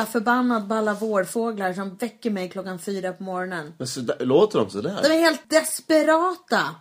jävla 0.00 0.12
förbannad 0.12 0.68
på 0.68 0.74
alla 0.74 0.94
vårfåglar 0.94 1.72
som 1.72 1.96
väcker 1.96 2.30
mig 2.30 2.48
klockan 2.48 2.78
fyra 2.78 3.12
på 3.12 3.22
morgonen. 3.22 3.74
Men 3.78 3.88
så 3.88 4.00
där, 4.00 4.24
låter 4.24 4.58
de 4.58 4.70
sådär? 4.70 5.00
De 5.02 5.08
är 5.08 5.20
helt 5.20 5.50
desperata. 5.50 6.74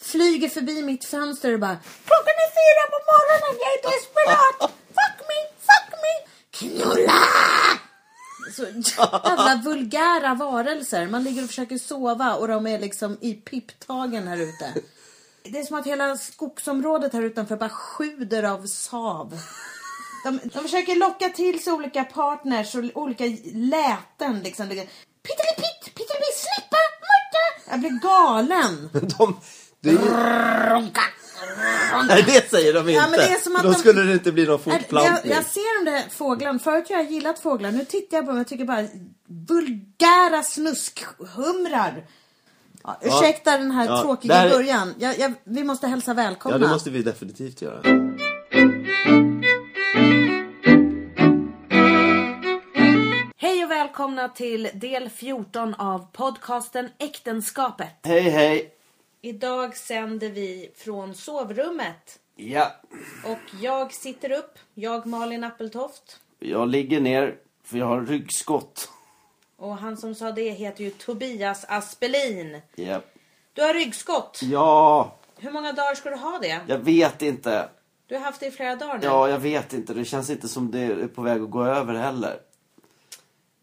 Flyger 0.00 0.48
förbi 0.48 0.82
mitt 0.82 1.04
fönster 1.04 1.54
och 1.54 1.60
bara 1.60 1.76
Klockan 2.06 2.36
är 2.46 2.50
fyra 2.60 2.82
på 2.90 2.98
morgonen, 3.12 3.60
jag 3.60 3.72
är 3.76 3.82
desperat! 3.92 4.70
Fuck 4.98 5.18
me, 5.28 5.38
fuck 5.68 5.90
me! 6.02 6.12
Knulla! 6.50 7.12
Så 8.56 8.62
jävla 8.62 9.62
vulgära 9.64 10.34
varelser. 10.34 11.06
Man 11.06 11.24
ligger 11.24 11.42
och 11.42 11.48
försöker 11.48 11.78
sova 11.78 12.34
och 12.34 12.48
de 12.48 12.66
är 12.66 12.78
liksom 12.78 13.18
i 13.20 13.34
pipptagen 13.34 14.28
här 14.28 14.36
ute. 14.36 14.74
Det 15.42 15.58
är 15.58 15.64
som 15.64 15.78
att 15.78 15.86
hela 15.86 16.16
skogsområdet 16.16 17.12
här 17.12 17.22
utanför 17.22 17.56
bara 17.56 17.68
sjuder 17.68 18.42
av 18.42 18.66
sav. 18.66 19.38
De, 20.24 20.40
de 20.52 20.62
försöker 20.62 20.96
locka 20.96 21.28
till 21.28 21.62
sig 21.62 21.72
olika 21.72 22.04
partners 22.04 22.74
och 22.74 22.82
olika 23.02 23.24
läten 23.54 24.40
liksom. 24.40 24.68
Pittelipitt, 24.68 25.84
pittelipitt, 25.84 26.36
släppa, 26.36 26.76
mörta! 27.00 27.70
Jag 27.70 27.80
blir 27.80 28.00
galen. 28.02 28.90
De, 29.18 29.40
det 29.80 29.90
ju... 29.90 29.98
Nej, 32.08 32.22
det 32.26 32.50
säger 32.50 32.72
de 32.74 32.78
inte. 32.80 32.92
Ja, 32.92 33.02
men 33.10 33.18
det 33.20 33.28
är 33.28 33.40
som 33.40 33.56
att 33.56 33.62
Då 33.62 33.68
de- 33.72 33.78
skulle 33.78 34.02
det 34.02 34.12
inte 34.12 34.32
bli 34.32 34.46
någon 34.46 34.60
Jag, 34.64 34.80
fortplantning. 34.80 35.32
jag 35.32 35.44
ser 35.44 35.84
de 35.84 35.90
där 35.90 36.02
fåglarna. 36.10 36.58
Förut 36.58 36.88
har 36.88 36.96
jag 36.96 37.10
gillat 37.10 37.38
fåglar. 37.38 37.70
Nu 37.70 37.84
tittar 37.84 38.16
jag 38.16 38.26
på 38.26 38.32
dem 38.32 38.40
och 38.40 38.46
tycker 38.46 38.64
bara 38.64 38.86
vulgära 39.48 40.42
snuskhumrar. 40.42 42.04
Ja, 42.82 42.98
ursäkta 43.02 43.58
den 43.58 43.70
här 43.70 43.86
Ja, 43.86 44.02
tråkiga 44.02 44.34
där- 44.34 44.50
början. 44.50 44.94
Jag, 44.98 45.18
jag, 45.18 45.32
vi 45.44 45.64
måste 45.64 45.86
hälsa 45.86 46.14
välkomna. 46.14 46.58
Ja, 46.58 46.66
det 46.66 46.68
måste 46.72 46.90
vi 46.90 47.02
definitivt 47.02 47.62
göra. 47.62 47.80
Välkomna 53.90 54.28
till 54.28 54.68
del 54.74 55.08
14 55.08 55.74
av 55.74 56.06
podcasten 56.12 56.88
Äktenskapet. 56.98 57.88
Hej, 58.02 58.20
hej. 58.20 58.72
Idag 59.20 59.76
sänder 59.76 60.28
vi 60.28 60.70
från 60.76 61.14
sovrummet. 61.14 62.18
Ja, 62.36 62.72
Och 63.24 63.38
jag 63.62 63.92
sitter 63.92 64.32
upp, 64.32 64.58
jag 64.74 65.06
Malin 65.06 65.44
Appeltoft. 65.44 66.20
jag 66.38 66.68
ligger 66.68 67.00
ner 67.00 67.36
för 67.64 67.78
jag 67.78 67.86
har 67.86 68.00
ryggskott. 68.00 68.88
Och 69.56 69.76
han 69.76 69.96
som 69.96 70.14
sa 70.14 70.32
det 70.32 70.50
heter 70.50 70.84
ju 70.84 70.90
Tobias 70.90 71.64
Aspelin. 71.68 72.60
Ja. 72.74 73.00
Du 73.52 73.62
har 73.62 73.74
ryggskott. 73.74 74.40
Ja, 74.42 75.16
Hur 75.38 75.50
många 75.50 75.72
dagar 75.72 75.94
ska 75.94 76.10
du 76.10 76.16
ha 76.16 76.38
det? 76.42 76.60
jag 76.66 76.78
vet 76.78 77.22
inte. 77.22 77.68
Du 78.06 78.14
har 78.14 78.22
haft 78.22 78.40
det 78.40 78.46
i 78.46 78.50
flera 78.50 78.76
dagar 78.76 78.98
nu. 78.98 79.06
Ja, 79.06 79.28
jag 79.28 79.38
vet 79.38 79.72
inte. 79.72 79.94
Det 79.94 80.04
känns 80.04 80.30
inte 80.30 80.48
som 80.48 80.70
det 80.70 80.80
är 80.80 81.06
på 81.08 81.22
väg 81.22 81.42
att 81.42 81.50
gå 81.50 81.64
över 81.64 81.94
heller. 81.94 82.40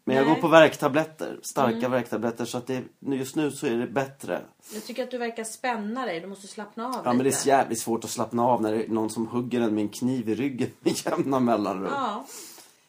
Men 0.08 0.16
jag 0.16 0.26
Nej. 0.26 0.34
går 0.34 0.40
på 0.40 0.48
värktabletter. 0.48 1.38
Starka 1.42 1.88
värktabletter. 1.88 2.44
Så 2.44 2.58
att 2.58 2.66
det, 2.66 2.82
just 3.00 3.36
nu 3.36 3.50
så 3.50 3.66
är 3.66 3.70
det 3.70 3.86
bättre. 3.86 4.40
Jag 4.74 4.84
tycker 4.84 5.02
att 5.02 5.10
du 5.10 5.18
verkar 5.18 5.44
spänna 5.44 6.06
dig. 6.06 6.20
Du 6.20 6.26
måste 6.26 6.46
slappna 6.46 6.86
av 6.86 6.92
Ja, 6.92 6.98
lite. 6.98 7.08
men 7.08 7.18
det 7.18 7.44
är 7.44 7.46
jävligt 7.48 7.78
svårt 7.78 8.04
att 8.04 8.10
slappna 8.10 8.42
av 8.44 8.62
när 8.62 8.72
det 8.72 8.84
är 8.84 8.88
någon 8.88 9.10
som 9.10 9.26
hugger 9.26 9.60
en 9.60 9.74
med 9.74 9.82
en 9.82 9.88
kniv 9.88 10.28
i 10.28 10.34
ryggen 10.34 10.70
med 10.80 11.06
jämna 11.06 11.40
mellanrum. 11.40 11.92
Ja. 11.92 12.26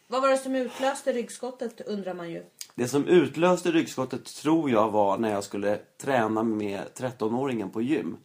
Vad 0.08 0.22
var 0.22 0.30
det 0.30 0.38
som 0.38 0.56
utlöste 0.56 1.14
ryggskottet 1.14 1.82
undrar 1.82 2.14
man 2.14 2.30
ju. 2.30 2.44
Det 2.76 2.88
som 2.88 3.08
utlöste 3.08 3.72
ryggskottet 3.72 4.26
tror 4.26 4.72
jag 4.72 4.92
var 4.92 5.18
när 5.18 5.32
jag 5.32 5.44
skulle 5.44 5.80
träna 6.02 6.44
med 6.44 6.82
13-åringen 6.98 7.70
på 7.70 7.82
gym. 7.82 8.18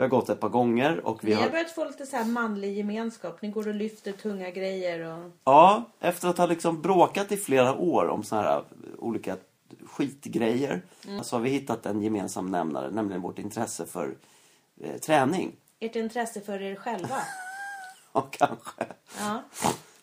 Vi 0.00 0.04
har 0.04 0.10
gått 0.10 0.28
ett 0.28 0.40
par 0.40 0.48
gånger 0.48 1.06
och 1.06 1.24
vi 1.24 1.28
Ni 1.28 1.34
har 1.34 1.42
har... 1.42 1.50
börjat 1.50 1.70
få 1.70 1.84
lite 1.84 2.06
så 2.06 2.16
här 2.16 2.24
manlig 2.24 2.76
gemenskap. 2.76 3.42
Ni 3.42 3.48
går 3.48 3.68
och 3.68 3.74
lyfter 3.74 4.12
tunga 4.12 4.50
grejer 4.50 5.00
och... 5.00 5.30
Ja, 5.44 5.84
efter 6.00 6.28
att 6.28 6.38
ha 6.38 6.46
liksom 6.46 6.82
bråkat 6.82 7.32
i 7.32 7.36
flera 7.36 7.74
år 7.74 8.08
om 8.08 8.22
såna 8.22 8.42
här 8.42 8.64
olika 8.98 9.36
skitgrejer. 9.86 10.82
Så 11.22 11.36
har 11.36 11.40
vi 11.40 11.50
hittat 11.50 11.86
en 11.86 12.02
gemensam 12.02 12.46
nämnare, 12.46 12.90
nämligen 12.90 13.22
vårt 13.22 13.38
intresse 13.38 13.86
för 13.86 14.14
eh, 14.80 14.96
träning. 14.96 15.52
Ert 15.80 15.96
intresse 15.96 16.40
för 16.40 16.62
er 16.62 16.74
själva. 16.74 17.16
Ja, 18.12 18.28
kanske. 18.30 18.84
Ja. 19.18 19.42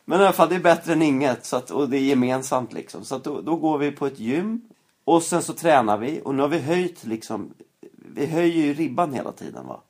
Men 0.06 0.22
i 0.22 0.24
alla 0.24 0.34
fall, 0.34 0.50
det 0.50 0.56
är 0.56 0.60
bättre 0.60 0.94
än 0.94 1.02
inget. 1.02 1.46
Så 1.46 1.58
att, 1.58 1.72
och 1.72 1.90
det 1.90 1.98
är 1.98 2.02
gemensamt 2.02 2.74
liksom. 2.74 3.06
Så 3.06 3.16
att 3.16 3.24
då, 3.24 3.42
då 3.42 3.56
går 3.56 3.78
vi 3.78 3.92
på 3.92 4.06
ett 4.08 4.20
gym. 4.20 4.62
Och 5.04 5.24
sen 5.24 5.44
så 5.44 5.54
tränar 5.54 5.98
vi. 5.98 6.22
Och 6.26 6.36
nu 6.36 6.42
har 6.42 6.50
vi 6.50 6.60
höjt 6.60 7.04
liksom. 7.04 7.54
Vi 7.92 8.26
höjer 8.26 8.66
ju 8.66 8.74
ribban 8.74 9.14
hela 9.14 9.32
tiden 9.32 9.68
va. 9.68 9.82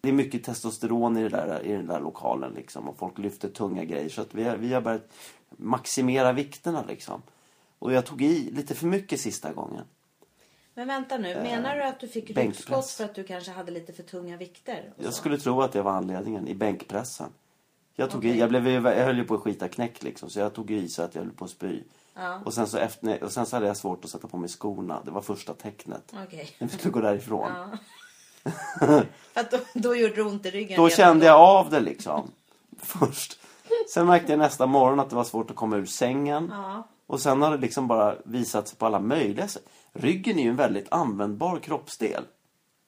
Det 0.00 0.08
är 0.08 0.12
mycket 0.12 0.44
testosteron 0.44 1.18
i, 1.18 1.28
där, 1.28 1.62
i 1.64 1.72
den 1.72 1.86
där 1.86 2.00
lokalen 2.00 2.52
liksom. 2.52 2.88
Och 2.88 2.98
folk 2.98 3.18
lyfter 3.18 3.48
tunga 3.48 3.84
grejer. 3.84 4.08
Så 4.08 4.20
att 4.20 4.34
vi 4.34 4.44
har, 4.44 4.56
vi 4.56 4.74
har 4.74 4.80
börjat 4.80 5.08
maximera 5.56 6.32
vikterna 6.32 6.84
liksom. 6.88 7.22
Och 7.78 7.92
jag 7.92 8.06
tog 8.06 8.22
i 8.22 8.50
lite 8.50 8.74
för 8.74 8.86
mycket 8.86 9.20
sista 9.20 9.52
gången. 9.52 9.84
Men 10.74 10.88
vänta 10.88 11.18
nu. 11.18 11.34
Menar 11.34 11.76
du 11.76 11.82
att 11.82 12.00
du 12.00 12.08
fick 12.08 12.30
Eh, 12.30 12.36
ryggskott 12.36 12.86
för 12.86 13.04
att 13.04 13.14
du 13.14 13.24
kanske 13.24 13.50
hade 13.50 13.72
lite 13.72 13.92
för 13.92 14.02
tunga 14.02 14.36
vikter? 14.36 14.92
Jag 14.96 15.14
skulle 15.14 15.38
tro 15.38 15.62
att 15.62 15.72
det 15.72 15.82
var 15.82 15.92
anledningen 15.92 16.48
i 16.48 16.54
bänkpressen. 16.54 17.30
Jag, 17.94 18.10
tog 18.10 18.18
Okej. 18.18 18.30
i, 18.30 18.38
jag, 18.38 18.48
blev, 18.48 18.68
jag 18.68 19.04
höll 19.04 19.18
ju 19.18 19.24
på 19.24 19.34
att 19.34 19.40
skita 19.40 19.68
knäck 19.68 20.02
liksom, 20.02 20.30
så 20.30 20.40
jag 20.40 20.54
tog 20.54 20.70
i 20.70 20.88
så 20.88 21.02
att 21.02 21.14
jag 21.14 21.22
höll 21.22 21.32
på 21.32 21.44
att 21.44 21.50
spy. 21.50 21.82
Ja. 22.14 22.40
Och, 22.44 22.54
sen 22.54 22.66
så 22.66 22.78
efter, 22.78 23.22
och 23.22 23.32
sen 23.32 23.46
så 23.46 23.56
hade 23.56 23.66
jag 23.66 23.76
svårt 23.76 24.04
att 24.04 24.10
sätta 24.10 24.28
på 24.28 24.36
mig 24.36 24.48
skorna. 24.48 25.02
Det 25.04 25.10
var 25.10 25.22
första 25.22 25.54
tecknet. 25.54 26.14
Okej. 26.26 26.50
Jag 26.58 26.66
ville 26.66 26.90
gå 26.90 27.00
därifrån. 27.00 27.52
Ja. 27.54 27.78
Att 29.34 29.50
då, 29.50 29.58
då 29.74 29.94
gjorde 29.94 30.14
det 30.14 30.22
ont 30.22 30.46
i 30.46 30.50
ryggen. 30.50 30.76
Då 30.76 30.84
redan 30.84 30.96
kände 30.96 31.26
jag 31.26 31.40
av 31.40 31.70
det 31.70 31.80
liksom. 31.80 32.30
Först. 32.82 33.38
Sen 33.88 34.06
märkte 34.06 34.32
jag 34.32 34.38
nästa 34.38 34.66
morgon 34.66 35.00
att 35.00 35.10
det 35.10 35.16
var 35.16 35.24
svårt 35.24 35.50
att 35.50 35.56
komma 35.56 35.76
ur 35.76 35.86
sängen. 35.86 36.48
Ja. 36.52 36.88
Och 37.06 37.20
sen 37.20 37.42
har 37.42 37.50
det 37.50 37.56
liksom 37.56 37.88
bara 37.88 38.16
visat 38.24 38.68
sig 38.68 38.78
på 38.78 38.86
alla 38.86 39.00
möjliga 39.00 39.48
sätt. 39.48 39.62
Ryggen 39.92 40.38
är 40.38 40.42
ju 40.42 40.48
en 40.48 40.56
väldigt 40.56 40.92
användbar 40.92 41.58
kroppsdel. 41.58 42.24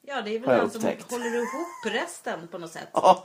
Ja, 0.07 0.23
det 0.23 0.35
är 0.35 0.39
väl 0.39 0.49
den 0.59 0.71
som 0.71 0.83
håller 1.11 1.37
ihop 1.37 1.85
resten 1.85 2.49
på 2.49 2.59
något 2.59 2.71
sätt. 2.71 2.89
Ja, 2.93 3.25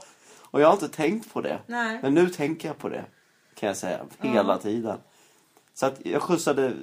och 0.50 0.60
jag 0.60 0.66
har 0.66 0.72
inte 0.72 0.88
tänkt 0.88 1.32
på 1.32 1.40
det. 1.40 1.58
Nej. 1.66 1.98
Men 2.02 2.14
nu 2.14 2.28
tänker 2.28 2.68
jag 2.68 2.78
på 2.78 2.88
det. 2.88 3.04
Kan 3.54 3.66
jag 3.66 3.76
säga. 3.76 3.98
Hela 4.20 4.58
tiden. 4.58 4.98
Så 5.78 5.86
att 5.86 6.06
jag 6.06 6.22
skjutsade 6.22 6.74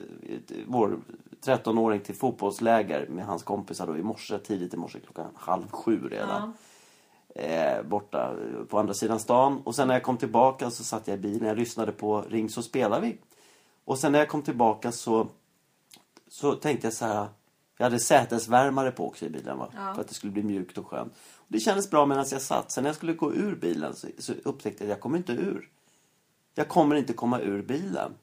vår 0.68 1.00
13-åring 1.46 2.00
till 2.00 2.16
fotbollsläger 2.16 3.08
med 3.08 3.26
hans 3.26 3.44
kompisar 3.44 3.88
då 3.88 3.98
i 3.98 4.04
morse, 4.04 4.40
tidigt 4.40 4.74
i 4.74 4.78
morse 4.78 5.00
klockan 5.00 5.32
halv 5.36 5.72
sju 5.72 6.08
redan. 6.10 6.54
Eh, 7.36 7.84
borta 7.84 8.36
på 8.70 8.80
andra 8.80 8.94
sidan 8.94 9.20
stan. 9.20 9.62
Och 9.64 9.76
sen 9.76 9.88
när 9.88 9.96
jag 9.96 10.04
kom 10.04 10.18
tillbaka 10.18 10.72
så 10.72 10.84
satt 10.84 11.08
jag 11.08 11.18
i 11.18 11.22
bilen. 11.22 11.48
Jag 11.48 11.58
lyssnade 11.58 11.92
på 11.92 12.22
Ring 12.22 12.50
så 12.50 12.62
spelar 12.62 13.02
vi. 13.02 13.18
Och 13.86 13.98
sen 14.00 14.12
när 14.12 14.20
jag 14.20 14.30
kom 14.30 14.42
tillbaka 14.42 14.92
så, 14.92 15.28
så 16.28 16.56
tänkte 16.56 16.88
jag 16.88 16.94
så 16.94 17.06
här. 17.06 17.28
Jag 17.78 17.86
hade 17.86 18.00
sätesvärmare 18.00 18.92
på 18.92 19.08
också 19.08 19.26
i 19.26 19.30
bilen 19.30 19.58
va? 19.58 19.68
För 19.96 20.02
att 20.02 20.08
det 20.08 20.14
skulle 20.14 20.32
bli 20.32 20.44
mjukt 20.44 20.78
och 20.78 20.88
skönt. 20.88 21.14
Och 21.36 21.48
det 21.48 21.60
kändes 21.60 21.90
bra 21.90 22.06
medan 22.06 22.26
jag 22.32 22.42
satt. 22.42 22.72
Sen 22.72 22.84
när 22.84 22.90
jag 22.90 22.96
skulle 22.96 23.14
gå 23.14 23.34
ur 23.34 23.56
bilen 23.56 23.96
så, 23.96 24.08
så 24.18 24.34
upptäckte 24.44 24.84
jag 24.84 24.92
att 24.92 24.96
jag 24.98 25.02
kommer 25.02 25.18
inte 25.18 25.32
ur. 25.32 25.70
Jag 26.56 26.68
kommer 26.68 26.96
inte 26.96 27.14
komma 27.14 27.40
ur 27.40 27.62
bilen. 27.62 28.14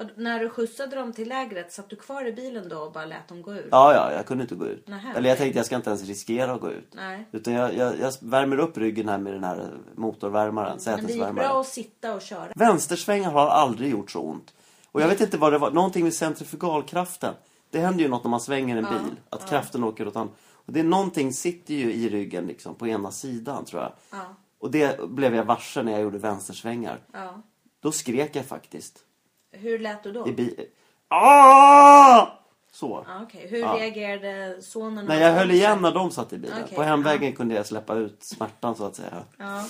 Vad- 0.00 0.10
När 0.18 0.40
du 0.40 0.50
skjutsade 0.50 0.96
dem 0.96 1.12
till 1.12 1.28
lägret, 1.28 1.72
satt 1.72 1.90
du 1.90 1.96
kvar 1.96 2.24
i 2.26 2.32
bilen 2.32 2.68
då 2.68 2.76
och 2.78 2.92
bara 2.92 3.04
lät 3.06 3.28
dem 3.28 3.42
gå 3.42 3.54
ur? 3.54 3.68
Ja, 3.70 3.94
ja, 3.94 4.12
jag 4.12 4.26
kunde 4.26 4.42
inte 4.44 4.54
gå 4.54 4.66
ut. 4.66 4.88
Nähä, 4.88 5.12
Eller 5.16 5.28
jag 5.28 5.38
tänkte 5.38 5.58
jag 5.58 5.66
ska 5.66 5.76
inte 5.76 5.90
ens 5.90 6.04
riskera 6.04 6.52
att 6.52 6.60
gå 6.60 6.70
ut. 6.70 6.92
Nej. 6.94 7.28
Utan 7.32 7.54
jag, 7.54 7.74
jag, 7.74 7.98
jag 8.00 8.12
värmer 8.20 8.58
upp 8.58 8.78
ryggen 8.78 9.08
här 9.08 9.18
med 9.18 9.32
den 9.32 9.44
här 9.44 9.68
motorvärmaren, 9.94 10.78
Men 10.84 10.84
det 10.84 10.90
gick 10.90 11.00
sätesvärmaren. 11.00 11.34
bra 11.34 11.60
att 11.60 11.66
sitta 11.66 12.14
och 12.14 12.22
köra. 12.22 12.52
Vänstersvängar 12.54 13.30
har 13.30 13.46
aldrig 13.46 13.90
gjort 13.90 14.10
så 14.10 14.20
ont. 14.20 14.54
Och 14.92 15.00
jag 15.00 15.08
vet 15.08 15.20
inte 15.20 15.38
vad 15.38 15.52
det 15.52 15.58
var, 15.58 15.70
någonting 15.70 16.04
med 16.04 16.14
centrifugalkraften. 16.14 17.34
Det 17.70 17.78
händer 17.80 18.02
ju 18.04 18.08
något 18.08 18.24
när 18.24 18.30
man 18.30 18.40
svänger 18.40 18.76
en 18.76 18.84
bil, 18.84 19.16
att 19.30 19.48
kraften 19.48 19.84
åker 19.84 20.08
åt 20.08 20.16
andra. 20.16 20.34
Och 20.52 20.72
det 20.72 20.80
är 20.80 20.84
någonting 20.84 21.32
sitter 21.32 21.74
ju 21.74 21.92
i 21.92 22.08
ryggen 22.08 22.46
liksom, 22.46 22.74
på 22.74 22.86
ena 22.86 23.10
sidan 23.10 23.64
tror 23.64 23.82
jag. 23.82 23.92
Ja. 24.10 24.34
Och 24.58 24.70
det 24.70 25.00
blev 25.10 25.34
jag 25.34 25.44
varse 25.44 25.82
när 25.82 25.92
jag 25.92 26.00
gjorde 26.00 26.18
vänstersvängar. 26.18 27.00
Ja. 27.12 27.42
Då 27.82 27.92
skrek 27.92 28.36
jag 28.36 28.44
faktiskt. 28.46 29.04
Hur 29.52 29.78
lät 29.78 30.02
du 30.02 30.12
då? 30.12 30.28
I 30.28 30.32
bi- 30.32 30.66
Ah! 31.08 32.26
Så. 32.72 33.04
Ja, 33.08 33.22
okej. 33.22 33.46
Hur 33.50 33.58
Ja. 33.58 33.76
reagerade 33.78 34.62
sonen? 34.62 35.04
Nej, 35.06 35.20
jag 35.22 35.32
höll 35.32 35.50
igen 35.50 35.82
när 35.82 35.92
de 35.92 36.10
satt 36.10 36.32
i 36.32 36.38
bilen. 36.38 36.62
Okej, 36.64 36.76
På 36.76 36.82
hemvägen 36.82 37.32
kunde 37.32 37.54
jag 37.54 37.66
släppa 37.66 37.94
ut 37.94 38.22
smärtan 38.24 38.76
så 38.76 38.84
att 38.84 38.96
säga. 38.96 39.24
Ja. 39.38 39.64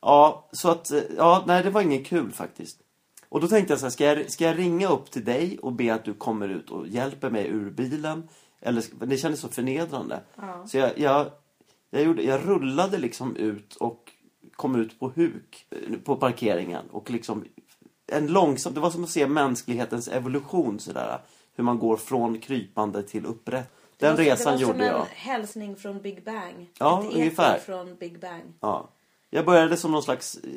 Ja, 0.00 0.48
så 0.52 0.70
att, 0.70 0.90
ja, 1.16 1.44
nej 1.46 1.62
det 1.62 1.70
var 1.70 1.80
ingen 1.82 2.04
kul 2.04 2.32
faktiskt. 2.32 2.78
Och 3.28 3.40
då 3.40 3.48
tänkte 3.48 3.72
jag 3.72 3.80
så 3.80 3.86
här, 3.86 3.90
ska 3.90 4.04
jag, 4.04 4.30
ska 4.30 4.44
jag 4.44 4.58
ringa 4.58 4.88
upp 4.88 5.10
till 5.10 5.24
dig 5.24 5.58
och 5.62 5.72
be 5.72 5.94
att 5.94 6.04
du 6.04 6.14
kommer 6.14 6.48
ut 6.48 6.70
och 6.70 6.88
hjälper 6.88 7.30
mig 7.30 7.46
ur 7.46 7.70
bilen? 7.70 8.28
Eller, 8.60 9.06
det 9.06 9.16
kändes 9.16 9.40
så 9.40 9.48
förnedrande. 9.48 10.20
Ja. 10.36 10.66
Så 10.66 10.78
jag, 10.78 10.98
jag, 10.98 11.26
jag, 11.90 12.02
gjorde, 12.02 12.22
jag 12.22 12.48
rullade 12.48 12.98
liksom 12.98 13.36
ut 13.36 13.76
och 13.76 14.12
kom 14.56 14.76
ut 14.76 15.00
på 15.00 15.08
huk 15.08 15.66
på 16.04 16.16
parkeringen. 16.16 16.84
Och 16.90 17.10
liksom, 17.10 17.44
en 18.12 18.26
långsam, 18.26 18.74
det 18.74 18.80
var 18.80 18.90
som 18.90 19.04
att 19.04 19.10
se 19.10 19.26
mänsklighetens 19.26 20.08
evolution 20.08 20.80
sådär. 20.80 21.18
Hur 21.54 21.64
man 21.64 21.78
går 21.78 21.96
från 21.96 22.38
krypande 22.38 23.02
till 23.02 23.26
upprätt. 23.26 23.72
Det 23.96 24.06
Den 24.06 24.16
var- 24.16 24.24
resan 24.24 24.46
Det 24.58 24.64
var 24.64 24.72
gjorde 24.72 24.78
som 24.78 24.86
jag. 24.96 25.00
en 25.00 25.06
hälsning 25.16 25.76
från 25.76 26.00
Big 26.02 26.24
Bang. 26.24 26.70
Ja, 26.78 27.04
Ett 27.08 27.14
ungefär. 27.14 27.58
från 27.58 27.96
Big 27.96 28.20
Bang. 28.20 28.42
Ja. 28.60 28.88
Jag 29.30 29.44
började 29.46 29.76
som 29.76 29.92
någon 29.92 30.02
slags, 30.02 30.34
eh, 30.36 30.50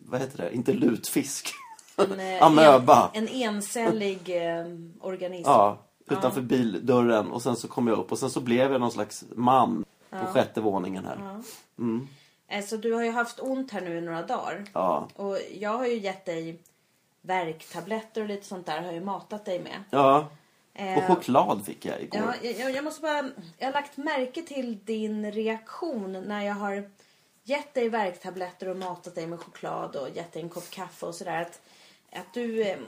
vad 0.00 0.20
heter 0.20 0.38
det, 0.38 0.54
inte 0.54 0.72
lutfisk. 0.72 1.48
En, 1.96 2.20
eh, 2.20 2.42
Amöba. 2.46 3.10
En, 3.14 3.28
en 3.28 3.34
encellig 3.34 4.20
eh, 4.50 4.66
organism. 5.00 5.50
Ja, 5.50 5.78
utanför 6.10 6.40
bildörren. 6.40 7.30
Och 7.30 7.42
sen 7.42 7.56
så 7.56 7.68
kom 7.68 7.86
jag 7.88 7.98
upp 7.98 8.12
och 8.12 8.18
sen 8.18 8.30
så 8.30 8.40
blev 8.40 8.72
jag 8.72 8.80
någon 8.80 8.92
slags 8.92 9.24
man 9.34 9.84
på 10.10 10.26
sjätte 10.26 10.60
våningen 10.60 11.04
här. 11.06 11.40
Eh, 12.48 12.64
Så 12.64 12.76
du 12.76 12.92
har 12.92 13.02
ju 13.04 13.10
haft 13.10 13.40
ont 13.40 13.70
här 13.70 13.80
nu 13.80 13.98
i 13.98 14.00
några 14.00 14.22
dagar. 14.22 14.64
Ja. 14.72 15.08
Och 15.16 15.38
jag 15.58 15.70
har 15.78 15.86
ju 15.86 15.98
gett 15.98 16.24
dig 16.24 16.60
värktabletter 17.26 18.22
och 18.22 18.28
lite 18.28 18.46
sånt 18.46 18.66
där 18.66 18.78
har 18.78 18.84
jag 18.84 18.94
ju 18.94 19.00
matat 19.00 19.44
dig 19.44 19.58
med. 19.60 19.82
Ja. 19.90 20.28
Eh, 20.74 20.98
Och 20.98 21.04
choklad 21.04 21.64
fick 21.66 21.84
jag 21.84 22.02
igår. 22.02 22.34
Ja, 22.42 22.48
jag, 22.50 22.70
jag 22.70 22.84
måste 22.84 23.02
bara... 23.02 23.30
Jag 23.58 23.66
har 23.66 23.72
lagt 23.72 23.96
märke 23.96 24.42
till 24.42 24.78
din 24.84 25.32
reaktion 25.32 26.12
när 26.12 26.42
jag 26.46 26.54
har 26.54 26.90
gett 27.42 27.74
dig 27.74 27.88
värktabletter 27.88 28.68
och 28.68 28.76
matat 28.76 29.14
dig 29.14 29.26
med 29.26 29.40
choklad 29.40 29.96
och 29.96 30.08
gett 30.16 30.32
dig 30.32 30.42
en 30.42 30.48
kopp 30.48 30.70
kaffe 30.70 31.06
och 31.06 31.14
sådär. 31.14 31.42
Att, 31.42 31.60
att 32.12 32.34
du 32.34 32.62
eh, 32.62 32.78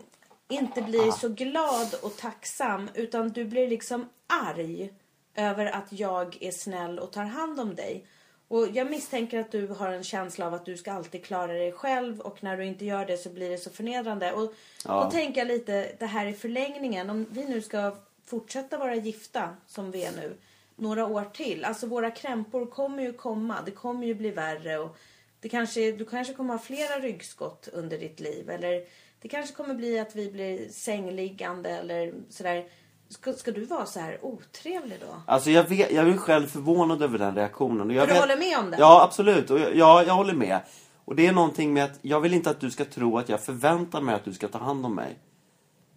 inte 0.49 0.82
blir 0.82 1.11
så 1.11 1.29
glad 1.29 1.94
och 2.02 2.17
tacksam 2.17 2.91
utan 2.94 3.29
du 3.29 3.44
blir 3.44 3.69
liksom 3.69 4.08
arg 4.44 4.93
över 5.34 5.67
att 5.67 5.93
jag 5.93 6.37
är 6.41 6.50
snäll 6.50 6.99
och 6.99 7.12
tar 7.12 7.25
hand 7.25 7.61
om 7.61 7.75
dig. 7.75 8.06
Och 8.49 8.69
jag 8.73 8.91
misstänker 8.91 9.39
att 9.41 9.50
du 9.53 9.67
har 9.67 9.93
en 9.93 10.05
känsla 10.05 10.47
av 10.47 10.55
att 10.55 10.65
du 10.65 10.77
ska 10.77 10.93
alltid 10.93 11.25
klara 11.25 11.53
dig 11.53 11.73
själv 11.73 12.21
och 12.21 12.43
när 12.43 12.56
du 12.56 12.65
inte 12.65 12.85
gör 12.85 13.06
det 13.06 13.17
så 13.17 13.29
blir 13.31 13.50
det 13.50 13.59
så 13.59 13.71
förnedrande. 13.71 14.33
Och 14.33 14.55
Ja. 14.85 15.05
då 15.05 15.11
tänker 15.11 15.41
jag 15.41 15.49
lite 15.49 15.93
det 15.99 16.06
här 16.06 16.27
i 16.27 16.33
förlängningen. 16.33 17.11
Om 17.11 17.27
vi 17.31 17.45
nu 17.45 17.62
ska 17.62 17.97
fortsätta 18.25 18.79
vara 18.79 18.95
gifta 18.95 19.56
som 19.67 19.91
vi 19.91 20.05
är 20.05 20.12
nu 20.12 20.37
några 20.77 21.06
år 21.06 21.25
till. 21.35 21.65
Alltså 21.65 21.87
våra 21.87 22.11
krämpor 22.11 22.67
kommer 22.67 23.03
ju 23.03 23.12
komma. 23.12 23.56
Det 23.67 23.71
kommer 23.71 24.06
ju 24.06 24.15
bli 24.15 24.31
värre 24.31 24.79
och 24.79 24.97
det 25.41 25.49
kanske, 25.49 25.93
du 25.93 26.05
kanske 26.05 26.35
kommer 26.35 26.55
ha 26.55 26.59
flera 26.59 26.99
ryggskott 27.01 27.69
under 27.73 27.99
ditt 27.99 28.21
liv. 28.21 28.51
Eller 28.51 28.85
det 29.21 29.29
kanske 29.29 29.55
kommer 29.55 29.75
bli 29.75 29.99
att 29.99 30.17
vi 30.17 30.31
blir 30.31 30.69
sängliggande 30.69 31.71
eller 31.71 32.12
sådär. 32.31 32.65
Ska, 33.08 33.32
ska 33.32 33.50
du 33.50 33.64
vara 33.64 33.87
så 33.87 34.00
här 34.00 34.19
otrevlig 34.22 34.99
då? 35.00 35.22
Alltså 35.26 35.50
jag, 35.50 35.64
vet, 35.64 35.93
jag 35.93 36.08
är 36.08 36.16
själv 36.16 36.46
förvånad 36.46 37.02
över 37.02 37.19
den 37.19 37.34
reaktionen. 37.34 37.87
Och 37.90 37.93
jag 37.96 38.08
du 38.08 38.12
vet- 38.12 38.20
håller 38.20 38.37
med 38.37 38.58
om 38.58 38.70
det? 38.70 38.76
Ja, 38.81 39.02
absolut. 39.02 39.50
Och 39.50 39.58
jag, 39.60 39.76
ja, 39.76 40.02
jag 40.02 40.14
håller 40.14 40.34
med. 40.34 40.60
Och 41.05 41.16
det 41.16 41.26
är 41.26 41.32
någonting 41.32 41.72
med 41.72 41.84
att 41.84 41.99
jag 42.02 42.20
vill 42.20 42.34
inte 42.34 42.50
att 42.50 42.60
du 42.60 42.70
ska 42.70 42.84
tro 42.84 43.19
att 43.19 43.28
jag 43.28 43.44
förväntar 43.44 44.00
mig 44.00 44.14
att 44.14 44.25
du 44.25 44.32
ska 44.32 44.49
ta 44.49 44.58
hand 44.58 44.87
om 44.87 44.94
mig. 44.94 45.19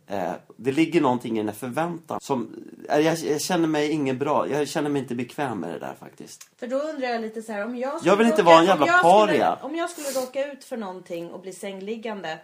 Eh, 0.07 0.31
det 0.57 0.71
ligger 0.71 1.01
någonting 1.01 1.35
i 1.35 1.37
den 1.37 1.47
här 1.47 1.55
förväntan. 1.55 2.19
Som, 2.21 2.55
eh, 2.89 2.99
jag, 2.99 3.17
jag 3.17 3.41
känner 3.41 3.67
mig 3.67 3.91
ingen 3.91 4.17
bra. 4.17 4.47
Jag 4.47 4.67
känner 4.67 4.89
mig 4.89 5.01
inte 5.01 5.15
bekväm 5.15 5.59
med 5.59 5.73
det 5.73 5.79
där 5.79 5.95
faktiskt. 5.99 6.49
För 6.59 6.67
då 6.67 6.75
undrar 6.75 7.07
jag 7.07 7.21
lite 7.21 7.41
så 7.41 7.51
här 7.51 7.65
om 7.65 7.75
jag 7.75 7.97
skulle 7.97 8.11
Jag 8.11 8.17
vill 8.17 8.27
inte 8.27 8.41
råka, 8.41 8.51
vara 8.51 8.59
en 8.59 8.65
jävla 8.65 8.85
om 8.85 8.91
jag 8.91 9.01
paria. 9.01 9.55
Skulle, 9.55 9.69
om 9.71 9.75
jag 9.75 9.89
skulle 9.89 10.07
råka 10.07 10.51
ut 10.51 10.63
för 10.63 10.77
någonting 10.77 11.31
och 11.31 11.41
bli 11.41 11.53
sängliggande. 11.53 12.39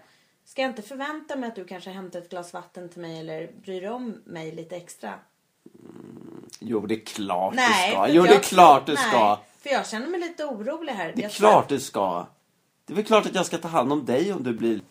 Ska 0.47 0.61
jag 0.61 0.71
inte 0.71 0.81
förvänta 0.81 1.35
mig 1.35 1.49
att 1.49 1.55
du 1.55 1.65
kanske 1.65 1.89
hämtar 1.89 2.19
ett 2.19 2.29
glas 2.29 2.53
vatten 2.53 2.89
till 2.89 3.01
mig 3.01 3.19
eller 3.19 3.51
bryr 3.61 3.81
dig 3.81 3.89
om 3.89 4.21
mig 4.25 4.51
lite 4.51 4.75
extra? 4.75 5.13
Jo, 6.59 6.85
det 6.85 6.95
är 6.95 7.05
klart 7.05 7.53
Nej. 7.55 7.89
du 7.89 7.94
ska. 7.94 8.07
Jo, 8.09 8.23
det 8.23 8.35
är 8.35 8.39
klart 8.39 8.85
du 8.85 8.94
nej, 8.94 9.03
ska. 9.07 9.39
För 9.61 9.69
jag 9.69 9.88
känner 9.88 10.07
mig 10.07 10.19
lite 10.19 10.45
orolig 10.45 10.94
här. 10.94 11.13
Det 11.15 11.21
är 11.21 11.23
Jag 11.23 11.31
klart 11.31 11.69
du 11.69 11.79
ska. 11.79 12.27
Det 12.85 12.94
är 12.94 12.95
väl 12.95 13.05
klart 13.05 13.25
att 13.25 13.35
jag 13.35 13.45
ska 13.45 13.57
ta 13.57 13.67
hand 13.67 13.94
om 13.94 14.05
dig 14.05 14.33
om 14.33 14.44
du 14.44 14.53
blir 14.53 14.81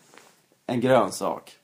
en 0.65 0.81
grönsak. 0.81 1.57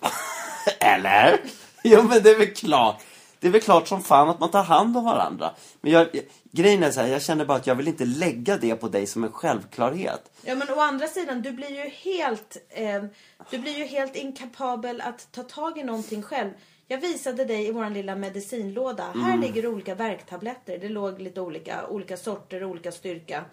Eller? 0.80 1.40
Jo, 1.84 2.02
men 2.02 2.22
det 2.22 2.30
är 2.30 2.38
väl 2.38 2.54
klart. 2.54 3.02
Det 3.40 3.46
är 3.46 3.50
väl 3.52 3.60
klart 3.60 3.88
som 3.88 4.02
fan 4.02 4.28
att 4.28 4.40
man 4.40 4.50
tar 4.50 4.64
hand 4.64 4.96
om 4.96 5.04
varandra. 5.04 5.50
Men 5.80 5.92
jag, 5.92 6.08
grejen 6.54 6.82
är 6.82 6.90
så 6.90 7.00
här, 7.00 7.08
jag 7.08 7.22
känner 7.22 7.44
bara 7.44 7.58
att 7.58 7.66
jag 7.66 7.74
vill 7.74 7.88
inte 7.88 8.04
lägga 8.04 8.56
det 8.56 8.74
på 8.74 8.88
dig 8.88 9.06
som 9.06 9.24
en 9.24 9.32
självklarhet. 9.32 10.30
Ja 10.42 10.54
men 10.54 10.70
å 10.70 10.80
andra 10.80 11.06
sidan, 11.06 11.42
du 11.42 11.52
blir 11.52 11.70
ju 11.70 11.90
helt, 11.90 12.56
eh, 12.70 13.04
du 13.50 13.58
blir 13.58 13.78
ju 13.78 13.84
helt 13.84 14.16
inkapabel 14.16 15.00
att 15.00 15.32
ta 15.32 15.42
tag 15.42 15.78
i 15.78 15.84
någonting 15.84 16.22
själv. 16.22 16.50
Jag 16.88 16.98
visade 16.98 17.44
dig 17.44 17.66
i 17.66 17.72
våran 17.72 17.94
lilla 17.94 18.16
medicinlåda. 18.16 19.04
Mm. 19.14 19.24
Här 19.24 19.38
ligger 19.38 19.66
olika 19.66 19.94
värktabletter. 19.94 20.78
Det 20.78 20.88
låg 20.88 21.20
lite 21.20 21.40
olika, 21.40 21.86
olika 21.86 22.16
sorter, 22.16 22.64
olika 22.64 22.92
styrka. 22.92 23.44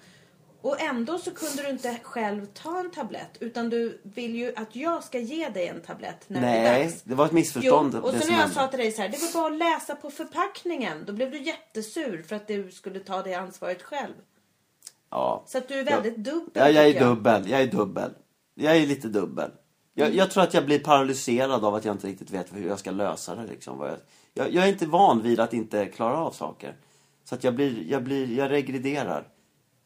Och 0.62 0.82
ändå 0.82 1.18
så 1.18 1.32
kunde 1.32 1.64
du 1.64 1.70
inte 1.70 2.00
själv 2.04 2.46
ta 2.46 2.80
en 2.80 2.92
tablett. 2.92 3.38
Utan 3.40 3.70
du 3.70 4.02
vill 4.04 4.36
ju 4.36 4.54
att 4.56 4.76
jag 4.76 5.04
ska 5.04 5.20
ge 5.20 5.50
dig 5.50 5.68
en 5.68 5.82
tablett 5.82 6.24
när 6.28 6.42
det 6.42 6.48
är 6.48 6.64
Nej, 6.64 6.84
dags. 6.84 7.02
det 7.02 7.16
var 7.16 7.26
ett 7.26 7.32
Jo, 7.32 7.36
missförstånd. 7.36 7.96
och 7.96 8.12
det 8.12 8.20
så 8.20 8.26
som 8.26 8.36
när 8.36 8.42
jag 8.42 8.52
sa 8.52 8.68
till 8.68 8.80
dig 8.80 8.92
så 8.92 9.02
här, 9.02 9.10
det 9.10 9.18
var 9.18 9.42
bara 9.42 9.54
att 9.54 9.60
läsa 9.60 9.96
på 9.96 10.10
förpackningen. 10.10 11.04
Då 11.08 11.14
blev 11.14 11.32
du 11.32 11.42
jättesur 11.44 12.24
för 12.28 12.36
att 12.36 12.48
du 12.48 12.72
skulle 12.72 13.00
ta 13.00 13.22
det 13.22 13.34
ansvaret 13.34 13.82
själv. 13.82 14.14
Ja. 15.10 15.44
Så 15.48 15.58
att 15.58 15.68
du 15.68 15.74
är 15.74 15.84
väldigt 15.84 16.18
dubbel. 16.18 16.50
Ja, 16.54 16.70
jag 16.70 16.88
är 16.88 17.00
dubbel. 17.00 17.50
Jag 17.50 17.62
är 17.62 17.68
dubbel. 17.68 18.12
Jag 18.56 18.78
är 18.78 18.88
lite 18.88 19.08
dubbel. 19.08 19.52
Jag, 19.94 20.16
jag 20.16 20.32
tror 20.32 20.44
att 20.44 20.54
jag 20.54 20.66
blir 20.66 20.80
paralyserad 20.80 21.66
av 21.66 21.76
att 21.76 21.86
jag 21.86 21.96
inte 21.96 22.08
riktigt 22.08 22.32
vet 22.32 22.56
hur 22.56 22.68
jag 22.68 22.80
ska 22.80 22.92
lösa 22.92 23.36
det. 23.36 23.48
Liksom. 23.48 23.80
Jag, 23.82 23.98
jag, 24.34 24.54
jag 24.54 24.64
är 24.64 24.70
inte 24.70 24.86
van 24.86 25.22
vid 25.22 25.40
att 25.40 25.54
inte 25.54 25.86
klara 25.86 26.18
av 26.18 26.32
saker. 26.32 26.76
Så 27.24 27.36
att 27.36 27.44
jag 27.44 27.56
blir, 27.56 27.84
jag 27.92 28.04
blir, 28.04 28.38
jag 28.38 28.52
regrederar. 28.52 29.28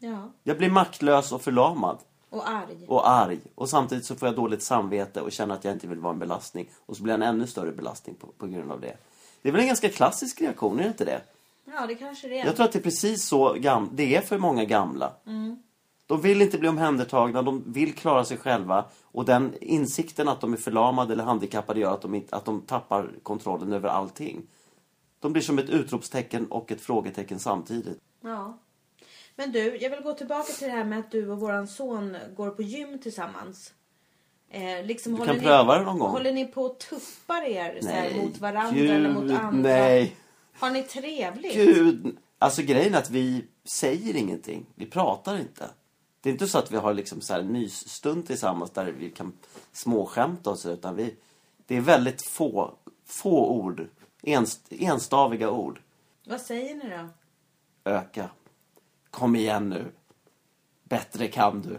Ja, 0.05 0.31
Jag 0.43 0.57
blir 0.57 0.69
maktlös 0.69 1.31
och 1.31 1.41
förlamad. 1.41 1.97
och 2.29 2.49
arg. 2.49 2.85
Och 2.87 3.09
arg. 3.09 3.39
Och 3.55 3.69
samtidigt 3.69 4.05
så 4.05 4.15
får 4.15 4.27
jag 4.27 4.35
dåligt 4.35 4.63
samvete 4.63 5.21
och 5.21 5.31
känner 5.31 5.55
att 5.55 5.63
jag 5.63 5.73
inte 5.73 5.87
vill 5.87 5.99
vara 5.99 6.13
en 6.13 6.19
belastning. 6.19 6.69
Och 6.85 6.97
så 6.97 7.03
blir 7.03 7.13
jag 7.13 7.21
en 7.21 7.27
ännu 7.35 7.47
större 7.47 7.71
belastning 7.71 8.15
på, 8.15 8.27
på 8.27 8.47
grund 8.47 8.71
av 8.71 8.81
det. 8.81 8.97
Det 9.41 9.49
är 9.49 9.53
väl 9.53 9.61
en 9.61 9.67
ganska 9.67 9.89
klassisk 9.89 10.41
reaktion, 10.41 10.79
är 10.79 10.83
det 10.83 10.87
inte 10.87 11.05
det? 11.05 11.21
Ja, 11.65 11.87
det 11.87 11.95
kanske 11.95 12.27
det 12.27 12.39
är. 12.39 12.45
Jag 12.45 12.55
tror 12.55 12.65
att 12.65 12.71
det 12.71 12.79
är 12.79 12.83
precis 12.83 13.25
så 13.27 13.53
gam- 13.53 13.89
det 13.93 14.15
är 14.15 14.21
för 14.21 14.37
många 14.37 14.65
gamla. 14.65 15.11
De 16.07 16.21
vill 16.21 16.41
inte 16.41 16.57
bli 16.57 16.69
omhändertagna, 16.69 17.41
de 17.41 17.63
vill 17.67 17.93
klara 17.95 18.25
sig 18.25 18.37
själva. 18.37 18.85
Och 19.03 19.25
den 19.25 19.53
insikten 19.61 20.27
att 20.27 20.41
de 20.41 20.53
är 20.53 20.57
förlamade 20.57 21.13
eller 21.13 21.23
handikappade 21.23 21.79
gör 21.79 21.93
att 21.93 22.01
de, 22.01 22.15
inte, 22.15 22.35
att 22.35 22.45
de 22.45 22.61
tappar 22.61 23.09
kontrollen 23.23 23.73
över 23.73 23.89
allting. 23.89 24.41
De 25.19 25.33
blir 25.33 25.43
som 25.43 25.59
ett 25.59 25.69
utropstecken 25.69 26.45
och 26.51 26.71
ett 26.71 26.81
frågetecken 26.81 27.39
samtidigt. 27.39 27.97
Ja. 28.21 28.57
Men 29.35 29.51
du, 29.51 29.77
jag 29.77 29.89
vill 29.89 30.01
gå 30.01 30.13
tillbaka 30.13 30.53
till 30.53 30.67
det 30.67 30.73
här 30.73 30.83
med 30.83 30.99
att 30.99 31.11
du 31.11 31.29
och 31.29 31.39
våran 31.39 31.67
son 31.67 32.17
går 32.35 32.49
på 32.49 32.61
gym 32.61 32.99
tillsammans. 32.99 33.73
Eh, 34.49 34.85
liksom 34.85 35.11
Du 35.11 35.17
håller 35.17 35.33
kan 35.33 35.41
ni, 35.41 35.47
pröva 35.47 35.77
det 35.77 35.85
någon 35.85 35.99
gång. 35.99 36.11
Håller 36.11 36.31
ni 36.33 36.45
på 36.45 36.65
att 36.65 36.79
tuppar 36.79 37.41
er 37.41 37.79
så 37.81 37.87
här, 37.87 38.15
mot 38.15 38.38
varandra 38.38 38.75
Gud, 38.75 38.89
eller 38.89 39.10
mot 39.10 39.31
andra? 39.31 39.51
nej. 39.51 40.15
Har 40.60 40.69
ni 40.69 40.83
trevligt? 40.83 41.53
Gud. 41.53 42.17
Alltså 42.39 42.62
grejen 42.62 42.93
är 42.93 42.98
att 42.98 43.10
vi 43.10 43.45
säger 43.63 44.15
ingenting. 44.15 44.65
Vi 44.75 44.86
pratar 44.86 45.38
inte. 45.38 45.69
Det 46.21 46.29
är 46.29 46.33
inte 46.33 46.48
så 46.48 46.57
att 46.57 46.71
vi 46.71 46.77
har 46.77 46.93
liksom 46.93 47.21
så 47.21 47.33
här 47.33 47.43
mysstund 47.43 48.27
tillsammans 48.27 48.71
där 48.71 48.86
vi 48.86 49.12
kan 49.12 49.33
småskämta 49.71 50.50
och 50.50 50.60
så, 50.60 50.71
utan 50.71 50.95
vi... 50.95 51.15
Det 51.67 51.77
är 51.77 51.81
väldigt 51.81 52.27
få, 52.27 52.74
få 53.05 53.50
ord. 53.50 53.88
Ens, 54.24 54.62
enstaviga 54.69 55.50
ord. 55.50 55.81
Vad 56.25 56.41
säger 56.41 56.75
ni 56.75 56.89
då? 56.89 57.07
Öka. 57.91 58.29
Kom 59.15 59.36
igen 59.36 59.69
nu. 59.69 59.86
Bättre 60.84 61.27
kan 61.27 61.62
du. 61.62 61.77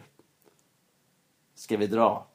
Ska 1.54 1.76
vi 1.76 1.86
dra? 1.86 2.26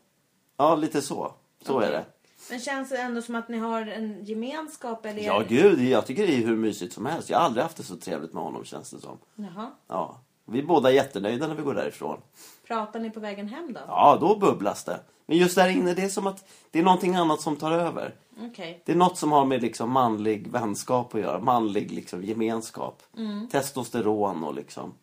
Ja, 0.58 0.76
lite 0.76 1.02
så. 1.02 1.34
Så 1.62 1.80
är 1.80 1.92
det. 1.92 2.06
Men 2.50 2.60
känns 2.60 2.90
det 2.90 2.98
ändå 2.98 3.22
som 3.22 3.36
att 3.36 3.50
ni 3.50 3.58
har 3.58 3.82
en 3.82 4.26
gemenskap? 4.26 5.06
Eller 5.06 5.22
Ja, 5.22 5.44
gud. 5.50 5.80
Jag 5.80 6.06
tycker 6.06 6.28
det 6.28 6.34
är 6.34 6.46
hur 6.46 6.56
mysigt 6.56 6.94
som 6.94 7.06
helst. 7.06 7.30
Jag 7.30 7.38
har 7.38 7.46
aldrig 7.46 7.64
haft 7.64 7.78
det 7.78 7.84
så 7.84 7.96
trevligt 7.96 8.34
med 8.34 8.44
honom, 8.44 8.66
känns 8.66 8.92
det 8.92 9.00
som. 9.00 9.18
Jaha. 9.36 9.72
Ja. 9.88 10.18
Vi 10.46 10.60
är 10.60 10.64
båda 10.64 10.92
jättenöjda 10.92 11.48
när 11.48 11.56
vi 11.56 11.64
går 11.64 11.74
därifrån. 11.74 12.22
Pratar 12.68 13.00
ni 13.00 13.10
på 13.10 13.20
vägen 13.20 13.48
hem 13.48 13.74
då? 13.74 13.80
Ja, 13.88 14.18
då 14.22 14.36
bubblas 14.36 14.84
det. 14.84 15.00
Men 15.26 15.38
just 15.38 15.56
där 15.56 15.70
inne, 15.70 15.94
det 15.94 16.04
är 16.04 16.10
som 16.10 16.28
att 16.28 16.50
det 16.72 16.80
är 16.80 16.84
någonting 16.84 17.16
annat 17.16 17.42
som 17.42 17.56
tar 17.56 17.72
över. 17.72 18.16
Okej. 18.42 18.82
Det 18.86 18.92
är 18.92 18.96
något 18.96 19.18
som 19.18 19.32
har 19.32 19.46
med 19.46 19.62
liksom 19.62 19.92
manlig 19.92 20.48
vänskap 20.48 21.16
att 21.16 21.22
göra. 21.22 21.40
Manlig 21.40 21.92
liksom 21.92 22.24
gemenskap. 22.24 23.04
Testosteron 23.52 24.44
och 24.44 24.56
liksom... 24.56 24.94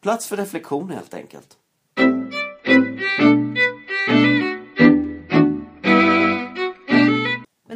Plats 0.00 0.26
för 0.26 0.36
reflektion 0.36 0.90
helt 0.90 1.14
enkelt. 1.14 1.56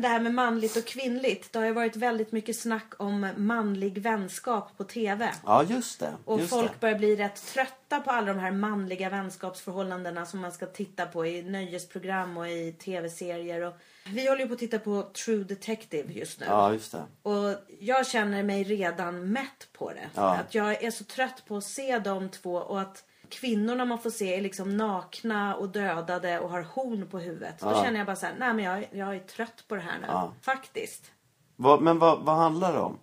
Det 0.09 0.13
här 0.13 0.21
med 0.21 0.35
manligt 0.35 0.77
och 0.77 0.85
kvinnligt. 0.85 1.53
Det 1.53 1.59
har 1.59 1.67
ju 1.67 1.73
varit 1.73 1.97
väldigt 1.97 2.33
mycket 2.33 2.59
snack 2.59 2.93
om 2.99 3.29
manlig 3.37 3.99
vänskap 3.99 4.77
på 4.77 4.85
TV. 4.85 5.33
Ja, 5.47 5.63
just 5.63 6.01
det. 6.01 6.13
Och 6.25 6.39
just 6.41 6.51
folk 6.51 6.73
det. 6.73 6.81
börjar 6.81 6.99
bli 6.99 7.17
rätt 7.17 7.47
trötta 7.47 8.01
på 8.01 8.11
alla 8.11 8.27
de 8.27 8.39
här 8.39 8.51
manliga 8.51 9.11
vänskapsförhållandena 9.11 10.27
som 10.27 10.41
man 10.41 10.53
ska 10.53 10.67
titta 10.67 11.07
på 11.07 11.27
i 11.27 11.43
nöjesprogram 11.43 12.37
och 12.37 12.49
i 12.49 12.73
tv-serier. 12.73 13.67
Och 13.67 13.75
vi 14.07 14.29
håller 14.29 14.41
ju 14.41 14.47
på 14.47 14.53
att 14.55 14.59
titta 14.61 14.79
på 14.79 15.03
True 15.03 15.45
Detective 15.45 16.13
just 16.13 16.41
nu. 16.41 16.47
Ja, 16.47 16.73
just 16.73 16.93
det. 16.93 17.03
Och 17.23 17.55
jag 17.81 18.07
känner 18.07 18.43
mig 18.43 18.65
redan 18.65 19.33
mätt 19.33 19.69
på 19.73 19.93
det. 19.93 20.09
Ja. 20.15 20.37
Att 20.37 20.55
jag 20.55 20.85
är 20.85 20.91
så 20.91 21.05
trött 21.05 21.43
på 21.47 21.57
att 21.57 21.65
se 21.65 21.99
de 21.99 22.29
två 22.29 22.55
och 22.55 22.81
att 22.81 23.05
kvinnorna 23.31 23.85
man 23.85 23.99
får 23.99 24.11
se 24.11 24.35
är 24.35 24.41
liksom 24.41 24.77
nakna 24.77 25.55
och 25.57 25.69
dödade 25.69 26.39
och 26.41 26.51
har 26.51 26.63
horn 26.63 27.07
på 27.11 27.19
huvudet. 27.19 27.61
Då 27.61 27.67
Ja. 27.67 27.83
känner 27.85 27.99
jag 27.99 28.07
bara 28.07 28.17
så 28.17 28.27
här, 28.27 28.35
nej 28.39 28.55
men 28.55 28.65
jag, 28.65 28.89
jag 28.93 29.17
är 29.17 29.21
trött 29.21 29.65
på 29.69 29.75
det 29.75 29.81
här 29.81 29.99
nu. 30.01 30.07
Ja. 30.09 30.33
Faktiskt. 30.43 31.13
Vad, 31.57 31.83
men 31.83 31.99
vad, 31.99 32.21
vad 32.25 32.37
handlar 32.37 32.73
det 32.73 32.79
om? 32.81 32.99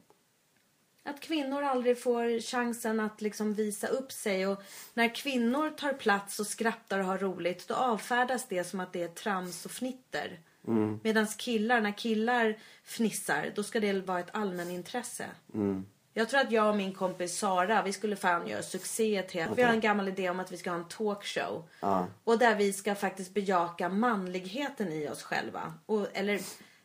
Att 1.04 1.20
kvinnor 1.20 1.64
aldrig 1.64 2.04
får 2.04 2.40
chansen 2.42 3.00
att 3.00 3.22
liksom 3.22 3.54
visa 3.54 3.88
upp 3.88 4.12
sig. 4.12 4.48
Och 4.48 4.64
när 4.94 5.16
kvinnor 5.16 5.70
tar 5.70 5.94
plats 5.94 6.40
och 6.40 6.48
skrattar 6.48 7.00
och 7.00 7.06
har 7.06 7.18
roligt, 7.18 7.68
då 7.68 7.74
avfärdas 7.76 8.48
det 8.48 8.64
som 8.64 8.80
att 8.80 8.94
det 8.94 9.04
är 9.04 9.08
trams 9.08 9.66
och 9.66 9.72
fnitter. 9.72 10.40
Mm. 10.68 11.00
Medan 11.04 11.28
killar, 11.28 11.82
när 11.82 11.92
killar 11.98 12.56
fnissar, 12.84 13.52
då 13.56 13.64
ska 13.64 13.80
det 13.80 13.94
vara 13.94 14.20
ett 14.20 14.36
allmänintresse. 14.36 15.26
Mm. 15.54 15.86
Jag 16.18 16.30
tror 16.30 16.40
att 16.40 16.52
jag 16.52 16.70
och 16.70 16.76
min 16.76 16.94
kompis 16.94 17.38
Sara, 17.38 17.82
vi 17.82 17.94
skulle 17.94 18.16
fan 18.16 18.48
göra 18.48 18.64
succé 18.64 19.22
till. 19.22 19.46
Vi 19.56 19.64
har 19.64 19.74
en 19.74 19.80
gammal 19.80 20.08
idé 20.08 20.30
om 20.30 20.40
att 20.40 20.52
vi 20.52 20.58
ska 20.58 20.70
ha 20.70 20.78
en 20.78 20.88
talkshow. 20.88 21.64
Ja. 21.80 22.08
Och 22.24 22.40
där 22.40 22.56
vi 22.56 22.74
ska 22.74 22.96
faktiskt 22.96 23.34
bejaka 23.34 23.90
manligheten 23.90 24.92
i 24.92 25.10
oss 25.10 25.24
själva. 25.24 25.74
Och, 25.86 26.08
eller 26.14 26.42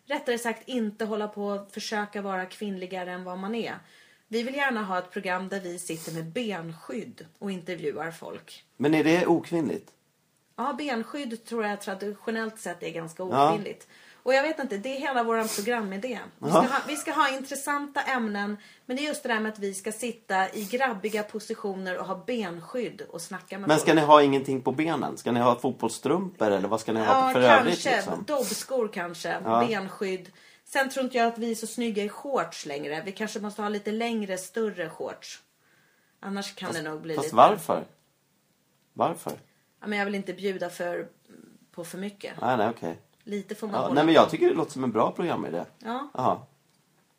rättare 0.07 0.39
sagt 0.39 0.69
inte 0.69 1.05
hålla 1.05 1.29
på 1.29 1.47
och 1.47 1.73
försöka 1.73 2.23
vara 2.23 2.47
kvinnligare 2.47 3.13
än 3.13 3.25
vad 3.25 3.39
man 3.39 3.55
är. 3.55 3.75
Vi 4.29 4.43
vill 4.43 4.55
gärna 4.55 4.83
ha 4.83 4.99
ett 4.99 5.11
program 5.11 5.49
där 5.49 5.61
vi 5.61 5.79
sitter 5.79 6.13
med 6.13 6.25
benskydd 6.25 7.27
och 7.39 7.51
intervjuar 7.51 8.11
folk. 8.11 8.65
Men 8.77 8.95
är 8.95 9.05
det 9.05 9.27
okvinnligt? 9.27 9.91
Ja, 10.57 10.73
benskydd 10.79 11.45
tror 11.45 11.65
jag 11.65 11.81
traditionellt 11.81 12.59
sett 12.59 12.83
är 12.83 12.91
ganska 12.91 13.23
okvinnligt. 13.23 13.87
Ja. 13.89 13.95
Och 14.23 14.35
jag 14.35 14.43
vet 14.43 14.59
inte, 14.59 14.77
det 14.77 14.97
är 14.97 15.01
hela 15.01 15.23
vår 15.23 15.57
programidé. 15.57 16.19
Vi 16.39 16.49
ska, 16.49 16.59
ha, 16.59 16.81
vi 16.89 16.97
ska 16.97 17.13
ha 17.13 17.37
intressanta 17.37 18.01
ämnen. 18.01 18.57
Men 18.87 18.97
det 18.97 19.03
är 19.03 19.07
just 19.07 19.23
det 19.23 19.29
där 19.29 19.41
med 19.41 19.53
att 19.53 19.59
vi 19.59 19.75
ska 19.75 19.93
sitta 19.93 20.55
i 20.55 20.65
grabbiga 20.65 21.23
positioner 21.23 21.99
och 21.99 22.07
ha 22.07 22.25
benskydd 22.27 23.03
och 23.09 23.21
snacka 23.21 23.59
med 23.59 23.69
Men 23.69 23.79
ska 23.79 23.87
folk. 23.87 24.01
ni 24.01 24.07
ha 24.07 24.23
ingenting 24.23 24.63
på 24.63 24.73
benen? 24.73 25.17
Ska 25.17 25.33
ni 25.33 25.41
ha 25.41 25.59
fotbollsstrumpor 25.59 26.51
eller 26.51 26.69
vad 26.69 26.81
ska 26.81 26.93
ni 26.93 27.01
ha 27.01 27.33
för 27.33 27.41
ja, 27.41 27.49
övrigt? 27.49 27.83
kanske. 27.83 27.97
Liksom? 27.97 28.25
Dobbskor 28.27 28.89
kanske. 28.89 29.39
Ja. 29.45 29.67
Benskydd. 29.69 30.31
Sen 30.65 30.91
tror 30.91 31.05
inte 31.05 31.19
jag 31.19 31.27
att 31.27 31.39
vi 31.39 31.51
är 31.51 31.55
så 31.55 31.67
snygga 31.67 32.05
i 32.05 32.09
shorts 32.09 32.67
längre. 32.67 33.03
Vi 33.05 33.13
kanske 33.13 33.41
måste 33.41 33.63
ha 33.63 33.69
lite 33.69 33.93
längre, 33.93 34.39
större 34.39 34.91
shorts. 34.91 35.43
Annars 36.21 36.55
kan 36.55 36.67
fast, 36.67 36.83
det 36.83 36.91
nog 36.91 37.01
bli 37.01 37.15
fast 37.15 37.27
lite... 37.27 37.37
varför? 37.37 37.85
Varför? 38.93 39.33
Ja, 39.81 39.87
men 39.87 39.99
jag 39.99 40.05
vill 40.05 40.15
inte 40.15 40.33
bjuda 40.33 40.71
för, 40.71 41.09
på 41.73 41.85
för 41.85 41.99
mycket. 41.99 42.33
Nej, 42.41 42.57
nej, 42.57 42.69
okej. 42.69 42.99
Lite 43.25 43.55
får 43.55 43.67
man 43.67 43.77
Ja, 43.77 43.83
hålla 43.83 43.95
nej, 43.95 44.05
men 44.05 44.15
jag 44.15 44.31
tycker 44.31 44.49
det 44.49 44.55
låter 44.55 44.73
som 44.73 44.85
en 44.85 44.93
bra 44.93 45.11
programidé. 45.13 45.65
Ja. 45.79 46.09
Jaha. 46.15 46.39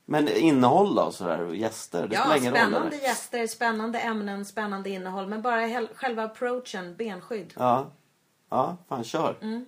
Men 0.05 0.27
innehåll 0.27 0.95
då, 0.95 1.11
sådär, 1.11 1.41
och 1.41 1.55
gäster? 1.55 2.07
Det 2.07 2.15
Ja, 2.15 2.21
spelar 2.21 2.37
ingen 2.37 2.51
roll? 2.53 2.59
spännande 2.61 2.87
eller? 2.95 3.05
gäster, 3.07 3.47
spännande 3.47 3.99
ämnen, 3.99 4.45
spännande 4.45 4.89
innehåll. 4.89 5.27
Men 5.27 5.41
bara 5.41 5.87
själva 5.95 6.23
approachen, 6.23 6.95
benskydd. 6.95 7.53
Ja. 7.57 7.85
Ja, 8.49 8.77
fan 8.89 9.03
kör. 9.03 9.35
Mm. 9.41 9.65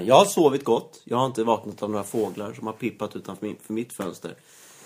Jag 0.00 0.14
har 0.16 0.24
sovit 0.24 0.64
gott. 0.64 1.00
Jag 1.04 1.16
har 1.18 1.26
inte 1.26 1.44
vaknat 1.44 1.82
av 1.82 1.90
några 1.90 2.04
fåglar 2.04 2.52
som 2.52 2.66
har 2.66 2.74
pippat 2.74 3.16
utanför 3.16 3.54
mitt 3.72 3.92
fönster. 3.92 4.34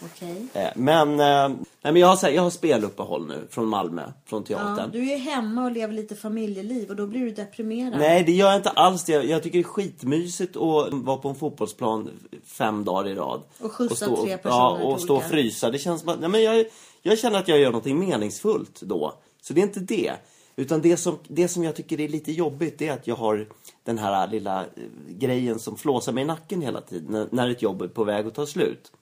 Okej. 0.05 0.47
Eh, 0.55 0.69
Men, 0.75 1.11
eh, 1.11 1.49
nej, 1.49 1.53
men 1.83 1.97
jag, 1.97 2.07
har, 2.09 2.17
så 2.17 2.27
här- 2.27 2.33
jag 2.33 2.43
har 2.43 2.51
speluppehåll 2.51 3.27
nu 3.27 3.47
från 3.51 3.67
Malmö, 3.67 4.03
från 4.27 4.45
Ja, 4.49 4.59
teatern. 4.59 4.91
du 4.91 5.13
är 5.13 5.19
hemma 5.19 5.65
och 5.65 5.71
lever 5.73 5.95
lite 5.95 6.17
familjeliv 6.17 6.91
och 6.91 6.97
då 6.97 7.07
blir 7.07 7.21
du 7.21 7.31
deprimerad. 7.31 7.99
Nej, 7.99 8.25
det 8.25 8.33
gör 8.33 8.47
jag 8.47 8.57
inte 8.57 8.71
alls. 8.71 9.09
Jag, 9.09 9.25
jag 9.25 9.43
tycker 9.43 9.59
det 9.59 9.63
är 9.63 9.69
skitmysigt 9.69 10.57
att 10.57 10.93
vara 10.93 11.17
på 11.17 11.29
en 11.29 11.35
fotbollsplan 11.35 12.11
fem 12.45 12.85
dagar 12.85 13.09
i 13.11 13.15
rad. 13.15 13.43
Och 13.61 13.73
skjutsa 13.73 13.95
stå, 13.95 14.25
tre 14.25 14.37
personer 14.39 14.55
Ja, 14.61 14.83
och 14.85 15.01
stå 15.01 15.17
och 15.17 15.23
frysa. 15.23 15.71
Det 15.71 15.79
känns 15.79 16.07
att, 16.09 16.21
nej, 16.21 16.29
men 16.29 16.43
jag, 16.43 16.67
jag 17.03 17.19
känner 17.19 17.39
att 17.39 17.49
jag 17.49 17.59
gör 17.59 17.73
något 17.73 17.85
meningsfullt 17.85 18.81
då. 18.81 19.13
Så 19.43 19.53
det 19.53 19.61
är 19.61 19.63
inte 19.63 19.81
det. 19.81 20.13
Utan 20.57 20.81
det 20.81 20.97
som, 20.97 21.19
det 21.29 21.49
som 21.49 21.65
jag 21.65 21.77
tycker 21.77 22.01
är 22.01 22.09
lite 22.09 22.33
jobbigt 22.33 22.83
är 22.83 22.93
att 22.93 23.07
jag 23.07 23.15
har 23.17 23.47
den 23.85 23.99
här 23.99 24.29
lilla 24.29 24.61
eh, 24.61 24.67
grejen 25.09 25.59
som 25.59 25.77
flåsar 25.77 26.13
mig 26.13 26.23
i 26.25 26.27
nacken 26.27 26.63
hela 26.63 26.81
tiden 26.81 27.07
när, 27.13 27.27
när 27.31 27.51
ett 27.51 27.63
jobb 27.63 27.83
är 27.83 27.89
på 27.89 28.05
väg 28.05 28.27
att 28.27 28.35
ta 28.35 28.47
slut. 28.47 28.93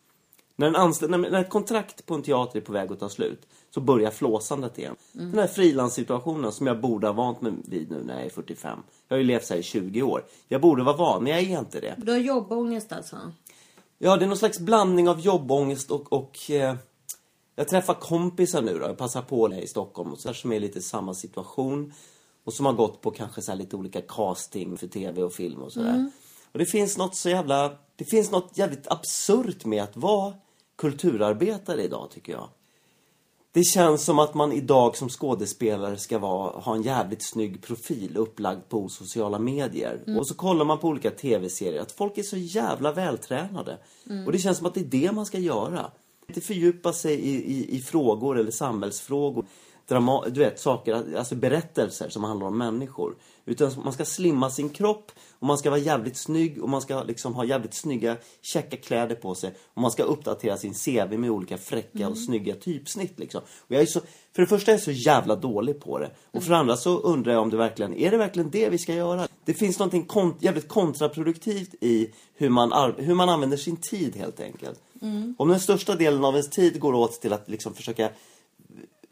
När, 0.62 0.68
en 0.68 0.76
anställd, 0.76 1.10
när, 1.10 1.18
när 1.18 1.40
ett 1.40 1.50
kontrakt 1.50 2.06
på 2.06 2.14
en 2.14 2.22
teater 2.22 2.58
är 2.58 2.64
på 2.64 2.72
väg 2.72 2.92
att 2.92 3.00
ta 3.00 3.08
slut 3.08 3.46
så 3.70 3.80
börjar 3.80 4.10
flåsandet 4.10 4.78
igen. 4.78 4.96
Mm. 5.14 5.30
Den 5.30 5.38
här 5.38 5.46
frilanssituationen 5.46 6.52
som 6.52 6.66
jag 6.66 6.80
borde 6.80 7.06
ha 7.06 7.12
vant 7.14 7.40
mig 7.40 7.52
vid 7.64 7.90
nu 7.90 8.02
när 8.04 8.14
jag 8.14 8.26
är 8.26 8.30
45. 8.30 8.78
Jag 9.08 9.16
har 9.16 9.18
ju 9.18 9.24
levt 9.24 9.44
så 9.44 9.54
här 9.54 9.60
i 9.60 9.62
20 9.62 10.02
år. 10.02 10.24
Jag 10.48 10.60
borde 10.60 10.82
vara 10.82 10.96
van, 10.96 11.22
men 11.22 11.32
jag 11.32 11.42
är 11.42 11.58
inte 11.58 11.80
det. 11.80 11.94
Du 11.98 12.12
har 12.12 12.18
jobbångest 12.18 12.92
alltså? 12.92 13.16
Ja, 13.98 14.16
det 14.16 14.24
är 14.24 14.26
någon 14.26 14.36
slags 14.36 14.60
blandning 14.60 15.08
av 15.08 15.20
jobbångest 15.20 15.90
och... 15.90 16.12
och 16.12 16.50
eh, 16.50 16.74
jag 17.56 17.68
träffar 17.68 17.94
kompisar 17.94 18.62
nu 18.62 18.78
då. 18.78 18.86
Jag 18.86 18.98
passar 18.98 19.22
på 19.22 19.48
här 19.48 19.60
i 19.60 19.66
Stockholm 19.66 20.12
och 20.12 20.18
så 20.18 20.28
här 20.28 20.34
som 20.34 20.52
är 20.52 20.60
lite 20.60 20.78
i 20.78 20.82
samma 20.82 21.14
situation. 21.14 21.92
Och 22.44 22.52
som 22.52 22.66
har 22.66 22.72
gått 22.72 23.00
på 23.00 23.10
kanske 23.10 23.42
så 23.42 23.54
lite 23.54 23.76
olika 23.76 24.00
casting 24.00 24.76
för 24.76 24.86
tv 24.86 25.22
och 25.22 25.32
film 25.32 25.62
och 25.62 25.72
sådär. 25.72 26.10
Och 26.52 26.58
det 26.58 26.66
finns 26.66 26.98
något 26.98 27.14
så 27.14 27.28
jävla... 27.28 27.72
Det 27.96 28.04
finns 28.04 28.30
något 28.30 28.58
jävligt 28.58 28.86
absurt 28.88 29.64
med 29.64 29.82
att 29.82 29.96
vara 29.96 30.34
kulturarbetare 30.82 31.82
idag, 31.82 32.10
tycker 32.10 32.32
jag. 32.32 32.48
Det 33.52 33.64
känns 33.64 34.04
som 34.04 34.18
att 34.18 34.34
man 34.34 34.52
idag 34.52 34.96
som 34.96 35.08
skådespelare 35.08 35.96
ska 35.96 36.18
vara, 36.18 36.60
ha 36.60 36.74
en 36.74 36.82
jävligt 36.82 37.22
snygg 37.22 37.62
profil 37.62 38.16
upplagd 38.16 38.68
på 38.68 38.88
sociala 38.88 39.38
medier. 39.38 40.04
Och 40.18 40.26
så 40.26 40.34
kollar 40.34 40.64
man 40.64 40.78
på 40.78 40.88
olika 40.88 41.10
tv-serier 41.10 41.82
att 41.82 41.92
folk 41.92 42.18
är 42.18 42.22
så 42.22 42.36
jävla 42.36 42.92
vältränade. 42.92 43.78
Och 44.26 44.32
det 44.32 44.38
känns 44.38 44.58
som 44.58 44.66
att 44.66 44.74
det 44.74 44.80
är 44.80 44.84
det 44.84 45.12
man 45.12 45.26
ska 45.26 45.38
göra. 45.38 45.90
Inte 46.28 46.40
fördjupa 46.40 46.92
sig 46.92 47.14
i, 47.14 47.52
i, 47.52 47.76
i 47.76 47.80
frågor 47.80 48.38
eller 48.38 48.50
samhällsfrågor. 48.50 49.46
Drama, 49.88 50.28
du 50.28 50.40
vet, 50.40 50.60
saker, 50.60 51.16
alltså 51.16 51.34
berättelser 51.34 52.08
som 52.08 52.24
handlar 52.24 52.46
om 52.46 52.58
människor. 52.58 53.14
Utan 53.44 53.72
man 53.84 53.92
ska 53.92 54.04
slimma 54.04 54.50
sin 54.50 54.68
kropp 54.68 55.12
och 55.38 55.46
man 55.46 55.58
ska 55.58 55.70
vara 55.70 55.80
jävligt 55.80 56.16
snygg 56.16 56.62
och 56.62 56.68
man 56.68 56.80
ska 56.80 57.02
liksom 57.02 57.34
ha 57.34 57.44
jävligt 57.44 57.74
snygga, 57.74 58.16
checka 58.42 58.76
kläder 58.76 59.14
på 59.14 59.34
sig. 59.34 59.54
Och 59.74 59.82
man 59.82 59.90
ska 59.90 60.02
uppdatera 60.02 60.56
sin 60.56 60.74
CV 60.74 61.18
med 61.18 61.30
olika 61.30 61.58
fräcka 61.58 62.08
och 62.08 62.18
snygga 62.18 62.54
typsnitt 62.54 63.18
liksom. 63.18 63.40
Och 63.40 63.70
jag 63.74 63.82
är 63.82 63.86
så, 63.86 64.00
för 64.34 64.42
det 64.42 64.46
första 64.48 64.70
är 64.70 64.74
jag 64.74 64.82
så 64.82 64.90
jävla 64.90 65.36
dålig 65.36 65.80
på 65.80 65.98
det. 65.98 66.10
Och 66.30 66.42
för 66.42 66.50
det 66.50 66.56
andra 66.56 66.76
så 66.76 66.98
undrar 66.98 67.32
jag 67.32 67.42
om 67.42 67.50
det 67.50 67.56
verkligen, 67.56 67.94
är 67.94 68.10
det 68.10 68.16
verkligen 68.16 68.50
det 68.50 68.68
vi 68.68 68.78
ska 68.78 68.94
göra? 68.94 69.28
Det 69.44 69.54
finns 69.54 69.78
någonting 69.78 70.04
kon, 70.04 70.34
jävligt 70.40 70.68
kontraproduktivt 70.68 71.74
i 71.80 72.10
hur 72.34 72.48
man, 72.48 72.94
hur 72.96 73.14
man 73.14 73.28
använder 73.28 73.56
sin 73.56 73.76
tid 73.76 74.16
helt 74.16 74.40
enkelt. 74.40 74.80
Om 75.38 75.48
den 75.48 75.60
största 75.60 75.94
delen 75.94 76.24
av 76.24 76.34
ens 76.34 76.50
tid 76.50 76.80
går 76.80 76.94
åt 76.94 77.20
till 77.20 77.32
att 77.32 77.48
liksom 77.48 77.74
försöka 77.74 78.08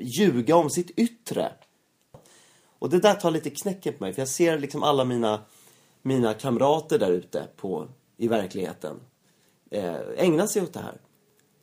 ljuga 0.01 0.57
om 0.57 0.71
sitt 0.71 0.91
yttre. 0.91 1.53
Och 2.79 2.91
det 2.91 2.99
där 2.99 3.15
tar 3.15 3.31
lite 3.31 3.51
knäcken 3.51 3.95
på 3.99 4.05
mig. 4.05 4.13
För 4.13 4.21
jag 4.23 4.29
ser 4.29 4.59
liksom 4.59 4.83
alla 4.83 5.05
mina, 5.05 5.41
mina 6.03 6.35
kamrater 6.35 6.99
där 6.99 7.11
ute 7.13 7.49
på, 7.57 7.89
i 8.17 8.29
verkligheten 8.29 9.01
eh, 9.71 9.95
ägna 10.17 10.47
sig 10.47 10.63
åt 10.63 10.73
det 10.73 10.81
här. 10.81 11.01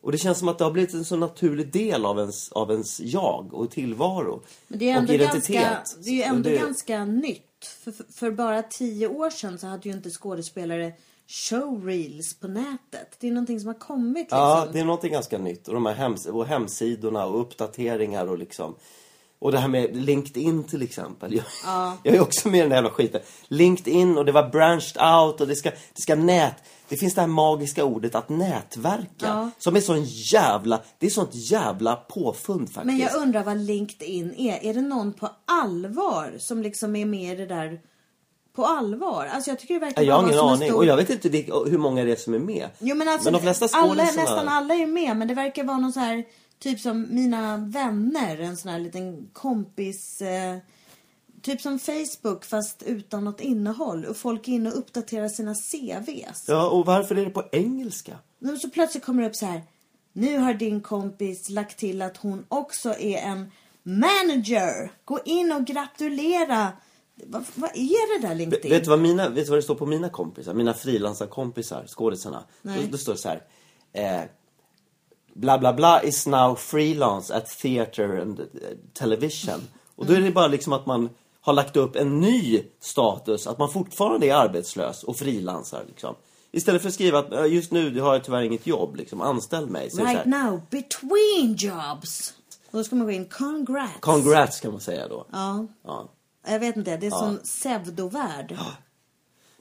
Och 0.01 0.11
det 0.11 0.17
känns 0.17 0.39
som 0.39 0.47
att 0.47 0.57
det 0.57 0.63
har 0.63 0.71
blivit 0.71 0.93
en 0.93 1.05
så 1.05 1.15
naturlig 1.15 1.71
del 1.71 2.05
av 2.05 2.19
ens, 2.19 2.51
av 2.51 2.71
ens 2.71 2.99
jag 2.99 3.53
och 3.53 3.71
tillvaro. 3.71 4.41
Men 4.67 4.79
det 4.79 4.89
är 4.89 4.95
och 4.95 5.01
ändå, 5.01 5.13
identitet. 5.13 5.61
ganska, 5.63 5.99
det 6.03 6.09
är 6.09 6.13
ju 6.13 6.21
ändå 6.21 6.49
Och 6.49 6.55
det- 6.55 6.61
ganska 6.61 7.05
nytt. 7.05 7.43
För, 7.83 7.91
för, 7.91 8.05
för 8.13 8.31
bara 8.31 8.63
tio 8.63 9.07
år 9.07 9.29
sedan 9.29 9.59
så 9.59 9.67
hade 9.67 9.89
ju 9.89 9.95
inte 9.95 10.09
skådespelare 10.09 10.93
showreels 11.27 12.39
på 12.39 12.47
nätet. 12.47 13.17
Det 13.19 13.27
är 13.27 13.31
någonting 13.31 13.59
som 13.59 13.67
har 13.67 13.79
kommit 13.79 14.17
liksom. 14.17 14.39
Ja, 14.39 14.67
det 14.73 14.79
är 14.79 14.85
någonting 14.85 15.11
ganska 15.11 15.37
nytt. 15.37 15.67
Och 15.67 15.73
de 15.73 15.85
här 15.85 15.93
hems 15.93 16.25
och 16.25 16.45
hemsidorna 16.45 17.25
och 17.25 17.41
uppdateringar 17.41 18.27
och 18.27 18.37
liksom... 18.37 18.75
Och 19.39 19.51
det 19.51 19.57
här 19.57 19.67
med 19.67 19.95
LinkedIn 19.95 20.63
till 20.63 20.81
exempel. 20.81 21.33
Jag, 21.33 21.45
jag 22.03 22.15
är 22.15 22.21
också 22.21 22.49
med 22.49 22.59
i 22.59 22.61
den 22.61 22.71
här 22.71 22.77
jävla 22.77 22.89
skiten. 22.89 23.21
LinkedIn 23.47 24.17
och 24.17 24.25
det 24.25 24.31
var 24.31 24.49
branched 24.49 25.01
out 25.01 25.41
och 25.41 25.47
det 25.47 25.55
ska, 25.55 25.69
det 25.69 26.01
ska 26.01 26.15
nät... 26.15 26.55
Det 26.89 26.97
finns 26.97 27.15
det 27.15 27.21
här 27.21 27.27
magiska 27.27 27.85
ordet 27.85 28.15
att 28.15 28.29
nätverka. 28.29 29.07
Ja. 29.19 29.49
Som 29.57 29.75
är 29.75 29.81
sån 29.81 30.03
jävla... 30.03 30.81
Det 30.99 31.05
är 31.05 31.09
sånt 31.09 31.35
jävla 31.35 31.95
påfund 31.95 32.69
faktiskt. 32.69 32.85
Men 32.85 32.97
jag 32.97 33.15
undrar 33.15 33.43
vad 33.43 33.57
LinkedIn 33.57 34.33
är. 34.33 34.63
Är 34.63 34.73
det 34.73 34.81
någon 34.81 35.13
på 35.13 35.29
allvar 35.45 36.35
som 36.39 36.61
liksom 36.61 36.95
är 36.95 37.05
med 37.05 37.33
i 37.33 37.35
det 37.35 37.55
där 37.55 37.79
på 38.57 38.65
allvar? 38.65 39.25
Alltså 39.25 39.51
jag 39.51 39.59
tycker 39.59 39.73
det 39.73 39.79
verkar 39.79 40.01
jag 40.01 40.15
har 40.15 40.23
ingen 40.23 40.39
aning. 40.39 40.69
stor- 40.69 40.77
Och 40.77 40.85
jag 40.85 40.97
vet 40.97 41.09
inte 41.09 41.29
vilka, 41.29 41.53
hur 41.53 41.77
många 41.77 42.03
det 42.03 42.11
är 42.11 42.15
som 42.15 42.33
är 42.33 42.39
med. 42.39 42.69
Jo, 42.79 42.95
men, 42.95 43.07
alltså, 43.07 43.23
men 43.25 43.33
de 43.33 43.39
flesta 43.41 43.65
alla. 43.77 44.03
Nästan 44.03 44.49
alla 44.49 44.73
är 44.73 44.87
med, 44.87 45.17
men 45.17 45.27
det 45.27 45.33
verkar 45.33 45.63
vara 45.63 45.77
någon 45.77 45.93
så 45.93 45.99
här, 45.99 46.23
typ 46.59 46.79
som 46.79 47.07
mina 47.09 47.57
vänner, 47.57 48.37
en 48.41 48.57
sån 48.57 48.71
här 48.71 48.79
liten 48.79 49.29
kompis, 49.33 50.21
eh, 50.21 50.57
typ 51.41 51.61
som 51.61 51.79
Facebook 51.79 52.45
fast 52.45 52.83
utan 52.83 53.23
något 53.25 53.41
innehåll. 53.41 54.05
Och 54.05 54.17
folk 54.17 54.47
är 54.47 54.51
inne 54.51 54.69
och 54.71 54.77
uppdaterar 54.77 55.27
sina 55.29 55.55
CVs. 55.55 56.45
Ja, 56.47 56.69
och 56.69 56.85
varför 56.85 57.15
är 57.15 57.25
det 57.25 57.31
på 57.31 57.43
engelska? 57.51 58.13
Men 58.39 58.59
så 58.59 58.69
plötsligt 58.69 59.05
kommer 59.05 59.23
det 59.23 59.29
upp 59.29 59.35
så 59.35 59.45
här, 59.45 59.61
nu 60.13 60.37
har 60.37 60.53
din 60.53 60.81
kompis 60.81 61.49
lagt 61.49 61.77
till 61.79 62.01
att 62.01 62.17
hon 62.17 62.45
också 62.47 62.89
är 62.99 63.17
en 63.17 63.51
manager. 63.83 64.91
Gå 65.05 65.19
in 65.25 65.51
och 65.51 65.65
gratulera. 65.65 66.67
Vad, 67.25 67.43
vad 67.55 67.69
är 67.73 68.19
det 68.21 68.27
där 68.27 68.35
LinkedIn? 68.35 68.71
Vet 68.71 68.83
du 68.83 68.89
vad, 68.89 68.99
mina, 68.99 69.29
vet 69.29 69.45
du 69.45 69.49
vad 69.49 69.57
det 69.57 69.63
står 69.63 69.75
på 69.75 69.85
mina 69.85 70.09
kompisar? 70.09 70.53
Mina 70.53 70.73
frilansarkompisar, 70.73 71.85
skådisarna. 71.87 72.43
Nej. 72.61 72.81
Då, 72.85 72.91
då 72.91 72.97
står 72.97 73.13
det 73.13 73.19
så 73.19 73.29
här. 73.29 73.41
Eh, 73.93 74.21
bla 75.33 75.57
bla 75.57 75.73
bla 75.73 76.03
is 76.03 76.27
now 76.27 76.55
freelance 76.55 77.35
at 77.35 77.45
theater 77.59 78.19
and 78.21 78.39
eh, 78.39 78.45
television. 78.93 79.61
Och 79.95 80.05
då 80.05 80.13
är 80.13 80.21
det 80.21 80.31
bara 80.31 80.47
liksom 80.47 80.73
att 80.73 80.85
man 80.85 81.09
har 81.41 81.53
lagt 81.53 81.75
upp 81.77 81.95
en 81.95 82.19
ny 82.19 82.63
status, 82.79 83.47
att 83.47 83.57
man 83.59 83.69
fortfarande 83.69 84.27
är 84.27 84.33
arbetslös 84.35 85.03
och 85.03 85.17
frilansar 85.17 85.83
liksom. 85.87 86.15
Istället 86.51 86.81
för 86.81 86.89
att 86.89 86.93
skriva 86.95 87.19
att 87.19 87.27
"Ja, 87.31 87.45
just 87.45 87.71
nu 87.71 87.99
har 87.99 88.13
jag 88.13 88.23
tyvärr 88.23 88.41
inget 88.41 88.67
jobb, 88.67 88.95
liksom, 88.95 89.21
anställ 89.21 89.67
mig. 89.69 89.89
Så 89.91 90.03
Right 90.05 90.25
now, 90.25 90.61
between 90.69 91.55
jobs. 91.57 92.33
Och 92.71 92.77
då 92.77 92.83
ska 92.83 92.95
man 92.95 93.05
gå 93.05 93.11
in, 93.11 93.25
congrats. 93.29 93.93
Congrats 93.99 94.59
kan 94.59 94.71
man 94.71 94.81
säga 94.81 95.07
då. 95.07 95.25
Ja, 95.31 95.65
Ja. 95.83 96.09
Jag 96.47 96.59
vet 96.59 96.77
inte, 96.77 96.97
det 96.97 97.07
är 97.07 97.11
sån 97.11 97.37
pseudovärld. 97.37 98.57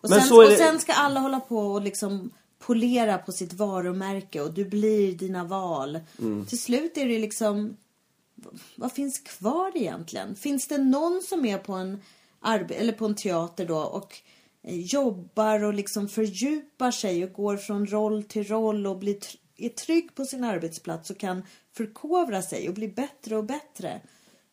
Och, 0.01 0.09
sen, 0.09 0.23
så 0.23 0.45
och 0.45 0.53
sen 0.53 0.81
ska 0.81 0.93
alla 0.93 1.21
hålla 1.21 1.41
på 1.41 1.59
och 1.59 1.83
liksom 1.83 2.31
polera 2.59 3.19
på 3.19 3.33
sitt 3.33 3.53
varumärke 3.53 4.41
och 4.41 4.55
du 4.55 4.65
blir 4.65 5.13
dina 5.13 5.45
val. 5.45 6.01
Mm. 6.19 6.47
Till 6.47 6.61
slut 6.61 6.97
är 6.97 7.09
det 7.09 7.19
liksom, 7.19 7.77
vad 8.77 8.93
finns 8.93 9.19
kvar 9.19 9.73
egentligen? 9.75 10.37
Finns 10.37 10.69
det 10.69 10.79
någon 10.79 11.23
som 11.23 11.45
är 11.45 11.59
på 11.59 11.73
en, 11.73 12.03
eller 12.71 12.93
på 12.93 13.05
en 13.05 13.15
teater 13.15 13.67
då 13.67 13.79
och 13.79 14.17
eh, 14.63 14.81
jobbar 14.81 15.65
och 15.65 15.75
liksom 15.75 16.09
fördjupar 16.09 16.91
sig 16.91 17.25
och 17.25 17.33
går 17.33 17.57
från 17.57 17.87
roll 17.87 18.23
till 18.23 18.49
roll 18.49 18.87
och 18.87 18.99
blir 18.99 19.17
är 19.57 19.69
trygg 19.69 20.15
på 20.15 20.25
sin 20.25 20.45
arbetsplats 20.45 21.11
och 21.11 21.19
kan 21.19 21.43
förkovra 21.73 22.43
sig 22.43 22.69
och 22.69 22.75
bli 22.75 22.89
bättre 22.89 23.37
och 23.37 23.45
bättre. 23.45 24.01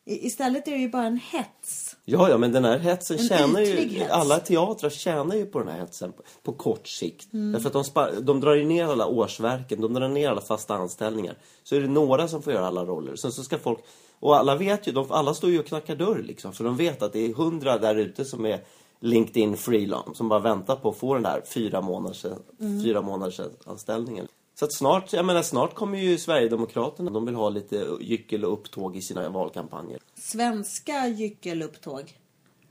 Istället 0.06 0.68
är 0.68 0.72
det 0.72 0.78
ju 0.78 0.88
bara 0.88 1.06
en 1.06 1.20
hets. 1.32 1.96
Ja, 2.04 2.28
ja, 2.28 2.38
men 2.38 2.52
den 2.52 2.64
här 2.64 2.78
hetsen 2.78 3.18
En 3.18 3.28
tjänar 3.28 3.60
ju... 3.60 3.88
hets. 3.88 4.10
Alla 4.10 4.38
teatrar 4.38 4.90
tjänar 4.90 5.36
ju 5.36 5.46
på 5.46 5.58
den 5.58 5.68
här 5.68 5.78
hetsen 5.78 6.12
på, 6.12 6.22
på 6.42 6.52
kort 6.52 6.88
sikt. 6.88 7.32
Mm. 7.32 7.52
Därför 7.52 7.66
att 7.66 7.72
de, 7.72 7.84
spar, 7.84 8.12
de 8.20 8.40
drar 8.40 8.54
ju 8.54 8.64
ner 8.64 8.84
alla 8.84 9.06
årsverken, 9.06 9.80
de 9.80 9.94
drar 9.94 10.08
ner 10.08 10.28
alla 10.30 10.40
fasta 10.40 10.74
anställningar. 10.74 11.36
Så 11.62 11.76
är 11.76 11.80
det 11.80 11.88
några 11.88 12.28
som 12.28 12.42
får 12.42 12.52
göra 12.52 12.66
alla 12.66 12.84
roller. 12.84 13.16
Sen 13.16 13.32
så 13.32 13.42
ska 13.42 13.58
folk... 13.58 13.78
Och 14.20 14.36
alla 14.36 14.56
vet 14.56 14.88
ju, 14.88 14.92
de, 14.92 15.12
alla 15.12 15.34
står 15.34 15.50
ju 15.50 15.58
och 15.58 15.66
knackar 15.66 15.96
dörr 15.96 16.22
liksom. 16.22 16.52
För 16.52 16.64
de 16.64 16.76
vet 16.76 17.02
att 17.02 17.12
det 17.12 17.18
är 17.26 17.34
hundra 17.34 17.78
där 17.78 17.94
ute 17.94 18.24
som 18.24 18.46
är 18.46 18.64
LinkedIn 19.00 19.56
freelance. 19.56 20.14
Som 20.14 20.28
bara 20.28 20.40
väntar 20.40 20.76
på 20.76 20.88
att 20.88 20.96
få 20.96 21.14
den 21.14 21.22
där 21.22 21.42
fyra 21.54 21.80
månaders, 21.80 22.24
Mm. 22.60 22.82
fyra 22.82 23.02
månaders 23.02 23.40
anställningen. 23.66 24.28
Så 24.54 24.64
att 24.64 24.74
snart, 24.74 25.12
jag 25.12 25.24
menar 25.24 25.42
snart 25.42 25.74
kommer 25.74 25.98
ju 25.98 26.18
Sverigedemokraterna, 26.18 27.10
de 27.10 27.26
vill 27.26 27.34
ha 27.34 27.48
lite 27.48 27.86
gyckel 28.00 28.44
och 28.44 28.52
upptåg 28.52 28.96
i 28.96 29.02
sina 29.02 29.28
valkampanjer. 29.28 30.00
Svenska 30.14 31.08
gyckelupptåg. 31.08 32.18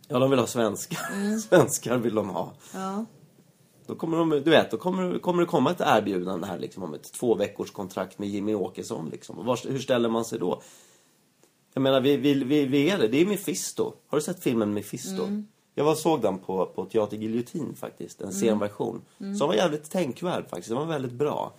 Ja, 0.07 0.19
de 0.19 0.29
vill 0.29 0.39
ha 0.39 0.47
svenska. 0.47 0.97
Mm. 1.13 1.39
Svenskar 1.39 1.97
vill 1.97 2.15
de 2.15 2.29
ha. 2.29 2.53
Ja. 2.73 3.05
Då 3.85 3.95
kommer, 3.95 4.17
de, 4.17 4.29
du 4.29 4.51
vet, 4.51 4.71
då 4.71 4.77
kommer, 4.77 5.19
kommer 5.19 5.41
det 5.41 5.47
komma 5.47 5.71
ett 5.71 5.81
erbjudande 5.81 6.47
här 6.47 6.59
liksom, 6.59 6.83
om 6.83 6.93
ett 6.93 7.13
två 7.13 7.35
veckors 7.35 7.71
kontrakt 7.71 8.19
med 8.19 8.29
Jimmy 8.29 8.53
Åkesson. 8.53 9.09
Liksom. 9.09 9.39
Och 9.39 9.45
Var, 9.45 9.59
hur 9.71 9.79
ställer 9.79 10.09
man 10.09 10.25
sig 10.25 10.39
då? 10.39 10.61
Jag 11.73 11.81
menar, 11.81 12.01
vi, 12.01 12.17
vi, 12.17 12.33
vi, 12.43 12.65
vi 12.65 12.89
är 12.89 12.97
det. 12.97 13.07
Det 13.07 13.21
är 13.21 13.25
Mephisto. 13.25 13.93
Har 14.07 14.17
du 14.17 14.21
sett 14.21 14.43
filmen 14.43 14.73
Mephisto? 14.73 15.23
Mm. 15.23 15.47
Jag 15.75 15.83
var 15.85 15.95
såg 15.95 16.21
den 16.21 16.37
på, 16.37 16.65
på 16.65 16.85
Teater 16.85 17.17
Giljotin 17.17 17.75
faktiskt. 17.75 18.21
En 18.21 18.31
scenversion. 18.31 19.01
Mm. 19.19 19.35
Som 19.35 19.47
var 19.47 19.55
jävligt 19.55 19.91
tänkvärd 19.91 20.49
faktiskt. 20.49 20.69
Den 20.69 20.77
var 20.77 20.85
väldigt 20.85 21.11
bra. 21.11 21.51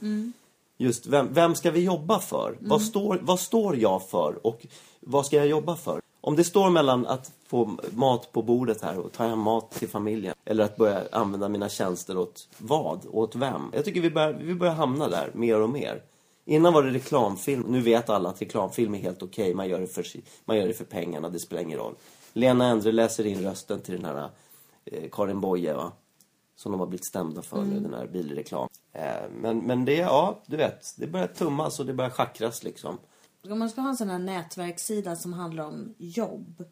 Just 0.76 1.06
vem, 1.06 1.28
vem 1.32 1.54
ska 1.54 1.70
vi 1.70 1.80
jobba 1.84 2.18
för? 2.18 2.56
Vad, 2.60 2.82
står, 2.82 3.18
vad 3.22 3.40
står 3.40 3.76
jag 3.76 4.08
för? 4.08 4.46
Och 4.46 4.66
vad 5.00 5.26
ska 5.26 5.36
jag 5.36 5.46
jobba 5.46 5.76
för? 5.76 6.00
Om 6.20 6.36
det 6.36 6.44
står 6.44 6.70
mellan 6.70 7.06
att 7.06 7.32
få 7.46 7.76
mat 7.90 8.32
på 8.32 8.42
bordet 8.42 8.82
här 8.82 8.98
och 8.98 9.12
ta 9.12 9.24
hem 9.26 9.38
mat 9.38 9.70
till 9.70 9.88
familjen. 9.88 10.34
Eller 10.44 10.64
att 10.64 10.76
börja 10.76 11.02
använda 11.12 11.48
mina 11.48 11.68
tjänster 11.68 12.18
åt 12.18 12.48
vad? 12.58 13.00
Åt 13.10 13.34
vem? 13.36 13.62
Jag 13.72 13.84
tycker 13.84 14.00
vi 14.00 14.10
börjar, 14.10 14.32
vi 14.32 14.54
börjar 14.54 14.74
hamna 14.74 15.08
där 15.08 15.30
mer 15.34 15.60
och 15.60 15.70
mer. 15.70 16.02
Innan 16.46 16.72
var 16.72 16.82
det 16.82 16.90
reklamfilm. 16.90 17.64
Nu 17.68 17.80
vet 17.80 18.10
alla 18.10 18.28
att 18.28 18.42
reklamfilm 18.42 18.94
är 18.94 18.98
helt 18.98 19.22
okej. 19.22 19.54
Man, 19.54 19.68
gör 19.68 19.80
det 19.80 19.86
för, 19.86 20.02
si- 20.02 20.22
man 20.44 20.56
gör 20.56 20.66
det 20.68 20.74
för 20.74 20.84
pengarna. 20.84 21.28
Det 21.30 21.38
spelar 21.38 21.62
ingen 21.62 21.78
roll. 21.78 21.94
Lena 22.34 22.66
Endre 22.68 22.92
läser 22.92 23.26
in 23.26 23.42
rösten 23.42 23.80
till 23.80 23.94
den 23.94 24.04
här 24.04 24.30
eh, 24.84 25.10
Karin 25.12 25.40
Boye 25.40 25.74
va? 25.74 25.92
Som 26.56 26.72
de 26.72 26.80
har 26.80 26.86
blivit 26.86 27.06
stämda 27.06 27.42
för 27.42 27.62
nu, 27.62 27.80
den 27.80 27.94
här 27.94 28.06
bilreklam. 28.06 28.68
Eh, 28.92 29.30
men, 29.40 29.58
men 29.58 29.84
det, 29.84 29.94
ja, 29.94 30.42
du 30.46 30.56
vet. 30.56 30.94
Det 30.96 31.06
börjar 31.06 31.26
tummas 31.26 31.80
och 31.80 31.86
det 31.86 31.94
börjar 31.94 32.10
schackras 32.10 32.62
liksom. 32.64 32.98
Om 33.50 33.58
man 33.58 33.70
ska 33.70 33.80
ha 33.80 33.88
en 33.88 33.96
sån 33.96 34.10
här 34.10 34.18
nätverkssida 34.18 35.16
som 35.16 35.32
handlar 35.32 35.64
om 35.64 35.94
jobb. 35.98 36.64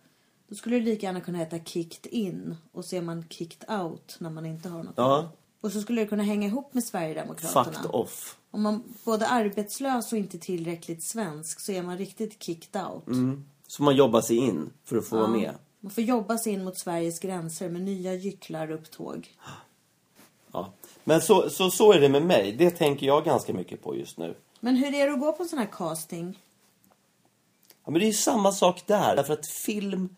Då 0.49 0.55
skulle 0.55 0.77
det 0.77 0.85
lika 0.85 1.07
gärna 1.07 1.21
kunna 1.21 1.39
heta 1.39 1.59
kicked 1.59 2.13
in 2.13 2.57
och 2.73 2.85
så 2.85 2.97
är 2.97 3.03
man 3.03 3.25
kicked 3.29 3.71
out 3.81 4.17
när 4.19 4.31
man 4.31 4.47
inte 4.47 4.69
har 4.69 4.83
något. 4.83 4.95
Ja, 4.97 5.33
Och 5.61 5.73
så 5.73 5.81
skulle 5.81 6.01
det 6.01 6.07
kunna 6.07 6.23
hänga 6.23 6.47
ihop 6.47 6.75
med 6.75 6.85
Sverigedemokraterna. 6.85 7.65
fucked 7.65 7.91
off. 7.91 8.39
Om 8.51 8.63
man 8.63 8.83
både 9.05 9.27
arbetslös 9.27 10.13
och 10.13 10.19
inte 10.19 10.39
tillräckligt 10.39 11.03
svensk 11.03 11.61
så 11.61 11.73
är 11.73 11.83
man 11.83 11.99
riktigt 11.99 12.43
kicked 12.43 12.83
out. 12.87 13.07
Mm. 13.07 13.45
Så 13.73 13.83
man 13.83 13.97
jobbar 13.97 14.21
sig 14.21 14.37
in 14.37 14.71
för 14.85 14.97
att 14.97 15.07
få 15.07 15.17
vara 15.17 15.29
med. 15.29 15.55
Man 15.81 15.91
får 15.91 16.05
jobba 16.05 16.39
sig 16.39 16.53
in 16.53 16.65
mot 16.65 16.79
Sveriges 16.79 17.19
gränser 17.19 17.69
med 17.69 17.83
nya 17.83 18.15
gycklar-upptåg. 18.15 19.37
Ja. 20.53 20.73
Men 21.05 21.21
så, 21.21 21.51
så, 21.51 21.71
så 21.71 21.93
är 21.93 22.01
det 22.01 22.09
med 22.09 22.23
mig. 22.23 22.53
Det 22.53 22.71
tänker 22.71 23.07
jag 23.07 23.25
ganska 23.25 23.55
mycket 23.55 23.83
på 23.83 23.97
just 23.97 24.19
nu. 24.19 24.35
Men 24.61 24.77
hur 24.77 24.95
är 24.95 25.07
det 25.07 25.13
att 25.13 25.21
gå 25.21 25.33
på 25.33 25.43
en 25.43 25.49
sån 25.49 25.59
här 25.59 25.69
casting? 25.73 26.39
Ja, 27.85 27.91
men 27.91 28.01
det 28.01 28.05
är 28.05 28.07
ju 28.07 28.13
samma 28.13 28.53
sak 28.53 28.87
där. 28.87 29.17
Därför 29.17 29.33
att 29.33 29.47
film, 29.47 30.17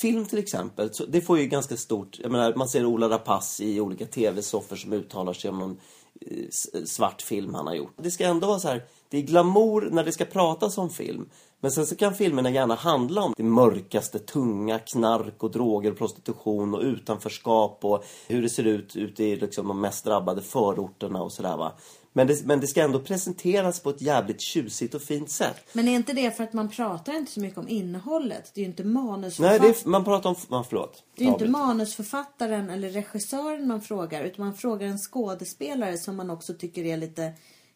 film 0.00 0.26
till 0.26 0.38
exempel, 0.38 0.94
så 0.94 1.06
det 1.06 1.20
får 1.20 1.38
ju 1.38 1.46
ganska 1.46 1.76
stort... 1.76 2.18
Jag 2.22 2.32
menar, 2.32 2.54
man 2.54 2.68
ser 2.68 2.84
Ola 2.84 3.08
Rapace 3.08 3.64
i 3.64 3.80
olika 3.80 4.06
tv-soffor 4.06 4.76
som 4.76 4.92
uttalar 4.92 5.32
sig 5.32 5.50
om 5.50 5.58
någon 5.58 5.80
eh, 6.20 6.84
svart 6.84 7.22
film 7.22 7.54
han 7.54 7.66
har 7.66 7.74
gjort. 7.74 7.94
Det 7.96 8.10
ska 8.10 8.24
ändå 8.24 8.46
vara 8.46 8.58
så 8.58 8.68
här, 8.68 8.82
det 9.12 9.18
är 9.18 9.22
glamour 9.22 9.88
när 9.90 10.04
det 10.04 10.12
ska 10.12 10.24
pratas 10.24 10.78
om 10.78 10.90
film. 10.90 11.28
Men 11.60 11.70
sen 11.70 11.86
så 11.86 11.96
kan 11.96 12.14
filmerna 12.14 12.50
gärna 12.50 12.74
handla 12.74 13.22
om 13.22 13.34
det 13.36 13.42
mörkaste, 13.42 14.18
tunga, 14.18 14.78
knark 14.78 15.42
och 15.42 15.50
droger, 15.50 15.92
prostitution 15.92 16.74
och 16.74 16.82
utanförskap 16.82 17.78
och 17.84 18.04
hur 18.28 18.42
det 18.42 18.48
ser 18.48 18.64
ut 18.64 18.96
ute 18.96 19.24
i 19.24 19.36
liksom, 19.36 19.68
de 19.68 19.80
mest 19.80 20.04
drabbade 20.04 20.42
förorterna 20.42 21.22
och 21.22 21.32
sådär 21.32 21.56
va. 21.56 21.72
Men 22.12 22.26
det, 22.26 22.44
men 22.44 22.60
det 22.60 22.66
ska 22.66 22.82
ändå 22.82 23.00
presenteras 23.00 23.80
på 23.80 23.90
ett 23.90 24.02
jävligt 24.02 24.40
tjusigt 24.40 24.94
och 24.94 25.02
fint 25.02 25.30
sätt. 25.30 25.56
Men 25.72 25.88
är 25.88 25.92
inte 25.92 26.12
det 26.12 26.36
för 26.36 26.44
att 26.44 26.52
man 26.52 26.68
pratar 26.68 27.12
inte 27.12 27.32
så 27.32 27.40
mycket 27.40 27.58
om 27.58 27.68
innehållet? 27.68 28.50
Det 28.54 28.60
är 28.60 28.62
ju 28.62 28.70
inte 28.70 28.84
Nej, 28.84 28.92
manusförfattaren. 28.92 29.60
det 29.62 29.86
är, 29.86 29.88
man 29.88 30.04
pratar 30.04 30.30
om... 30.30 30.36
Ja, 30.50 30.64
förlåt. 30.68 31.02
Det 31.16 31.22
är 31.24 31.26
ju 31.26 31.32
inte 31.32 31.48
manusförfattaren 31.48 32.70
eller 32.70 32.90
regissören 32.90 33.68
man 33.68 33.80
frågar 33.80 34.24
utan 34.24 34.44
man 34.44 34.54
frågar 34.54 34.86
en 34.86 34.98
skådespelare 34.98 35.98
som 35.98 36.16
man 36.16 36.30
också 36.30 36.54
tycker 36.54 36.84
är 36.84 36.96
lite 36.96 37.32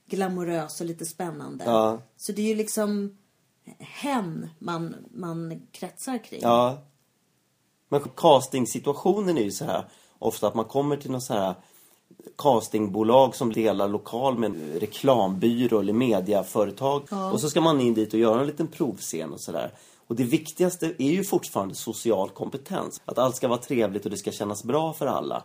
glamorös 0.08 0.80
och 0.80 0.86
lite 0.86 1.06
spännande. 1.06 1.64
Ja. 1.64 1.98
Så 2.16 2.32
det 2.32 2.42
är 2.42 2.46
ju 2.46 2.54
liksom 2.54 3.16
hen 3.78 4.48
man, 4.58 4.96
man 5.14 5.62
kretsar 5.72 6.24
kring. 6.24 6.40
Ja. 6.42 6.78
Men 7.88 8.00
castingsituationen 8.16 9.38
är 9.38 9.42
ju 9.42 9.50
så 9.50 9.64
här 9.64 9.84
ofta 10.18 10.48
att 10.48 10.54
man 10.54 10.64
kommer 10.64 10.96
till 10.96 11.10
någon 11.10 11.20
så 11.20 11.34
här 11.34 11.54
castingbolag 12.38 13.34
som 13.34 13.52
delar 13.52 13.88
lokal 13.88 14.38
med 14.38 14.50
en 14.50 14.80
reklambyrå 14.80 15.80
eller 15.80 15.92
mediaföretag. 15.92 17.02
Och 17.32 17.40
så 17.40 17.50
ska 17.50 17.60
man 17.60 17.80
in 17.80 17.94
dit 17.94 18.14
och 18.14 18.20
göra 18.20 18.40
en 18.40 18.46
liten 18.46 18.66
provscen 18.66 19.32
och 19.32 19.40
sådär. 19.40 19.70
Och 20.06 20.16
det 20.16 20.24
viktigaste 20.24 20.92
är 20.98 21.10
ju 21.10 21.24
fortfarande 21.24 21.74
social 21.74 22.30
kompetens. 22.30 23.00
Att 23.04 23.18
allt 23.18 23.36
ska 23.36 23.48
vara 23.48 23.58
trevligt 23.58 24.04
och 24.04 24.10
det 24.10 24.16
ska 24.16 24.32
kännas 24.32 24.64
bra 24.64 24.92
för 24.92 25.06
alla. 25.06 25.42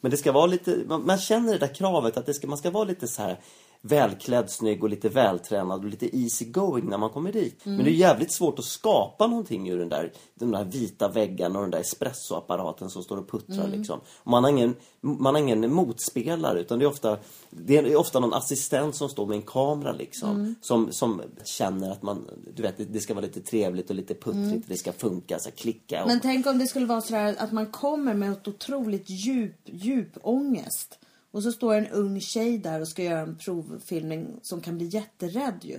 Men 0.00 0.10
det 0.10 0.16
ska 0.16 0.32
vara 0.32 0.46
lite, 0.46 0.78
man, 0.86 1.06
man 1.06 1.18
känner 1.18 1.52
det 1.52 1.58
där 1.58 1.74
kravet 1.74 2.16
att 2.16 2.26
det 2.26 2.34
ska, 2.34 2.46
man 2.46 2.58
ska 2.58 2.70
vara 2.70 2.84
lite 2.84 3.08
så 3.08 3.22
här 3.22 3.40
välklädd, 3.80 4.50
snygg 4.50 4.82
och 4.82 4.90
lite 4.90 5.08
vältränad 5.08 5.84
och 5.84 5.90
lite 5.90 6.16
easy 6.16 6.44
going 6.44 6.88
när 6.88 6.98
man 6.98 7.10
kommer 7.10 7.32
dit. 7.32 7.60
Men 7.64 7.84
det 7.84 7.90
är 7.90 7.94
jävligt 7.94 8.32
svårt 8.32 8.58
att 8.58 8.64
skapa 8.64 9.26
någonting 9.26 9.68
ur 9.70 9.78
den 9.78 9.88
där, 9.88 10.12
de 10.34 10.50
där 10.50 10.64
vita 10.64 11.08
väggarna 11.08 11.58
och 11.58 11.64
den 11.64 11.70
där 11.70 11.80
espressoapparaten 11.80 12.90
som 12.90 13.02
står 13.02 13.16
och 13.16 13.30
puttrar 13.30 13.68
liksom. 13.68 14.00
Och 14.16 14.30
man, 14.30 14.44
har 14.44 14.50
ingen, 14.50 14.76
man 15.00 15.34
har 15.34 15.42
ingen 15.42 15.74
motspelare 15.74 16.60
utan 16.60 16.78
det 16.78 16.84
är 16.84 16.88
ofta, 16.88 17.18
det 17.50 17.76
är 17.76 17.96
ofta 17.96 18.20
någon 18.20 18.34
assistent 18.34 18.94
som 18.94 19.08
står 19.08 19.26
med 19.26 19.36
en 19.36 19.42
kamera 19.42 19.92
liksom. 19.92 20.54
Som, 20.60 20.92
som 20.92 21.22
känner 21.44 21.90
att 21.90 22.02
man, 22.02 22.24
du 22.54 22.62
vet, 22.62 22.92
det, 22.92 23.00
ska 23.00 23.14
vara 23.14 23.26
lite 23.26 23.40
trevligt 23.40 23.90
och 23.90 23.96
lite 23.96 24.14
puttrigt, 24.14 24.68
det 24.68 24.76
ska 24.76 24.92
funka, 24.92 25.38
så 25.38 25.50
klicka. 25.50 26.02
Och, 26.02 26.08
Men 26.08 26.20
tänk 26.20 26.46
om 26.46 26.58
det 26.58 26.66
skulle 26.66 26.86
vara 26.86 27.00
så 27.00 27.16
att 27.16 27.52
man 27.52 27.66
kommer 27.66 28.14
med 28.14 28.32
ett 28.32 28.48
otroligt 28.48 29.10
djup, 29.10 29.60
djup 29.64 30.18
ångest. 30.22 30.98
Och 31.30 31.42
så 31.42 31.52
står 31.52 31.74
en 31.74 31.86
ung 31.86 32.20
tjej 32.20 32.58
där 32.58 32.80
och 32.80 32.88
ska 32.88 33.02
göra 33.02 33.20
en 33.20 33.36
provfilmning 33.36 34.26
som 34.42 34.60
kan 34.60 34.76
bli 34.78 34.86
jätterädd 34.86 35.58
ju. 35.62 35.78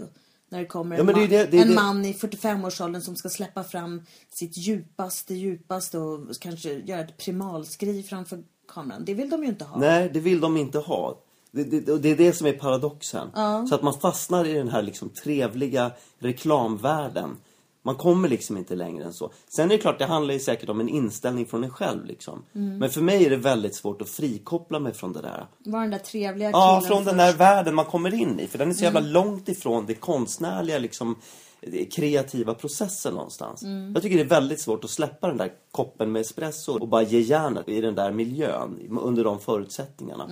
När 0.50 0.60
det 0.60 0.66
kommer 0.66 0.96
en, 1.00 1.08
Ja, 1.08 1.14
det 1.14 1.20
man, 1.20 1.30
det- 1.30 1.46
det 1.52 1.58
är 1.60 1.66
en 1.66 1.76
man 1.76 2.06
i 2.06 2.14
45-årsåldern 2.14 3.02
som 3.02 3.16
ska 3.16 3.30
släppa 3.30 3.64
fram 3.64 4.02
sitt 4.30 4.58
djupaste, 4.58 5.34
djupaste 5.36 5.98
och 5.98 6.20
kanske 6.40 6.74
göra 6.74 7.02
ett 7.02 7.18
primalskri 7.18 8.04
framför 8.04 8.44
kameran. 8.68 9.06
Det 9.06 9.14
vill 9.14 9.30
de 9.30 9.44
ju 9.44 9.50
inte 9.50 9.66
ha. 9.66 9.80
Nej, 9.80 10.10
det 10.14 10.20
vill 10.20 10.40
de 10.40 10.58
inte 10.58 10.80
ha. 10.80 11.20
Det, 11.52 11.64
det, 11.64 11.98
det 11.98 12.10
är 12.10 12.16
det 12.18 12.34
som 12.34 12.48
är 12.48 12.54
paradoxen. 12.54 13.28
Så 13.70 13.76
att 13.76 13.84
man 13.84 13.94
fastnar 14.00 14.46
i 14.46 14.54
den 14.54 14.70
här 14.70 14.82
liksom 14.82 15.10
trevliga 15.10 15.92
reklamvärlden. 16.20 17.38
Man 17.82 17.96
kommer 17.96 18.30
liksom 18.30 18.58
inte 18.58 18.76
längre 18.76 19.04
än 19.04 19.14
så. 19.14 19.32
Sen 19.50 19.66
är 19.66 19.70
det 19.70 19.78
klart, 19.82 20.00
det 20.00 20.06
handlar 20.06 20.34
ju 20.34 20.40
säkert 20.40 20.70
om 20.70 20.80
en 20.80 20.90
inställning 20.90 21.46
från 21.46 21.64
en 21.64 21.70
själv 21.70 22.06
liksom. 22.06 22.46
Men 22.52 22.90
för 22.90 23.02
mig 23.02 23.26
är 23.26 23.30
det 23.30 23.36
väldigt 23.38 23.76
svårt 23.76 24.02
att 24.02 24.10
frikoppla 24.10 24.80
mig 24.80 24.94
från 24.94 25.14
det 25.14 25.22
där. 25.22 25.46
Var 25.66 25.82
den 25.82 25.90
där 25.90 25.98
trevliga 26.00 26.50
Ja, 26.52 26.82
killen 26.82 26.96
från 26.96 27.06
den 27.06 27.18
där 27.18 27.34
världen 27.34 27.76
man 27.76 27.86
kommer 27.86 28.14
in 28.14 28.40
i. 28.40 28.48
För 28.48 28.58
den 28.58 28.70
är 28.70 28.74
så 28.74 28.84
jävla 28.84 29.00
långt 29.00 29.50
ifrån 29.50 29.86
det 29.86 29.94
konstnärliga, 29.94 30.78
liksom, 30.80 31.16
eh, 31.62 31.88
kreativa 31.92 32.54
processen 32.54 33.14
någonstans. 33.14 33.64
Jag 33.94 34.04
tycker 34.04 34.18
det 34.18 34.24
är 34.24 34.28
väldigt 34.28 34.60
svårt 34.62 34.84
att 34.84 34.90
släppa 34.90 35.28
den 35.28 35.38
där 35.38 35.52
koppen 35.72 36.12
med 36.12 36.20
espresso 36.20 36.80
och 36.80 36.88
bara 36.88 37.02
ge 37.02 37.20
järnet 37.20 37.70
i 37.70 37.82
den 37.82 37.96
där 37.96 38.12
miljön 38.12 39.00
under 39.02 39.24
de 39.24 39.40
förutsättningarna. 39.40 40.30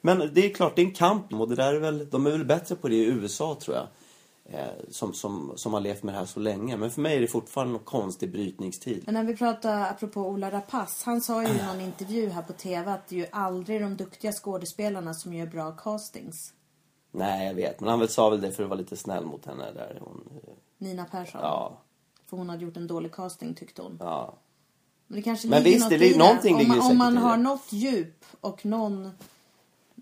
Men 0.00 0.30
det 0.32 0.46
är 0.46 0.54
klart, 0.54 0.76
det 0.76 0.82
är 0.82 0.86
en 0.86 0.94
kamp 0.94 1.32
och 1.32 1.48
det 1.48 1.54
där 1.54 1.74
är 1.74 1.80
väl, 1.80 2.08
de 2.10 2.26
är 2.26 2.30
väl 2.30 2.44
bättre 2.44 2.74
på 2.74 2.88
det 2.88 2.94
i 2.94 3.04
USA 3.04 3.56
tror 3.60 3.76
jag. 3.76 3.86
Eh, 4.52 4.66
som, 4.88 5.12
som, 5.14 5.52
som 5.56 5.72
har 5.72 5.80
levt 5.80 6.02
med 6.02 6.14
det 6.14 6.18
här 6.18 6.26
så 6.26 6.40
länge. 6.40 6.76
Men 6.76 6.90
för 6.90 7.00
mig 7.00 7.16
är 7.16 7.20
det 7.20 7.26
fortfarande 7.26 7.72
någon 7.72 7.84
konstig 7.84 8.32
brytningstid. 8.32 9.02
Men 9.04 9.14
när 9.14 9.24
vi 9.24 9.36
pratar 9.36 9.90
apropå 9.90 10.20
Ola 10.20 10.50
Rapace. 10.50 11.02
Han 11.06 11.20
sa 11.20 11.42
ju 11.42 11.48
i 11.48 11.62
någon 11.66 11.80
intervju 11.80 12.28
här 12.28 12.42
på 12.42 12.52
TV 12.52 12.90
att 12.90 13.08
det 13.08 13.14
är 13.16 13.18
ju 13.18 13.26
aldrig 13.32 13.80
de 13.80 13.96
duktiga 13.96 14.32
skådespelarna 14.32 15.14
som 15.14 15.34
gör 15.34 15.46
bra 15.46 15.72
castings. 15.72 16.52
Nej, 17.12 17.46
jag 17.46 17.54
vet. 17.54 17.80
Men 17.80 17.88
han 17.90 17.98
väl 17.98 18.08
sa 18.08 18.30
väl 18.30 18.40
det 18.40 18.52
för 18.52 18.62
att 18.62 18.68
vara 18.68 18.78
lite 18.80 18.96
snäll 18.96 19.26
mot 19.26 19.46
henne 19.46 19.72
där. 19.72 19.98
Hon, 20.00 20.28
eh, 20.46 20.52
Nina 20.78 21.04
Persson. 21.04 21.40
ja, 21.42 21.78
För 22.26 22.36
hon 22.36 22.48
hade 22.48 22.64
gjort 22.64 22.76
en 22.76 22.86
dålig 22.86 23.12
casting 23.14 23.54
tyckte 23.54 23.82
hon. 23.82 23.96
ja. 24.00 24.34
Men 25.06 25.16
det 25.16 25.22
kanske 25.22 25.48
Men 25.48 25.62
ligger 25.62 25.76
visst, 25.76 25.84
något 25.84 25.90
det 25.90 25.98
ligger- 25.98 26.18
någonting 26.18 26.54
om 26.54 26.60
ligger 26.60 26.76
man, 26.76 26.90
om 26.90 26.98
man 26.98 27.16
har 27.16 27.36
något 27.36 27.72
djup 27.72 28.24
och 28.40 28.66
någon... 28.66 29.10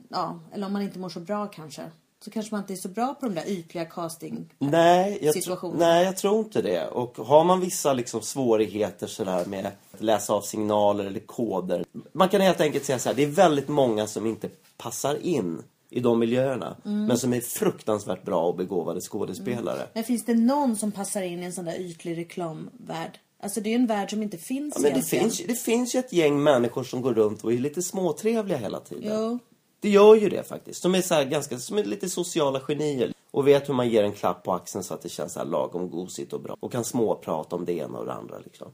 Ja, 0.09 0.39
eller 0.53 0.67
om 0.67 0.73
man 0.73 0.83
inte 0.83 0.99
mår 0.99 1.09
så 1.09 1.21
bra 1.21 1.47
kanske. 1.47 1.91
Så 2.27 2.31
kanske 2.33 2.55
man 2.55 2.61
inte 2.61 2.73
är 2.73 2.77
så 2.77 2.89
bra 2.89 3.15
på 3.15 3.27
de 3.27 3.35
där 3.35 3.49
ytliga 3.49 3.85
casting. 3.85 4.55
Nej 4.59 5.19
jag, 5.23 5.35
tr- 5.35 5.41
Situationer. 5.41 5.79
nej, 5.79 6.05
jag 6.05 6.17
tror 6.17 6.39
inte 6.39 6.63
det. 6.63 6.87
Och 6.87 7.17
har 7.17 7.45
man 7.45 7.61
vissa 7.61 7.93
liksom 7.93 8.23
svårigheter 8.23 9.07
sådär 9.07 9.45
med 9.45 9.67
att 9.93 10.03
läsa 10.03 10.33
av 10.33 10.41
signaler 10.41 11.05
eller 11.05 11.21
koder. 11.21 11.85
Man 12.13 12.29
kan 12.29 12.41
helt 12.41 12.61
enkelt 12.61 12.85
säga 12.85 12.99
så 12.99 13.09
här, 13.09 13.17
det 13.17 13.23
är 13.23 13.27
väldigt 13.27 13.69
många 13.69 14.07
som 14.07 14.27
inte 14.27 14.49
passar 14.77 15.15
in 15.23 15.63
i 15.91 16.01
de 16.01 16.19
miljöerna. 16.19 16.77
Mm. 16.85 17.07
Men 17.07 17.19
som 17.19 17.33
är 17.33 17.41
fruktansvärt 17.41 18.25
bra 18.25 18.47
och 18.47 18.57
begåvade 18.57 19.01
skådespelare. 19.01 19.87
Men 19.95 20.05
finns 20.05 20.25
det 20.25 20.35
någon 20.35 20.77
som 20.77 20.93
passar 20.93 21.23
in 21.23 21.43
i 21.43 21.47
en 21.47 21.53
sån 21.53 21.65
där 21.65 21.81
ytlig 21.81 22.17
reklamvärld? 22.19 23.19
Alltså 23.43 23.61
det 23.61 23.71
är 23.71 23.75
en 23.75 23.87
värld 23.87 24.11
som 24.11 24.23
inte 24.23 24.39
finns 24.39 24.75
Ja, 24.77 24.83
men 24.83 24.95
det, 24.95 25.03
finns, 25.03 25.43
det 25.47 25.55
finns 25.55 25.95
ju 25.95 25.99
ett 25.99 26.13
gäng 26.13 26.43
människor 26.43 26.85
som 26.85 27.03
går 27.03 27.15
runt 27.15 27.45
och 27.45 27.53
är 27.53 27.59
lite 27.59 27.83
småtrevliga 27.83 28.59
hela 28.59 28.81
tiden. 28.81 29.13
Jo. 29.19 29.39
Det 29.81 29.89
gör 29.89 30.15
ju 30.15 30.29
det 30.29 30.49
faktiskt. 30.49 30.83
Som 30.83 30.95
är, 30.95 31.03
så 31.03 31.15
här 31.15 31.25
ganska, 31.25 31.59
som 31.59 31.79
är 31.79 31.85
lite 31.85 32.09
sociala 32.09 32.61
genier. 32.61 33.13
Och 33.31 33.49
vet 33.49 33.69
hur 33.69 33.75
man 33.75 33.89
ger 33.89 34.03
en 34.03 34.13
klapp 34.13 34.43
på 34.43 34.53
axeln 34.53 34.85
så 34.85 34.95
att 34.95 35.03
det 35.03 35.09
känns 35.09 35.33
så 35.33 35.39
här 35.39 35.47
lagom 35.47 35.91
gosigt 35.91 36.33
och 36.33 36.41
bra. 36.41 36.57
Och 36.61 36.73
kan 36.73 36.85
småprata 36.85 37.57
om 37.57 37.65
det 37.65 37.73
ena 37.73 37.99
och 37.99 38.07
det 38.07 38.13
andra 38.13 38.39
liksom. 38.39 38.73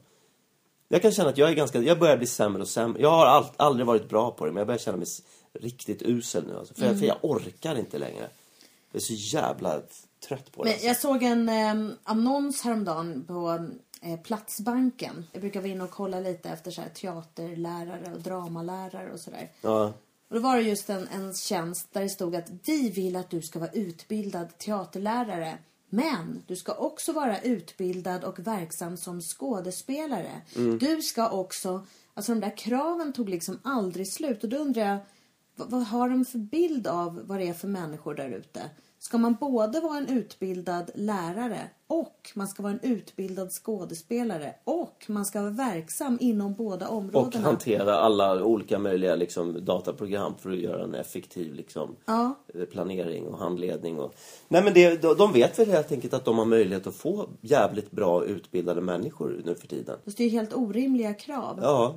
Jag 0.87 1.01
kan 1.01 1.11
känna 1.11 1.29
att 1.29 1.37
jag 1.37 1.49
är 1.49 1.53
ganska, 1.53 1.81
jag 1.81 1.99
börjar 1.99 2.17
bli 2.17 2.27
sämre 2.27 2.61
och 2.61 2.67
sämre. 2.67 3.01
Jag 3.01 3.11
har 3.11 3.25
all, 3.25 3.45
aldrig 3.57 3.87
varit 3.87 4.09
bra 4.09 4.31
på 4.31 4.45
det 4.45 4.51
men 4.51 4.57
jag 4.57 4.67
börjar 4.67 4.79
känna 4.79 4.97
mig 4.97 5.07
riktigt 5.53 6.01
usel 6.01 6.47
nu 6.47 6.57
alltså. 6.57 6.73
För, 6.73 6.85
jag, 6.85 6.99
för 6.99 7.05
jag 7.05 7.17
orkar 7.21 7.75
inte 7.75 7.97
längre. 7.97 8.29
Jag 8.91 8.99
är 8.99 8.99
så 8.99 9.13
jävla 9.13 9.81
trött 10.27 10.51
på 10.51 10.63
det. 10.63 10.69
Men 10.69 10.73
alltså. 10.73 10.87
jag 10.87 10.97
såg 10.97 11.23
en 11.23 11.49
eh, 11.49 11.95
annons 12.03 12.61
häromdagen 12.61 13.23
på 13.27 13.67
eh, 14.01 14.19
Platsbanken. 14.19 15.25
Jag 15.31 15.41
brukar 15.41 15.61
vara 15.61 15.71
inne 15.71 15.83
och 15.83 15.91
kolla 15.91 16.19
lite 16.19 16.49
efter 16.49 16.71
så 16.71 16.81
här, 16.81 16.89
teaterlärare 16.89 18.13
och 18.13 18.21
dramalärare 18.21 19.13
och 19.13 19.19
sådär. 19.19 19.51
Ja. 19.61 19.93
Och 20.33 20.39
då 20.39 20.43
var 20.43 20.55
det 20.55 20.61
just 20.61 20.89
en, 20.89 21.07
en 21.07 21.33
tjänst 21.33 21.93
där 21.93 22.01
det 22.01 22.09
stod 22.09 22.35
att 22.35 22.49
vi 22.65 22.89
vill 22.89 23.15
att 23.15 23.29
du 23.29 23.41
ska 23.41 23.59
vara 23.59 23.71
utbildad 23.71 24.57
teaterlärare. 24.57 25.57
Men 25.89 26.43
du 26.47 26.55
ska 26.55 26.73
också 26.73 27.13
vara 27.13 27.41
utbildad 27.41 28.23
och 28.23 28.39
verksam 28.39 28.97
som 28.97 29.21
skådespelare. 29.21 30.41
Du 30.79 31.01
ska 31.01 31.29
också... 31.29 31.85
Alltså 32.13 32.31
de 32.31 32.41
där 32.41 32.57
kraven 32.57 33.13
tog 33.13 33.29
liksom 33.29 33.59
aldrig 33.63 34.07
slut. 34.07 34.43
Och 34.43 34.49
då 34.49 34.57
undrar 34.57 34.83
jag, 34.83 34.97
vad, 35.55 35.69
vad 35.69 35.83
har 35.83 36.09
de 36.09 36.25
för 36.25 36.39
bild 36.39 36.87
av 36.87 37.21
vad 37.25 37.39
det 37.39 37.47
är 37.47 37.53
för 37.53 37.67
människor 37.67 38.15
där 38.15 38.29
ute? 38.29 38.69
Ska 39.03 39.17
man 39.17 39.35
både 39.39 39.79
vara 39.79 39.97
en 39.97 40.07
utbildad 40.09 40.91
lärare 40.95 41.69
och 41.87 42.31
man 42.35 42.47
ska 42.47 42.63
vara 42.63 42.73
en 42.73 42.79
utbildad 42.81 43.51
skådespelare 43.51 44.55
och 44.63 45.05
man 45.07 45.25
ska 45.25 45.41
vara 45.41 45.51
verksam 45.51 46.17
inom 46.21 46.53
båda 46.53 46.87
Och 46.87 46.97
områdena? 46.97 47.43
hantera 47.45 47.95
alla 47.97 48.43
olika 48.43 48.79
möjliga 48.79 49.15
liksom, 49.15 49.65
dataprogram 49.65 50.33
för 50.39 50.49
att 50.51 50.57
göra 50.57 50.83
en 50.83 50.95
effektiv 50.95 51.53
liksom, 51.53 51.95
Ja. 52.05 52.35
planering 52.71 53.27
och 53.27 53.37
handledning. 53.37 53.99
Och... 53.99 54.13
Nej, 54.47 54.63
men 54.63 54.73
det, 54.73 55.01
de, 55.17 55.31
vet 55.33 55.59
väl 55.59 55.71
helt 55.71 55.91
enkelt 55.91 56.13
att 56.13 56.25
de 56.25 56.37
har 56.37 56.45
möjlighet 56.45 56.87
att 56.87 56.95
få 56.95 57.29
jävligt 57.41 57.91
bra 57.91 58.25
utbildade 58.25 58.81
människor 58.81 59.41
nu 59.45 59.55
för 59.55 59.67
tiden. 59.67 59.97
Det 60.05 60.19
är 60.19 60.23
ju 60.27 60.29
helt 60.29 60.53
orimliga 60.53 61.13
krav. 61.13 61.59
Ja. 61.61 61.95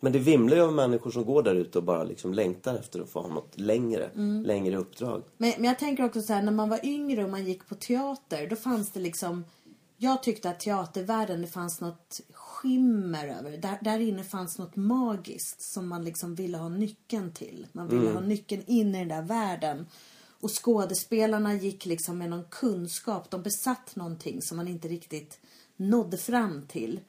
Men 0.00 0.12
det 0.12 0.18
vimlar 0.18 0.56
ju 0.56 0.62
av 0.62 0.72
människor 0.72 1.10
som 1.10 1.24
går 1.24 1.42
där 1.42 1.54
ute 1.54 1.78
och 1.78 1.84
bara 1.84 2.04
liksom 2.04 2.34
längtar 2.34 2.74
efter 2.74 3.00
att 3.00 3.10
få 3.10 3.20
ha 3.20 3.28
något 3.28 3.58
längre, 3.60 4.10
längre 4.44 4.76
uppdrag. 4.76 5.22
Men, 5.36 5.52
men 5.56 5.64
jag 5.64 5.78
tänker 5.78 6.04
också 6.04 6.22
så 6.22 6.32
här, 6.32 6.42
när 6.42 6.52
man 6.52 6.68
var 6.68 6.86
yngre 6.86 7.24
och 7.24 7.30
man 7.30 7.44
gick 7.44 7.68
på 7.68 7.74
teater, 7.74 8.46
då 8.46 8.56
fanns 8.56 8.92
det 8.92 9.00
liksom... 9.00 9.44
Jag 10.02 10.22
tyckte 10.22 10.50
att 10.50 10.60
teatervärlden, 10.60 11.40
det 11.40 11.46
fanns 11.46 11.80
något 11.80 12.20
skimmer 12.32 13.28
över. 13.28 13.50
Där, 13.50 13.78
där 13.80 13.98
inne 13.98 14.24
fanns 14.24 14.58
något 14.58 14.76
magiskt 14.76 15.62
som 15.62 15.88
man 15.88 16.04
liksom 16.04 16.34
ville 16.34 16.58
ha 16.58 16.68
nyckeln 16.68 17.32
till. 17.32 17.66
Man 17.72 17.88
ville 17.88 18.10
ha 18.10 18.20
nyckeln 18.20 18.62
in 18.66 18.94
i 18.94 18.98
den 18.98 19.08
där 19.08 19.22
världen. 19.22 19.86
Och 20.40 20.64
skådespelarna 20.64 21.54
gick 21.54 21.86
liksom 21.86 22.18
med 22.18 22.30
någon 22.30 22.44
kunskap. 22.44 23.30
De 23.30 23.42
besatt 23.42 23.96
någonting 23.96 24.42
som 24.42 24.56
man 24.56 24.68
inte 24.68 24.88
riktigt 24.88 25.38
nådde 25.76 26.16
fram 26.16 26.66
till. 26.66 27.00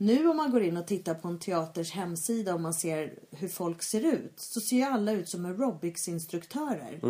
Nu 0.00 0.28
om 0.28 0.36
man 0.36 0.50
går 0.50 0.62
in 0.62 0.76
och 0.76 0.86
tittar 0.86 1.14
på 1.14 1.28
en 1.28 1.38
teaters 1.38 1.92
hemsida 1.92 2.54
och 2.54 2.60
man 2.60 2.74
ser 2.74 3.14
hur 3.30 3.48
folk 3.48 3.82
ser 3.82 4.12
ut 4.14 4.32
så 4.36 4.60
ser 4.60 4.76
ju 4.76 4.82
alla 4.82 5.12
ut 5.12 5.28
som 5.28 5.44
aerobicsinstruktörer. 5.44 7.00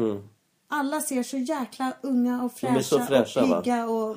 Alla 0.68 1.00
ser 1.00 1.22
så 1.22 1.38
jäkla 1.38 1.92
unga 2.00 2.42
och 2.42 2.64
Mm. 2.64 2.82
Fräscha, 2.82 3.06
fräscha, 3.06 3.42
och 3.42 3.48
va? 3.48 3.62
pigga 3.62 3.86
och 3.86 4.16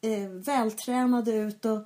eh, 0.00 0.28
vältränade 0.28 1.32
ut. 1.32 1.64
Och 1.64 1.78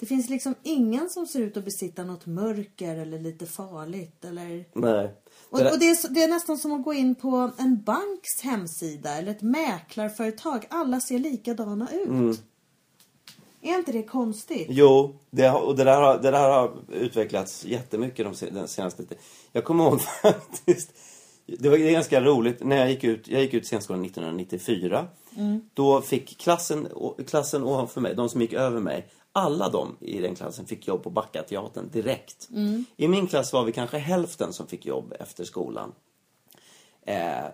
det 0.00 0.06
finns 0.06 0.28
liksom 0.28 0.54
ingen 0.62 1.10
som 1.10 1.26
ser 1.26 1.40
ut 1.40 1.56
att 1.56 1.64
besitta 1.64 2.04
något 2.04 2.26
mörker 2.26 2.96
eller 2.96 3.18
lite 3.18 3.46
farligt. 3.46 4.24
Eller... 4.24 4.64
Nej. 4.72 5.14
Och, 5.50 5.60
och 5.60 5.78
det, 5.78 5.90
är, 5.90 6.14
det 6.14 6.22
är 6.22 6.28
nästan 6.28 6.58
som 6.58 6.72
att 6.72 6.84
gå 6.84 6.94
in 6.94 7.14
på 7.14 7.50
en 7.58 7.82
banks 7.82 8.40
hemsida 8.42 9.18
eller 9.18 9.30
ett 9.30 9.42
mäklarföretag. 9.42 10.66
Alla 10.70 11.00
ser 11.00 11.18
likadana 11.18 11.88
ut. 11.92 12.08
Mm. 12.08 12.36
Är 13.62 13.78
inte 13.78 13.92
det 13.92 14.02
konstigt? 14.02 14.66
Jo, 14.70 15.16
det, 15.30 15.46
har- 15.46 15.60
och 15.60 15.76
det 15.76 15.84
där, 15.84 16.00
har, 16.00 16.18
det 16.18 16.30
där 16.30 16.50
har 16.50 16.72
utvecklats 16.92 17.64
jättemycket 17.64 18.24
de, 18.26 18.34
se- 18.34 18.50
den 18.50 18.68
senaste 18.68 19.02
tiden. 19.02 19.18
Jag 19.52 19.64
kommer 19.64 19.84
ihåg 19.84 20.00
faktiskt, 20.22 20.92
det 21.46 21.68
var 21.68 21.78
det 21.78 21.90
ganska 21.92 22.20
roligt, 22.20 22.64
när 22.64 22.76
jag 22.76 22.90
gick 22.90 23.04
ut, 23.04 23.28
jag 23.28 23.40
gick 23.42 23.54
ut 23.54 23.66
scenskolan 23.66 24.04
1994. 24.04 25.06
Då 25.74 26.00
fick 26.00 26.38
klassen, 26.38 26.88
klassen 27.28 27.62
ovanför 27.64 28.00
mig, 28.00 28.14
de 28.14 28.28
som 28.28 28.40
gick 28.40 28.52
över 28.52 28.80
mig, 28.80 29.06
alla 29.32 29.68
de 29.68 29.96
i 30.00 30.20
den 30.20 30.34
klassen 30.34 30.66
fick 30.66 30.88
jobb 30.88 31.02
på 31.02 31.10
Backateatern 31.10 31.88
direkt. 31.92 32.48
I 32.96 33.08
min 33.08 33.26
klass 33.26 33.52
var 33.52 33.64
vi 33.64 33.72
kanske 33.72 33.98
hälften 33.98 34.52
som 34.52 34.66
fick 34.66 34.86
jobb 34.86 35.14
efter 35.20 35.44
skolan. 35.44 35.92
Eh, 37.06 37.44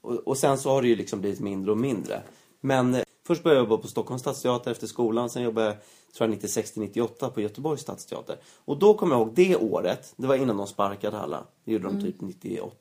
och, 0.00 0.14
och 0.14 0.38
sen 0.38 0.58
så 0.58 0.70
har 0.70 0.82
det 0.82 0.88
ju 0.88 0.96
liksom 0.96 1.20
blivit 1.20 1.40
mindre 1.40 1.70
och 1.70 1.78
mindre. 1.78 2.22
Men 2.60 2.94
eh, 2.94 3.02
först 3.28 3.42
började 3.42 3.60
jag 3.60 3.70
jobba 3.70 3.82
på 3.82 3.88
Stockholms 3.88 4.22
stadsteater 4.22 4.70
efter 4.70 4.86
skolan. 4.86 5.30
Sen 5.30 5.42
jobbade 5.42 5.66
jag, 5.66 5.76
tror 6.16 6.30
jag, 6.30 6.38
96-98 6.38 7.30
på 7.30 7.40
Göteborgs 7.40 7.80
stadsteater. 7.80 8.36
Och 8.64 8.78
då 8.78 8.94
kommer 8.94 9.14
jag 9.14 9.22
ihåg 9.22 9.34
det 9.34 9.56
året, 9.56 10.12
det 10.16 10.26
var 10.26 10.34
innan 10.34 10.56
de 10.56 10.66
sparkade 10.66 11.18
alla. 11.18 11.44
Det 11.64 11.72
gjorde 11.72 11.84
de 11.84 12.00
typ 12.00 12.20
98, 12.20 12.74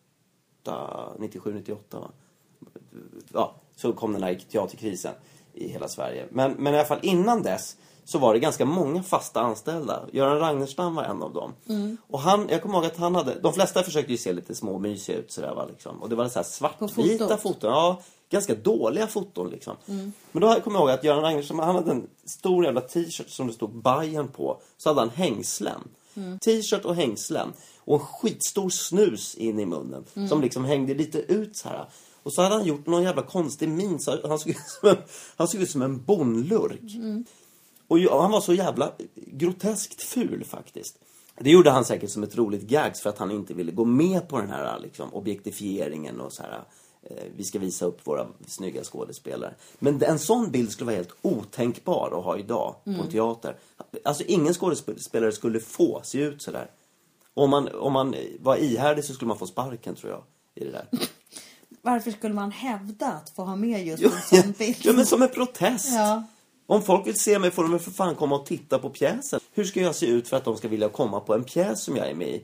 97, 1.19 1.53
98 1.53 1.99
va? 1.99 2.11
Ja, 3.33 3.55
så 3.75 3.93
kom 3.93 4.13
den 4.13 4.23
här 4.23 4.39
teaterkrisen 4.51 5.13
i 5.53 5.69
hela 5.69 5.87
Sverige. 5.87 6.25
Men, 6.29 6.51
men 6.51 6.73
i 6.73 6.77
alla 6.77 6.87
fall 6.87 6.99
innan 7.01 7.41
dess 7.41 7.77
så 8.05 8.19
var 8.19 8.33
det 8.33 8.39
ganska 8.39 8.65
många 8.65 9.03
fasta 9.03 9.41
anställda. 9.41 10.05
Göran 10.11 10.39
Ragnerstam 10.39 10.95
var 10.95 11.03
en 11.03 11.23
av 11.23 11.33
dem. 11.33 11.53
Och 12.07 12.19
han, 12.19 12.49
jag 12.49 12.61
kommer 12.61 12.75
ihåg 12.75 12.85
att 12.85 12.97
han 12.97 13.15
hade, 13.15 13.39
de 13.39 13.53
flesta 13.53 13.83
försökte 13.83 14.11
ju 14.11 14.17
se 14.17 14.33
lite 14.33 14.55
små 14.55 14.79
mysiga 14.79 15.17
ut 15.17 15.31
sådär 15.31 15.53
va 15.53 15.65
liksom. 15.65 16.01
Och 16.01 16.09
det 16.09 16.15
var 16.15 16.29
så 16.29 16.39
här 16.39 16.43
svartvita 16.43 17.27
fotot? 17.27 17.41
foton. 17.41 17.71
Ja, 17.71 18.01
ganska 18.29 18.55
dåliga 18.55 19.07
foton 19.07 19.49
liksom. 19.49 19.75
Men 20.31 20.41
då 20.41 20.59
kommer 20.61 20.77
jag 20.79 20.81
ihåg 20.81 20.89
att 20.89 21.03
Göran 21.03 21.21
Ragnerstam, 21.21 21.59
han 21.59 21.75
hade 21.75 21.91
en 21.91 22.07
stor 22.25 22.65
jävla 22.65 22.81
t-shirt 22.81 23.29
som 23.29 23.47
det 23.47 23.53
stod 23.53 23.81
Bayern 23.81 24.27
på. 24.27 24.61
Så 24.77 24.89
hade 24.89 24.99
han 25.01 25.09
hängslen. 25.09 25.81
T-shirt 26.41 26.85
och 26.85 26.95
hängslen. 26.95 27.53
Och 27.79 27.99
en 27.99 28.05
skitstor 28.07 28.69
snus 28.69 29.35
in 29.35 29.59
i 29.59 29.65
munnen. 29.65 30.05
Som 30.29 30.41
liksom 30.41 30.65
hängde 30.65 30.93
lite 30.93 31.19
ut 31.19 31.57
så 31.57 31.69
här. 31.69 31.85
Och 32.23 32.33
så 32.33 32.41
hade 32.41 32.55
han 32.55 32.65
gjort 32.65 32.85
någon 32.87 33.03
jävla 33.03 33.21
konstig 33.21 33.69
min. 33.69 33.99
Så 33.99 34.27
han 34.27 34.39
såg 34.39 34.49
ut 34.49 34.57
som 34.79 34.89
en, 34.89 34.97
han 35.37 35.47
såg 35.47 35.61
ut 35.61 35.69
som 35.71 35.81
en 35.81 36.03
bonlurk. 36.03 36.81
Och 37.87 37.99
ju- 37.99 38.09
han 38.09 38.31
var 38.31 38.41
så 38.41 38.53
jävla 38.53 38.91
groteskt 39.15 40.01
ful 40.03 40.43
faktiskt. 40.43 40.95
Det 41.39 41.49
gjorde 41.49 41.69
han 41.71 41.85
säkert 41.85 42.09
som 42.09 42.23
ett 42.23 42.35
roligt 42.37 42.61
gags 42.61 43.01
för 43.01 43.09
att 43.09 43.17
han 43.17 43.31
inte 43.31 43.53
ville 43.53 43.71
gå 43.71 43.85
med 43.85 44.27
på 44.29 44.37
den 44.37 44.49
här 44.49 44.79
liksom, 44.79 45.13
objektifieringen 45.13 46.21
och 46.21 46.33
så 46.33 46.41
här. 46.43 46.63
Eh, 47.09 47.23
vi 47.35 47.43
ska 47.43 47.59
visa 47.59 47.85
upp 47.85 48.07
våra 48.07 48.27
snygga 48.47 48.83
skådespelare. 48.83 49.53
Men 49.79 50.03
en 50.03 50.19
sån 50.19 50.51
bild 50.51 50.71
skulle 50.71 50.85
vara 50.85 50.95
helt 50.95 51.15
otänkbar 51.21 52.19
att 52.19 52.25
ha 52.25 52.37
idag 52.37 52.75
på 52.83 52.89
en 52.89 53.09
teater. 53.11 53.55
Alltså 54.05 54.23
ingen 54.23 54.53
skådespelare 54.53 55.31
skulle 55.31 55.59
få 55.59 56.01
se 56.03 56.19
ut 56.19 56.41
så 56.41 56.51
där. 56.51 56.71
Om 57.33 57.49
man, 57.49 57.67
om 57.75 57.93
man 57.93 58.15
var 58.39 58.55
ihärdig 58.57 59.03
så 59.03 59.13
skulle 59.13 59.27
man 59.27 59.37
få 59.39 59.47
sparken 59.47 59.95
tror 59.95 60.11
jag. 60.11 60.23
I 60.55 60.65
det 60.65 60.71
där. 60.71 60.87
Varför 61.81 62.11
skulle 62.11 62.33
man 62.33 62.51
hävda 62.51 63.07
att 63.07 63.29
få 63.29 63.43
ha 63.43 63.55
med 63.55 63.85
just 63.87 64.03
Ja, 64.03 64.09
en 64.31 64.43
sån 64.43 64.51
bild? 64.57 64.77
ja, 64.83 64.93
men 64.93 65.05
som 65.05 65.21
en 65.21 65.29
protest. 65.29 65.89
Ja. 65.91 66.23
Om 66.69 66.81
folk 66.81 67.07
vill 67.07 67.19
se 67.19 67.39
mig 67.39 67.51
får 67.51 67.63
de 67.63 67.79
för 67.79 67.91
fan 67.91 68.15
komma 68.15 68.35
och 68.35 68.45
titta 68.45 68.79
på 68.79 68.89
pjäsen. 68.89 69.39
Hur 69.53 69.63
ska 69.63 69.81
jag 69.81 69.95
se 69.95 70.05
ut 70.05 70.27
för 70.27 70.37
att 70.37 70.45
de 70.45 70.57
ska 70.57 70.67
vilja 70.67 70.89
komma 70.89 71.19
på 71.19 71.33
en 71.33 71.43
pjäs 71.43 71.83
som 71.83 71.95
jag 71.95 72.09
är 72.09 72.15
med 72.15 72.27
i? 72.29 72.43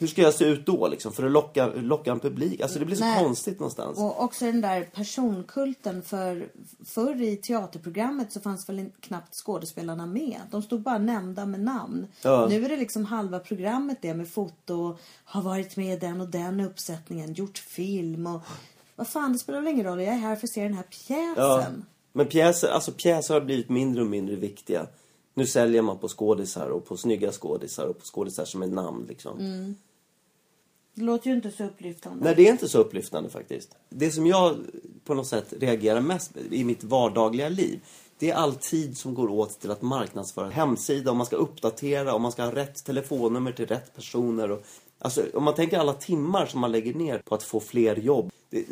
Hur 0.00 0.06
ska 0.06 0.22
jag 0.22 0.34
se 0.34 0.44
ut 0.44 0.66
då 0.66 0.88
liksom 0.88 1.12
för 1.12 1.26
att 1.26 1.32
locka, 1.32 1.66
locka 1.66 2.12
en 2.12 2.20
publik? 2.20 2.60
Alltså 2.60 2.78
det 2.78 2.84
blir 2.84 2.96
så 2.96 3.04
Nej. 3.04 3.24
konstigt 3.24 3.60
någonstans. 3.60 3.98
Och 3.98 4.22
också 4.22 4.44
den 4.44 4.60
där 4.60 4.82
personkulten. 4.82 6.02
För 6.02 6.48
förr 6.84 7.22
i 7.22 7.36
teaterprogrammet 7.36 8.32
så 8.32 8.40
fanns 8.40 8.68
väl 8.68 8.86
knappt 9.00 9.34
skådespelarna 9.34 10.06
med. 10.06 10.40
De 10.50 10.62
stod 10.62 10.80
bara 10.80 10.98
nämnda 10.98 11.46
med 11.46 11.60
namn. 11.60 12.06
Ja. 12.22 12.46
Nu 12.50 12.64
är 12.64 12.68
det 12.68 12.76
liksom 12.76 13.04
halva 13.04 13.38
programmet 13.38 13.98
det 14.02 14.14
med 14.14 14.28
foto. 14.28 14.98
Har 15.24 15.42
varit 15.42 15.76
med 15.76 15.96
i 15.96 16.00
den 16.00 16.20
och 16.20 16.28
den 16.28 16.60
uppsättningen. 16.60 17.34
Gjort 17.34 17.58
film 17.58 18.26
och... 18.26 18.42
Vad 18.96 19.08
fan, 19.08 19.32
det 19.32 19.38
spelar 19.38 19.60
väl 19.60 19.72
ingen 19.72 19.86
roll. 19.86 20.00
Jag 20.00 20.14
är 20.14 20.18
här 20.18 20.36
för 20.36 20.46
att 20.46 20.52
se 20.52 20.62
den 20.62 20.74
här 20.74 20.82
pjäsen. 20.82 21.34
Ja. 21.36 21.66
Men 22.12 22.26
pjäser, 22.26 22.68
alltså 22.68 22.92
pjäser 22.92 23.34
har 23.34 23.40
blivit 23.40 23.68
mindre 23.68 24.02
och 24.02 24.08
mindre 24.08 24.36
viktiga. 24.36 24.86
Nu 25.34 25.46
säljer 25.46 25.82
man 25.82 25.98
på 25.98 26.08
skådisar 26.08 26.68
och 26.68 26.88
på 26.88 26.96
snygga 26.96 27.32
skådisar 27.32 27.86
och 27.86 27.98
på 27.98 28.04
skådisar 28.04 28.44
som 28.44 28.62
är 28.62 28.66
namn 28.66 29.06
liksom. 29.08 29.38
Mm. 29.38 29.76
Det 30.94 31.02
låter 31.02 31.30
ju 31.30 31.36
inte 31.36 31.50
så 31.50 31.64
upplyftande. 31.64 32.24
Nej, 32.24 32.34
det 32.34 32.48
är 32.48 32.52
inte 32.52 32.68
så 32.68 32.78
upplyftande 32.78 33.30
faktiskt. 33.30 33.76
Det 33.88 34.10
som 34.10 34.26
jag 34.26 34.56
på 35.04 35.14
något 35.14 35.26
sätt 35.26 35.54
reagerar 35.60 36.00
mest 36.00 36.36
i 36.50 36.64
mitt 36.64 36.84
vardagliga 36.84 37.48
liv 37.48 37.80
det 38.20 38.30
är 38.30 38.34
all 38.34 38.54
tid 38.54 38.98
som 38.98 39.14
går 39.14 39.30
åt 39.30 39.60
till 39.60 39.70
att 39.70 39.82
marknadsföra 39.82 40.46
en 40.46 40.52
hemsida, 40.52 41.10
om 41.10 41.16
man 41.16 41.26
ska 41.26 41.36
uppdatera, 41.36 42.14
om 42.14 42.22
man 42.22 42.32
ska 42.32 42.42
ha 42.42 42.54
rätt 42.54 42.84
telefonnummer 42.84 43.52
till 43.52 43.66
rätt 43.66 43.94
personer. 43.96 44.50
Och, 44.50 44.62
alltså, 44.98 45.22
om 45.34 45.44
man 45.44 45.54
tänker 45.54 45.78
alla 45.78 45.92
timmar 45.92 46.46
som 46.46 46.60
man 46.60 46.72
lägger 46.72 46.94
ner 46.94 47.18
på 47.18 47.34
att 47.34 47.42
få 47.42 47.60
fler 47.60 47.96
jobb. 47.96 48.32
Det, 48.50 48.64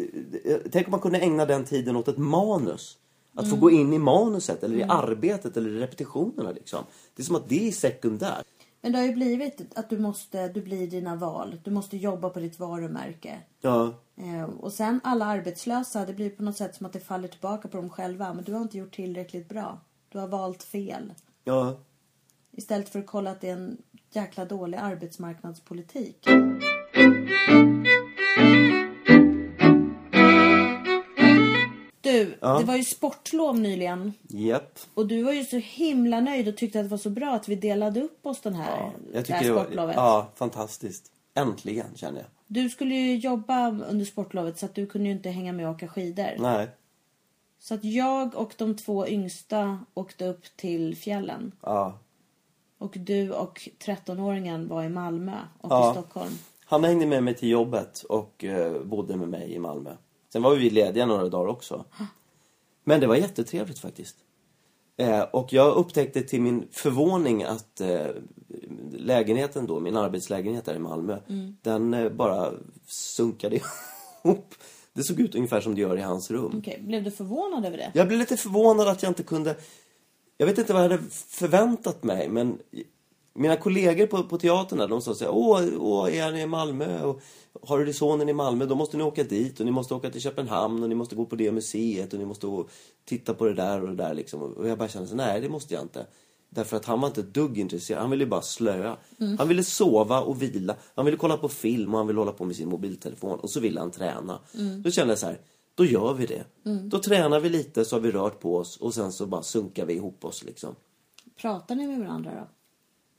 det, 0.44 0.62
tänk 0.72 0.87
om 0.87 0.90
man 0.90 1.00
kunde 1.00 1.18
ägna 1.18 1.46
den 1.46 1.64
tiden 1.64 1.96
åt 1.96 2.09
ett 2.09 2.18
manus. 2.18 2.96
Att 3.35 3.50
få 3.50 3.57
gå 3.57 3.70
in 3.70 3.92
i 3.92 3.98
manuset, 3.98 4.62
eller 4.62 4.76
i 4.76 4.83
arbetet, 4.83 5.57
eller 5.57 5.70
i 5.70 5.78
repetitionerna. 5.78 6.50
Liksom. 6.50 6.85
Det 7.16 7.22
är 7.22 7.24
som 7.24 7.37
att 7.37 7.48
det 7.48 7.68
är 7.68 7.72
sekundärt. 7.72 8.46
Men 8.81 8.93
det 8.93 8.99
har 8.99 9.07
ju 9.07 9.12
blivit 9.12 9.79
att 9.79 9.91
du 9.91 9.99
måste, 9.99 10.49
du 10.49 10.62
blir 10.62 10.87
dina 10.87 11.17
val. 11.17 11.61
Du 11.64 11.71
måste 11.71 11.97
jobba 11.97 12.31
på 12.31 12.41
ditt 12.41 12.59
varumärke. 12.59 13.38
Ja, 13.61 13.95
Eh, 14.21 14.45
och 14.45 14.73
sen 14.73 15.01
alla 15.05 15.25
arbetslösa, 15.25 16.05
det 16.05 16.14
blir 16.14 16.31
på 16.31 16.43
något 16.43 16.57
sätt 16.57 16.75
som 16.75 16.87
att 16.87 16.93
det 16.93 17.01
faller 17.01 17.29
tillbaka 17.29 17.69
på 17.69 17.77
dem 17.77 17.91
själva. 17.91 18.35
Men 18.35 18.45
du 18.45 18.53
har 18.53 18.61
inte 18.62 18.79
gjort 18.79 18.95
tillräckligt 18.95 19.49
bra. 19.49 19.81
Du 20.09 20.19
har 20.19 20.29
valt 20.29 20.62
fel. 20.62 21.14
ja. 21.45 21.77
Istället 22.53 22.88
för 22.88 22.99
att 22.99 23.07
kolla 23.07 23.31
att 23.31 23.41
det 23.41 23.49
är 23.49 23.53
en 23.53 23.83
jäkla 24.12 24.45
dålig 24.45 24.79
arbetsmarknadspolitik. 24.79 26.27
Du, 32.12 32.35
Ja. 32.40 32.59
det 32.59 32.64
var 32.64 32.77
ju 32.77 32.85
sportlov 32.85 33.59
nyligen. 33.59 34.12
Japp. 34.29 34.79
Och 34.94 35.07
du 35.07 35.23
var 35.23 35.33
ju 35.33 35.44
så 35.44 35.57
himla 35.57 36.21
nöjd 36.21 36.49
och 36.49 36.57
tyckte 36.57 36.79
att 36.81 36.85
det 36.85 36.88
var 36.90 36.99
så 36.99 37.11
bra 37.11 37.35
att 37.35 37.49
vi 37.49 37.55
delade 37.55 38.01
upp 38.01 38.27
oss 38.27 38.40
den 38.40 38.55
här, 38.55 38.77
Ja, 38.81 38.92
det 39.01 39.09
jag 39.12 39.14
här 39.16 39.23
tycker 39.23 39.44
det 39.44 39.53
var, 39.57 39.64
sportlovet. 39.64 39.97
ja, 39.97 40.29
fantastiskt. 40.35 41.12
Äntligen, 41.35 41.87
känner 41.94 42.18
jag. 42.21 42.27
Du 42.47 42.68
skulle 42.71 42.94
ju 42.94 43.16
jobba 43.16 43.68
under 43.71 44.05
sportlovet 44.05 44.59
så 44.59 44.66
att 44.66 44.75
du 44.75 44.87
kunde 44.87 45.09
ju 45.09 45.14
inte 45.14 45.31
hänga 45.31 45.53
med 45.53 45.68
och 45.68 45.75
åka 45.75 45.88
skidor. 45.88 46.31
Nej. 46.38 46.68
Så 47.61 47.75
att 47.75 47.85
jag 47.85 48.35
och 48.35 48.55
de 48.57 48.77
två 48.77 49.07
yngsta 49.09 49.79
åkte 49.94 50.27
upp 50.27 50.44
till 50.57 50.97
fjällen. 50.97 51.53
Ja. 51.62 51.99
Och 52.79 52.94
du 52.99 53.31
och 53.33 53.68
13-åringen 53.85 54.68
var 54.68 54.85
i 54.85 54.88
Malmö 54.88 55.37
och 55.61 55.73
Ja. 55.73 55.90
i 55.90 55.94
Stockholm. 55.94 56.38
Han 56.64 56.85
hängde 56.85 57.07
med 57.07 57.23
mig 57.23 57.35
till 57.35 57.49
jobbet 57.49 58.03
och 58.03 58.44
eh, 58.44 58.83
bodde 58.83 59.16
med 59.16 59.29
mig 59.29 59.53
i 59.53 59.59
Malmö. 59.59 59.90
Sen 60.33 60.43
var 60.43 60.55
vi 60.55 60.71
lediga 60.71 61.07
några 61.07 61.29
dagar 61.29 61.49
också. 61.49 61.85
Men 62.85 63.01
det 63.01 63.07
var 63.07 63.17
jättetrevligt 63.17 63.79
faktiskt. 63.79 64.17
Eh, 64.97 65.21
och 65.21 65.53
jag 65.53 65.77
upptäckte 65.77 66.23
till 66.23 66.43
min 66.43 66.69
förvåning 66.71 67.43
att 67.43 67.81
eh, 67.81 68.07
lägenheten 68.93 69.67
då, 69.67 69.81
min 69.81 69.97
arbetslägenhet 69.97 70.64
där 70.64 70.75
i 70.75 70.79
Malmö, 70.79 71.19
den 71.62 71.95
eh, 71.95 72.09
bara 72.09 72.53
sunkade 72.87 73.57
ihop. 73.57 74.55
Det 74.93 75.03
såg 75.03 75.21
ut 75.21 75.35
ungefär 75.35 75.61
som 75.61 75.75
det 75.75 75.81
gör 75.81 75.99
i 75.99 76.01
hans 76.01 76.31
rum. 76.31 76.55
Okej, 76.59 76.83
blev 76.83 77.05
du 77.05 77.11
förvånad 77.11 77.64
över 77.64 77.77
det? 77.77 77.91
Jag 77.95 78.09
blev 78.09 78.19
lite 78.19 78.37
förvånad 78.37 78.88
att 78.88 79.03
jag 79.03 79.11
inte 79.11 79.23
kunde... 79.23 79.57
Jag 80.37 80.47
vet 80.47 80.59
inte 80.59 80.73
vad 80.73 80.85
jag 80.85 80.91
hade 80.91 81.03
förväntat 81.11 82.03
mig, 82.03 82.29
men 82.29 82.59
mina 83.38 83.57
kollegor 83.57 84.07
på, 84.07 84.22
på 84.22 84.38
teatern 84.38 84.79
där, 84.79 84.88
de 84.88 85.03
sa 85.03 85.14
så 85.14 85.24
här, 85.24 85.33
åh, 85.35 85.62
åh, 85.79 86.16
är 86.16 86.33
ni 86.33 86.40
i 86.40 86.46
Malmö? 86.46 87.03
Och 87.03 87.20
har 87.62 87.79
du 87.79 87.92
sonen 87.92 88.29
i 88.29 88.33
Malmö, 88.33 88.66
då 88.66 88.74
måste 88.74 88.96
ni 88.96 89.03
åka 89.03 89.24
dit 89.24 89.61
och 89.61 89.66
ni 89.66 89.72
måste 89.72 89.94
åka 89.94 90.11
till 90.11 90.20
Köpenhamn 90.20 90.83
och 90.83 90.88
ni 90.88 90.94
måste 90.94 91.16
gå 91.16 91.24
på 91.24 91.37
det 91.37 91.53
museet 91.53 92.12
och 92.12 92.18
ni 92.18 92.24
måste 92.24 92.46
gå, 92.46 92.68
titta 93.05 93.35
på 93.35 93.44
det 93.44 93.55
där 93.55 93.83
och 93.83 93.88
det 93.88 93.94
där 93.94 94.14
liksom. 94.14 94.42
Och 94.42 94.68
jag 94.68 94.79
bara 94.79 94.88
kände 94.88 95.09
så 95.09 95.14
nej, 95.14 95.40
det 95.40 95.48
måste 95.48 95.74
jag 95.74 95.83
inte. 95.83 96.07
Därför 96.51 96.77
att 96.77 96.85
han 96.85 97.01
var 97.01 97.09
inte 97.09 97.22
dugg 97.22 97.59
intresserad. 97.59 98.01
Han 98.01 98.11
ville 98.11 98.27
bara 98.27 98.42
slöa. 98.42 98.96
Han 99.38 99.48
ville 99.48 99.62
sova 99.64 100.20
och 100.20 100.42
vila. 100.42 100.77
Han 100.94 101.05
ville 101.05 101.16
kolla 101.16 101.37
på 101.37 101.48
film 101.48 101.94
och 101.94 101.98
han 101.98 102.07
ville 102.07 102.18
hålla 102.18 102.33
på 102.33 102.44
med 102.44 102.57
sin 102.57 102.68
mobiltelefon. 102.68 103.38
Och 103.40 103.51
så 103.51 103.61
ville 103.61 103.81
han 103.81 103.90
träna. 103.90 104.38
Då 104.85 104.90
kände 104.90 105.12
jag 105.12 105.18
så 105.18 105.27
här, 105.27 105.40
då 105.74 105.85
gör 105.85 106.14
vi 106.14 106.27
det. 106.27 106.44
Då 106.88 106.98
tränar 106.98 107.40
vi 107.40 107.48
lite 107.48 107.85
så 107.85 107.96
har 107.96 108.01
vi 108.01 108.11
rört 108.11 108.40
på 108.40 108.57
oss 108.57 108.77
och 108.77 108.94
sen 108.94 109.12
så 109.12 109.27
bara 109.27 109.42
sunkar 109.42 109.87
vi 109.87 109.94
ihop 109.94 110.24
oss 110.24 110.44
liksom. 110.44 110.74
Pratar 111.37 111.74
ni 111.74 111.87
med 111.87 111.98
varandra 111.98 112.31
då? 112.35 112.48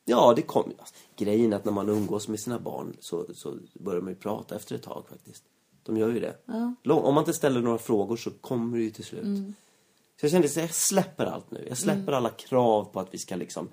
Ja, 0.09 0.33
det 0.35 0.41
kom 0.41 0.71
Grejen 1.17 1.53
är 1.53 1.57
att 1.57 1.65
när 1.65 1.71
man 1.71 1.89
umgås 1.89 2.27
med 2.27 2.39
sina 2.39 2.59
barn 2.59 2.97
så, 2.99 3.25
så 3.33 3.57
börjar 3.73 4.01
man 4.01 4.09
ju 4.13 4.15
prata 4.19 4.55
efter 4.55 4.75
ett 4.75 4.83
tag 4.83 5.03
faktiskt. 5.09 5.43
De 5.83 5.97
gör 5.97 6.09
ju 6.09 6.19
det. 6.19 6.35
Ja. 6.45 6.73
Lång- 6.83 7.01
Om 7.03 7.13
man 7.15 7.21
inte 7.21 7.33
ställer 7.33 7.61
några 7.61 7.77
frågor 7.77 8.15
så 8.17 8.31
kommer 8.31 8.77
det 8.77 8.83
ju 8.83 8.89
till 8.91 9.03
slut. 9.03 9.23
Så 10.19 10.25
jag 10.25 10.31
kände 10.31 10.47
att 10.47 10.55
jag 10.55 10.73
släpper 10.73 11.25
allt 11.25 11.51
nu. 11.51 11.65
Jag 11.69 11.77
släpper 11.77 12.11
alla 12.11 12.29
krav 12.29 12.83
på 12.85 12.99
att 12.99 13.07
vi 13.13 13.17
ska 13.17 13.35
liksom... 13.35 13.69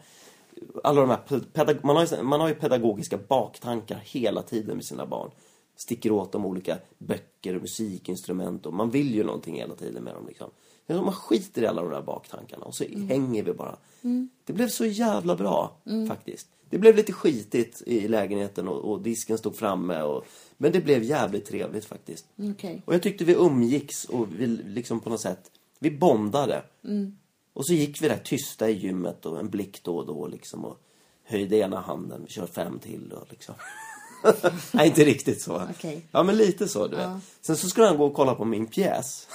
Alla 0.84 1.00
de 1.00 1.10
här 1.10 1.78
man, 1.86 1.96
har 1.96 2.06
ju, 2.16 2.22
man 2.22 2.40
har 2.40 2.48
ju 2.48 2.54
pedagogiska 2.54 3.18
baktankar 3.28 4.00
hela 4.04 4.42
tiden 4.42 4.76
med 4.76 4.84
sina 4.84 5.06
barn. 5.06 5.30
Sticker 5.76 6.12
åt 6.12 6.32
dem 6.32 6.46
olika 6.46 6.78
böcker 6.98 7.54
och 7.56 7.60
musikinstrument 7.62 8.66
och 8.66 8.72
man 8.74 8.90
vill 8.90 9.14
ju 9.14 9.24
någonting 9.24 9.54
hela 9.54 9.74
tiden 9.74 10.04
med 10.04 10.14
dem 10.14 10.26
liksom. 10.26 10.50
Men 10.86 11.04
Man 11.04 11.12
skiter 11.12 11.62
i 11.62 11.66
alla 11.66 11.82
de 11.82 11.90
där 11.90 12.02
baktankarna 12.02 12.64
och 12.64 12.74
så 12.74 12.84
hänger 12.84 13.42
vi 13.42 13.52
bara. 13.52 13.76
Det 14.44 14.52
blev 14.52 14.68
så 14.68 14.84
jävla 14.84 15.36
bra 15.36 15.76
faktiskt. 16.08 16.48
Det 16.70 16.78
blev 16.78 16.96
lite 16.96 17.12
skitigt 17.12 17.82
i 17.86 18.08
lägenheten 18.08 18.68
och, 18.68 18.92
och 18.92 19.00
disken 19.00 19.38
stod 19.38 19.56
framme 19.56 20.02
och, 20.02 20.26
men 20.56 20.72
det 20.72 20.80
blev 20.80 21.02
jävligt 21.02 21.44
trevligt 21.44 21.84
faktiskt. 21.84 22.26
Okej. 22.36 22.82
Och 22.84 22.94
jag 22.94 23.02
tyckte 23.02 23.24
vi 23.24 23.32
umgicks 23.34 24.04
och 24.04 24.26
vi 24.38 24.46
liksom 24.46 25.00
på 25.00 25.10
något 25.10 25.20
sätt, 25.20 25.50
vi 25.78 25.90
bondade. 25.90 26.62
Och 27.52 27.66
så 27.66 27.72
gick 27.74 28.02
vi 28.02 28.08
där 28.08 28.16
tysta 28.24 28.70
i 28.70 28.72
gymmet 28.72 29.26
och 29.26 29.40
en 29.40 29.50
blick 29.50 29.82
då 29.82 29.96
och 29.96 30.06
då 30.06 30.26
liksom 30.26 30.64
och 30.64 30.76
höjde 31.24 31.56
ena 31.56 31.80
handen, 31.80 32.22
vi 32.26 32.32
kör 32.32 32.46
fem 32.46 32.78
till 32.78 33.12
och 33.12 33.26
liksom. 33.30 33.54
Nej, 34.72 34.88
inte 34.88 35.04
riktigt 35.04 35.40
så. 35.42 35.62
Okej. 35.70 36.06
Ja, 36.10 36.22
men 36.22 36.36
lite 36.36 36.68
så, 36.68 36.86
du 36.86 36.96
vet. 36.96 37.08
Sen 37.40 37.56
så 37.56 37.68
skulle 37.68 37.86
han 37.86 37.96
gå 37.96 38.06
och 38.06 38.14
kolla 38.14 38.34
på 38.34 38.44
min 38.44 38.66
pjäs. 38.66 39.28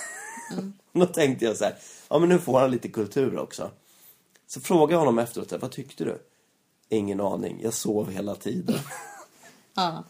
då 0.93 1.05
tänkte 1.05 1.45
jag 1.45 1.57
så 1.57 1.63
här, 1.63 1.75
ja 2.09 2.19
men 2.19 2.29
nu 2.29 2.39
får 2.39 2.59
han 2.59 2.71
lite 2.71 2.89
kultur 2.89 3.37
också. 3.37 3.71
Så 4.47 4.61
frågade 4.61 4.93
jag 4.93 4.99
honom 4.99 5.19
efteråt, 5.19 5.53
vad 5.61 5.71
tyckte 5.71 6.03
du? 6.03 6.21
Ingen 6.89 7.21
aning, 7.21 7.59
jag 7.63 7.73
sov 7.73 8.09
hela 8.11 8.35
tiden. 8.35 8.79
Ja. 9.73 10.03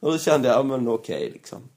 och 0.00 0.12
då 0.12 0.18
kände 0.18 0.48
jag, 0.48 0.58
ja 0.58 0.62
men 0.62 0.88
okej 0.88 1.30
liksom. 1.32 1.68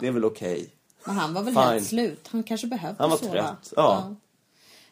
Det 0.00 0.06
är 0.06 0.10
väl 0.10 0.24
okej. 0.24 0.70
Men 1.04 1.16
han 1.16 1.34
var 1.34 1.42
väl 1.42 1.54
Fine. 1.54 1.62
helt 1.62 1.86
slut. 1.86 2.28
Han 2.28 2.42
kanske 2.42 2.66
behövde 2.66 3.02
Han 3.02 3.10
var 3.10 3.16
sova. 3.16 3.32
trött, 3.32 3.72
ja. 3.76 4.14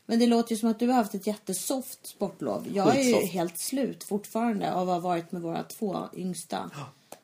Men 0.06 0.18
det 0.18 0.26
låter 0.26 0.50
ju 0.52 0.56
som 0.58 0.70
att 0.70 0.78
du 0.78 0.86
har 0.86 0.94
haft 0.94 1.14
ett 1.14 1.26
jättesoft 1.26 2.06
sportlov. 2.06 2.66
Jag 2.72 2.96
är 2.96 3.02
ju 3.02 3.14
helt 3.26 3.58
slut 3.58 4.04
fortfarande 4.04 4.72
av 4.74 4.90
att 4.90 5.02
ha 5.02 5.08
varit 5.08 5.32
med 5.32 5.42
våra 5.42 5.62
två 5.62 6.08
yngsta. 6.14 6.70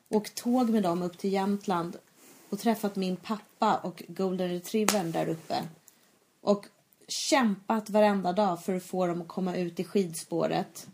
Och 0.09 0.35
tåg 0.35 0.69
med 0.69 0.83
dem 0.83 1.01
upp 1.03 1.17
till 1.17 1.33
Jämtland 1.33 1.97
och 2.53 2.59
träffat 2.59 2.95
min 2.95 3.15
pappa 3.15 3.77
och 3.77 4.03
golden 4.07 4.49
retrievern 4.49 5.11
där 5.11 5.29
uppe. 5.29 5.63
Och 6.41 6.65
kämpat 7.07 7.89
varenda 7.89 8.33
dag 8.33 8.63
för 8.63 8.75
att 8.75 8.83
få 8.83 9.07
dem 9.07 9.21
att 9.21 9.27
komma 9.27 9.55
ut 9.55 9.79
i 9.79 9.83
skidspåret. 9.83 10.87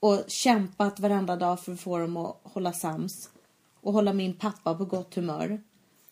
Och 0.00 0.24
kämpat 0.28 1.00
varenda 1.00 1.36
dag 1.36 1.60
för 1.60 1.72
att 1.72 1.80
få 1.80 1.98
dem 1.98 2.16
att 2.16 2.36
hålla 2.42 2.72
sams. 2.72 3.30
Och 3.80 3.92
hålla 3.92 4.12
min 4.12 4.34
pappa 4.34 4.74
på 4.74 4.84
gott 4.84 5.14
humör. 5.14 5.60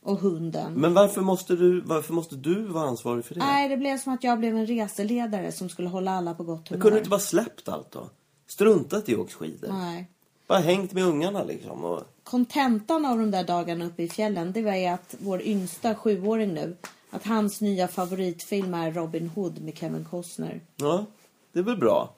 Och 0.03 0.19
hunden. 0.19 0.73
Men 0.73 0.95
varför 0.95 1.21
måste 1.21 1.57
du, 1.57 1.81
varför 1.81 2.13
måste 2.13 2.37
du 2.37 2.63
vara 2.63 2.89
ansvarig 2.89 3.25
för 3.25 3.35
det? 3.35 3.41
Nej, 3.41 3.69
det 3.69 3.77
blev 3.77 3.99
som 3.99 4.13
att 4.13 4.25
jag 4.25 4.39
blev 4.39 4.57
en 4.57 4.67
reseledare 4.67 5.53
som 5.53 5.69
skulle 5.69 5.89
hålla 5.89 6.11
alla 6.11 6.35
på 6.35 6.45
gott 6.45 6.61
Jag 6.65 6.71
humör. 6.71 6.83
kunde 6.83 6.97
du 6.97 6.99
inte 6.99 7.11
bara 7.11 7.21
släppt 7.21 7.69
allt 7.69 7.91
då? 7.91 8.11
Struntat 8.47 9.09
i 9.09 9.15
att 9.15 9.21
åka 9.21 9.33
skidor? 9.33 9.69
Nej. 9.69 10.11
Bara 10.49 10.59
hängt 10.59 10.93
med 10.93 11.05
ungarna 11.05 11.45
liksom 11.45 11.85
och... 11.85 12.03
Kontentan 12.23 13.07
av 13.07 13.19
de 13.19 13.31
där 13.31 13.45
dagarna 13.45 13.85
uppe 13.85 14.03
i 14.03 14.09
fjällen, 14.09 14.53
det 14.53 14.63
var 14.63 14.75
ju 14.75 14.87
att 14.87 15.15
vår 15.19 15.43
yngsta 15.43 15.95
sjuåring 15.95 16.55
nu, 16.55 16.77
att 17.11 17.27
hans 17.27 17.61
nya 17.61 17.89
favoritfilm 17.89 18.75
är 18.75 18.93
Robin 18.93 19.29
Hood 19.29 19.63
med 19.63 19.79
Kevin 19.79 20.05
Costner. 20.05 20.61
Ja, 20.77 21.05
det 21.53 21.59
är 21.59 21.63
väl 21.63 21.77
bra. 21.77 22.15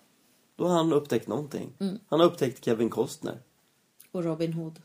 Då 0.56 0.66
har 0.68 0.76
han 0.76 0.92
upptäckt 0.92 1.28
någonting. 1.28 1.72
Mm. 1.80 1.98
Han 2.08 2.20
har 2.20 2.26
upptäckt 2.26 2.64
Kevin 2.64 2.90
Costner. 2.90 3.38
Och 4.12 4.24
Robin 4.24 4.52
Hood. 4.52 4.78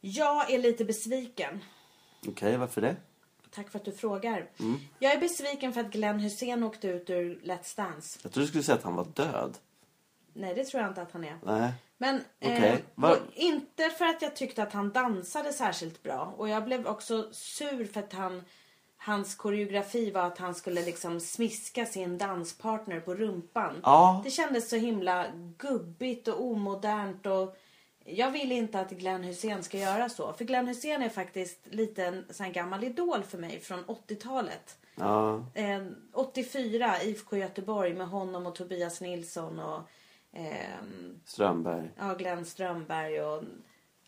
Jag 0.00 0.50
är 0.50 0.58
lite 0.58 0.84
besviken. 0.84 1.64
Okej, 2.28 2.56
varför 2.56 2.80
det? 2.80 2.96
Tack 3.54 3.70
för 3.70 3.78
att 3.78 3.84
du 3.84 3.92
frågar. 3.92 4.46
Mm. 4.60 4.80
Jag 4.98 5.12
är 5.12 5.20
besviken 5.20 5.72
för 5.72 5.80
att 5.80 5.90
Glenn 5.90 6.18
Hussein 6.20 6.62
åkte 6.62 6.88
ut 6.88 7.10
ur 7.10 7.40
Let's 7.44 7.76
Dance. 7.76 8.18
Jag 8.22 8.32
trodde 8.32 8.44
du 8.44 8.48
skulle 8.48 8.62
säga 8.64 8.78
att 8.78 8.84
han 8.84 8.94
var 8.96 9.04
död. 9.04 9.58
Nej, 10.32 10.54
det 10.54 10.64
tror 10.64 10.82
jag 10.82 10.90
inte 10.90 11.02
att 11.02 11.12
han 11.12 11.24
är. 11.24 11.38
Nej. 11.44 11.72
Men 11.98 12.20
Okej, 12.42 12.68
eh, 12.68 12.78
var- 12.94 13.18
inte 13.34 13.90
för 13.90 14.04
att 14.04 14.22
jag 14.22 14.36
tyckte 14.36 14.62
att 14.62 14.72
han 14.72 14.90
dansade 14.92 15.52
särskilt 15.52 16.02
bra. 16.02 16.34
Och 16.36 16.48
jag 16.48 16.64
blev 16.64 16.86
också 16.86 17.28
sur 17.32 17.84
för 17.92 18.00
att 18.00 18.12
han, 18.12 18.42
hans 18.96 19.34
koreografi 19.34 20.10
var 20.10 20.22
att 20.22 20.38
han 20.38 20.54
skulle 20.54 20.82
liksom 20.84 21.20
smiska 21.20 21.86
sin 21.86 22.18
danspartner 22.18 23.00
på 23.00 23.14
rumpan. 23.14 23.80
Ja. 23.82 24.20
Det 24.24 24.30
kändes 24.30 24.70
så 24.70 24.76
himla 24.76 25.26
gubbigt 25.58 26.28
och 26.28 26.42
omodernt. 26.44 27.26
Och 27.26 27.56
jag 28.04 28.30
vill 28.30 28.52
inte 28.52 28.80
att 28.80 28.90
Glenn 28.90 29.24
Hussein 29.24 29.62
ska 29.62 29.78
göra 29.78 30.08
så. 30.08 30.32
För 30.32 30.44
Glenn 30.44 30.68
Hussein 30.68 31.02
är 31.02 31.08
faktiskt 31.08 31.66
lite 31.70 32.04
en 32.04 32.24
sån 32.30 32.52
gammal 32.52 32.84
idol 32.84 33.22
för 33.22 33.38
mig 33.38 33.60
från 33.60 33.84
80-talet. 33.84 34.78
Ja. 34.94 35.46
Eh, 35.54 35.86
84, 36.12 37.02
IFK 37.02 37.36
Göteborg 37.36 37.94
med 37.94 38.08
honom 38.08 38.46
och 38.46 38.54
Tobias 38.54 39.00
Nilsson 39.00 39.58
och 39.58 39.80
ehm, 40.32 41.20
Strömberg. 41.24 41.90
ja, 41.98 42.14
Glenn 42.14 42.44
Strömberg 42.44 43.20
och 43.22 43.42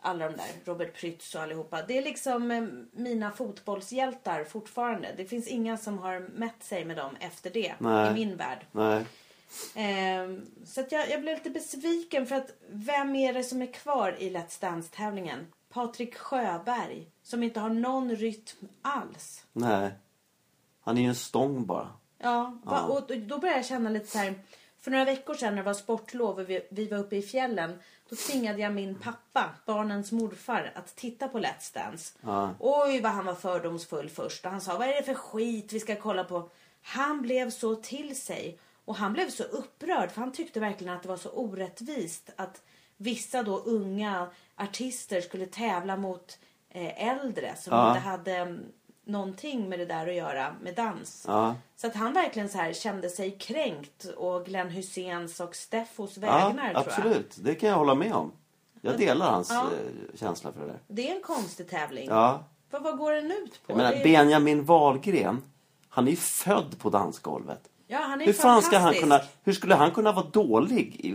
alla 0.00 0.28
de 0.28 0.36
där, 0.36 0.46
Robert 0.64 0.94
Prytz 0.94 1.34
och 1.34 1.42
allihopa. 1.42 1.82
Det 1.82 1.98
är 1.98 2.02
liksom 2.02 2.50
eh, 2.50 2.64
mina 2.92 3.30
fotbollshjältar 3.30 4.44
fortfarande. 4.44 5.08
Det 5.16 5.24
finns 5.24 5.48
inga 5.48 5.76
som 5.76 5.98
har 5.98 6.20
mätt 6.20 6.62
sig 6.62 6.84
med 6.84 6.96
dem 6.96 7.16
efter 7.20 7.50
det 7.50 7.74
Nej. 7.78 8.10
i 8.10 8.14
min 8.14 8.36
värld. 8.36 8.66
Nej. 8.72 9.04
Ehm, 9.74 10.46
så 10.66 10.80
att 10.80 10.92
jag, 10.92 11.10
jag 11.10 11.20
blev 11.20 11.34
lite 11.34 11.50
besviken 11.50 12.26
för 12.26 12.36
att 12.36 12.50
vem 12.70 13.16
är 13.16 13.32
det 13.32 13.44
som 13.44 13.62
är 13.62 13.72
kvar 13.72 14.16
i 14.18 14.30
Let's 14.30 14.60
Dance-tävlingen? 14.60 15.46
Patrik 15.68 16.16
Sjöberg 16.16 17.06
som 17.22 17.42
inte 17.42 17.60
har 17.60 17.68
någon 17.70 18.16
rytm 18.16 18.68
alls. 18.82 19.44
Nej. 19.52 19.90
Han 20.80 20.98
är 20.98 21.02
ju 21.02 21.08
en 21.08 21.14
stång 21.14 21.66
bara. 21.66 21.88
Ja, 22.18 22.58
va, 22.64 22.82
och 22.82 23.06
då- 23.08 23.14
då 23.14 23.38
började 23.38 23.58
jag 23.58 23.66
känna 23.66 23.90
lite 23.90 24.06
så 24.06 24.18
här. 24.18 24.34
För 24.80 24.90
några 24.90 25.04
veckor 25.04 25.34
sedan 25.34 25.54
när 25.54 25.62
det 25.62 25.66
var 25.66 25.74
sportlov 25.74 26.38
och 26.38 26.50
vi, 26.50 26.66
vi 26.70 26.86
var 26.86 26.98
uppe 26.98 27.16
i 27.16 27.22
fjällen. 27.22 27.78
Då 28.08 28.16
tvingade 28.16 28.58
jag 28.62 28.72
min 28.74 28.94
pappa, 28.94 29.50
barnens 29.66 30.12
morfar, 30.12 30.72
att 30.74 30.96
titta 30.96 31.28
på 31.28 31.38
Let's 31.38 31.74
Dance. 31.74 32.14
Ja. 32.20 32.54
Oj 32.60 33.00
vad 33.00 33.12
han 33.12 33.24
var 33.26 33.34
fördomsfull 33.34 34.08
först. 34.10 34.44
Och 34.44 34.50
han 34.50 34.60
sa, 34.60 34.78
vad 34.78 34.88
är 34.88 34.94
det 34.94 35.02
för 35.02 35.14
skit 35.14 35.72
vi 35.72 35.80
ska 35.80 35.96
kolla 35.96 36.24
på? 36.24 36.50
Han 36.82 37.22
blev 37.22 37.50
så 37.50 37.74
till 37.74 38.20
sig. 38.20 38.58
Och 38.86 38.96
han 38.96 39.12
blev 39.12 39.30
så 39.30 39.42
upprörd 39.42 40.10
för 40.10 40.20
han 40.20 40.32
tyckte 40.32 40.60
verkligen 40.60 40.94
att 40.94 41.02
det 41.02 41.08
var 41.08 41.16
så 41.16 41.28
orättvist 41.30 42.30
att 42.36 42.62
vissa 42.96 43.42
då 43.42 43.58
unga 43.58 44.28
artister 44.56 45.20
skulle 45.20 45.46
tävla 45.46 45.96
mot 45.96 46.38
eh, 46.70 47.08
äldre 47.08 47.54
som 47.56 47.72
Ja. 47.72 47.88
inte 47.88 48.00
hade 48.00 48.32
mm, 48.36 48.60
någonting 49.04 49.68
med 49.68 49.78
det 49.78 49.86
där 49.86 50.08
att 50.08 50.14
göra 50.14 50.54
med 50.62 50.74
dans. 50.74 51.24
Ja. 51.28 51.54
Så 51.76 51.86
att 51.86 51.94
han 51.94 52.12
verkligen 52.12 52.48
så 52.48 52.58
här 52.58 52.72
kände 52.72 53.10
sig 53.10 53.30
kränkt 53.30 54.04
och 54.04 54.44
Glenn 54.46 54.68
Hyséns 54.70 55.40
och 55.40 55.56
Steffos 55.56 56.16
Ja, 56.16 56.20
vägnar 56.20 56.66
jag. 56.72 56.76
absolut. 56.76 57.36
Det 57.40 57.54
kan 57.54 57.68
jag 57.68 57.76
hålla 57.76 57.94
med 57.94 58.12
om. 58.12 58.32
Jag 58.80 58.98
delar 58.98 59.30
hans 59.30 59.50
Ja. 59.50 59.62
eh, 59.62 60.18
känsla 60.18 60.52
för 60.52 60.60
det 60.60 60.66
där. 60.66 60.78
Det 60.88 61.10
är 61.10 61.14
en 61.16 61.22
konstig 61.22 61.68
tävling. 61.70 62.08
Ja. 62.08 62.44
För 62.70 62.80
vad 62.80 62.98
går 62.98 63.12
den 63.12 63.32
ut 63.32 63.52
på? 63.66 63.72
Jag 63.72 63.76
menar, 63.76 63.92
är- 63.92 64.04
Benjamin 64.04 64.64
Wahlgren, 64.64 65.42
han 65.88 66.06
är 66.06 66.10
ju 66.10 66.16
född 66.16 66.78
på 66.78 66.90
dansgolvet. 66.90 67.68
Ja, 67.88 67.98
han 67.98 68.20
är 68.20 68.26
Hur 68.26 68.32
fan 68.32 68.62
ska 68.62 68.78
han 68.78 68.94
kunna, 68.94 69.20
hur 69.44 69.52
skulle 69.52 69.74
han 69.74 69.90
kunna 69.90 70.12
vara 70.12 70.26
dålig 70.26 70.96
i, 70.98 71.08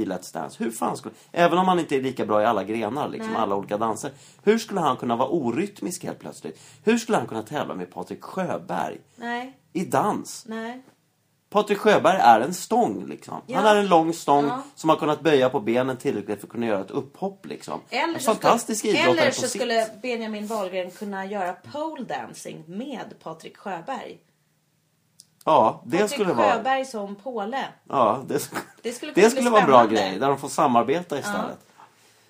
i 0.00 0.04
Let's 0.04 0.34
Dance? 0.34 0.64
Hur 0.64 0.70
fan 0.70 0.96
skulle, 0.96 1.14
även 1.32 1.58
om 1.58 1.68
han 1.68 1.78
inte 1.78 1.96
är 1.96 2.02
lika 2.02 2.26
bra 2.26 2.42
i 2.42 2.44
alla 2.44 2.64
grenar, 2.64 3.08
liksom, 3.08 3.32
Nej. 3.32 3.40
alla 3.42 3.56
olika 3.56 3.78
danser. 3.78 4.10
Hur 4.42 4.58
skulle 4.58 4.80
han 4.80 4.96
kunna 4.96 5.16
vara 5.16 5.28
orytmisk 5.28 6.04
helt 6.04 6.18
plötsligt? 6.18 6.60
Hur 6.84 6.98
skulle 6.98 7.18
han 7.18 7.26
kunna 7.26 7.42
tävla 7.42 7.74
med 7.74 7.90
Patrik 7.90 8.22
Sjöberg 8.22 8.98
Nej, 9.16 9.58
i 9.72 9.84
dans? 9.84 10.44
nej. 10.48 10.82
Patrik 11.50 11.78
Sjöberg 11.78 12.16
är 12.20 12.40
en 12.40 12.54
stång 12.54 13.06
liksom. 13.06 13.40
Ja. 13.46 13.56
Han 13.56 13.66
är 13.66 13.76
en 13.76 13.88
lång 13.88 14.12
stång 14.12 14.44
Ja. 14.44 14.62
som 14.74 14.90
har 14.90 14.96
kunnat 14.96 15.20
böja 15.20 15.48
på 15.48 15.60
benen 15.60 15.96
tillräckligt 15.96 16.40
för 16.40 16.46
att 16.46 16.52
kunna 16.52 16.66
göra 16.66 16.80
ett 16.80 16.90
upphopp 16.90 17.46
liksom. 17.46 17.80
Eller 17.90 18.14
en 18.14 18.20
så, 18.20 18.30
fantastisk 18.30 18.78
skulle, 18.78 19.02
idrottare 19.02 19.20
eller 19.20 19.30
så 19.32 19.48
skulle 19.48 19.86
Benjamin 20.02 20.46
Wahlgren 20.46 20.90
kunna 20.90 21.26
göra 21.26 21.52
pole 21.52 22.04
dancing 22.04 22.64
med 22.66 23.14
Patrik 23.22 23.56
Sjöberg. 23.56 24.18
Ja, 25.46 25.82
det 25.84 25.98
Patrik 25.98 26.12
skulle 26.12 26.32
vara... 26.32 26.52
Sjöberg 26.52 26.84
som 26.84 27.14
påle. 27.14 27.64
Ja, 27.88 28.24
det, 28.26 28.50
Det 28.82 28.92
skulle 28.92 29.12
det 29.12 29.30
skulle 29.30 29.50
vara 29.50 29.60
en 29.60 29.66
bra 29.66 29.86
grej, 29.86 30.18
där 30.18 30.28
de 30.28 30.38
får 30.38 30.48
samarbeta 30.48 31.18
istället. 31.18 31.58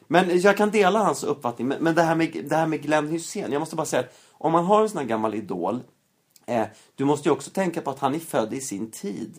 Men 0.07 0.41
jag 0.41 0.57
kan 0.57 0.71
dela 0.71 0.99
hans 0.99 1.25
uppfattning. 1.25 1.69
Men, 1.69 1.79
men 1.83 1.95
det, 1.95 2.03
här 2.03 2.15
med, 2.15 2.47
det 2.49 2.57
här 2.57 2.67
med 2.67 2.83
Glenn 2.83 3.09
Hysén, 3.09 3.53
jag 3.53 3.61
måste 3.61 3.77
bara 3.77 3.87
säga 3.87 4.01
att 4.01 4.19
om 4.33 4.53
man 4.53 4.65
har 4.65 4.83
en 4.83 4.89
sån 4.89 4.99
här 4.99 5.05
gammal 5.05 5.35
idol, 5.35 5.81
eh, 6.47 6.67
du 6.95 7.05
måste 7.05 7.29
ju 7.29 7.33
också 7.33 7.51
tänka 7.51 7.81
på 7.81 7.91
att 7.91 7.99
han 7.99 8.15
är 8.15 8.19
född 8.19 8.55
i 8.55 8.61
sin 8.61 8.91
tid. 8.91 9.39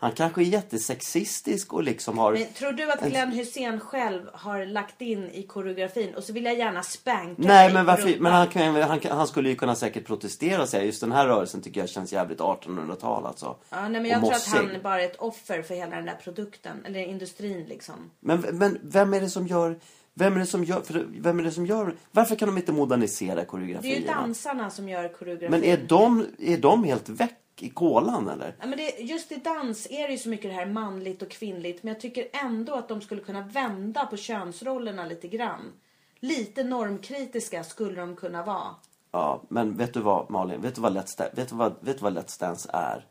Han 0.00 0.12
kanske 0.12 0.40
är 0.40 0.44
jättesexistisk 0.44 1.72
och 1.72 1.82
liksom 1.82 2.18
har... 2.18 2.32
Men 2.32 2.46
tror 2.46 2.72
du 2.72 2.92
att 2.92 3.00
Glenn 3.00 3.32
Hussein 3.32 3.80
själv 3.80 4.22
har 4.32 4.66
lagt 4.66 5.00
in 5.00 5.30
i 5.30 5.42
koreografin 5.42 6.14
och 6.14 6.24
så 6.24 6.32
vill 6.32 6.44
jag 6.44 6.58
gärna 6.58 6.82
spanka 6.82 7.42
Nej, 7.42 7.72
men, 7.72 7.86
varför, 7.86 8.16
men 8.20 8.32
han, 8.32 8.48
kan, 8.48 8.74
han, 8.74 9.00
han 9.10 9.26
skulle 9.26 9.48
ju 9.48 9.56
kunna 9.56 9.74
säkert 9.74 10.06
protestera 10.06 10.62
och 10.62 10.68
säga 10.68 10.84
just 10.84 11.00
den 11.00 11.12
här 11.12 11.26
rörelsen 11.26 11.62
tycker 11.62 11.80
jag 11.80 11.88
känns 11.88 12.12
jävligt 12.12 12.38
1800-tal 12.38 13.26
alltså. 13.26 13.56
Ja, 13.70 13.88
nej, 13.88 13.90
men 13.90 14.00
Och 14.00 14.06
jag 14.08 14.20
tror 14.20 14.32
att 14.32 14.46
han 14.46 14.82
bara 14.82 15.02
är 15.02 15.06
ett 15.06 15.16
offer 15.16 15.62
för 15.62 15.74
hela 15.74 15.96
den 15.96 16.04
där 16.04 16.18
produkten. 16.24 16.84
Eller 16.84 17.00
industrin 17.00 17.64
liksom. 17.68 18.10
Men, 18.20 18.40
men 18.40 18.78
vem 18.82 19.14
är 19.14 19.20
det 19.20 19.30
som 19.30 19.46
gör... 19.46 19.78
Vem 20.14 20.34
är 20.34 20.38
det 20.38 20.46
som 20.46 20.64
gör... 20.64 20.80
För, 20.80 21.06
vem 21.08 21.40
är 21.40 21.44
det 21.44 21.52
som 21.52 21.66
gör... 21.66 21.94
Varför 22.10 22.36
kan 22.36 22.48
de 22.48 22.58
inte 22.58 22.72
modernisera 22.72 23.34
Det 23.34 23.94
är 23.94 24.00
ju 24.00 24.06
dansarna 24.06 24.70
som 24.70 24.88
gör 24.88 25.08
koreografin. 25.08 25.50
Men 25.50 25.64
är 25.64 25.76
de, 25.76 26.26
är 26.38 26.58
de 26.58 26.84
helt 26.84 27.08
väck 27.08 27.38
i 27.62 27.68
kolan 27.70 28.28
eller? 28.28 28.56
Ja, 28.60 28.66
men 28.66 28.78
det, 28.78 28.90
just 29.00 29.32
i 29.32 29.36
dans 29.36 29.86
är 29.90 30.06
det 30.08 30.12
ju 30.12 30.18
så 30.18 30.28
mycket 30.28 30.50
det 30.50 30.54
här 30.54 30.66
manligt 30.66 31.22
och 31.22 31.30
kvinnligt. 31.30 31.82
Men 31.82 31.92
jag 31.92 32.00
tycker 32.00 32.28
ändå 32.32 32.74
att 32.74 32.88
de 32.88 33.00
skulle 33.00 33.20
kunna 33.20 33.40
vända 33.42 34.06
på 34.06 34.16
könsrollerna 34.16 35.04
lite 35.06 35.28
grann. 35.28 35.72
Lite 36.20 36.64
normkritiska 36.64 37.64
skulle 37.64 38.00
de 38.00 38.16
kunna 38.16 38.42
vara. 38.44 38.74
Ja, 39.10 39.42
men 39.48 39.76
vet 39.76 39.94
du 39.94 40.00
vad 40.00 40.30
Malin? 40.30 40.60
Vet 40.60 40.74
du 40.74 40.80
vad 40.80 40.96
Let's, 40.96 41.18
Dan- 41.18 41.28
vet 41.32 41.48
du 41.48 41.54
vad, 41.56 41.74
vet 41.80 41.98
du 41.98 42.02
vad 42.02 42.18
Let's 42.18 42.40
Dance 42.40 42.70
är? 42.72 43.06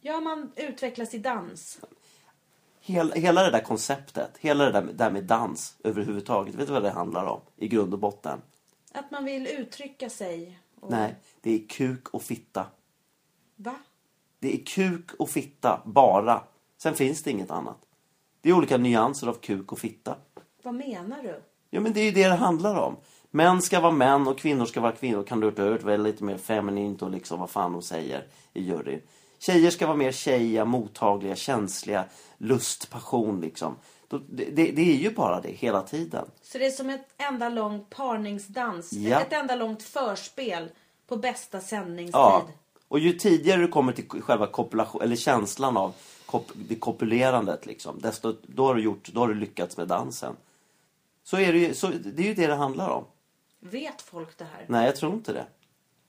Ja, 0.00 0.20
man 0.20 0.52
utvecklas 0.56 1.14
i 1.14 1.18
dans. 1.18 1.80
Hela, 2.80 3.14
hela 3.14 3.42
det 3.42 3.50
där 3.50 3.60
konceptet, 3.60 4.30
hela 4.38 4.64
det 4.64 4.70
där, 4.72 4.82
med- 4.82 4.94
där 4.94 5.10
med 5.10 5.24
dans 5.24 5.76
överhuvudtaget. 5.84 6.54
Vet 6.54 6.66
du 6.66 6.72
vad 6.72 6.82
det 6.82 6.90
handlar 6.90 7.24
om? 7.26 7.40
I 7.56 7.68
grund 7.68 7.92
och 7.94 7.98
botten. 8.00 8.42
Att 8.92 9.10
man 9.10 9.24
vill 9.24 9.46
uttrycka 9.46 10.10
sig. 10.10 10.58
Och, 10.80 10.90
Nej, 10.90 11.14
det 11.40 11.54
är 11.54 11.66
kuk 11.68 12.08
och 12.08 12.22
fitta. 12.22 12.66
Va? 13.62 13.74
Det 14.38 14.54
är 14.54 14.64
kuk 14.66 15.10
och 15.18 15.30
fitta, 15.30 15.82
bara. 15.84 16.42
Sen 16.78 16.94
finns 16.94 17.22
det 17.22 17.30
inget 17.30 17.50
annat. 17.50 17.78
Det 18.40 18.50
är 18.50 18.52
olika 18.52 18.76
nyanser 18.76 19.26
av 19.26 19.34
kuk 19.34 19.72
och 19.72 19.78
fitta. 19.78 20.16
Vad 20.62 20.74
menar 20.74 21.22
du? 21.22 21.40
Ja, 21.70 21.80
men 21.80 21.92
det 21.92 22.00
är 22.00 22.04
ju 22.04 22.10
det 22.10 22.28
det 22.28 22.34
handlar 22.34 22.74
om. 22.74 22.96
Män 23.30 23.62
ska 23.62 23.80
vara 23.80 23.92
män 23.92 24.28
och 24.28 24.38
kvinnor 24.38 24.66
ska 24.66 24.80
vara 24.80 24.92
kvinnor. 24.92 25.22
Kan 25.22 25.40
du 25.40 25.48
ut 25.48 25.82
väl 25.82 26.02
lite 26.02 26.24
mer 26.24 26.38
feminint 26.38 27.02
och 27.02 27.10
liksom 27.10 27.40
vad 27.40 27.50
fan 27.50 27.72
de 27.72 27.82
säger 27.82 28.26
i 28.52 28.62
juryn. 28.62 29.00
Tjejer 29.38 29.70
ska 29.70 29.86
vara 29.86 29.96
mer 29.96 30.12
tjejiga, 30.12 30.64
mottagliga, 30.64 31.36
känsliga, 31.36 32.04
lust, 32.38 32.90
passion 32.90 33.40
liksom. 33.40 33.76
Det, 34.08 34.18
det, 34.44 34.70
det 34.70 34.82
är 34.82 34.96
ju 34.96 35.10
bara 35.10 35.40
det 35.40 35.52
hela 35.52 35.82
tiden. 35.82 36.26
Så 36.42 36.58
det 36.58 36.66
är 36.66 36.70
som 36.70 36.90
ett 36.90 37.08
enda 37.16 37.48
långt 37.48 37.90
parningsdans. 37.90 38.92
Ja. 38.92 39.20
Ett 39.20 39.32
enda 39.32 39.54
långt 39.54 39.82
förspel 39.82 40.70
på 41.06 41.16
bästa 41.16 41.60
sändningstid. 41.60 42.20
Ja. 42.20 42.46
Och 42.90 42.98
ju 42.98 43.12
tidigare 43.12 43.60
du 43.60 43.68
kommer 43.68 43.92
till 43.92 44.08
själva 44.22 44.46
kopulation, 44.46 45.02
eller 45.02 45.16
känslan 45.16 45.76
av 45.76 45.92
kop, 46.26 46.50
det 46.54 46.74
kopulerandet 46.74 47.66
liksom, 47.66 47.98
desto, 48.00 48.34
då 48.42 48.66
har 48.66 48.74
du 48.74 48.82
gjort, 48.82 49.08
då 49.08 49.20
har 49.20 49.28
du 49.28 49.34
lyckats 49.34 49.76
med 49.76 49.88
dansen. 49.88 50.36
Så 51.24 51.36
är 51.38 51.52
det 51.52 51.58
ju, 51.58 51.74
så, 51.74 51.86
det 51.88 52.22
är 52.22 52.26
ju 52.26 52.34
det 52.34 52.46
det 52.46 52.54
handlar 52.54 52.88
om. 52.88 53.04
Vet 53.60 54.02
folk 54.02 54.38
det 54.38 54.44
här? 54.44 54.64
Nej, 54.66 54.86
jag 54.86 54.96
tror 54.96 55.12
inte 55.14 55.32
det. 55.32 55.46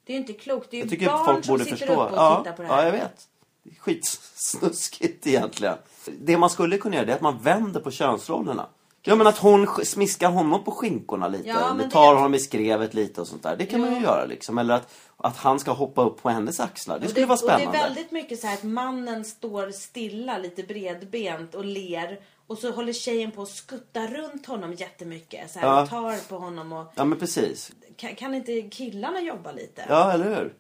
Det 0.06 0.14
är 0.14 0.16
ju 0.16 0.22
inte 0.22 0.34
klokt. 0.34 0.72
Det 0.72 0.78
är 0.78 0.78
ju 0.78 0.84
Jag 0.84 0.90
tycker 0.90 1.06
barn 1.06 1.26
folk 1.26 1.46
som 1.46 1.60
sitter 1.60 1.76
förstå. 1.76 1.94
uppe 1.94 2.04
och 2.04 2.18
Ja, 2.18 2.38
tittar 2.44 2.56
på 2.56 2.62
det 2.62 2.68
här. 2.68 2.78
ja, 2.78 2.86
jag 2.86 2.92
vet. 2.92 3.28
Det 3.64 3.70
är 3.70 3.76
skitsnuskigt 3.76 5.28
egentligen. 5.28 5.78
Det 6.22 6.38
man 6.38 6.50
skulle 6.50 6.78
kunna 6.78 6.96
göra 6.96 7.12
är 7.12 7.16
att 7.16 7.22
man 7.22 7.38
vänder 7.42 7.80
på 7.80 7.92
könsrollerna. 7.92 8.68
Ja 9.04 9.16
men 9.16 9.28
att 9.28 9.38
hon 9.38 9.66
sk- 9.68 9.84
smiskar 9.86 10.30
honom 10.32 10.64
på 10.64 10.72
skinkorna 10.72 11.28
lite. 11.28 11.48
Ja, 11.48 11.72
eller 11.74 11.84
det- 11.84 11.90
tar 11.92 12.16
honom 12.16 12.34
i 12.34 12.40
skrevet 12.40 12.94
lite 12.94 13.22
och 13.22 13.28
sånt 13.28 13.44
där. 13.44 13.56
Det 13.58 13.66
kan 13.66 13.82
man 13.82 13.96
ju 13.96 14.02
göra 14.02 14.26
liksom. 14.26 14.58
Eller 14.58 14.74
att, 14.74 14.94
att 15.18 15.38
han 15.38 15.60
ska 15.60 15.72
hoppa 15.72 16.04
upp 16.04 16.22
på 16.22 16.30
hennes 16.30 16.60
axlar. 16.60 17.00
Det 17.00 17.08
skulle 17.08 17.26
vara 17.26 17.40
Och 17.40 17.48
det 17.48 17.54
spännande. 17.56 17.78
är 17.80 17.84
väldigt 17.84 18.12
mycket 18.12 18.40
så 18.40 18.48
här 18.48 18.54
att 18.54 18.64
mannen 18.64 19.26
står 19.26 19.72
stilla, 19.72 20.38
lite 20.38 20.64
bredbent 20.64 21.56
och 21.56 21.66
ler. 21.66 22.20
Och 22.48 22.58
så 22.58 22.72
håller 22.72 22.94
tjejen 22.94 23.32
på 23.32 23.42
att 23.42 23.50
skutta 23.50 24.08
runt 24.08 24.46
honom 24.46 24.74
jättemycket. 24.74 25.52
Så 25.52 25.60
här, 25.60 25.68
Ja. 25.68 25.82
och 25.84 25.90
tar 25.90 26.30
på 26.30 26.38
honom 26.38 26.74
och... 26.74 26.94
Ja 26.96 27.06
men 27.06 27.20
precis. 27.20 27.72
Kan, 27.96 28.16
kan 28.16 28.36
inte 28.36 28.62
killarna 28.62 29.22
jobba 29.22 29.52
lite? 29.52 29.86
Ja 29.90 30.12
eller 30.12 30.36
hur? 30.36 30.54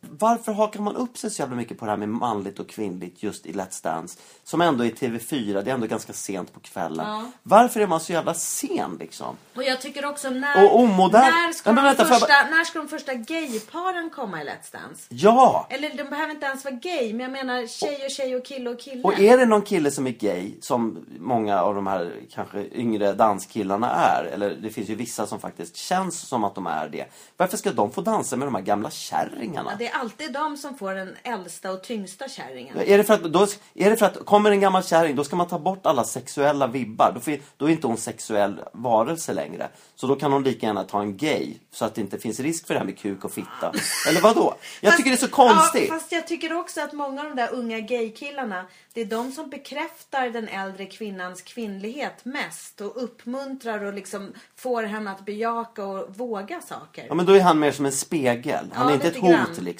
Varför 0.00 0.52
hakar 0.52 0.80
man 0.80 0.96
upp 0.96 1.18
sig 1.18 1.30
så 1.30 1.42
jävla 1.42 1.56
mycket 1.56 1.78
på 1.78 1.84
det 1.84 1.90
här 1.90 1.96
med 1.96 2.08
manligt 2.08 2.58
och 2.58 2.68
kvinnligt 2.68 3.22
just 3.22 3.46
i 3.46 3.52
Let's 3.52 3.84
Dance? 3.84 4.18
Som 4.44 4.60
ändå 4.60 4.84
är 4.84 4.90
TV4, 4.90 5.62
det 5.62 5.70
är 5.70 5.74
ändå 5.74 5.86
ganska 5.86 6.12
sent 6.12 6.52
på 6.52 6.60
kvällen. 6.60 7.06
Ja. 7.06 7.30
Varför 7.42 7.80
är 7.80 7.86
man 7.86 8.00
så 8.00 8.12
jävla 8.12 8.34
sen 8.34 8.96
liksom? 9.00 9.36
Och 9.54 9.62
jag 9.62 9.80
tycker 9.80 10.04
också 10.04 10.30
när... 10.30 10.64
Och 10.64 10.80
omodern. 10.80 11.20
När 11.20 11.52
ska, 11.52 11.72
de 11.72 11.84
vänta, 11.84 12.04
får 12.04 12.12
jag 12.12 12.20
första, 12.20 12.34
när 12.50 12.64
ska 12.64 12.78
de 12.78 12.88
första 12.88 13.14
gayparen 13.14 14.10
komma 14.10 14.42
i 14.42 14.44
Let's 14.44 14.72
Dance? 14.72 15.06
Ja! 15.08 15.66
Eller 15.70 15.96
de 15.96 16.04
behöver 16.04 16.34
inte 16.34 16.46
ens 16.46 16.64
vara 16.64 16.74
gay, 16.74 17.14
men 17.14 17.20
jag 17.20 17.32
menar 17.32 17.66
tjej 17.66 18.04
och 18.04 18.10
tjej 18.10 18.36
och 18.36 18.44
kille 18.44 18.70
och 18.70 18.80
kille. 18.80 19.02
Och 19.02 19.20
är 19.20 19.38
det 19.38 19.46
någon 19.46 19.62
kille 19.62 19.90
som 19.90 20.06
är 20.06 20.10
gay, 20.10 20.52
som 20.60 21.06
många 21.18 21.60
av 21.62 21.74
de 21.74 21.86
här 21.86 22.12
kanske 22.30 22.64
yngre 22.72 23.12
danskillarna 23.12 23.90
är, 23.90 24.24
eller 24.24 24.50
det 24.50 24.70
finns 24.70 24.88
ju 24.88 24.94
vissa 24.94 25.26
som 25.26 25.40
faktiskt 25.40 25.76
känns 25.76 26.20
som 26.20 26.44
att 26.44 26.54
de 26.54 26.66
är 26.66 26.88
det. 26.88 27.04
Varför 27.36 27.56
ska 27.56 27.72
de 27.72 27.90
få 27.92 28.00
dansa 28.00 28.36
med 28.36 28.48
de 28.48 28.54
här 28.54 28.62
gamla 28.62 28.90
kärringarna? 28.90 29.70
Ja, 29.70 29.87
är 29.88 29.98
alltid 30.00 30.32
de 30.32 30.56
som 30.56 30.78
får 30.78 30.94
den 30.94 31.16
äldsta 31.22 31.72
och 31.72 31.82
tyngsta 31.82 32.28
kärringen. 32.28 32.78
Är 32.78 32.98
det, 32.98 33.04
för 33.04 33.14
att, 33.14 33.22
då, 33.22 33.46
är 33.74 33.90
det 33.90 33.96
för 33.96 34.06
att 34.06 34.24
kommer 34.24 34.50
en 34.50 34.60
gammal 34.60 34.84
kärring, 34.84 35.16
då 35.16 35.24
ska 35.24 35.36
man 35.36 35.48
ta 35.48 35.58
bort 35.58 35.86
alla 35.86 36.04
sexuella 36.04 36.66
vibbar. 36.66 37.12
Då, 37.14 37.20
får- 37.20 37.38
då 37.56 37.66
är 37.66 37.70
inte 37.70 37.86
hon 37.86 37.96
sexuell 37.96 38.60
varelse 38.72 39.32
längre. 39.32 39.68
Så 39.96 40.06
då 40.06 40.16
kan 40.16 40.32
hon 40.32 40.42
lika 40.44 40.66
gärna 40.66 40.84
ta 40.84 41.00
en 41.00 41.16
gay, 41.16 41.54
så 41.72 41.84
att 41.84 41.94
det 41.94 42.00
inte 42.00 42.18
finns 42.18 42.40
risk 42.40 42.66
för 42.66 42.74
det 42.74 42.80
här 42.80 42.86
med 42.86 42.98
kuk 42.98 43.24
och 43.24 43.32
fitta. 43.32 43.72
Eller 44.08 44.20
vad 44.20 44.36
då? 44.36 44.54
Jag 44.80 44.92
tycker 44.96 45.10
det 45.10 45.16
är 45.16 45.26
så 45.26 45.28
konstigt. 45.28 45.88
Ja, 45.88 45.94
fast 45.94 46.12
jag 46.12 46.26
tycker 46.26 46.52
också 46.52 46.80
att 46.80 46.92
många 46.92 47.20
av 47.20 47.26
de 47.28 47.36
där 47.36 47.52
unga 47.54 47.80
gaykillarna, 47.80 48.64
det 48.92 49.00
är 49.00 49.04
de 49.04 49.32
som 49.32 49.50
bekräftar 49.50 50.30
den 50.30 50.48
äldre 50.48 50.86
kvinnans 50.86 51.42
kvinnlighet 51.42 52.24
mest 52.24 52.80
och 52.80 53.02
uppmuntrar 53.04 53.84
och 53.84 53.92
liksom 53.94 54.32
får 54.56 54.82
henne 54.82 55.10
att 55.10 55.24
bejaka 55.24 55.84
och 55.84 56.16
våga 56.16 56.60
saker. 56.60 57.04
Ja, 57.08 57.14
men 57.14 57.26
då 57.26 57.32
är 57.32 57.40
han 57.40 57.58
mer 57.58 57.72
som 57.72 57.86
en 57.86 57.92
spegel. 57.92 58.70
Han 58.72 58.86
Ja, 58.86 58.90
är 58.90 58.94
inte 58.94 59.08
ett 59.08 59.16
hot 59.16 59.30
grann. 59.30 59.46
liksom. 59.58 59.77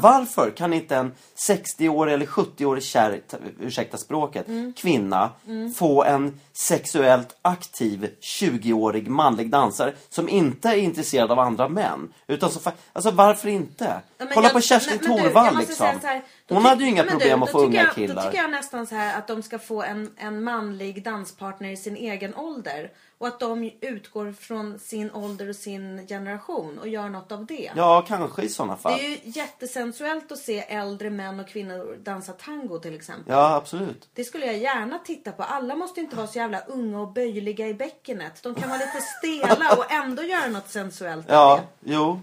Varför 0.00 0.50
kan 0.50 0.72
inte 0.72 0.96
en 0.96 1.12
60-årig 1.48 2.14
eller 2.14 2.26
70-årig 2.26 2.82
kär, 2.82 3.20
ursäkta 3.60 3.96
språket, 3.96 4.48
Mm. 4.48 4.72
kvinna 4.76 5.30
få 5.76 6.04
en 6.04 6.40
sexuellt 6.52 7.36
aktiv 7.42 8.10
20-årig 8.20 9.08
manlig 9.08 9.50
dansare 9.50 9.92
som 10.08 10.28
inte 10.28 10.68
är 10.68 10.76
intresserad 10.76 11.30
av 11.30 11.38
andra 11.38 11.68
män? 11.68 12.12
Utan 12.26 12.50
fa- 12.50 12.72
alltså 12.92 13.10
varför 13.10 13.48
inte? 13.48 14.00
Men 14.18 14.28
Kolla 14.34 14.46
jag- 14.46 14.52
på 14.52 14.60
Kerstin 14.60 14.98
men- 15.02 15.10
men 15.10 15.18
Thorvall 15.22 15.58
liksom. 15.58 15.76
så 16.00 16.06
här, 16.06 16.22
Hon 16.48 16.64
hade 16.64 16.82
ju 16.84 16.88
inga 16.90 17.04
problem 17.04 17.40
du, 17.40 17.44
att 17.44 17.50
få 17.52 17.58
unga 17.58 17.82
jag, 17.82 17.94
killar. 17.94 18.14
Då 18.14 18.22
tycker 18.22 18.42
jag 18.42 18.50
nästan 18.50 18.86
så 18.86 18.94
här 18.94 19.18
att 19.18 19.26
de 19.26 19.42
ska 19.42 19.58
få 19.58 19.82
en, 19.82 20.10
en 20.16 20.42
manlig 20.44 21.04
danspartner 21.04 21.70
i 21.70 21.76
sin 21.76 21.96
egen 21.96 22.34
ålder. 22.34 22.90
Och 23.18 23.28
att 23.28 23.40
de 23.40 23.70
utgår 23.80 24.32
från 24.32 24.78
sin 24.78 25.10
ålder 25.10 25.48
och 25.48 25.56
sin 25.56 26.06
generation 26.06 26.78
och 26.78 26.88
gör 26.88 27.08
något 27.08 27.32
av 27.32 27.46
det. 27.46 27.70
Ja, 27.76 28.04
kanske 28.08 28.42
i 28.42 28.48
sådana 28.48 28.76
fall. 28.76 28.98
Det 28.98 29.06
är 29.06 29.08
ju 29.10 29.18
jättesensuellt 29.24 30.32
att 30.32 30.38
se 30.38 30.58
äldre 30.68 31.10
män 31.10 31.40
och 31.40 31.48
kvinnor 31.48 31.96
dansa 32.02 32.32
tango 32.32 32.78
till 32.78 32.94
exempel. 32.94 33.24
Ja, 33.34 33.54
absolut. 33.54 34.08
Det 34.14 34.24
skulle 34.24 34.46
jag 34.46 34.58
gärna 34.58 34.98
titta 34.98 35.32
på. 35.32 35.42
Alla 35.42 35.76
måste 35.76 36.00
inte 36.00 36.16
vara 36.16 36.26
så 36.26 36.38
jävla 36.38 36.51
unga 36.60 37.00
och 37.00 37.12
böjliga 37.12 37.68
i 37.68 37.74
bäckenet. 37.74 38.42
De 38.42 38.54
kan 38.54 38.68
vara 38.68 38.78
lite 38.78 39.00
stela 39.18 39.74
och 39.76 39.92
ändå 39.92 40.22
göra 40.22 40.46
något 40.46 40.68
sensuellt 40.70 41.26
Ja, 41.28 41.60
det. 41.80 41.92
jo. 41.92 42.20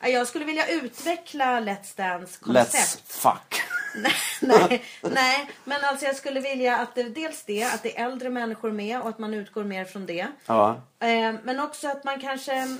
Ja, 0.00 0.08
Jag 0.08 0.26
skulle 0.28 0.44
vilja 0.44 0.66
utveckla 0.68 1.60
Let's 1.60 1.96
Dance 1.96 2.38
koncept. 2.40 2.74
Let's 2.74 2.98
fuck. 3.04 3.62
Nej, 3.96 4.12
nej, 4.42 4.84
nej, 5.02 5.50
men 5.64 5.84
alltså 5.84 6.06
jag 6.06 6.16
skulle 6.16 6.40
vilja 6.40 6.76
att 6.76 6.94
det, 6.94 7.02
dels 7.02 7.42
det, 7.44 7.64
att 7.64 7.82
det 7.82 7.98
är 7.98 8.04
äldre 8.06 8.30
människor 8.30 8.72
med 8.72 9.00
och 9.00 9.08
att 9.08 9.18
man 9.18 9.34
utgår 9.34 9.64
mer 9.64 9.84
från 9.84 10.06
det. 10.06 10.26
Ja. 10.46 10.70
Eh, 11.00 11.34
men 11.44 11.60
också 11.60 11.88
att 11.88 12.04
man 12.04 12.20
kanske 12.20 12.78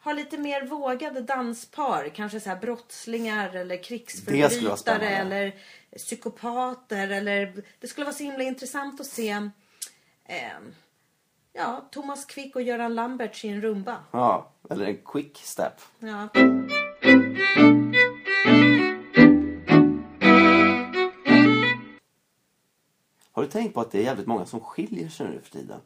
har 0.00 0.14
lite 0.14 0.38
mer 0.38 0.62
vågade 0.62 1.20
danspar. 1.20 2.10
Kanske 2.14 2.40
så 2.40 2.48
här 2.48 2.56
brottslingar 2.56 3.56
eller 3.56 3.82
krigsförbrytare 3.82 5.08
eller 5.08 5.52
psykopater. 5.96 7.08
Eller, 7.08 7.62
det 7.80 7.86
skulle 7.88 8.04
vara 8.04 8.14
så 8.16 8.22
himla 8.24 8.42
intressant 8.44 9.00
att 9.00 9.06
se 9.06 9.50
eh, 10.28 10.36
ja, 11.52 11.88
Thomas 11.90 12.24
Quick 12.24 12.56
och 12.56 12.62
Göran 12.62 12.94
Lambert 12.94 13.44
i 13.44 13.48
en 13.48 13.60
rumba. 13.60 13.96
ja. 14.10 14.52
Eller 14.70 14.86
en 14.86 14.98
quick 15.04 15.38
step. 15.38 15.72
Ja. 15.98 16.28
Har 23.32 23.42
du 23.42 23.48
tänkt 23.48 23.74
på 23.74 23.80
att 23.80 23.90
det 23.90 23.98
är 23.98 24.02
jävligt 24.02 24.26
många 24.26 24.46
som 24.46 24.60
skiljer 24.60 25.08
sig 25.08 25.28
nu 25.28 25.40
för 25.40 25.50
tiden? 25.50 25.80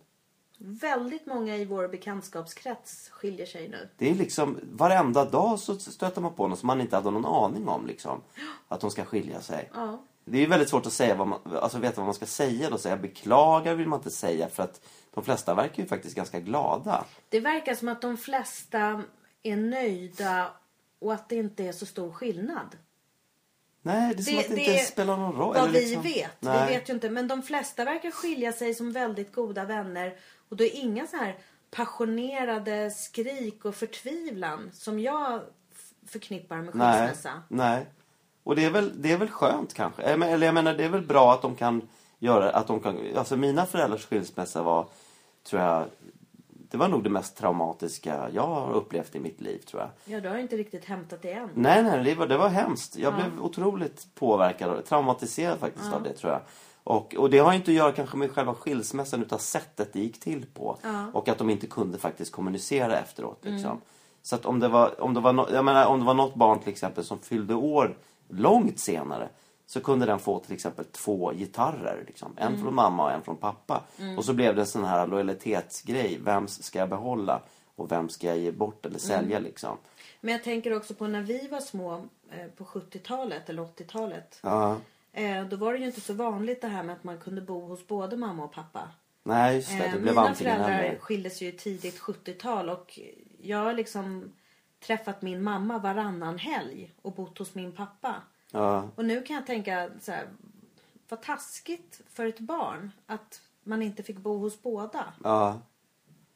Väldigt 0.58 1.26
många 1.26 1.56
i 1.56 1.64
vår 1.64 1.88
bekantskapskrets 1.88 3.08
skiljer 3.08 3.46
sig 3.46 3.68
nu. 3.68 3.88
Det 3.96 4.10
är 4.10 4.14
liksom, 4.14 4.60
varenda 4.72 5.24
dag 5.24 5.58
så 5.58 5.78
stöter 5.78 6.20
man 6.20 6.34
på 6.34 6.48
någon 6.48 6.56
som 6.56 6.66
man 6.66 6.80
inte 6.80 6.96
hade 6.96 7.10
någon 7.10 7.26
aning 7.26 7.68
om 7.68 7.86
liksom. 7.86 8.20
Att 8.68 8.80
de 8.80 8.90
ska 8.90 9.04
skilja 9.04 9.40
sig. 9.40 9.70
Ja. 9.74 10.02
Det 10.24 10.36
är 10.36 10.40
ju 10.40 10.46
väldigt 10.46 10.68
svårt 10.68 10.86
att 10.86 10.92
säga 10.92 11.14
vad 11.14 11.26
man, 11.28 11.40
alltså 11.62 11.78
veta 11.78 11.96
vad 11.96 12.04
man 12.06 12.14
ska 12.14 12.26
säga 12.26 12.70
då. 12.70 12.78
Säga 12.78 12.96
beklagar 12.96 13.74
vill 13.74 13.88
man 13.88 13.98
inte 13.98 14.10
säga 14.10 14.48
för 14.48 14.62
att 14.62 14.80
de 15.14 15.24
flesta 15.24 15.54
verkar 15.54 15.82
ju 15.82 15.88
faktiskt 15.88 16.16
ganska 16.16 16.40
glada. 16.40 17.04
Det 17.28 17.40
verkar 17.40 17.74
som 17.74 17.88
att 17.88 18.02
de 18.02 18.16
flesta 18.16 19.02
är 19.42 19.56
nöjda 19.56 20.50
och 20.98 21.14
att 21.14 21.28
det 21.28 21.36
inte 21.36 21.64
är 21.64 21.72
så 21.72 21.86
stor 21.86 22.12
skillnad. 22.12 22.76
Nej, 23.82 24.14
det 24.14 24.22
är 24.22 24.24
som 24.24 24.38
att 24.38 24.48
det, 24.48 24.64
inte 24.64 24.84
spelar 24.84 25.16
någon 25.16 25.32
roll. 25.36 25.54
Vad 25.54 25.68
Eller 25.68 25.80
vi 25.80 25.86
liksom- 25.86 26.02
vet. 26.02 26.30
Nej. 26.40 26.68
Vi 26.68 26.74
vet 26.74 26.88
ju 26.88 26.92
inte. 26.92 27.10
Men 27.10 27.28
de 27.28 27.42
flesta 27.42 27.84
verkar 27.84 28.10
skilja 28.10 28.52
sig 28.52 28.74
som 28.74 28.92
väldigt 28.92 29.32
goda 29.34 29.64
vänner. 29.64 30.16
Och 30.48 30.56
då 30.56 30.64
är 30.64 30.76
inga 30.76 31.06
så 31.06 31.16
här 31.16 31.38
passionerade 31.70 32.90
skrik 32.90 33.64
och 33.64 33.74
förtvivlan 33.74 34.70
som 34.74 35.00
jag 35.00 35.40
förknippar 36.06 36.56
med 36.56 36.74
Nej, 36.74 37.08
skilsmässa. 37.08 37.42
nej. 37.48 37.86
Och 38.44 38.56
det 38.56 38.64
är, 38.64 38.70
väl, 38.70 39.02
det 39.02 39.12
är 39.12 39.16
väl 39.16 39.30
skönt 39.30 39.74
kanske. 39.74 40.02
Eh, 40.02 40.32
Eller 40.32 40.46
jag 40.46 40.54
menar, 40.54 40.74
det 40.74 40.84
är 40.84 40.88
väl 40.88 41.06
bra 41.06 41.32
att 41.32 41.42
de 41.42 41.54
kan 41.54 41.88
göra, 42.18 42.50
att 42.50 42.66
de 42.66 42.80
kan, 42.80 42.98
alltså 43.16 43.36
mina 43.36 43.66
föräldrars 43.66 44.06
skilsmässa 44.06 44.62
var, 44.62 44.86
tror 45.44 45.62
jag, 45.62 45.84
det 46.48 46.76
var 46.78 46.88
nog 46.88 47.04
det 47.04 47.10
mest 47.10 47.36
traumatiska 47.36 48.28
jag 48.32 48.46
har 48.46 48.72
upplevt 48.72 49.14
i 49.14 49.20
mitt 49.20 49.40
liv 49.40 49.58
tror 49.58 49.82
jag. 49.82 49.90
Ja, 50.04 50.20
du 50.20 50.28
har 50.28 50.38
inte 50.38 50.56
riktigt 50.56 50.84
hämtat 50.84 51.22
det 51.22 51.32
än. 51.32 51.48
Nej, 51.54 51.82
nej, 51.82 52.04
det 52.04 52.14
var, 52.14 52.26
det 52.26 52.36
var 52.36 52.48
hemskt. 52.48 52.96
Jag 52.96 53.14
blev 53.14 53.40
otroligt 53.40 54.06
påverkad 54.14 54.70
och 54.70 54.84
traumatiserad 54.84 55.58
faktiskt 55.58 55.92
av 55.92 56.02
det 56.02 56.12
tror 56.12 56.32
jag. 56.32 56.40
Och, 56.84 57.14
och 57.14 57.30
det 57.30 57.38
har 57.38 57.52
ju 57.52 57.58
inte 57.58 57.70
att 57.70 57.76
göra 57.76 57.92
kanske 57.92 58.16
med 58.16 58.30
själva 58.30 58.54
skilsmässan 58.54 59.22
utan 59.22 59.38
sättet 59.38 59.92
det 59.92 60.00
gick 60.00 60.20
till 60.20 60.46
på. 60.54 60.78
Och 61.12 61.28
att 61.28 61.38
de 61.38 61.50
inte 61.50 61.66
kunde 61.66 61.98
faktiskt 61.98 62.32
kommunicera 62.32 62.98
efteråt. 62.98 63.38
Liksom. 63.42 63.80
Så 64.22 64.34
att 64.34 64.46
om 64.46 64.60
det, 64.60 64.68
var, 64.68 65.02
om, 65.02 65.14
det 65.14 65.20
var 65.20 65.32
no, 65.32 65.46
jag 65.52 65.64
menar, 65.64 65.86
om 65.86 66.00
det 66.00 66.06
var 66.06 66.14
något 66.14 66.34
barn 66.34 66.58
till 66.58 66.72
exempel 66.72 67.04
som 67.04 67.18
fyllde 67.18 67.54
år 67.54 67.96
långt 68.32 68.78
senare 68.78 69.28
så 69.66 69.80
kunde 69.80 70.06
den 70.06 70.18
få 70.18 70.38
till 70.38 70.54
exempel 70.54 70.84
två 70.84 71.32
gitarrer. 71.32 72.04
Liksom. 72.06 72.32
En 72.36 72.58
från 72.62 72.74
mamma 72.74 73.04
och 73.04 73.12
en 73.12 73.22
från 73.22 73.36
pappa. 73.36 73.82
Och 74.16 74.24
så 74.24 74.32
blev 74.32 74.54
det 74.54 74.62
en 74.62 74.66
sån 74.66 74.84
här 74.84 75.06
lojalitetsgrej. 75.06 76.18
Vem 76.22 76.48
ska 76.48 76.78
jag 76.78 76.88
behålla 76.88 77.42
och 77.76 77.92
vem 77.92 78.08
ska 78.08 78.26
jag 78.26 78.38
ge 78.38 78.50
bort 78.52 78.86
eller 78.86 78.98
sälja 78.98 79.38
liksom. 79.38 79.76
Men 80.20 80.32
jag 80.32 80.44
tänker 80.44 80.76
också 80.76 80.94
på 80.94 81.06
när 81.06 81.20
vi 81.22 81.48
var 81.48 81.60
små 81.60 81.94
eh, 82.30 82.46
på 82.56 82.64
70-talet 82.64 83.48
eller 83.50 83.62
80-talet. 83.62 84.38
Ja. 84.42 84.76
Eh, 85.12 85.44
då 85.44 85.56
var 85.56 85.72
det 85.72 85.78
ju 85.78 85.86
inte 85.86 86.00
så 86.00 86.14
vanligt 86.14 86.60
det 86.60 86.68
här 86.68 86.82
med 86.82 86.96
att 86.96 87.04
man 87.04 87.18
kunde 87.18 87.40
bo 87.40 87.66
hos 87.66 87.86
både 87.86 88.16
mamma 88.16 88.44
och 88.44 88.52
pappa. 88.52 88.88
Nej, 89.24 89.56
just 89.56 89.68
det. 89.70 89.76
Det 89.78 89.84
Eh, 89.84 89.92
blev 90.00 90.14
Mina 90.14 90.34
föräldrar 90.34 90.78
eller. 90.82 90.98
skilde 90.98 91.30
sig 91.30 91.46
ju 91.46 91.52
tidigt 91.52 92.00
70-tal 92.00 92.70
och 92.70 92.98
jag 93.42 93.76
liksom 93.76 94.32
träffat 94.82 95.22
min 95.22 95.42
mamma 95.42 95.78
varannan 95.78 96.38
helg 96.38 96.92
och 97.02 97.12
bott 97.12 97.38
hos 97.38 97.54
min 97.54 97.72
pappa. 97.72 98.14
Ja, 98.50 98.88
Och 98.94 99.04
nu 99.04 99.22
kan 99.22 99.36
jag 99.36 99.46
tänka 99.46 99.90
så 100.00 100.12
här, 100.12 100.28
vad 101.08 101.22
taskigt 101.22 102.00
för 102.10 102.26
ett 102.26 102.40
barn 102.40 102.92
att 103.06 103.40
man 103.64 103.82
inte 103.82 104.02
fick 104.02 104.18
bo 104.18 104.38
hos 104.38 104.62
båda. 104.62 105.12
ja, 105.24 105.60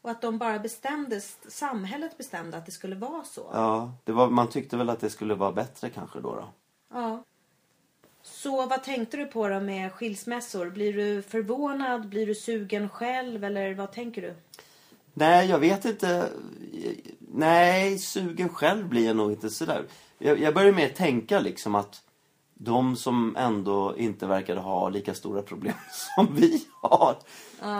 Och 0.02 0.10
att 0.10 0.22
de 0.22 0.38
bara 0.38 0.58
bestämde, 0.58 1.20
samhället 1.48 2.18
bestämde 2.18 2.56
att 2.56 2.66
det 2.66 2.72
skulle 2.72 2.96
vara 2.96 3.24
så. 3.24 3.50
ja. 3.52 3.92
Det 4.04 4.12
var, 4.12 4.30
man 4.30 4.48
tyckte 4.48 4.76
väl 4.76 4.90
att 4.90 5.00
det 5.00 5.10
skulle 5.10 5.34
vara 5.34 5.52
bättre 5.52 5.90
kanske 5.90 6.20
då. 6.20 6.34
då. 6.34 6.48
Ja. 6.92 7.24
Så 8.22 8.66
vad 8.66 8.82
tänkte 8.82 9.16
du 9.16 9.26
på 9.26 9.48
då 9.48 9.60
med 9.60 9.92
skilsmässor? 9.92 10.70
Blir 10.70 10.92
du 10.92 11.22
förvånad? 11.22 12.08
Blir 12.08 12.26
du 12.26 12.34
sugen 12.34 12.88
själv? 12.88 13.44
Eller 13.44 13.74
vad 13.74 13.92
tänker 13.92 14.22
du? 14.22 14.34
Nej, 15.18 15.50
jag 15.50 15.58
vet 15.58 15.84
inte. 15.84 16.30
Nej, 17.18 17.98
sugen 17.98 18.48
själv 18.48 18.88
blir 18.88 19.06
jag 19.06 19.16
nog 19.16 19.32
inte 19.32 19.50
sådär. 19.50 19.84
Jag, 20.18 20.40
jag 20.40 20.54
börjar 20.54 20.72
mer 20.72 20.88
tänka 20.88 21.40
liksom 21.40 21.74
att 21.74 22.02
de 22.54 22.96
som 22.96 23.36
ändå 23.36 23.96
inte 23.96 24.26
verkade 24.26 24.60
ha 24.60 24.88
lika 24.88 25.14
stora 25.14 25.42
problem 25.42 25.74
som 26.16 26.28
vi 26.34 26.66
har. 26.82 27.16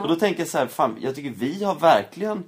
Och 0.03 0.09
då 0.09 0.16
tänker 0.16 0.41
jag 0.41 0.49
så 0.49 0.59
här, 0.59 0.66
fan, 0.66 0.97
jag 1.01 1.14
tycker 1.14 1.30
vi 1.30 1.64
har 1.64 1.74
verkligen 1.74 2.45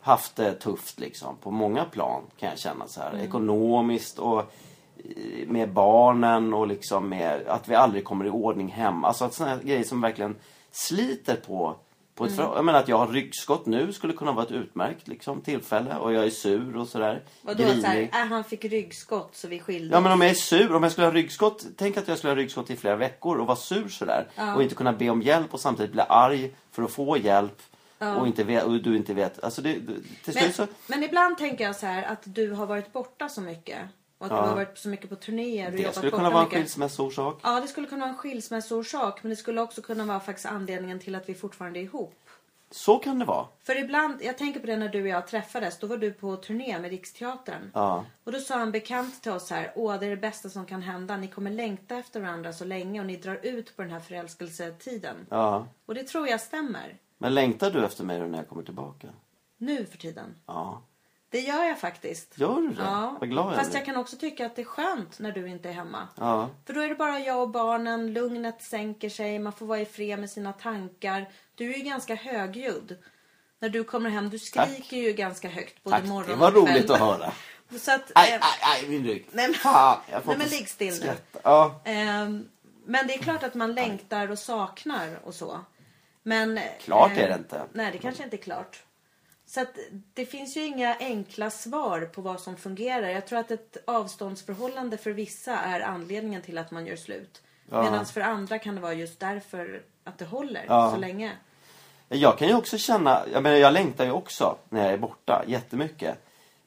haft 0.00 0.36
det 0.36 0.54
tufft 0.54 1.00
liksom. 1.00 1.36
På 1.36 1.50
många 1.50 1.84
plan 1.84 2.22
kan 2.38 2.48
jag 2.48 2.58
känna 2.58 2.88
så 2.88 3.00
här. 3.00 3.20
Ekonomiskt 3.22 4.18
och 4.18 4.38
eh, 4.38 5.48
med 5.48 5.72
barnen 5.72 6.54
och 6.54 6.66
liksom 6.66 7.08
med 7.08 7.46
att 7.46 7.68
vi 7.68 7.74
aldrig 7.74 8.04
kommer 8.04 8.24
i 8.24 8.30
ordning 8.30 8.68
hemma. 8.68 9.08
Alltså 9.08 9.24
att 9.24 9.34
sådana 9.34 9.62
grejer 9.62 9.84
som 9.84 10.00
verkligen 10.00 10.36
sliter 10.72 11.36
på, 11.36 11.76
På 12.20 12.26
ett 12.26 12.36
för... 12.36 12.42
Jag 12.42 12.64
menar 12.64 12.78
att 12.78 12.88
jag 12.88 12.98
har 12.98 13.06
ryggskott 13.06 13.66
nu 13.66 13.92
skulle 13.92 14.12
kunna 14.12 14.32
vara 14.32 14.46
ett 14.46 14.52
utmärkt 14.52 15.08
liksom, 15.08 15.40
tillfälle. 15.40 15.96
Och 15.96 16.12
jag 16.12 16.24
är 16.24 16.30
sur 16.30 16.76
och 16.76 16.88
sådär. 16.88 17.22
Vadå 17.42 17.64
såhär, 17.66 18.02
äh, 18.02 18.08
han 18.12 18.44
fick 18.44 18.64
ryggskott 18.64 19.36
så 19.36 19.48
vi 19.48 19.60
skilde 19.60 19.94
Ja 19.94 20.00
men 20.00 20.12
om 20.12 20.20
jag 20.20 20.30
är 20.30 20.34
sur, 20.34 20.74
om 20.74 20.82
jag 20.82 20.92
skulle 20.92 21.06
ha 21.06 21.14
ryggskott. 21.14 21.66
Tänk 21.76 21.96
att 21.96 22.08
jag 22.08 22.18
skulle 22.18 22.30
ha 22.30 22.36
ryggskott 22.36 22.70
i 22.70 22.76
flera 22.76 22.96
veckor 22.96 23.38
och 23.38 23.46
vara 23.46 23.56
sur 23.56 23.88
sådär. 23.88 24.28
Och 24.56 24.62
inte 24.62 24.74
kunna 24.74 24.92
be 24.92 25.10
om 25.10 25.22
hjälp 25.22 25.54
och 25.54 25.60
samtidigt 25.60 25.92
bli 25.92 26.02
arg 26.08 26.54
för 26.72 26.82
att 26.82 26.90
få 26.90 27.16
hjälp. 27.16 27.62
Och, 27.98 28.26
inte 28.26 28.44
vet, 28.44 28.64
och 28.64 28.82
du 28.82 28.96
inte 28.96 29.14
vet. 29.14 29.44
Alltså 29.44 29.62
det, 29.62 29.78
det- 30.24 30.34
Men, 30.34 30.52
så... 30.52 30.66
men 30.86 31.02
ibland 31.02 31.38
tänker 31.38 31.64
jag 31.64 31.76
så 31.76 31.86
här 31.86 32.02
att 32.02 32.22
du 32.24 32.52
har 32.52 32.66
varit 32.66 32.92
borta 32.92 33.28
så 33.28 33.40
mycket. 33.40 33.78
Och 34.20 34.26
att 34.26 34.32
Ja. 34.32 34.42
du 34.42 34.48
har 34.48 34.54
varit 34.56 34.78
så 34.78 34.88
mycket 34.88 35.08
på 35.10 35.16
turnéer 35.16 35.70
Det 35.70 35.94
skulle 35.96 36.10
kunna 36.10 36.30
vara 36.30 36.38
en 36.42 36.44
mycket. 36.48 36.58
skilsmässoorsak. 36.58 37.40
Ja, 37.42 37.60
det 37.60 37.68
skulle 37.68 37.86
kunna 37.86 38.00
vara 38.00 38.10
en 38.10 38.16
skilsmässoorsak. 38.18 39.22
Men 39.22 39.30
det 39.30 39.36
skulle 39.36 39.60
också 39.60 39.82
kunna 39.82 40.04
vara 40.04 40.20
faktiskt 40.20 40.46
anledningen 40.46 40.98
till 40.98 41.14
att 41.14 41.28
vi 41.28 41.34
fortfarande 41.34 41.78
är 41.78 41.82
ihop. 41.82 42.14
Så 42.72 42.98
kan 42.98 43.18
det 43.18 43.24
vara. 43.24 43.46
För 43.62 43.78
ibland, 43.78 44.14
jag 44.22 44.38
tänker 44.38 44.60
på 44.60 44.66
det 44.66 44.76
när 44.76 44.88
du 44.88 45.02
och 45.02 45.08
jag 45.08 45.26
träffades. 45.26 45.78
Då 45.78 45.86
var 45.86 45.96
du 45.96 46.12
på 46.12 46.36
turné 46.36 46.78
med 46.78 46.90
Riksteatern. 46.90 47.70
Ja. 47.74 48.04
Och 48.24 48.32
då 48.32 48.38
sa 48.40 48.60
en 48.60 48.72
bekant 48.72 49.22
till 49.22 49.32
oss 49.32 49.50
här. 49.50 49.72
Åh, 49.76 49.98
det 50.00 50.06
är 50.06 50.10
det 50.10 50.16
bästa 50.16 50.48
som 50.48 50.66
kan 50.66 50.82
hända. 50.82 51.16
Ni 51.16 51.28
kommer 51.28 51.50
längta 51.50 51.96
efter 51.96 52.20
varandra 52.20 52.52
så 52.52 52.64
länge 52.64 53.00
och 53.00 53.06
ni 53.06 53.16
drar 53.16 53.40
ut 53.42 53.76
på 53.76 53.82
den 53.82 53.90
här 53.90 54.00
förälskelsetiden. 54.00 55.16
Ja. 55.30 55.66
Och 55.86 55.94
det 55.94 56.02
tror 56.04 56.28
jag 56.28 56.40
stämmer. 56.40 56.96
Men 57.18 57.34
längtar 57.34 57.70
du 57.70 57.84
efter 57.84 58.04
mig 58.04 58.28
när 58.28 58.38
jag 58.38 58.48
kommer 58.48 58.62
tillbaka? 58.62 59.08
Nu 59.58 59.86
för 59.86 59.98
tiden. 59.98 60.34
Ja. 60.46 60.82
Det 61.30 61.40
gör 61.40 61.64
jag 61.64 61.78
faktiskt. 61.78 62.38
Gör 62.38 62.60
du 62.60 62.68
det? 62.68 62.82
Ja. 62.82 63.16
Vad 63.20 63.28
glad 63.30 63.52
jag 63.52 63.58
Fast 63.58 63.74
jag 63.74 63.84
kan 63.84 63.96
också 63.96 64.16
tycka 64.16 64.46
att 64.46 64.56
det 64.56 64.62
är 64.62 64.66
skönt 64.66 65.18
när 65.18 65.32
du 65.32 65.48
inte 65.48 65.68
är 65.68 65.72
hemma. 65.72 66.08
Ja. 66.16 66.48
För 66.66 66.74
då 66.74 66.80
är 66.80 66.88
det 66.88 66.94
bara 66.94 67.18
jag 67.20 67.42
och 67.42 67.48
barnen, 67.48 68.12
lugnet 68.12 68.62
sänker 68.62 69.08
sig, 69.08 69.38
man 69.38 69.52
får 69.52 69.66
vara 69.66 69.80
i 69.80 69.84
fred 69.86 70.18
med 70.18 70.30
sina 70.30 70.52
tankar. 70.52 71.28
Du 71.54 71.72
är 71.74 71.78
ju 71.78 71.84
ganska 71.84 72.14
högljudd. 72.14 72.96
När 73.58 73.68
du 73.68 73.84
kommer 73.84 74.10
hem, 74.10 74.30
du 74.30 74.38
skriker 74.38 74.96
ju 74.96 75.12
ganska 75.12 75.48
högt 75.48 75.82
både 75.82 75.96
Tack, 75.96 76.06
morgon 76.08 76.30
det 76.30 76.36
var 76.36 76.56
och 76.56 76.66
kväll. 76.66 76.76
roligt 76.76 76.90
att 76.90 76.98
höra. 77.00 77.32
Så 77.78 77.92
att, 77.92 78.12
Aj, 78.14 78.32
eh, 78.32 78.38
aj, 78.42 78.58
aj, 78.82 78.88
min 78.88 79.04
rygg. 79.06 79.26
Nej, 79.32 79.46
men- 79.48 79.54
Fan, 79.54 79.98
jag 80.12 80.22
får 80.22 80.30
Nej, 80.30 80.38
men 80.38 80.48
ligg 80.48 80.68
still 80.68 81.00
nu. 81.00 81.12
Ja. 81.42 81.80
ehm, 81.84 82.48
men 82.86 83.06
det 83.06 83.14
är 83.14 83.18
klart 83.18 83.42
att 83.42 83.54
man 83.54 83.74
längtar 83.74 84.30
och 84.30 84.38
saknar 84.38 85.18
och 85.24 85.34
så. 85.34 85.60
Men... 86.22 86.60
Klart 86.80 87.10
eh, 87.10 87.18
är 87.18 87.28
det 87.28 87.34
inte. 87.34 87.62
Nej, 87.72 87.92
det 87.92 87.98
kanske 87.98 88.24
inte 88.24 88.36
är 88.36 88.42
klart. 88.42 88.82
Så 89.50 89.60
att 89.60 89.78
det 90.14 90.26
finns 90.26 90.56
ju 90.56 90.64
inga 90.64 90.96
enkla 91.00 91.50
svar 91.50 92.00
på 92.00 92.20
vad 92.20 92.40
som 92.40 92.56
fungerar. 92.56 93.08
Jag 93.08 93.26
tror 93.26 93.38
att 93.38 93.50
ett 93.50 93.76
avståndsförhållande 93.84 94.96
för 94.96 95.10
vissa 95.10 95.58
är 95.58 95.80
anledningen 95.80 96.42
till 96.42 96.58
att 96.58 96.70
man 96.70 96.86
gör 96.86 96.96
slut. 96.96 97.42
Ja. 97.70 97.82
Medan 97.82 98.06
för 98.06 98.20
andra 98.20 98.58
kan 98.58 98.74
det 98.74 98.80
vara 98.80 98.94
just 98.94 99.20
därför 99.20 99.82
att 100.04 100.18
det 100.18 100.24
håller 100.24 100.64
Ja. 100.68 100.90
så 100.90 100.96
länge. 100.96 101.32
Jag 102.08 102.38
kan 102.38 102.48
ju 102.48 102.54
också 102.54 102.78
känna, 102.78 103.22
jag 103.32 103.42
menar 103.42 103.56
jag 103.56 103.72
längtar 103.72 104.04
ju 104.04 104.10
också 104.10 104.56
när 104.68 104.84
jag 104.84 104.92
är 104.92 104.98
borta 104.98 105.44
jättemycket. 105.46 106.18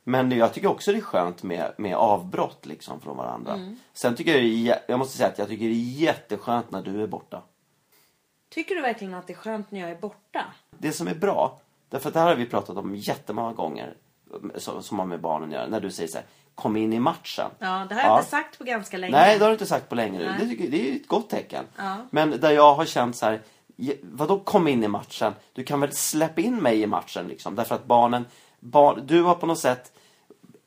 Men 0.04 0.32
jag 0.32 0.54
tycker 0.54 0.68
också 0.68 0.92
det 0.92 0.98
är 0.98 1.02
skönt 1.02 1.44
med, 1.44 1.74
med 1.78 1.96
avbrott 1.96 2.66
liksom 2.66 3.02
från 3.02 3.18
varandra. 3.18 3.54
Mm. 3.54 3.80
Sen 3.94 4.16
tycker 4.16 4.38
jag, 4.38 4.80
jag 4.88 5.00
måste 5.00 5.18
säga 5.18 5.30
att 5.30 5.38
jag 5.38 5.48
tycker 5.48 5.66
det 5.66 5.72
är 5.72 6.00
jätteskönt 6.02 6.72
när 6.72 6.82
du 6.82 7.04
är 7.04 7.08
borta. 7.08 7.42
Tycker 8.50 8.76
du 8.76 8.82
verkligen 8.82 9.14
att 9.14 9.28
det 9.28 9.34
är 9.34 9.38
skönt 9.38 9.72
när 9.72 9.80
jag 9.80 9.90
är 9.90 9.96
borta? 9.96 10.46
Det 10.78 10.92
som 10.92 11.08
är 11.08 11.16
bra, 11.16 11.60
därför 11.94 12.08
att 12.08 12.14
det 12.14 12.20
här 12.20 12.28
har 12.28 12.36
vi 12.36 12.46
pratat 12.46 12.78
om 12.78 12.96
jättemånga 12.96 13.54
gånger. 13.54 13.94
Som, 14.58 15.00
har 15.00 15.06
med 15.06 15.22
barnen 15.22 15.50
att 15.50 15.56
göra. 15.56 15.68
När 15.68 15.80
du 15.80 15.92
säger 15.92 16.10
så 16.10 16.18
här, 16.18 16.26
kom 16.56 16.78
in 16.78 16.94
i 16.94 17.00
matchen. 17.00 17.50
Ja, 17.60 17.86
det 17.90 17.96
har 17.96 18.02
jag 18.02 18.20
inte 18.20 18.30
sagt 18.30 18.58
på 18.58 18.64
ganska 18.64 18.98
länge. 18.98 19.12
Nej, 19.12 19.38
det 19.38 19.44
har 19.44 19.50
du 19.50 19.54
inte 19.54 19.66
sagt 19.66 19.90
på 19.90 19.96
länge 19.96 20.20
nu. 20.20 20.26
Det, 20.26 20.68
det 20.68 20.82
är 20.82 20.92
ju 20.92 20.96
ett 20.96 21.08
gott 21.08 21.30
tecken. 21.30 21.66
Ja. 21.78 21.98
Men 22.12 22.40
där 22.40 22.52
jag 22.52 22.74
har 22.76 22.86
känt 22.86 23.16
så 23.16 23.26
här, 23.26 23.42
"Ja, 23.76 23.94
vadå 24.02 24.40
kom 24.40 24.68
in 24.68 24.84
i 24.84 24.88
matchen? 24.88 25.34
Du 25.54 25.64
kan 25.64 25.80
väl 25.80 25.92
släppa 25.92 26.42
in 26.42 26.56
mig 26.56 26.82
i 26.82 26.88
matchen 26.88 27.28
liksom. 27.28 27.56
Därför 27.56 27.76
att 27.76 27.86
barnen, 27.86 28.26
barn, 28.60 29.04
du 29.08 29.24
har 29.24 29.36
på 29.36 29.46
något 29.46 29.60
sätt, 29.60 29.92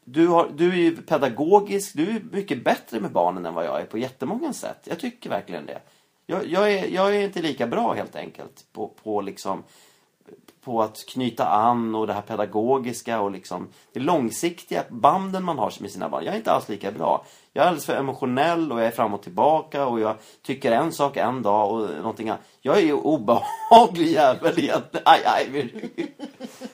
du, 0.05 0.27
har, 0.29 0.51
du 0.55 0.71
är 0.71 0.77
ju 0.77 0.97
pedagogisk, 0.97 1.97
du 1.97 2.11
är 2.11 2.23
mycket 2.31 2.65
bättre 2.65 3.01
med 3.01 3.13
barnen 3.13 3.47
än 3.47 3.55
vad 3.55 3.65
jag 3.65 3.81
är 3.81 3.85
på 3.85 3.99
jättemånga 3.99 4.53
sätt. 4.53 4.81
Jag 4.85 5.01
tycker 5.01 5.31
verkligen 5.31 5.67
det. 5.67 5.81
Jag, 6.27 6.47
jag, 6.47 6.73
är, 6.73 6.87
jag 6.87 7.17
är 7.17 7.21
inte 7.21 7.43
lika 7.43 7.67
bra 7.67 7.93
helt 7.93 8.17
enkelt 8.17 8.65
på, 8.73 8.89
på 8.89 9.21
liksom 9.21 9.63
på 10.67 10.83
att 10.83 11.07
knyta 11.07 11.47
an 11.47 11.95
och 11.95 12.07
det 12.07 12.13
här 12.13 12.21
pedagogiska 12.21 13.21
och 13.21 13.31
liksom 13.31 13.69
det 13.93 14.01
långsiktiga 14.01 14.85
banden 14.89 15.45
man 15.45 15.59
har 15.59 15.73
med 15.81 15.91
sina 15.91 16.09
barn. 16.09 16.25
Jag 16.25 16.35
är 16.35 16.39
inte 16.39 16.53
alls 16.53 16.69
lika 16.69 16.93
bra. 16.93 17.25
Jag 17.53 17.63
är 17.63 17.69
alldeles 17.69 17.87
för 17.87 17.97
emotionell 17.97 18.73
och 18.73 18.81
jag 18.81 18.87
är 18.87 18.91
fram 18.91 19.15
och 19.15 19.23
tillbaka 19.23 19.87
och 19.87 20.01
jag 20.01 20.17
tycker 20.43 20.73
en 20.73 20.93
sak 20.93 21.17
en 21.17 21.43
dag 21.43 21.73
och 21.73 21.91
någonting 21.97 22.29
annat. 22.29 22.41
Jag 22.61 22.77
är 22.77 22.81
ju 22.81 22.93
obehaglig 22.93 24.09
jävel 24.09 24.59
egentligen. 24.59 25.03
Aj, 25.05 25.23
aj, 25.25 25.49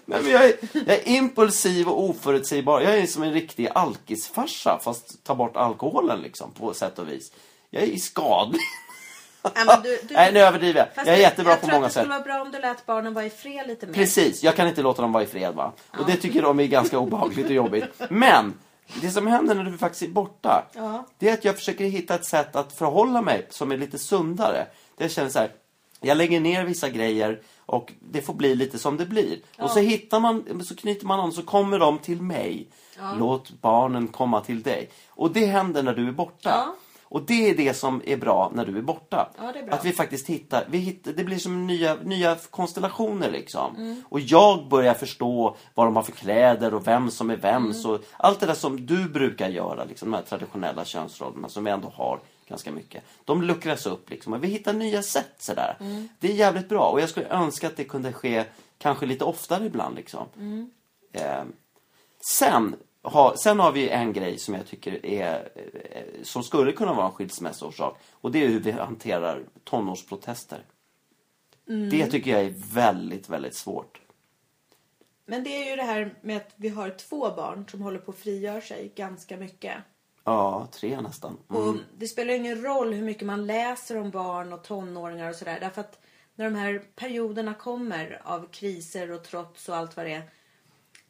Nej, 0.04 0.22
men 0.22 0.30
jag, 0.30 0.44
är, 0.44 0.54
jag 0.72 0.88
är 0.88 1.08
impulsiv 1.08 1.88
och 1.88 2.02
oförutsägbar. 2.02 2.80
Jag 2.80 2.98
är 2.98 3.06
som 3.06 3.22
en 3.22 3.32
riktig 3.32 3.68
alkisfarsa 3.74 4.78
fast 4.82 5.24
ta 5.24 5.34
bort 5.34 5.56
alkoholen 5.56 6.20
liksom 6.20 6.50
på 6.50 6.74
sätt 6.74 6.98
och 6.98 7.08
vis. 7.08 7.32
Jag 7.70 7.82
är 7.82 7.96
skadlig. 7.96 8.60
Nej, 9.54 9.64
men 9.66 9.82
du, 9.82 10.00
du, 10.08 10.14
Nej, 10.14 10.32
nu 10.32 10.40
överdriver 10.40 10.80
jag. 10.80 10.94
Fast 10.94 11.06
Jag 11.06 11.14
är 11.14 11.16
det- 11.18 11.22
jättebra 11.22 11.52
jag 11.52 11.60
på 11.60 11.66
tror 11.66 11.74
många 11.76 11.86
att 11.86 11.90
det 11.90 11.94
sätt. 11.94 12.02
skulle 12.02 12.14
vara 12.14 12.24
bra 12.24 12.42
om 12.42 12.50
du 12.50 12.58
lät 12.58 12.86
barnen 12.86 13.14
vara 13.14 13.24
i 13.24 13.30
fred 13.30 13.66
lite 13.66 13.86
mer. 13.86 13.94
Precis, 13.94 14.42
jag 14.42 14.56
kan 14.56 14.68
inte 14.68 14.82
låta 14.82 15.02
dem 15.02 15.12
vara 15.12 15.22
i 15.22 15.26
fred 15.26 15.54
va. 15.54 15.72
Och 15.98 16.06
det 16.06 16.16
tycker 16.16 16.42
de 16.42 16.60
är 16.60 16.66
ganska 16.66 16.98
obehagligt 16.98 17.46
och 17.46 17.52
jobbigt. 17.52 17.84
Men, 18.10 18.54
det 19.00 19.10
som 19.10 19.26
händer 19.26 19.54
när 19.54 19.64
du 19.64 19.78
faktiskt 19.78 20.02
är 20.02 20.08
borta. 20.08 20.64
Ja. 20.74 21.06
Det 21.18 21.28
är 21.28 21.34
att 21.34 21.44
jag 21.44 21.56
försöker 21.56 21.84
hitta 21.84 22.14
ett 22.14 22.24
sätt 22.24 22.56
att 22.56 22.72
förhålla 22.72 23.22
mig 23.22 23.46
som 23.50 23.72
är 23.72 23.76
lite 23.76 23.98
sundare. 23.98 24.66
Det 24.96 25.04
jag 25.04 25.10
känner 25.10 25.30
så 25.30 25.38
här, 25.38 25.50
jag 26.00 26.16
lägger 26.16 26.40
ner 26.40 26.64
vissa 26.64 26.88
grejer 26.88 27.40
och 27.66 27.92
det 28.00 28.22
får 28.22 28.34
bli 28.34 28.54
lite 28.54 28.78
som 28.78 28.96
det 28.96 29.06
blir. 29.06 29.38
Och 29.58 29.70
så 29.70 29.78
hittar 29.78 30.20
man, 30.20 30.64
så 30.64 30.76
knyter 30.76 31.06
man 31.06 31.20
an 31.20 31.32
så 31.32 31.42
kommer 31.42 31.78
de 31.78 31.98
till 31.98 32.22
mig. 32.22 32.68
Låt 33.18 33.50
barnen 33.50 34.08
komma 34.08 34.40
till 34.40 34.62
dig. 34.62 34.90
Och 35.08 35.30
det 35.30 35.46
händer 35.46 35.82
när 35.82 35.94
du 35.94 36.08
är 36.08 36.12
borta. 36.12 36.66
Och 37.12 37.22
det 37.22 37.50
är 37.50 37.54
det 37.54 37.74
som 37.74 38.02
är 38.06 38.16
bra 38.16 38.50
när 38.54 38.66
du 38.66 38.78
är 38.78 38.82
borta. 38.82 39.30
Ja, 39.38 39.52
är. 39.52 39.74
Att 39.74 39.84
vi 39.84 39.92
faktiskt 39.92 40.28
hittar, 40.28 40.64
vi 40.70 40.78
hittar 40.78 41.12
det 41.12 41.24
blir 41.24 41.38
som 41.38 41.66
nya, 41.66 41.94
nya 41.94 42.36
konstellationer 42.50 43.30
liksom. 43.30 43.76
Mm. 43.76 44.02
Och 44.08 44.20
jag 44.20 44.68
börjar 44.68 44.94
förstå 44.94 45.56
vad 45.74 45.86
de 45.86 45.96
har 45.96 46.02
för 46.02 46.12
kläder 46.12 46.74
och 46.74 46.86
vem 46.86 47.10
som 47.10 47.30
är 47.30 47.36
vems. 47.36 47.84
Mm. 47.84 48.00
Allt 48.16 48.40
det 48.40 48.46
där 48.46 48.54
som 48.54 48.86
du 48.86 49.08
brukar 49.08 49.48
göra, 49.48 49.84
liksom, 49.84 50.10
de 50.10 50.16
här 50.16 50.22
traditionella 50.22 50.84
könsrollerna 50.84 51.48
som 51.48 51.64
vi 51.64 51.70
ändå 51.70 51.88
har 51.88 52.20
ganska 52.48 52.72
mycket. 52.72 53.04
De 53.24 53.42
luckras 53.42 53.86
upp 53.86 54.10
liksom. 54.10 54.32
Och 54.32 54.44
vi 54.44 54.48
hittar 54.48 54.72
nya 54.72 55.02
sätt 55.02 55.34
sådär. 55.38 55.76
Mm. 55.80 56.08
Det 56.20 56.28
är 56.28 56.34
jävligt 56.34 56.68
bra. 56.68 56.88
Och 56.88 57.00
jag 57.00 57.08
skulle 57.08 57.28
önska 57.28 57.66
att 57.66 57.76
det 57.76 57.84
kunde 57.84 58.12
ske 58.12 58.44
kanske 58.78 59.06
lite 59.06 59.24
oftare 59.24 59.64
ibland 59.64 59.96
liksom. 59.96 60.26
Mm. 60.36 60.70
Eh, 61.12 61.44
sen, 62.20 62.76
ha, 63.02 63.36
sen 63.36 63.60
har 63.60 63.72
vi 63.72 63.88
en 63.88 64.12
grej 64.12 64.38
som 64.38 64.54
jag 64.54 64.66
tycker 64.66 65.06
är 65.06 65.48
eh, 65.54 66.22
som 66.22 66.42
skulle 66.42 66.72
kunna 66.72 66.94
vara 66.94 67.06
en 67.06 67.12
skilsmässoorsak. 67.12 67.98
Och 68.12 68.32
det 68.32 68.44
är 68.44 68.48
hur 68.48 68.60
vi 68.60 68.70
hanterar 68.70 69.42
tonårsprotester. 69.64 70.64
Mm. 71.68 71.90
Det 71.90 72.06
tycker 72.06 72.30
jag 72.30 72.40
är 72.40 72.54
väldigt, 72.74 73.28
väldigt 73.28 73.54
svårt. 73.54 74.00
Men 75.26 75.44
det 75.44 75.50
är 75.50 75.70
ju 75.70 75.76
det 75.76 75.82
här 75.82 76.14
med 76.20 76.36
att 76.36 76.52
vi 76.56 76.68
har 76.68 76.90
två 76.90 77.30
barn 77.30 77.68
som 77.70 77.82
håller 77.82 77.98
på 77.98 78.10
att 78.10 78.18
frigöra 78.18 78.60
sig 78.60 78.92
ganska 78.94 79.36
mycket. 79.36 79.76
Ja, 80.24 80.68
tre 80.72 81.00
nästan. 81.00 81.36
Mm. 81.50 81.62
Och 81.62 81.76
det 81.98 82.06
spelar 82.06 82.34
ingen 82.34 82.62
roll 82.62 82.92
hur 82.92 83.02
mycket 83.02 83.26
man 83.26 83.46
läser 83.46 84.00
om 84.00 84.10
barn 84.10 84.52
och 84.52 84.64
tonåringar 84.64 85.30
och 85.30 85.36
sådär. 85.36 85.60
Därför 85.60 85.80
att 85.80 85.98
när 86.34 86.44
de 86.44 86.54
här 86.54 86.82
perioderna 86.96 87.54
kommer 87.54 88.20
av 88.24 88.48
kriser 88.50 89.10
och 89.10 89.24
trots 89.24 89.68
och 89.68 89.76
allt 89.76 89.96
vad 89.96 90.06
det 90.06 90.12
är. 90.12 90.22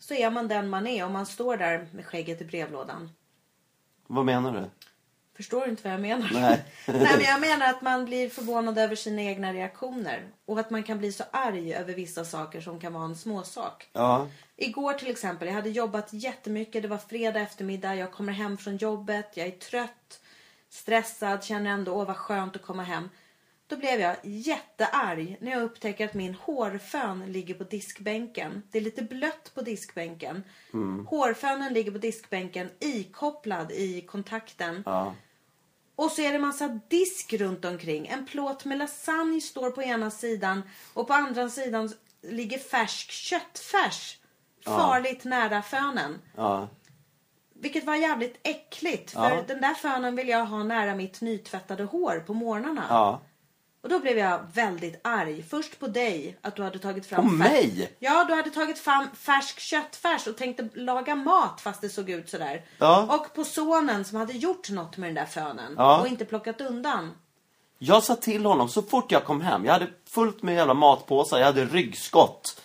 Så 0.03 0.15
är 0.15 0.31
man 0.31 0.49
den 0.49 0.69
man 0.69 0.87
är 0.87 1.05
och 1.05 1.11
man 1.11 1.27
står 1.27 1.57
där 1.57 1.89
med 1.93 2.07
skägget 2.07 2.41
i 2.41 2.45
brevlådan. 2.45 3.11
Vad 4.07 4.25
menar 4.25 4.53
du? 4.53 4.71
Förstår 5.37 5.65
du 5.65 5.71
inte 5.71 5.83
vad 5.83 5.93
jag 5.93 6.01
menar? 6.01 6.31
Nej. 6.33 6.65
Nej, 6.87 7.17
men 7.17 7.25
jag 7.25 7.41
menar 7.41 7.71
att 7.71 7.83
man 7.83 8.05
blir 8.05 8.29
förvånad 8.29 8.79
över 8.79 8.97
sina 8.97 9.23
egna 9.23 9.53
reaktioner. 9.53 10.23
Och 10.47 10.61
att 10.61 10.71
man 10.71 10.83
kan 10.83 10.99
bli 10.99 11.13
så 11.13 11.25
arg 11.31 11.75
över 11.75 11.95
vissa 11.95 12.25
saker 12.25 12.61
som 12.61 12.81
kan 12.81 12.93
vara 12.93 13.05
en 13.05 13.17
småsak. 13.17 13.89
Ja, 13.93 14.29
Igår 14.57 14.93
till 14.93 15.11
exempel, 15.11 15.49
jag 15.49 15.55
hade 15.55 15.71
jobbat 15.71 16.13
jättemycket. 16.13 16.83
Det 16.83 16.89
var 16.89 16.99
fredag 16.99 17.41
eftermiddag. 17.41 17.95
Jag 17.95 18.13
kommer 18.13 18.33
hem 18.33 18.59
från 18.59 18.77
jobbet. 18.77 19.31
Jag 19.35 19.47
är 19.47 19.51
trött, 19.51 20.21
stressad, 20.69 21.45
känner 21.45 21.71
ändå 21.71 21.93
åh 21.93 22.07
vad 22.07 22.17
skönt 22.17 22.57
att 22.57 22.63
komma 22.63 22.83
hem. 22.83 23.09
Då 23.73 23.79
blev 23.79 24.01
jag 24.01 24.17
jättearg 24.23 25.37
när 25.41 25.53
jag 25.53 25.63
upptäcker 25.63 26.05
att 26.05 26.15
min 26.15 26.35
hårfön 26.35 27.33
ligger 27.33 27.55
på 27.55 27.65
diskbänken. 27.65 28.63
Det 28.71 28.79
är 28.79 28.83
lite 28.83 29.03
blött 29.03 29.51
på 29.55 29.61
diskbänken. 29.63 30.45
Hårfönen 31.09 31.73
ligger 31.73 31.93
på 31.93 31.99
diskbänken 31.99 32.71
ikopplad 32.81 33.73
i 33.73 34.01
kontakten. 34.01 34.83
ja. 34.87 35.15
Och 35.97 36.11
så 36.11 36.23
är 36.23 36.33
det 36.33 36.39
massa 36.39 36.81
disk 36.89 37.33
runt 37.33 37.65
omkring. 37.65 38.07
En 38.07 38.27
plåt 38.27 38.65
med 38.65 38.79
lasagne 38.79 39.41
står 39.41 39.71
på 39.71 39.83
ena 39.83 40.11
sidan 40.11 40.63
och 40.95 41.07
på 41.07 41.13
andra 41.15 41.49
sidan 41.49 41.93
ligger 42.23 42.59
färsk 42.59 43.11
köttfärs. 43.11 44.19
Farligt 44.65 45.25
nära 45.25 45.63
fönen. 45.63 46.19
ja. 46.37 46.69
Vilket 47.55 47.85
var 47.85 47.95
jävligt 47.95 48.39
äckligt. 48.43 49.11
För 49.11 49.31
Ja. 49.31 49.45
den 49.49 49.61
där 49.61 49.75
fönen 49.75 50.17
vill 50.17 50.29
jag 50.29 50.47
ha 50.47 50.63
nära 50.63 50.95
mitt 50.95 51.21
nytvättade 51.21 51.85
hår 51.85 52.23
på 52.27 52.35
morgnarna. 52.35 52.87
ja. 52.89 53.21
Och 53.83 53.89
då 53.89 53.99
blev 53.99 54.19
jag 54.19 54.41
väldigt 54.55 55.01
arg. 55.05 55.43
Först 55.51 55.79
på 55.81 55.87
dig, 55.87 56.39
att 56.43 56.57
du 56.57 56.63
hade 56.63 56.79
tagit 56.79 57.07
fram... 57.07 57.25
På 57.25 57.31
fär- 57.31 57.39
mig? 57.39 57.93
Ja, 57.99 58.25
du 58.25 58.35
hade 58.35 58.51
tagit 58.51 58.79
fram 58.79 59.07
färsk 59.15 59.61
köttfärs 59.61 60.27
och 60.27 60.37
tänkte 60.37 60.69
laga 60.75 61.15
mat 61.17 61.61
fast 61.61 61.81
det 61.81 61.89
såg 61.89 62.11
ut 62.11 62.31
sådär. 62.31 62.65
Ja. 62.79 63.17
Och 63.19 63.35
på 63.35 63.45
sonen 63.45 64.05
som 64.05 64.19
hade 64.19 64.33
gjort 64.33 64.71
något 64.71 64.97
med 64.97 65.09
den 65.09 65.15
där 65.15 65.25
fönen 65.27 65.75
Ja. 65.79 66.01
och 66.01 66.07
inte 66.07 66.25
plockat 66.25 66.61
undan. 66.61 67.11
Jag 67.79 68.03
sa 68.03 68.15
till 68.17 68.45
honom 68.47 68.69
så 68.69 68.83
fort 68.83 69.13
jag 69.13 69.25
kom 69.25 69.41
hem. 69.41 69.65
Jag 69.65 69.73
hade 69.73 69.89
fullt 70.11 70.43
med 70.43 70.55
jävla 70.55 70.75
matpåsar. 70.75 71.39
Jag 71.39 71.47
hade 71.47 71.65
ryggskott. 71.65 72.61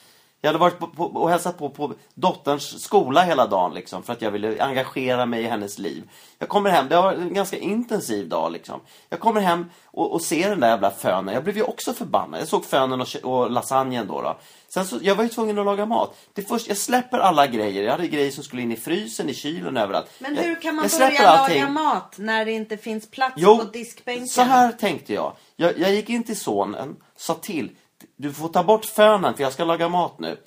Jag 0.48 0.54
hade 0.54 0.60
varit 0.60 0.80
på, 0.80 0.88
på, 0.88 1.06
och 1.06 1.30
hälsat 1.30 1.58
på 1.58 1.70
på 1.70 1.94
dotterns 2.14 2.84
skola 2.84 3.22
hela 3.22 3.48
dagen 3.48 3.74
liksom, 3.74 4.04
för 4.04 4.14
att 4.14 4.22
jag 4.22 4.32
ville 4.32 4.64
engagera 4.64 5.26
mig 5.26 5.44
i 5.44 5.48
hennes 5.48 5.80
liv. 5.80 6.10
Jag 6.40 6.50
kommer 6.50 6.70
hem, 6.70 6.88
det 6.90 6.96
var 6.96 7.14
en 7.14 7.34
ganska 7.34 7.58
intensiv 7.58 8.30
dag 8.30 8.52
liksom. 8.52 8.80
Jag 9.10 9.20
kommer 9.20 9.42
hem 9.42 9.66
och, 9.86 10.14
och 10.14 10.22
ser 10.22 10.50
den 10.50 10.60
där 10.60 10.70
jävla 10.70 10.92
fönen. 10.92 11.34
Jag 11.34 11.44
blev 11.44 11.58
ju 11.58 11.64
också 11.64 11.94
förbannad. 11.94 12.42
Jag 12.42 12.48
såg 12.48 12.66
fönen 12.66 13.02
och, 13.02 13.08
och 13.24 13.52
lasagnen 13.52 14.08
då. 14.08 14.22
då. 14.22 14.38
Sen 14.70 14.86
så, 14.86 15.00
jag 15.02 15.16
var 15.16 15.24
ju 15.24 15.30
tvungen 15.30 15.60
att 15.60 15.66
laga 15.66 15.86
mat. 15.86 16.18
Det 16.34 16.42
först, 16.42 16.68
jag 16.68 16.78
släpper 16.78 17.18
alla 17.20 17.48
grejer. 17.48 17.84
Jag 17.84 17.92
hade 17.92 18.08
grejer 18.08 18.32
som 18.32 18.44
skulle 18.44 18.62
in 18.62 18.72
i 18.72 18.76
frysen, 18.76 19.30
i 19.30 19.34
kylen, 19.34 19.78
överallt. 19.78 20.08
Men 20.20 20.36
jag, 20.36 20.44
hur 20.44 20.62
kan 20.62 20.76
man 20.76 20.84
jag 20.84 20.92
släpper 20.92 21.18
börja 21.18 21.30
allting. 21.30 21.62
laga 21.62 21.72
mat 21.72 22.16
när 22.18 22.46
det 22.46 22.52
inte 22.52 22.78
finns 22.78 23.12
plats 23.12 23.34
Jo, 23.38 23.58
på 23.58 23.64
diskbänken? 23.64 24.28
så 24.28 24.42
här 24.42 24.72
tänkte 24.72 25.14
jag. 25.14 25.34
jag. 25.56 25.80
Jag 25.80 25.94
gick 25.96 26.10
in 26.10 26.24
till 26.24 26.40
sonen, 26.40 26.96
sa 27.18 27.34
till. 27.34 27.72
Du 28.16 28.34
får 28.34 28.50
ta 28.50 28.64
bort 28.64 28.86
fönen 28.86 29.34
för 29.34 29.44
jag 29.44 29.54
ska 29.54 29.64
laga 29.64 29.90
mat 29.90 30.20
nu. 30.20 30.38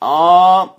Ja, 0.00 0.76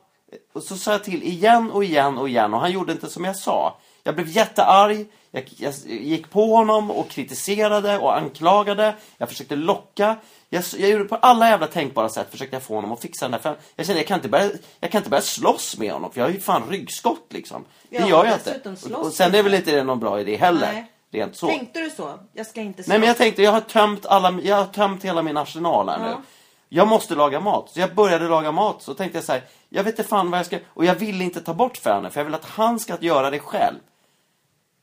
och 0.53 0.63
så 0.63 0.77
sa 0.77 0.91
jag 0.91 1.03
till 1.03 1.23
igen 1.23 1.71
och 1.71 1.83
igen 1.83 2.17
och 2.17 2.29
igen 2.29 2.53
och 2.53 2.59
han 2.59 2.71
gjorde 2.71 2.91
inte 2.91 3.09
som 3.09 3.25
jag 3.25 3.35
sa. 3.35 3.77
Jag 4.03 4.15
blev 4.15 4.27
jättearg. 4.27 5.05
Jag, 5.31 5.43
jag 5.57 5.73
gick 5.87 6.29
på 6.29 6.55
honom 6.55 6.91
och 6.91 7.09
kritiserade 7.09 7.97
och 7.97 8.17
anklagade. 8.17 8.95
Jag 9.17 9.29
försökte 9.29 9.55
locka. 9.55 10.15
Jag, 10.49 10.63
jag 10.77 10.89
gjorde 10.89 11.05
på 11.05 11.15
alla 11.15 11.49
jävla 11.49 11.67
tänkbara 11.67 12.09
sätt 12.09 12.27
försökte 12.31 12.55
jag 12.55 12.63
få 12.63 12.75
honom 12.75 12.91
att 12.91 13.01
fixa 13.01 13.25
den 13.25 13.31
där 13.31 13.39
fönen. 13.39 13.59
Jag 13.75 13.85
kände 13.85 13.99
jag 13.99 14.07
kan 14.07 14.17
inte 14.17 14.29
börja, 14.29 14.51
jag 14.79 14.91
kan 14.91 14.99
inte 14.99 15.09
börja 15.09 15.21
slåss 15.21 15.77
med 15.77 15.91
honom 15.91 16.11
för 16.11 16.19
jag 16.19 16.27
har 16.27 16.33
ju 16.33 16.39
fan 16.39 16.63
ryggskott 16.69 17.25
liksom. 17.29 17.65
Det 17.89 17.97
Ja, 17.97 18.07
gör 18.07 18.25
jag 18.25 18.35
inte. 18.35 18.95
Och, 18.95 19.05
och 19.05 19.13
sen 19.13 19.35
är 19.35 19.43
väl 19.43 19.53
inte 19.53 19.71
det 19.71 19.83
någon 19.83 19.99
bra 19.99 20.21
idé 20.21 20.35
heller. 20.35 20.73
Nej. 20.73 20.90
Rent 21.11 21.35
så. 21.35 21.47
Tänkte 21.47 21.79
du 21.79 21.89
så? 21.89 22.19
Jag 22.33 22.45
ska 22.45 22.61
inte 22.61 22.83
Nej 22.87 22.99
men 22.99 23.07
jag 23.07 23.17
tänkte, 23.17 23.41
jag 23.41 23.51
har 23.51 23.61
tömt, 23.61 24.05
alla, 24.05 24.39
jag 24.43 24.55
har 24.55 24.65
tömt 24.65 25.05
hela 25.05 25.21
min 25.21 25.37
arsenal 25.37 25.89
här 25.89 25.99
nu. 25.99 26.05
Ja. 26.05 26.21
Jag 26.69 26.87
måste 26.87 27.15
laga 27.15 27.39
mat. 27.39 27.69
Så 27.69 27.79
jag 27.79 27.95
började 27.95 28.27
laga 28.27 28.51
mat. 28.51 28.81
Så 28.81 28.93
tänkte 28.93 29.17
jag 29.17 29.25
så 29.25 29.31
här, 29.31 29.41
jag 29.69 29.83
vet 29.83 29.99
inte 29.99 30.09
fan 30.09 30.31
vad 30.31 30.39
jag 30.39 30.45
ska... 30.45 30.59
Och 30.67 30.85
jag 30.85 30.95
vill 30.95 31.21
inte 31.21 31.41
ta 31.41 31.53
bort 31.53 31.77
fönen, 31.77 32.11
för 32.11 32.19
jag 32.19 32.25
vill 32.25 32.35
att 32.35 32.45
han 32.45 32.79
ska 32.79 32.97
göra 32.99 33.29
det 33.29 33.39
själv. 33.39 33.75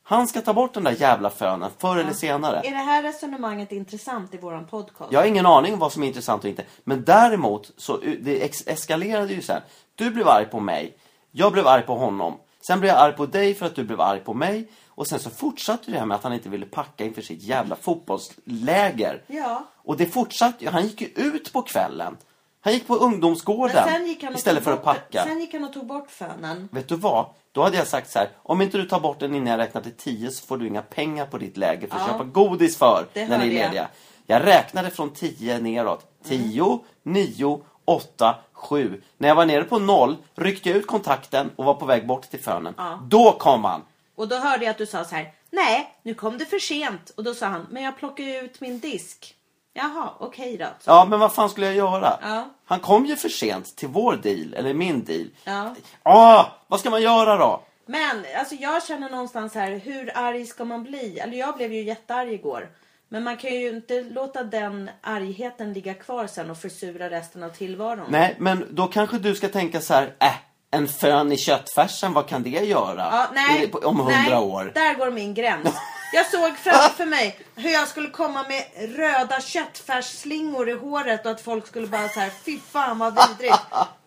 Han 0.03 0.27
ska 0.27 0.41
ta 0.41 0.53
bort 0.53 0.73
den 0.73 0.83
där 0.83 0.95
jävla 0.99 1.29
fönen, 1.29 1.69
förr 1.77 1.97
eller 1.97 2.13
senare. 2.13 2.61
Är 2.63 2.71
det 2.71 2.77
här 2.77 3.03
resonemanget 3.03 3.71
intressant 3.71 4.33
i 4.33 4.37
våran 4.37 4.67
podcast? 4.67 5.11
Jag 5.11 5.19
har 5.19 5.27
ingen 5.27 5.45
aning 5.45 5.73
om 5.73 5.79
vad 5.79 5.93
som 5.93 6.03
är 6.03 6.07
intressant 6.07 6.43
och 6.43 6.49
inte. 6.49 6.63
Men 6.83 7.03
däremot 7.03 7.71
så 7.77 7.97
det 7.97 8.43
eskalerade 8.67 9.33
ju 9.33 9.41
sen. 9.41 9.61
Du 9.95 10.11
blev 10.11 10.27
arg 10.27 10.45
på 10.45 10.59
mig. 10.59 10.97
Jag 11.31 11.51
blev 11.51 11.67
arg 11.67 11.81
på 11.81 11.95
honom. 11.95 12.37
Sen 12.67 12.79
blev 12.79 12.93
jag 12.93 13.01
arg 13.01 13.13
på 13.13 13.25
dig 13.25 13.55
för 13.55 13.65
att 13.65 13.75
du 13.75 13.83
blev 13.83 14.01
arg 14.01 14.19
på 14.19 14.33
mig. 14.33 14.67
Och 14.99 15.07
sen 15.07 15.19
så 15.19 15.29
fortsatte 15.29 15.91
det 15.91 15.97
här 15.99 16.05
med 16.05 16.15
att 16.15 16.23
han 16.23 16.33
inte 16.33 16.49
ville 16.49 16.65
packa 16.65 17.03
inför 17.05 17.21
sitt 17.21 17.43
jävla 17.43 17.75
fotbollsläger. 17.75 19.23
Ja. 19.27 19.63
Och 19.75 19.97
det 19.97 20.05
fortsatte. 20.05 20.69
Han 20.69 20.83
gick 20.87 21.01
ju 21.01 21.07
ut 21.07 21.53
på 21.53 21.61
kvällen. 21.61 22.17
Han 22.61 22.73
gick 22.73 22.87
på 22.87 22.95
ungdomsgården 22.95 24.05
istället 24.35 24.63
för 24.63 24.71
att 24.73 24.77
bort, 24.77 24.85
packa. 24.95 25.23
Sen 25.23 25.39
gick 25.39 25.53
han 25.53 25.63
och 25.63 25.73
tog 25.73 25.85
bort 25.87 26.11
fönen. 26.11 26.69
Vet 26.71 26.87
du 26.87 26.95
vad? 26.95 27.25
Då 27.51 27.63
hade 27.63 27.77
jag 27.77 27.87
sagt 27.87 28.11
så 28.11 28.19
här. 28.19 28.29
Om 28.43 28.61
inte 28.61 28.77
du 28.77 28.85
tar 28.85 28.99
bort 28.99 29.19
den 29.19 29.35
innan 29.35 29.47
jag 29.47 29.57
räknar 29.57 29.81
till 29.81 29.95
10 29.97 30.31
så 30.31 30.45
får 30.45 30.57
du 30.57 30.67
inga 30.67 30.81
pengar 30.81 31.25
på 31.25 31.37
ditt 31.37 31.57
läger 31.57 31.87
för 31.87 31.95
att 31.95 32.01
Ja. 32.07 32.13
köpa 32.13 32.23
godis 32.23 32.77
för 32.77 33.05
Det 33.13 33.27
när 33.27 33.37
ni 33.37 33.43
är 33.43 33.47
hörde 33.47 33.55
jag. 33.55 33.65
lediga. 33.65 33.87
Jag 34.25 34.45
räknade 34.45 34.89
från 34.89 35.09
10 35.09 35.59
neråt. 35.59 36.05
10, 36.23 36.79
9, 37.03 37.61
8, 37.85 38.35
7. 38.53 39.01
När 39.17 39.27
jag 39.27 39.35
var 39.35 39.45
nere 39.45 39.63
på 39.63 39.79
noll 39.79 40.15
ryckte 40.35 40.69
jag 40.69 40.77
ut 40.77 40.87
kontakten 40.87 41.49
och 41.55 41.65
var 41.65 41.73
på 41.73 41.85
väg 41.85 42.07
bort 42.07 42.29
till 42.29 42.39
fönen. 42.39 42.73
Ja. 42.77 42.99
Då 43.09 43.31
kom 43.31 43.63
han. 43.63 43.81
Och 44.19 44.27
då 44.27 44.35
hörde 44.35 44.65
jag 44.65 44.71
att 44.71 44.77
du 44.77 44.85
sa 44.85 45.03
så 45.03 45.15
här. 45.15 45.33
Nej, 45.49 45.93
nu 46.03 46.13
kom 46.13 46.37
det 46.37 46.45
för 46.45 46.59
sent. 46.59 47.09
Och 47.17 47.23
då 47.23 47.33
sa 47.33 47.45
han, 47.45 47.67
men 47.69 47.83
jag 47.83 47.97
plockar 47.97 48.23
ju 48.23 48.39
ut 48.39 48.61
min 48.61 48.79
disk. 48.79 49.35
Jaha, 49.73 50.09
okej 50.19 50.57
då. 50.57 50.65
Så. 50.65 50.91
Ja, 50.91 51.05
men 51.09 51.19
vad 51.19 51.33
fan 51.33 51.49
skulle 51.49 51.65
jag 51.65 51.75
göra? 51.75 52.19
Ja. 52.21 52.49
Han 52.65 52.79
kom 52.79 53.05
ju 53.05 53.15
för 53.15 53.29
sent 53.29 53.75
till 53.75 53.87
vår 53.87 54.15
deal, 54.15 54.53
eller 54.53 54.73
min 54.73 55.03
deal. 55.03 55.27
Ja. 55.43 55.75
Ah, 56.03 56.45
vad 56.67 56.79
ska 56.79 56.89
man 56.89 57.01
göra 57.01 57.37
då? 57.37 57.61
Men 57.85 58.25
alltså 58.39 58.55
jag 58.55 58.83
känner 58.83 59.09
någonstans 59.09 59.55
här, 59.55 59.71
hur 59.71 60.17
arg 60.17 60.45
ska 60.45 60.65
man 60.65 60.83
bli? 60.83 61.19
Eller 61.19 61.37
jag 61.37 61.55
blev 61.55 61.73
ju 61.73 61.83
jättearg 61.83 62.33
igår. 62.33 62.69
Men 63.09 63.23
man 63.23 63.37
kan 63.37 63.53
ju 63.53 63.69
inte 63.69 64.01
låta 64.01 64.43
den 64.43 64.89
argheten 65.01 65.73
ligga 65.73 65.93
kvar 65.93 66.27
sen 66.27 66.49
och 66.49 66.57
försura 66.57 67.09
resten 67.09 67.43
av 67.43 67.49
tillvaron. 67.49 68.07
Nej, 68.09 68.35
men 68.39 68.65
då 68.71 68.87
kanske 68.87 69.19
du 69.19 69.35
ska 69.35 69.49
tänka 69.49 69.81
så 69.81 69.93
här, 69.93 70.15
äh, 70.19 70.33
en 70.71 70.87
fön 70.87 71.31
i 71.31 71.37
köttfärsen, 71.37 72.13
vad 72.13 72.27
kan 72.27 72.43
det 72.43 72.49
göra? 72.49 73.09
Ja, 73.11 73.27
nej, 73.33 73.71
Om 73.73 73.99
hundra 73.99 74.39
år. 74.39 74.71
Där 74.75 74.93
går 74.93 75.11
min 75.11 75.33
gräns. 75.33 75.67
Jag 76.13 76.25
såg 76.25 76.57
framför 76.57 77.05
mig 77.05 77.39
hur 77.55 77.69
jag 77.69 77.87
skulle 77.87 78.09
komma 78.09 78.45
med 78.47 78.65
röda 78.97 79.41
köttfärsslingor 79.41 80.69
i 80.69 80.73
håret 80.73 81.25
och 81.25 81.31
att 81.31 81.41
folk 81.41 81.67
skulle 81.67 81.87
bara 81.87 82.09
så 82.09 82.19
här, 82.19 82.29
fy 82.45 82.59
fan 82.59 82.99
vad 82.99 83.27
vidrigt. 83.27 83.57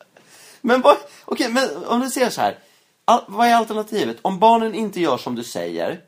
Men 0.61 0.81
vad, 0.81 0.97
okej, 1.25 1.49
men 1.49 1.87
om 1.87 2.01
du 2.01 2.11
ser 2.11 2.31
så 2.31 2.41
här. 2.41 2.59
Vad 3.27 3.49
är 3.49 3.55
alternativet? 3.55 4.17
Om 4.23 4.39
barnen 4.39 4.75
inte 4.75 5.01
gör 5.01 5.17
som 5.19 5.35
du 5.35 5.45
säger, 5.45 6.01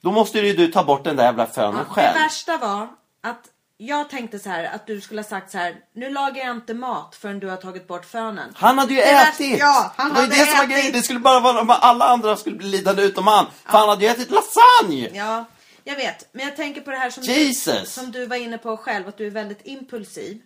då 0.00 0.10
måste 0.10 0.38
ju 0.38 0.52
du 0.52 0.72
ta 0.72 0.84
bort 0.84 1.04
den 1.04 1.16
där 1.16 1.24
jävla 1.24 1.46
fönen 1.46 1.84
Ja, 1.88 1.94
själv. 1.94 2.14
det 2.14 2.20
värsta 2.22 2.56
var 2.58 2.88
att 3.22 3.40
jag 3.78 4.10
tänkte 4.10 4.38
så 4.38 4.48
här 4.48 4.64
att 4.64 4.86
du 4.86 5.00
skulle 5.00 5.20
ha 5.20 5.28
sagt 5.28 5.50
så 5.50 5.58
här, 5.58 5.76
nu 5.94 6.10
lagar 6.10 6.46
jag 6.46 6.56
inte 6.56 6.74
mat 6.74 7.14
förrän 7.20 7.38
du 7.40 7.48
har 7.48 7.56
tagit 7.56 7.88
bort 7.88 8.04
fönen. 8.04 8.52
Han 8.56 8.78
hade 8.78 8.94
ju 8.94 9.00
Det 9.00 9.10
ätit! 9.10 9.58
ja, 9.58 9.92
han 9.96 10.08
det 10.08 10.14
var 10.14 10.20
hade 10.20 10.34
det 10.34 10.46
som 10.46 10.56
var 10.56 10.64
ätit. 10.64 10.76
grejen. 10.76 10.92
Det 10.92 11.02
skulle 11.02 11.18
bara 11.20 11.40
vara, 11.40 11.74
alla 11.74 12.04
andra 12.04 12.36
skulle 12.36 12.56
bli 12.56 12.68
lidande 12.68 13.02
utom 13.02 13.26
han. 13.26 13.46
För 13.64 13.78
han 13.78 13.88
hade 13.88 14.04
ju 14.04 14.10
ätit 14.10 14.30
lasagne! 14.30 15.10
Ja, 15.14 15.44
jag 15.84 15.96
vet. 15.96 16.28
Men 16.32 16.44
jag 16.46 16.56
tänker 16.56 16.80
på 16.80 16.90
det 16.90 16.96
här 16.96 17.10
som, 17.10 17.22
Jesus! 17.22 17.80
Du, 17.80 17.86
som 17.86 18.12
du 18.12 18.26
var 18.26 18.36
inne 18.36 18.58
på 18.58 18.76
själv, 18.76 19.08
att 19.08 19.18
du 19.18 19.26
är 19.26 19.30
väldigt 19.30 19.60
impulsiv. 19.66 20.40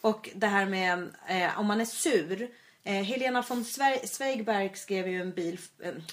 Och 0.00 0.28
det 0.34 0.46
här 0.46 0.66
med 0.66 1.08
eh, 1.28 1.60
om 1.60 1.66
man 1.66 1.80
är 1.80 1.84
sur. 1.84 2.48
Eh, 2.86 3.02
Helena 3.02 3.42
von 3.48 3.64
Zweigbergk 4.04 4.76
skrev 4.76 5.08
ju 5.08 5.20
en, 5.20 5.32
bil, 5.32 5.58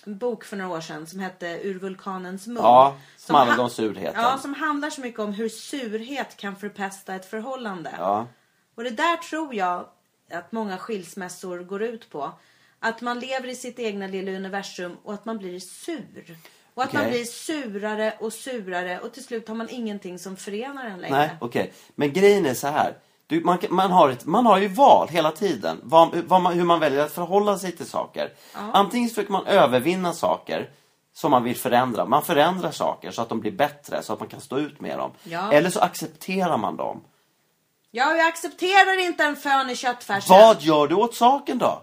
en 0.05 0.17
bok 0.17 0.43
för 0.43 0.57
några 0.57 0.77
år 0.77 0.81
sedan 0.81 1.07
som 1.07 1.19
hette 1.19 1.59
Ur 1.63 1.79
vulkanens 1.79 2.47
mun. 2.47 2.57
Ja, 2.63 2.97
som 3.17 3.35
handlade 3.35 3.57
ha- 3.59 3.63
om 3.63 3.69
surheten. 3.69 4.21
Ja, 4.21 4.37
som 4.37 4.53
handlar 4.53 4.89
så 4.89 5.01
mycket 5.01 5.19
om 5.19 5.33
hur 5.33 5.49
surhet 5.49 6.37
kan 6.37 6.55
förpesta 6.55 7.15
ett 7.15 7.25
förhållande. 7.29 7.91
Ja. 7.97 8.27
Och 8.75 8.83
det 8.83 8.89
där 8.89 9.17
tror 9.17 9.55
jag 9.55 9.85
att 10.31 10.51
många 10.51 10.77
skilsmässor 10.77 11.59
går 11.63 11.83
ut 11.83 12.09
på. 12.09 12.31
Att 12.79 13.01
man 13.01 13.19
lever 13.19 13.47
i 13.47 13.55
sitt 13.55 13.79
egna 13.79 14.07
lilla 14.07 14.31
universum 14.31 14.97
och 15.03 15.13
att 15.13 15.25
man 15.25 15.37
blir 15.37 15.59
sur. 15.59 16.37
Och 16.73 16.83
att 16.83 16.93
man 16.93 17.01
Okej. 17.01 17.11
blir 17.11 17.25
surare 17.25 18.13
och 18.19 18.33
surare 18.33 18.99
och 18.99 19.13
till 19.13 19.23
slut 19.23 19.47
har 19.47 19.55
man 19.55 19.69
ingenting 19.69 20.19
som 20.19 20.37
förenar 20.37 20.85
en 20.85 21.01
längre. 21.01 21.17
Nej, 21.17 21.29
okej. 21.39 21.73
Men 21.95 22.13
grejen 22.13 22.45
är 22.45 22.53
så 22.53 22.67
här. 22.67 22.97
Du, 23.27 23.41
man, 23.41 23.57
man, 23.69 23.91
har 23.91 24.09
ett, 24.09 24.25
man 24.25 24.45
har 24.45 24.57
ju 24.57 24.67
val 24.67 25.07
hela 25.07 25.31
tiden. 25.31 25.79
Vad, 25.83 26.15
vad 26.15 26.41
man, 26.41 26.53
hur 26.53 26.63
man 26.63 26.79
väljer 26.79 27.03
att 27.03 27.13
förhålla 27.13 27.57
sig 27.57 27.71
till 27.71 27.85
saker. 27.85 28.33
Antingen 28.53 29.09
försöker 29.09 29.31
man 29.31 29.45
övervinna 29.45 30.13
saker 30.13 30.69
som 31.13 31.31
man 31.31 31.43
vill 31.43 31.55
förändra. 31.55 32.05
Man 32.05 32.23
förändrar 32.23 32.71
saker 32.71 33.11
så 33.11 33.21
att 33.21 33.29
de 33.29 33.39
blir 33.39 33.51
bättre, 33.51 34.03
så 34.03 34.13
att 34.13 34.19
man 34.19 34.29
kan 34.29 34.41
stå 34.41 34.57
ut 34.57 34.81
med 34.81 34.97
dem. 34.97 35.11
Ja. 35.23 35.51
Eller 35.51 35.69
så 35.69 35.79
accepterar 35.79 36.57
man 36.57 36.77
dem. 36.77 37.03
Ja, 37.91 38.15
jag 38.15 38.27
accepterar 38.27 38.99
inte 38.99 39.23
en 39.23 39.35
fön 39.35 39.69
i 39.69 39.75
köttfärsen. 39.75 40.37
Vad 40.37 40.61
gör 40.61 40.87
du 40.87 40.95
åt 40.95 41.15
saken 41.15 41.57
då? 41.57 41.81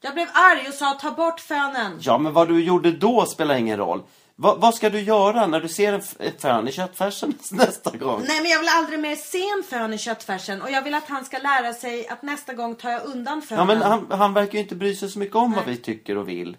Jag 0.00 0.14
blev 0.14 0.28
arg 0.32 0.68
och 0.68 0.74
sa 0.74 0.94
ta 0.94 1.10
bort 1.10 1.40
fönen. 1.40 1.98
Ja, 2.00 2.18
men 2.18 2.32
vad 2.32 2.48
du 2.48 2.64
gjorde 2.64 2.92
då 2.92 3.26
spelar 3.26 3.54
ingen 3.54 3.78
roll. 3.78 4.02
Va, 4.38 4.54
vad 4.58 4.74
ska 4.74 4.90
du 4.90 5.00
göra 5.00 5.46
när 5.46 5.60
du 5.60 5.68
ser 5.68 5.92
en, 5.92 6.32
fön 6.38 6.68
i 6.68 6.72
köttfärsen 6.72 7.34
nästa 7.50 7.96
gång? 7.96 8.24
Nej 8.28 8.40
men 8.40 8.50
jag 8.50 8.58
vill 8.58 8.68
aldrig 8.68 9.00
mer 9.00 9.16
se 9.16 9.48
en 9.48 9.62
fön 9.62 9.92
i 9.94 9.98
köttfärsen 9.98 10.62
och 10.62 10.70
jag 10.70 10.82
vill 10.82 10.94
att 10.94 11.08
han 11.08 11.24
ska 11.24 11.38
lära 11.38 11.72
sig 11.72 12.08
att 12.08 12.22
nästa 12.22 12.54
gång 12.54 12.74
tar 12.74 12.90
jag 12.90 13.04
undan 13.04 13.42
Ja, 13.50 13.56
fönen. 13.56 13.66
men 13.66 13.82
han, 13.82 14.06
han 14.10 14.34
verkar 14.34 14.52
ju 14.52 14.58
inte 14.60 14.74
bry 14.74 14.94
sig 14.94 15.08
så 15.10 15.18
mycket 15.18 15.36
om 15.36 15.52
vad 15.52 15.64
vi 15.64 15.76
tycker 15.76 16.16
och 16.16 16.28
vill. 16.28 16.56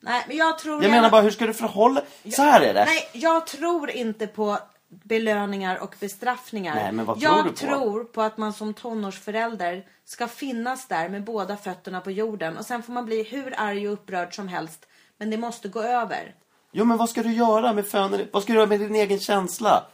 Nej 0.00 0.24
men 0.28 0.36
jag 0.36 0.58
tror... 0.58 0.82
Jag 0.82 0.90
menar 0.90 1.10
bara, 1.10 1.22
hur 1.22 1.30
ska 1.30 1.46
du 1.46 1.54
förhålla 1.54 2.02
Så 2.36 2.42
här 2.42 2.60
är 2.60 2.74
det. 2.74 2.84
Nej, 2.84 3.08
jag 3.12 3.46
tror 3.46 3.90
inte 3.90 4.26
på 4.26 4.58
belöningar 4.88 5.78
och 5.82 5.94
bestraffningar. 6.00 6.74
Nej, 6.74 6.92
men 6.92 7.04
vad 7.04 7.20
tror 7.20 7.36
jag 7.36 7.44
du 7.44 7.50
på? 7.50 7.56
tror 7.56 8.04
på 8.04 8.22
att 8.22 8.38
man 8.38 8.52
som 8.52 8.74
tonårsförälder 8.74 9.84
ska 10.04 10.28
finnas 10.28 10.88
där 10.88 11.08
med 11.08 11.24
båda 11.24 11.56
fötterna 11.56 12.00
på 12.00 12.10
jorden. 12.10 12.56
Och 12.56 12.64
sen 12.66 12.82
får 12.82 12.92
man 12.92 13.04
bli 13.04 13.22
hur 13.22 13.54
arg 13.56 13.88
och 13.88 13.92
upprörd 13.92 14.34
som 14.34 14.48
helst. 14.48 14.86
Men 15.18 15.30
det 15.30 15.36
måste 15.36 15.68
gå 15.68 15.82
över. 15.82 16.34
Jo, 16.78 16.84
men 16.84 16.96
vad 16.96 17.10
ska 17.10 17.22
du 17.22 17.32
göra 17.32 17.72
med 17.72 17.86
fönen? 17.86 18.28
Vad 18.32 18.42
ska 18.42 18.52
du 18.52 18.58
göra 18.58 18.68
med 18.68 18.80
din 18.80 18.94
egen 18.94 19.18
känsla 19.18 19.84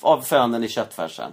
av 0.00 0.20
fönen 0.20 0.64
i 0.64 0.68
köttfärsen? 0.68 1.32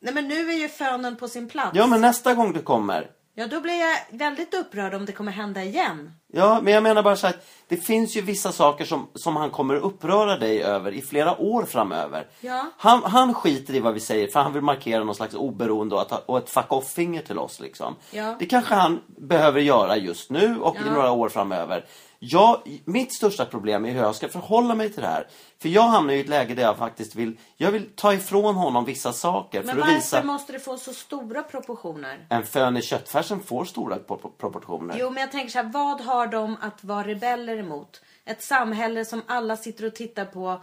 Nej 0.00 0.14
men 0.14 0.28
nu 0.28 0.50
är 0.50 0.58
ju 0.58 0.68
fönen 0.68 1.16
på 1.16 1.28
sin 1.28 1.48
plats. 1.48 1.70
Ja, 1.74 1.86
men 1.86 2.00
nästa 2.00 2.34
gång 2.34 2.52
du 2.52 2.62
kommer. 2.62 3.10
Ja, 3.34 3.46
då 3.46 3.60
blir 3.60 3.80
jag 3.80 3.98
väldigt 4.10 4.54
upprörd 4.54 4.94
om 4.94 5.06
det 5.06 5.12
kommer 5.12 5.32
hända 5.32 5.62
igen. 5.62 6.12
Ja, 6.34 6.60
men 6.62 6.72
jag 6.74 6.82
menar 6.82 7.02
bara 7.02 7.16
så 7.16 7.26
här, 7.26 7.34
att 7.34 7.46
det 7.68 7.76
finns 7.76 8.16
ju 8.16 8.20
vissa 8.20 8.52
saker 8.52 8.84
som, 8.84 9.08
som 9.14 9.36
han 9.36 9.50
kommer 9.50 9.76
att 9.76 9.82
uppröra 9.82 10.36
dig 10.38 10.62
över 10.62 10.92
i 10.92 11.02
flera 11.02 11.40
år 11.40 11.64
framöver. 11.64 12.26
Ja. 12.40 12.66
Han, 12.76 13.02
han 13.04 13.34
skiter 13.34 13.74
i 13.74 13.80
vad 13.80 13.94
vi 13.94 14.00
säger 14.00 14.28
för 14.28 14.40
han 14.40 14.52
vill 14.52 14.62
markera 14.62 15.04
någon 15.04 15.14
slags 15.14 15.34
oberoende 15.34 15.94
och, 15.94 16.00
att, 16.00 16.28
och 16.28 16.38
ett 16.38 16.50
fuck 16.50 16.72
off-finger 16.72 17.22
till 17.22 17.38
oss 17.38 17.60
liksom. 17.60 17.96
Ja. 18.10 18.36
Det 18.38 18.46
kanske 18.46 18.74
han 18.74 19.00
behöver 19.06 19.60
göra 19.60 19.96
just 19.96 20.30
nu 20.30 20.60
och 20.60 20.76
i 20.76 20.78
Ja. 20.86 20.92
några 20.94 21.10
år 21.12 21.28
framöver. 21.28 21.84
Jag, 22.24 22.80
mitt 22.84 23.14
största 23.14 23.44
problem 23.44 23.84
är 23.84 23.90
hur 23.90 24.00
jag 24.00 24.14
ska 24.14 24.28
förhålla 24.28 24.74
mig 24.74 24.92
till 24.92 25.02
det 25.02 25.08
här. 25.08 25.26
För 25.62 25.68
jag 25.68 25.82
hamnar 25.82 26.14
i 26.14 26.20
ett 26.20 26.28
läge 26.28 26.54
där 26.54 26.62
jag 26.62 26.76
faktiskt 26.76 27.14
vill, 27.14 27.38
jag 27.56 27.70
vill 27.72 27.88
ta 27.96 28.14
ifrån 28.14 28.54
honom 28.54 28.84
vissa 28.84 29.12
saker 29.12 29.58
Men 29.62 29.66
för 29.68 29.72
att 29.72 29.78
varför 29.86 29.94
visa... 29.94 30.22
måste 30.22 30.52
det 30.52 30.58
få 30.60 30.76
så 30.76 30.92
stora 30.92 31.42
proportioner? 31.42 32.26
En 32.28 32.42
fön 32.46 32.76
i 32.76 32.82
köttfärsen 32.82 33.40
får 33.42 33.64
stora 33.64 33.96
pro- 33.96 34.32
proportioner. 34.40 34.96
Jo, 34.98 35.10
men 35.10 35.20
jag 35.20 35.32
tänker 35.32 35.50
så 35.50 35.58
här, 35.58 35.70
vad 35.72 36.00
har 36.00 36.21
de 36.26 36.56
att 36.60 36.84
vara 36.84 37.06
rebeller 37.06 37.56
emot? 37.58 38.00
Ett 38.24 38.42
samhälle 38.42 39.04
som 39.04 39.22
alla 39.26 39.56
sitter 39.56 39.86
och 39.86 39.94
tittar 39.94 40.24
på 40.24 40.62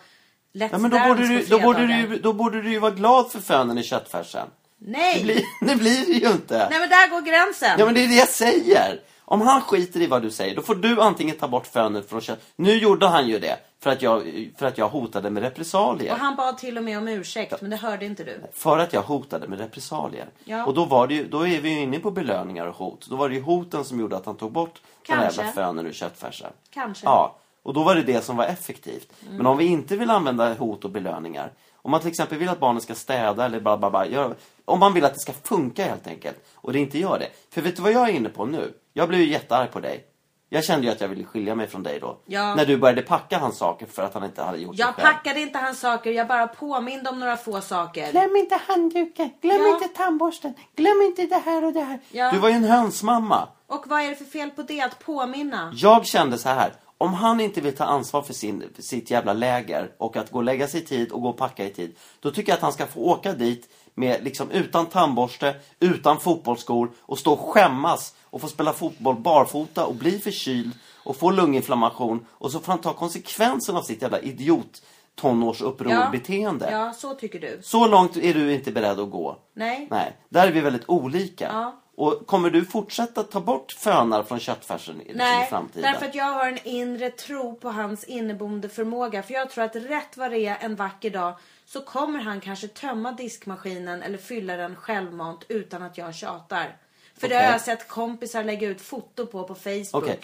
Let's 0.53 0.69
Ja, 0.71 0.77
men 0.77 0.91
då 0.91 0.99
borde, 0.99 1.27
du, 1.27 1.45
då, 1.45 1.59
borde 1.59 1.87
du, 1.87 2.19
då 2.19 2.33
borde 2.33 2.61
du 2.61 2.71
ju 2.71 2.79
vara 2.79 2.91
glad 2.91 3.31
för 3.31 3.39
fönen 3.39 3.77
i 3.77 3.83
köttfärsen. 3.83 4.47
Nej! 4.77 5.15
Det 5.17 5.23
blir, 5.23 5.43
det 5.67 5.75
blir 5.75 6.05
det 6.05 6.11
ju 6.11 6.31
inte. 6.31 6.67
Nej, 6.69 6.79
men 6.79 6.89
där 6.89 7.09
går 7.09 7.21
gränsen. 7.21 7.75
Ja 7.79 7.85
men 7.85 7.93
det 7.93 8.03
är 8.03 8.07
det 8.07 8.15
jag 8.15 8.29
säger. 8.29 8.99
Om 9.31 9.41
han 9.41 9.61
skiter 9.61 10.01
i 10.01 10.07
vad 10.07 10.21
du 10.21 10.31
säger, 10.31 10.55
då 10.55 10.61
får 10.61 10.75
du 10.75 11.01
antingen 11.01 11.35
ta 11.35 11.47
bort 11.47 11.67
fönen 11.67 12.03
från 12.03 12.21
kött. 12.21 12.39
Nu 12.55 12.77
gjorde 12.77 13.07
han 13.07 13.27
ju 13.27 13.39
det. 13.39 13.57
För 13.79 13.89
att 13.89 14.01
jag, 14.01 14.49
för 14.57 14.65
att 14.65 14.77
jag 14.77 14.89
hotade 14.89 15.29
med 15.29 15.43
repressalier. 15.43 16.13
Och 16.13 16.19
han 16.19 16.35
bad 16.35 16.57
till 16.57 16.77
och 16.77 16.83
med 16.83 16.97
om 16.97 17.07
ursäkt, 17.07 17.61
men 17.61 17.69
det 17.69 17.77
hörde 17.77 18.05
inte 18.05 18.23
du. 18.23 18.41
För 18.53 18.77
att 18.77 18.93
jag 18.93 19.01
hotade 19.01 19.47
med 19.47 19.59
repressalier. 19.59 20.29
Ja. 20.43 20.65
Och 20.65 20.73
då, 20.73 20.85
var 20.85 21.07
det 21.07 21.13
ju, 21.13 21.27
då 21.27 21.47
är 21.47 21.61
vi 21.61 21.69
ju 21.69 21.81
inne 21.81 21.99
på 21.99 22.11
belöningar 22.11 22.65
och 22.65 22.75
hot. 22.75 23.07
Då 23.09 23.15
var 23.15 23.29
det 23.29 23.35
ju 23.35 23.41
hoten 23.41 23.83
som 23.85 23.99
gjorde 23.99 24.17
att 24.17 24.25
han 24.25 24.35
tog 24.35 24.51
bort 24.51 24.81
den 25.07 25.17
Kanske. 25.17 25.41
jävla 25.41 25.53
fönen 25.53 25.85
ur 25.85 25.93
köttfärsen. 25.93 26.51
Kanske. 26.69 27.05
Ja, 27.05 27.35
och 27.63 27.73
då 27.73 27.83
var 27.83 27.95
det 27.95 28.03
det 28.03 28.21
som 28.21 28.37
var 28.37 28.45
effektivt. 28.45 29.11
Mm. 29.25 29.37
Men 29.37 29.45
om 29.45 29.57
vi 29.57 29.65
inte 29.65 29.97
vill 29.97 30.09
använda 30.09 30.53
hot 30.53 30.85
och 30.85 30.91
belöningar. 30.91 31.51
Om 31.81 31.91
man 31.91 31.99
till 31.99 32.09
exempel 32.09 32.37
vill 32.37 32.49
att 32.49 32.59
barnen 32.59 32.81
ska 32.81 32.95
städa 32.95 33.45
eller 33.45 33.59
bara, 33.59 33.77
bara, 33.77 33.91
bara 33.91 34.07
gör, 34.07 34.35
Om 34.65 34.79
man 34.79 34.93
vill 34.93 35.05
att 35.05 35.13
det 35.13 35.19
ska 35.19 35.33
funka 35.33 35.85
helt 35.85 36.07
enkelt. 36.07 36.37
Och 36.55 36.73
det 36.73 36.79
inte 36.79 36.99
gör 36.99 37.19
det. 37.19 37.29
För 37.49 37.61
vet 37.61 37.75
du 37.75 37.81
vad 37.81 37.91
jag 37.91 38.09
är 38.09 38.13
inne 38.13 38.29
på 38.29 38.45
nu? 38.45 38.73
Jag 38.93 39.09
blev 39.09 39.21
ju 39.21 39.27
jättearg 39.29 39.71
på 39.71 39.79
dig. 39.79 40.05
Jag 40.51 40.63
kände 40.63 40.85
ju 40.87 40.91
att 40.93 41.01
jag 41.01 41.07
ville 41.07 41.23
skilja 41.23 41.55
mig 41.55 41.67
från 41.67 41.83
dig 41.83 41.99
då. 41.99 42.19
Ja. 42.25 42.55
När 42.55 42.65
du 42.65 42.77
började 42.77 43.01
packa 43.01 43.37
hans 43.37 43.57
saker 43.57 43.85
för 43.85 44.03
att 44.03 44.13
han 44.13 44.23
inte 44.23 44.43
hade 44.43 44.57
gjort 44.57 44.75
Jag 44.77 44.87
det 44.89 44.93
själv. 44.93 45.05
packade 45.07 45.39
inte 45.41 45.57
hans 45.59 45.79
saker, 45.79 46.11
jag 46.11 46.27
bara 46.27 46.47
påminde 46.47 47.09
om 47.09 47.19
några 47.19 47.37
få 47.37 47.61
saker. 47.61 48.11
Glöm 48.11 48.35
inte 48.35 48.59
handduken, 48.67 49.29
glöm 49.41 49.57
Ja. 49.61 49.73
inte 49.73 49.87
tandborsten, 49.87 50.53
glöm 50.75 51.01
inte 51.01 51.25
det 51.25 51.41
här 51.45 51.65
och 51.65 51.73
det 51.73 51.81
här. 51.83 51.99
Ja. 52.11 52.31
Du 52.31 52.37
var 52.37 52.49
ju 52.49 52.55
en 52.55 52.63
hönsmamma. 52.63 53.47
Och 53.67 53.83
vad 53.87 54.01
är 54.01 54.09
det 54.09 54.15
för 54.15 54.25
fel 54.25 54.49
på 54.49 54.61
det, 54.61 54.81
att 54.81 54.99
påminna? 54.99 55.71
Jag 55.75 56.05
kände 56.05 56.37
så 56.37 56.49
här. 56.49 56.73
Om 56.97 57.13
han 57.13 57.39
inte 57.41 57.61
vill 57.61 57.75
ta 57.75 57.83
ansvar 57.83 58.21
för, 58.21 58.33
sin, 58.33 58.63
för 58.75 58.81
sitt 58.81 59.11
jävla 59.11 59.33
läger 59.33 59.91
och 59.97 60.17
att 60.17 60.31
gå 60.31 60.37
och 60.37 60.43
lägga 60.43 60.67
sig 60.67 60.81
i 60.81 60.85
tid 60.85 61.11
och 61.11 61.21
gå 61.21 61.29
och 61.29 61.37
packa 61.37 61.65
i 61.65 61.69
tid. 61.69 61.95
Då 62.19 62.31
tycker 62.31 62.51
jag 62.51 62.57
att 62.57 62.61
han 62.63 62.73
ska 62.73 62.85
få 62.85 62.99
åka 62.99 63.33
dit 63.33 63.69
med, 63.99 64.23
liksom, 64.23 64.51
utan 64.51 64.85
tandborste, 64.85 65.55
utan 65.79 66.19
fotbollsskor 66.19 66.91
och 67.01 67.19
stå 67.19 67.33
och 67.33 67.39
skämmas 67.39 68.13
och 68.23 68.41
få 68.41 68.47
spela 68.47 68.73
fotboll 68.73 69.15
barfota 69.15 69.85
och 69.85 69.95
bli 69.95 70.19
förkyld 70.19 70.71
och 71.03 71.15
få 71.15 71.31
lunginflammation. 71.31 72.25
Och 72.29 72.51
så 72.51 72.59
får 72.59 72.71
han 72.71 72.81
ta 72.81 72.93
konsekvensen 72.93 73.75
av 73.75 73.81
sitt 73.81 74.01
jävla 74.01 74.19
idiot 74.19 74.81
tonårsupprorbeteende. 75.15 76.71
Ja, 76.71 76.93
så 76.93 77.13
tycker 77.13 77.39
du. 77.39 77.59
Så 77.63 77.87
långt 77.87 78.17
är 78.17 78.33
du 78.33 78.53
inte 78.53 78.71
beredd 78.71 78.99
att 78.99 79.11
gå. 79.11 79.37
Nej. 79.53 79.87
Nej, 79.91 80.17
där 80.29 80.47
är 80.47 80.51
vi 80.51 80.61
väldigt 80.61 80.89
olika. 80.89 81.49
Ja. 81.53 81.81
Och 81.95 82.27
kommer 82.27 82.49
du 82.49 82.65
fortsätta 82.65 83.23
ta 83.23 83.41
bort 83.41 83.71
fönar 83.71 84.23
från 84.23 84.39
köttfärsen 84.39 85.01
i, 85.01 85.11
i 85.11 85.13
Nej, 85.15 85.47
framtiden? 85.49 85.91
därför 85.91 86.05
att 86.05 86.15
jag 86.15 86.25
har 86.25 86.47
en 86.47 86.67
inre 86.67 87.09
tro 87.09 87.55
på 87.55 87.69
hans 87.69 88.03
inneboende 88.03 88.69
förmåga. 88.69 89.23
För 89.23 89.33
jag 89.33 89.49
tror 89.49 89.63
att 89.63 89.75
rätt 89.75 90.17
vad 90.17 90.31
det 90.31 90.45
är 90.45 90.57
en 90.61 90.75
vacker 90.75 91.09
dag 91.09 91.33
så 91.69 91.81
kommer 91.81 92.19
han 92.19 92.41
kanske 92.41 92.67
tömma 92.67 93.11
diskmaskinen 93.11 94.03
eller 94.03 94.17
fylla 94.17 94.55
den 94.55 94.75
självmant 94.75 95.45
utan 95.47 95.83
att 95.83 95.97
jag 95.97 96.15
tjatar. 96.15 96.77
För 97.17 97.29
det 97.29 97.35
har 97.35 97.43
jag 97.43 97.61
sett 97.61 97.87
kompisar 97.87 98.43
lägga 98.43 98.67
ut 98.67 98.81
foto 98.81 99.25
på 99.25 99.43
på 99.43 99.55
Facebook. 99.55 100.03
Okej. 100.03 100.19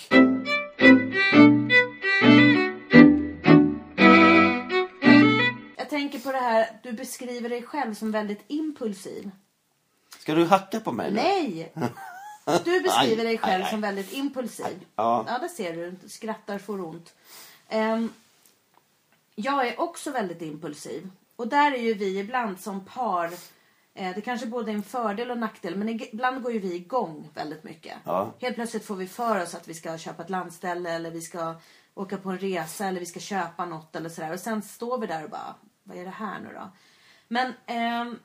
Jag 5.78 5.89
tänker 5.89 6.20
på 6.20 6.32
det 6.32 6.38
här, 6.38 6.80
du 6.84 6.93
beskriver 6.93 7.50
dig 7.50 7.64
själv 7.64 7.93
som 7.93 8.12
väldigt 8.12 8.43
impulsiv. 8.48 9.32
Ska 10.20 10.36
du 10.36 10.46
hacka 10.46 10.80
på 10.80 10.91
mig 10.91 11.12
nu? 11.12 11.16
Nej! 11.16 11.74
Du 12.64 12.82
beskriver 12.84 13.24
Aj, 13.24 13.26
dig 13.26 13.38
själv 13.38 13.62
aj, 13.62 13.64
aj. 13.64 13.70
som 13.70 13.82
väldigt 13.82 14.14
impulsiv. 14.14 14.86
Ja. 14.96 15.26
ja, 15.28 15.38
det 15.38 15.50
ser 15.50 15.76
du. 15.76 16.10
Skrattar 16.10 16.60
får 16.60 16.82
ont. 16.86 17.14
Ehm, 17.70 18.14
jag 19.36 19.68
är 19.68 19.80
också 19.80 20.12
väldigt 20.12 20.41
impulsiv. 20.41 21.10
Och 21.36 21.48
där 21.48 21.72
är 21.72 21.82
ju 21.82 21.94
vi 21.94 22.20
ibland 22.20 22.60
som 22.60 22.86
par. 22.86 23.26
Eh, 23.94 24.16
det 24.16 24.22
kanske 24.22 24.48
både 24.48 24.72
är 24.72 24.76
en 24.76 24.84
fördel 24.84 25.32
och 25.32 25.38
nackdel. 25.38 25.76
Men 25.76 25.90
ibland 25.90 26.44
går 26.44 26.52
ju 26.52 26.60
vi 26.60 26.76
igång 26.76 27.30
väldigt 27.34 27.64
mycket. 27.64 27.98
Ja. 28.04 28.34
Helt 28.40 28.56
plötsligt 28.56 28.86
får 28.86 28.96
vi 28.96 29.08
för 29.08 29.44
oss 29.44 29.56
att 29.56 29.68
vi 29.68 29.74
ska 29.74 29.98
köpa 29.98 30.24
ett 30.24 30.30
landställe. 30.30 30.92
Eller 30.92 31.12
vi 31.12 31.22
ska 31.22 31.56
åka 31.94 32.18
på 32.18 32.30
en 32.30 32.40
resa. 32.40 32.86
Eller 32.86 33.00
vi 33.00 33.06
ska 33.06 33.20
köpa 33.20 33.66
något 33.66 33.96
eller 33.96 34.10
sådär. 34.10 34.34
Och 34.34 34.40
sen 34.40 34.62
står 34.62 34.98
vi 34.98 35.08
där 35.08 35.24
och 35.24 35.30
bara. 35.30 35.56
Vad 35.84 35.98
är 35.98 36.04
det 36.06 36.10
här 36.10 36.40
nu 36.40 36.50
då? 36.54 36.72
Men 37.28 37.54
ehm, 37.66 38.20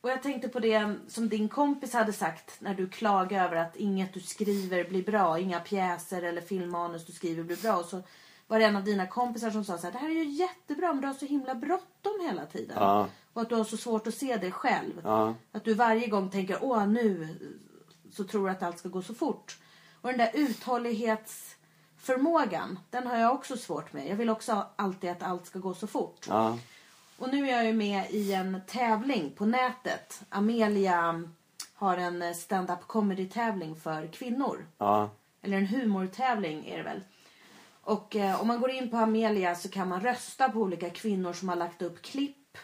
och 0.00 0.10
jag 0.10 0.22
tänkte 0.22 0.48
på 0.48 0.58
det 0.58 0.94
som 1.08 1.28
din 1.28 1.48
kompis 1.48 1.92
hade 1.92 2.12
sagt 2.12 2.60
när 2.60 2.74
du 2.74 2.88
klagade 2.88 3.44
över 3.44 3.56
att 3.56 3.76
inget 3.76 4.14
du 4.14 4.20
skriver 4.20 4.84
blir 4.84 5.04
bra. 5.04 5.38
Inga 5.38 5.60
pjäser 5.60 6.22
eller 6.22 6.40
filmmanus 6.40 7.06
du 7.06 7.12
skriver 7.12 7.42
blir 7.42 7.62
bra. 7.62 7.76
Och 7.76 7.84
så 7.84 8.02
var 8.50 8.58
det 8.58 8.64
en 8.64 8.76
av 8.76 8.84
dina 8.84 9.06
kompisar 9.06 9.50
som 9.50 9.64
sa 9.64 9.78
så 9.78 9.86
här, 9.86 9.92
det 9.92 9.98
här 9.98 10.08
är 10.08 10.14
ju 10.14 10.24
jättebra 10.24 10.92
men 10.92 11.00
du 11.00 11.06
har 11.06 11.14
så 11.14 11.26
himla 11.26 11.54
bråttom 11.54 12.20
hela 12.22 12.46
tiden. 12.46 12.76
Ja. 12.80 13.08
Och 13.32 13.42
att 13.42 13.48
du 13.48 13.54
har 13.54 13.64
så 13.64 13.76
svårt 13.76 14.06
att 14.06 14.14
se 14.14 14.36
det 14.36 14.50
själv. 14.50 15.00
Ja. 15.04 15.34
Att 15.52 15.64
du 15.64 15.74
varje 15.74 16.06
gång 16.06 16.30
tänker, 16.30 16.58
åh 16.60 16.86
nu 16.86 17.28
så 18.12 18.24
tror 18.24 18.46
du 18.46 18.52
att 18.52 18.62
allt 18.62 18.78
ska 18.78 18.88
gå 18.88 19.02
så 19.02 19.14
fort. 19.14 19.58
Och 20.00 20.08
den 20.08 20.18
där 20.18 20.30
uthållighetsförmågan, 20.34 22.78
den 22.90 23.06
har 23.06 23.16
jag 23.16 23.34
också 23.34 23.56
svårt 23.56 23.92
med. 23.92 24.08
Jag 24.08 24.16
vill 24.16 24.30
också 24.30 24.66
alltid 24.76 25.10
att 25.10 25.22
allt 25.22 25.46
ska 25.46 25.58
gå 25.58 25.74
så 25.74 25.86
fort. 25.86 26.26
Ja. 26.28 26.58
Och 27.18 27.28
nu 27.28 27.48
är 27.48 27.56
jag 27.56 27.66
ju 27.66 27.72
med 27.72 28.10
i 28.10 28.32
en 28.32 28.60
tävling 28.66 29.32
på 29.36 29.46
nätet. 29.46 30.22
Amelia 30.28 31.24
har 31.74 31.96
en 31.96 32.34
stand-up 32.34 32.86
comedy 32.86 33.28
tävling 33.28 33.76
för 33.76 34.06
kvinnor. 34.06 34.66
Eller 35.42 35.56
en 35.56 35.66
humortävling 35.66 36.66
är 36.66 36.76
det 36.76 36.82
väl. 36.82 37.00
Och 37.82 38.16
eh, 38.16 38.40
om 38.40 38.48
man 38.48 38.60
går 38.60 38.70
in 38.70 38.90
på 38.90 38.96
Amelia 38.96 39.54
så 39.54 39.68
kan 39.68 39.88
man 39.88 40.00
rösta 40.00 40.48
på 40.48 40.60
olika 40.60 40.90
kvinnor 40.90 41.32
som 41.32 41.48
har 41.48 41.56
lagt 41.56 41.82
upp 41.82 42.02
klipp. 42.02 42.58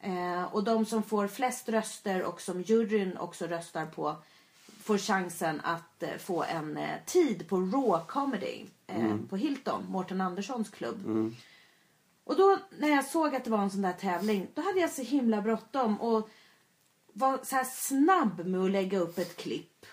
Eh, 0.00 0.42
och 0.42 0.64
de 0.64 0.86
som 0.86 1.02
får 1.02 1.26
flest 1.26 1.68
röster 1.68 2.22
och 2.22 2.40
som 2.40 2.62
juryn 2.62 3.16
också 3.16 3.46
röstar 3.46 3.86
på 3.86 4.16
får 4.88 4.98
chansen 4.98 5.60
att 5.64 6.02
eh, 6.02 6.16
få 6.18 6.42
en 6.42 6.76
eh, 6.76 6.96
tid 7.06 7.48
på 7.48 7.56
Raw 7.56 8.04
Comedy 8.06 8.64
eh, 8.86 9.16
på 9.30 9.36
Hilton, 9.36 9.84
Mårten 9.88 10.20
Anderssons 10.20 10.70
klubb. 10.70 11.32
Och 12.24 12.36
då 12.36 12.58
när 12.78 12.88
jag 12.88 13.04
såg 13.04 13.34
att 13.34 13.44
det 13.44 13.50
var 13.50 13.62
en 13.62 13.70
sån 13.70 13.82
där 13.82 13.92
tävling, 13.92 14.46
då 14.54 14.62
hade 14.62 14.80
jag 14.80 14.90
så 14.90 15.02
himla 15.02 15.42
bråttom 15.42 16.00
och 16.00 16.30
var 17.12 17.38
så 17.42 17.56
här 17.56 17.64
snabb 17.64 18.46
med 18.46 18.60
att 18.60 18.70
lägga 18.70 18.98
upp 18.98 19.18
ett 19.18 19.36
klipp. 19.36 19.86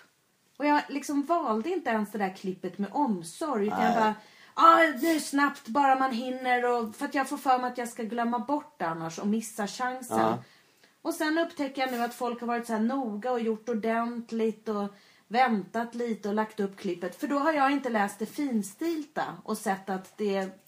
Och 0.56 0.66
jag 0.66 0.82
liksom 0.88 1.22
valde 1.22 1.70
inte 1.70 1.90
ens 1.90 2.12
det 2.12 2.18
där 2.18 2.36
klippet 2.36 2.78
med 2.78 2.90
omsorg. 2.92 3.66
Utan 3.66 3.84
jag 3.84 3.94
bara, 3.94 4.14
ah, 4.56 4.82
nu 5.02 5.20
snabbt 5.20 5.68
bara 5.68 5.98
man 5.98 6.12
hinner. 6.12 6.64
Och, 6.64 6.96
för 6.96 7.04
att 7.04 7.14
jag 7.14 7.28
får 7.28 7.36
för 7.36 7.58
mig 7.58 7.72
att 7.72 7.78
jag 7.78 7.88
ska 7.88 8.02
glömma 8.02 8.38
bort 8.38 8.78
det 8.78 8.86
annars 8.86 9.18
och 9.18 9.26
missa 9.26 9.66
chansen. 9.66 10.18
Ja. 10.18 10.38
Och 11.02 11.14
sen 11.14 11.38
upptäcker 11.38 11.82
jag 11.82 11.92
nu 11.92 12.02
att 12.02 12.14
folk 12.14 12.40
har 12.40 12.46
varit 12.46 12.66
så 12.66 12.72
här 12.72 12.80
noga 12.80 13.32
och 13.32 13.40
gjort 13.40 13.68
ordentligt 13.68 14.68
och 14.68 14.94
väntat 15.28 15.94
lite 15.94 16.28
och 16.28 16.34
lagt 16.34 16.60
upp 16.60 16.76
klippet. 16.76 17.20
För 17.20 17.26
då 17.26 17.38
har 17.38 17.52
jag 17.52 17.70
inte 17.70 17.88
läst 17.88 18.18
det 18.18 18.26
finstilta 18.26 19.24
och 19.44 19.58
sett 19.58 19.90
att 19.90 20.18
det 20.18 20.65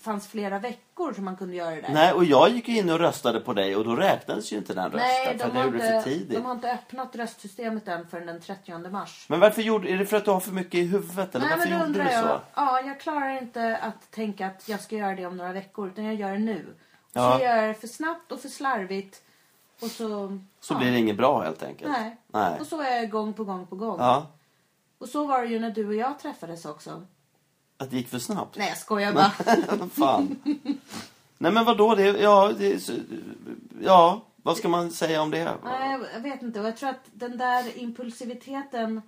fanns 0.00 0.28
flera 0.28 0.58
veckor 0.58 1.12
som 1.12 1.24
man 1.24 1.36
kunde 1.36 1.56
göra 1.56 1.74
det 1.74 1.80
där. 1.80 1.92
Nej, 1.92 2.12
och 2.12 2.24
jag 2.24 2.50
gick 2.50 2.68
in 2.68 2.90
och 2.90 2.98
röstade 2.98 3.40
på 3.40 3.52
dig 3.52 3.76
och 3.76 3.84
då 3.84 3.96
räknades 3.96 4.52
ju 4.52 4.56
inte 4.56 4.74
den 4.74 4.84
rösten. 4.84 5.00
Nej, 5.00 5.26
för 5.26 5.34
de 5.38 5.44
att 5.44 5.54
jag 5.54 5.64
gjorde 5.64 5.78
det 5.78 6.02
för 6.02 6.10
tidigt. 6.10 6.30
de 6.30 6.44
har 6.44 6.52
inte 6.52 6.72
öppnat 6.72 7.16
röstsystemet 7.16 7.88
än 7.88 8.06
förrän 8.06 8.26
den 8.26 8.40
30 8.40 8.90
mars. 8.90 9.26
Men 9.28 9.40
varför 9.40 9.62
gjorde... 9.62 9.88
Är 9.88 9.98
det 9.98 10.06
för 10.06 10.16
att 10.16 10.24
du 10.24 10.30
har 10.30 10.40
för 10.40 10.52
mycket 10.52 10.74
i 10.74 10.82
huvudet? 10.82 11.34
Eller 11.34 11.46
Nej, 11.46 11.56
varför 11.56 11.70
men 11.70 11.80
gjorde 11.80 12.04
du 12.04 12.10
jag, 12.10 12.24
så? 12.24 12.40
Ja, 12.54 12.80
jag 12.80 13.00
klarar 13.00 13.38
inte 13.38 13.76
att 13.76 14.10
tänka 14.10 14.46
att 14.46 14.68
jag 14.68 14.80
ska 14.80 14.96
göra 14.96 15.14
det 15.14 15.26
om 15.26 15.36
några 15.36 15.52
veckor. 15.52 15.88
Utan 15.88 16.04
jag 16.04 16.14
gör 16.14 16.32
det 16.32 16.38
nu. 16.38 16.66
Och 16.68 17.10
Ja. 17.12 17.38
Så 17.38 17.44
gör 17.44 17.56
jag 17.56 17.68
det 17.68 17.74
för 17.74 17.88
snabbt 17.88 18.32
och 18.32 18.40
för 18.40 18.48
slarvigt. 18.48 19.22
Och 19.82 19.90
så... 19.90 20.38
Så 20.60 20.74
ja. 20.74 20.78
blir 20.78 20.90
det 20.90 20.98
inget 20.98 21.16
bra 21.16 21.42
helt 21.42 21.62
enkelt. 21.62 21.90
Nej. 21.90 22.16
Nej. 22.26 22.60
Och 22.60 22.66
så 22.66 22.80
är 22.80 22.96
jag 22.96 23.10
gång 23.10 23.32
på 23.32 23.44
gång 23.44 23.66
på 23.66 23.76
gång. 23.76 23.96
Ja, 23.98 24.26
Och 24.98 25.08
så 25.08 25.26
var 25.26 25.42
det 25.42 25.48
ju 25.48 25.58
när 25.58 25.70
du 25.70 25.86
och 25.86 25.94
jag 25.94 26.18
träffades 26.18 26.64
också. 26.64 27.06
Att 27.80 27.90
det 27.90 27.96
gick 27.96 28.08
för 28.08 28.18
snabbt. 28.18 28.56
Nej, 28.56 28.68
jag 28.68 28.78
skojar 28.78 29.12
bara. 29.12 29.30
Fan. 29.90 30.36
Nej 31.38 31.52
men 31.52 31.64
vadå? 31.64 31.94
Det, 31.94 32.04
ja, 32.04 32.52
det, 32.58 32.90
ja, 33.82 34.26
vad 34.36 34.56
ska 34.56 34.68
man 34.68 34.90
säga 34.90 35.22
om 35.22 35.30
det? 35.30 35.56
Nej, 35.64 36.00
jag 36.14 36.20
vet 36.20 36.42
inte. 36.42 36.60
Och 36.60 36.66
jag 36.66 36.76
tror 36.76 36.90
att 36.90 37.04
den 37.12 37.38
där 37.38 37.78
impulsiviteten 37.78 39.02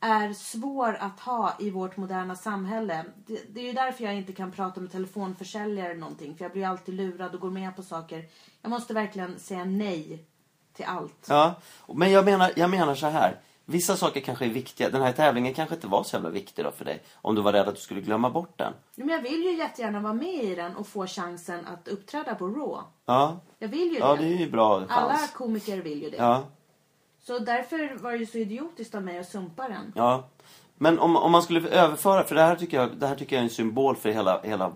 är 0.00 0.32
svår 0.32 0.96
att 1.00 1.20
ha 1.20 1.56
i 1.58 1.70
vårt 1.70 1.96
moderna 1.96 2.36
samhälle. 2.36 3.04
Det, 3.26 3.54
det 3.54 3.60
är 3.60 3.64
ju 3.64 3.72
därför 3.72 4.04
jag 4.04 4.14
inte 4.14 4.32
kan 4.32 4.52
prata 4.52 4.80
med 4.80 4.92
telefonförsäljare 4.92 5.86
eller 5.90 6.00
någonting. 6.00 6.36
För 6.36 6.44
jag 6.44 6.52
blir 6.52 6.66
alltid 6.66 6.94
lurad 6.94 7.34
och 7.34 7.40
går 7.40 7.50
med 7.50 7.76
på 7.76 7.82
saker. 7.82 8.24
Jag 8.62 8.70
måste 8.70 8.94
verkligen 8.94 9.38
säga 9.38 9.64
nej 9.64 10.24
till 10.72 10.84
allt. 10.84 11.26
Ja, 11.28 11.54
men 11.94 12.10
jag 12.10 12.24
menar, 12.24 12.52
jag 12.56 12.70
menar 12.70 12.94
så 12.94 13.06
här. 13.06 13.40
Vissa 13.68 13.96
saker 13.96 14.20
kanske 14.20 14.44
är 14.44 14.48
viktiga. 14.48 14.90
Den 14.90 15.02
här 15.02 15.12
tävlingen 15.12 15.54
kanske 15.54 15.74
inte 15.74 15.86
var 15.86 16.02
så 16.02 16.16
jävla 16.16 16.30
viktig 16.30 16.64
då 16.64 16.70
för 16.70 16.84
dig. 16.84 17.02
Om 17.14 17.34
du 17.34 17.42
var 17.42 17.52
rädd 17.52 17.68
att 17.68 17.74
du 17.74 17.80
skulle 17.80 18.00
glömma 18.00 18.30
bort 18.30 18.58
den. 18.58 18.72
Men 18.94 19.08
jag 19.08 19.22
vill 19.22 19.42
ju 19.44 19.56
jättegärna 19.58 20.00
vara 20.00 20.12
med 20.12 20.44
i 20.44 20.54
den 20.54 20.76
och 20.76 20.86
få 20.86 21.06
chansen 21.06 21.66
att 21.66 21.88
uppträda 21.88 22.34
på 22.34 22.46
Raw. 22.46 22.82
Ja, 23.06 23.40
Jag 23.58 23.68
vill 23.68 23.92
ju 23.92 23.98
ja 23.98 24.16
det. 24.16 24.22
det 24.22 24.28
är 24.34 24.38
ju 24.38 24.50
bra 24.50 24.78
chans. 24.78 24.90
Alla 24.90 25.18
komiker 25.34 25.76
vill 25.82 26.02
ju 26.02 26.10
det. 26.10 26.16
Ja, 26.16 26.44
Så 27.22 27.38
därför 27.38 27.98
var 27.98 28.12
det 28.12 28.18
ju 28.18 28.26
så 28.26 28.38
idiotiskt 28.38 28.94
av 28.94 29.02
mig 29.02 29.18
att 29.18 29.28
sumpa 29.28 29.68
den. 29.68 29.92
ja. 29.96 30.24
Men 30.78 30.98
om, 30.98 31.16
om 31.16 31.32
man 31.32 31.42
skulle 31.42 31.68
överföra, 31.68 32.24
för 32.24 32.34
det 32.34 32.40
här 32.42 32.56
tycker 32.56 32.76
jag, 32.80 32.96
det 32.96 33.06
här 33.06 33.14
tycker 33.16 33.36
jag 33.36 33.40
är 33.40 33.44
en 33.44 33.50
symbol 33.50 33.96
för 33.96 34.08
hela, 34.10 34.40
hela 34.42 34.72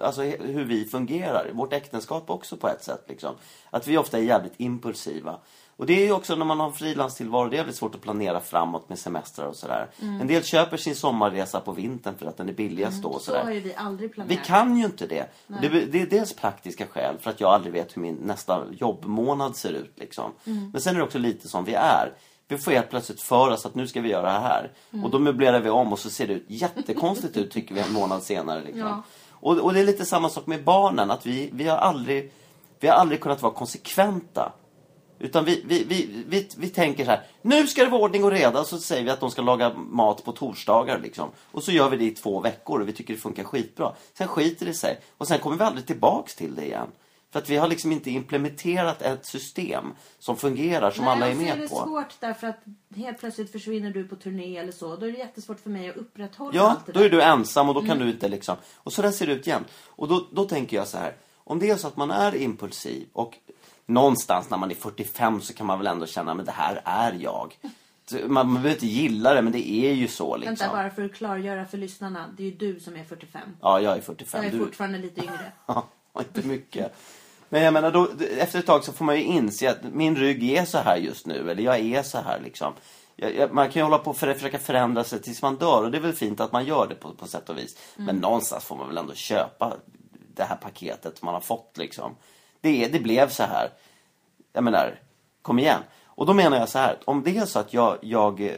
alltså 0.00 0.22
he- 0.22 0.46
hur 0.52 0.64
vi 0.64 0.84
fungerar. 0.84 1.50
Vårt 1.52 1.72
äktenskap 1.72 2.30
också 2.30 2.56
på 2.56 2.68
ett 2.68 2.84
sätt. 2.84 3.04
Liksom. 3.08 3.34
Att 3.70 3.86
vi 3.86 3.98
ofta 3.98 4.18
är 4.18 4.22
jävligt 4.22 4.52
impulsiva. 4.56 5.38
Och 5.80 5.86
det 5.86 5.92
är 6.02 6.04
ju 6.06 6.12
också 6.12 6.36
när 6.36 6.44
man 6.44 6.60
har 6.60 6.66
en 6.66 6.72
frilanstillvaro, 6.72 7.48
det 7.48 7.56
är 7.56 7.58
väldigt 7.58 7.76
svårt 7.76 7.94
att 7.94 8.00
planera 8.00 8.40
framåt 8.40 8.88
med 8.88 8.98
semestrar 8.98 9.46
och 9.46 9.56
sådär. 9.56 9.86
En 10.00 10.26
del 10.26 10.44
köper 10.44 10.76
sin 10.76 10.96
sommarresa 10.96 11.60
på 11.60 11.72
vintern 11.72 12.14
för 12.18 12.26
att 12.26 12.36
den 12.36 12.48
är 12.48 12.52
billigast 12.52 13.02
då 13.02 13.08
och 13.08 13.14
Mm. 13.14 13.20
Så 13.20 13.24
sådär. 13.24 13.44
har 13.44 13.50
ju 13.52 13.60
vi 13.60 13.74
aldrig 13.74 14.10
Vi 14.10 14.14
planerat. 14.14 14.44
kan 14.46 14.76
ju 14.76 14.84
inte 14.84 15.06
det. 15.06 15.26
det. 15.46 15.68
Det 15.68 16.02
är 16.02 16.06
dels 16.06 16.32
praktiska 16.32 16.86
skäl 16.86 17.16
för 17.20 17.30
att 17.30 17.40
jag 17.40 17.50
aldrig 17.54 17.72
vet 17.72 17.96
hur 17.96 18.02
min 18.02 18.14
nästa 18.14 18.62
jobbmånad 18.72 19.56
ser 19.56 19.72
ut. 19.72 19.92
Liksom. 19.96 20.32
Mm. 20.46 20.70
Men 20.70 20.80
sen 20.80 20.94
är 20.94 20.98
det 20.98 21.04
också 21.04 21.18
lite 21.18 21.48
som 21.48 21.64
vi 21.64 21.74
är. 21.74 22.12
Vi 22.48 22.58
får 22.58 22.72
helt 22.72 22.90
plötsligt 22.90 23.20
för 23.22 23.50
oss 23.50 23.66
att 23.66 23.74
nu 23.74 23.86
ska 23.86 24.00
vi 24.00 24.08
göra 24.08 24.32
det 24.32 24.38
här. 24.38 24.70
Mm. 24.92 25.04
Och 25.04 25.10
då 25.10 25.18
möblerar 25.18 25.60
vi 25.60 25.70
om 25.70 25.92
och 25.92 25.98
så 25.98 26.10
ser 26.10 26.26
det 26.26 26.32
ut 26.32 26.44
jättekonstigt 26.48 27.36
ut 27.36 27.50
tycker 27.50 27.74
vi 27.74 27.80
en 27.80 27.92
månad 27.92 28.22
senare. 28.22 28.60
Liksom. 28.62 28.80
Ja. 28.80 29.02
Och, 29.30 29.58
och 29.58 29.74
det 29.74 29.80
är 29.80 29.84
lite 29.84 30.04
samma 30.04 30.28
sak 30.28 30.46
med 30.46 30.64
barnen. 30.64 31.10
Att 31.10 31.26
vi, 31.26 31.50
vi, 31.52 31.68
har, 31.68 31.76
aldrig, 31.78 32.32
vi 32.80 32.88
har 32.88 32.94
aldrig 32.94 33.20
kunnat 33.20 33.42
vara 33.42 33.52
konsekventa. 33.52 34.52
Utan 35.22 35.44
vi, 35.44 35.62
vi, 35.66 35.84
vi, 35.84 36.24
vi, 36.28 36.48
vi 36.56 36.68
tänker 36.68 37.04
så 37.04 37.10
här, 37.10 37.22
nu 37.42 37.66
ska 37.66 37.84
det 37.84 37.90
vara 37.90 38.02
ordning 38.02 38.24
och 38.24 38.30
reda. 38.30 38.64
Så 38.64 38.78
säger 38.78 39.04
vi 39.04 39.10
att 39.10 39.20
de 39.20 39.30
ska 39.30 39.42
laga 39.42 39.74
mat 39.74 40.24
på 40.24 40.32
torsdagar. 40.32 40.98
Liksom. 41.02 41.28
Och 41.52 41.62
så 41.62 41.72
gör 41.72 41.88
vi 41.90 41.96
det 41.96 42.04
i 42.04 42.10
två 42.10 42.40
veckor 42.40 42.80
och 42.80 42.88
vi 42.88 42.92
tycker 42.92 43.14
det 43.14 43.20
funkar 43.20 43.44
skitbra. 43.44 43.92
Sen 44.14 44.28
skiter 44.28 44.66
det 44.66 44.74
sig. 44.74 45.00
Och 45.18 45.28
sen 45.28 45.38
kommer 45.38 45.56
vi 45.56 45.64
aldrig 45.64 45.86
tillbaks 45.86 46.34
till 46.34 46.54
det 46.54 46.64
igen. 46.64 46.88
För 47.32 47.38
att 47.38 47.48
vi 47.50 47.56
har 47.56 47.68
liksom 47.68 47.92
inte 47.92 48.10
implementerat 48.10 49.02
ett 49.02 49.26
system 49.26 49.84
som 50.18 50.36
fungerar, 50.36 50.90
som 50.90 51.08
alla 51.08 51.28
är 51.28 51.34
med 51.34 51.56
är 51.56 51.60
det 51.60 51.68
på. 51.68 51.74
svårt 51.76 52.14
därför 52.20 52.46
att 52.46 52.60
helt 52.96 53.18
plötsligt 53.18 53.52
försvinner 53.52 53.90
du 53.90 54.08
på 54.08 54.16
turné 54.16 54.56
eller 54.56 54.72
så. 54.72 54.96
Då 54.96 55.06
är 55.06 55.12
det 55.12 55.18
jättesvårt 55.18 55.60
för 55.60 55.70
mig 55.70 55.88
att 55.90 55.96
upprätthålla 55.96 56.52
Ja, 56.54 56.70
allt 56.70 56.86
det 56.86 56.92
då 56.92 56.98
där. 56.98 57.06
är 57.06 57.10
du 57.10 57.22
ensam 57.22 57.68
och 57.68 57.74
då 57.74 57.82
kan 57.82 57.98
du 57.98 58.10
inte 58.10 58.28
liksom... 58.28 58.56
Och 58.76 58.92
så 58.92 59.02
där 59.02 59.10
ser 59.10 59.26
det 59.26 59.32
ut 59.32 59.46
jämt. 59.46 59.66
Och 59.86 60.08
då, 60.08 60.26
då 60.32 60.44
tänker 60.44 60.76
jag 60.76 60.88
så 60.88 60.98
här. 60.98 61.14
Om 61.44 61.58
det 61.58 61.70
är 61.70 61.76
så 61.76 61.86
att 61.88 61.96
man 61.96 62.10
är 62.10 62.36
impulsiv 62.36 63.06
och 63.12 63.36
någonstans 63.90 64.50
när 64.50 64.58
man 64.58 64.70
är 64.70 64.74
45 64.74 65.40
så 65.40 65.54
kan 65.54 65.66
man 65.66 65.78
väl 65.78 65.86
ändå 65.86 66.06
känna 66.06 66.34
men 66.34 66.44
det 66.44 66.52
här 66.52 66.82
är 66.84 67.12
jag. 67.20 67.58
Man, 68.12 68.30
man 68.30 68.54
behöver 68.54 68.70
inte 68.70 68.86
gilla 68.86 69.34
det 69.34 69.42
men 69.42 69.52
det 69.52 69.70
är 69.70 69.92
ju 69.92 70.08
så 70.08 70.36
liksom. 70.36 70.54
Vänta 70.54 70.76
bara 70.76 70.90
för 70.90 71.04
att 71.04 71.12
klargöra 71.12 71.66
för 71.66 71.78
lyssnarna. 71.78 72.34
Det 72.36 72.42
är 72.42 72.44
ju 72.44 72.56
du 72.56 72.80
som 72.80 72.96
är 72.96 73.04
45. 73.04 73.40
Ja, 73.60 73.80
jag 73.80 73.96
är 73.96 74.00
45. 74.00 74.44
Jag 74.44 74.54
är 74.54 74.58
du... 74.58 74.64
fortfarande 74.64 74.98
lite 74.98 75.20
yngre. 75.20 75.52
Ja, 75.66 75.86
inte 76.18 76.48
mycket. 76.48 76.96
Men 77.48 77.62
jag 77.62 77.72
menar, 77.72 77.90
då, 77.90 78.08
efter 78.38 78.58
ett 78.58 78.66
tag 78.66 78.84
så 78.84 78.92
får 78.92 79.04
man 79.04 79.16
ju 79.16 79.22
inse 79.22 79.70
att 79.70 79.78
min 79.92 80.16
rygg 80.16 80.50
är 80.50 80.64
så 80.64 80.78
här 80.78 80.96
just 80.96 81.26
nu. 81.26 81.50
Eller 81.50 81.62
jag 81.62 81.80
är 81.80 82.02
så 82.02 82.18
här 82.18 82.40
liksom. 82.40 82.72
Jag, 83.16 83.34
jag, 83.34 83.52
man 83.52 83.70
kan 83.70 83.80
ju 83.80 83.84
hålla 83.84 83.98
på 83.98 84.10
och 84.10 84.16
för, 84.16 84.34
försöka 84.34 84.58
förändra 84.58 85.04
sig 85.04 85.22
tills 85.22 85.42
man 85.42 85.56
dör. 85.56 85.84
Och 85.84 85.90
det 85.90 85.98
är 85.98 86.02
väl 86.02 86.12
fint 86.12 86.40
att 86.40 86.52
man 86.52 86.64
gör 86.64 86.86
det 86.88 86.94
på, 86.94 87.14
på 87.14 87.26
sätt 87.26 87.48
och 87.48 87.58
vis. 87.58 87.76
Men 87.96 88.16
någonstans 88.16 88.64
får 88.64 88.76
man 88.76 88.88
väl 88.88 88.98
ändå 88.98 89.14
köpa 89.14 89.76
det 90.34 90.44
här 90.44 90.56
paketet 90.56 91.22
man 91.22 91.34
har 91.34 91.40
fått 91.40 91.78
liksom. 91.78 92.16
Det, 92.60 92.88
det 92.88 93.00
blev 93.00 93.28
så 93.28 93.42
här. 93.42 93.70
Jag 94.52 94.64
menar, 94.64 94.98
kom 95.42 95.58
igen. 95.58 95.80
Och 96.04 96.26
då 96.26 96.34
menar 96.34 96.56
jag 96.56 96.68
så 96.68 96.78
här, 96.78 96.98
om 97.04 97.22
det 97.22 97.36
är 97.36 97.46
så 97.46 97.58
att 97.58 97.74
jag, 97.74 97.98
jag 98.00 98.56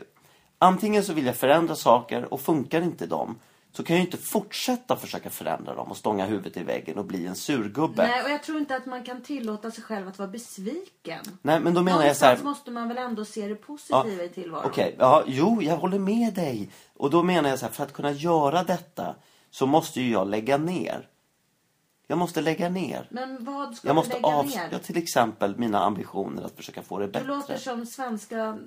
antingen 0.58 1.04
så 1.04 1.12
vill 1.12 1.26
jag 1.26 1.36
förändra 1.36 1.74
saker 1.74 2.34
och 2.34 2.40
funkar 2.40 2.82
inte 2.82 3.06
de 3.06 3.36
så 3.72 3.82
kan 3.82 3.96
jag 3.96 4.00
ju 4.00 4.06
inte 4.06 4.18
fortsätta 4.18 4.96
försöka 4.96 5.30
förändra 5.30 5.74
dem 5.74 5.90
och 5.90 5.96
stånga 5.96 6.26
huvudet 6.26 6.56
i 6.56 6.62
väggen 6.62 6.98
och 6.98 7.04
bli 7.04 7.26
en 7.26 7.34
surgubbe. 7.34 8.06
Nej, 8.06 8.22
och 8.22 8.30
jag 8.30 8.42
tror 8.42 8.58
inte 8.58 8.76
att 8.76 8.86
man 8.86 9.04
kan 9.04 9.22
tillåta 9.22 9.70
sig 9.70 9.84
själv 9.84 10.08
att 10.08 10.18
vara 10.18 10.28
besviken. 10.28 11.24
Nej, 11.42 11.60
men 11.60 11.74
då 11.74 11.82
menar 11.82 12.04
jag 12.04 12.16
så 12.16 12.24
här... 12.24 12.32
Någonstans 12.32 12.56
måste 12.56 12.70
man 12.70 12.88
väl 12.88 12.98
ändå 12.98 13.24
se 13.24 13.48
det 13.48 13.54
positiva 13.54 14.24
i 14.24 14.28
tillvaron. 14.28 14.66
Okej, 14.66 14.96
ja, 14.98 15.22
jo, 15.26 15.62
jag 15.62 15.76
håller 15.76 15.98
med 15.98 16.34
dig. 16.34 16.70
Och 16.96 17.10
då 17.10 17.22
menar 17.22 17.48
jag 17.48 17.58
så 17.58 17.66
här, 17.66 17.72
för 17.72 17.84
att 17.84 17.92
kunna 17.92 18.10
göra 18.10 18.62
detta 18.62 19.14
så 19.50 19.66
måste 19.66 20.00
ju 20.00 20.12
jag 20.12 20.28
lägga 20.28 20.56
ner. 20.56 21.08
Jag 22.06 22.18
måste 22.18 22.40
lägga 22.40 22.68
ner. 22.68 23.06
Men 23.10 23.44
vad 23.44 23.76
ska 23.76 23.88
Jag 23.88 23.94
du 23.94 23.96
måste 23.96 24.14
lägga 24.14 24.42
ner? 24.42 24.78
till 24.78 24.96
exempel 24.96 25.58
mina 25.58 25.78
ambitioner 25.80 26.42
att 26.42 26.56
försöka 26.56 26.82
få 26.82 26.98
det 26.98 27.06
Du 27.06 27.12
bättre. 27.12 27.26
låter 27.28 27.56
som 27.56 27.86
svenska 27.86 28.58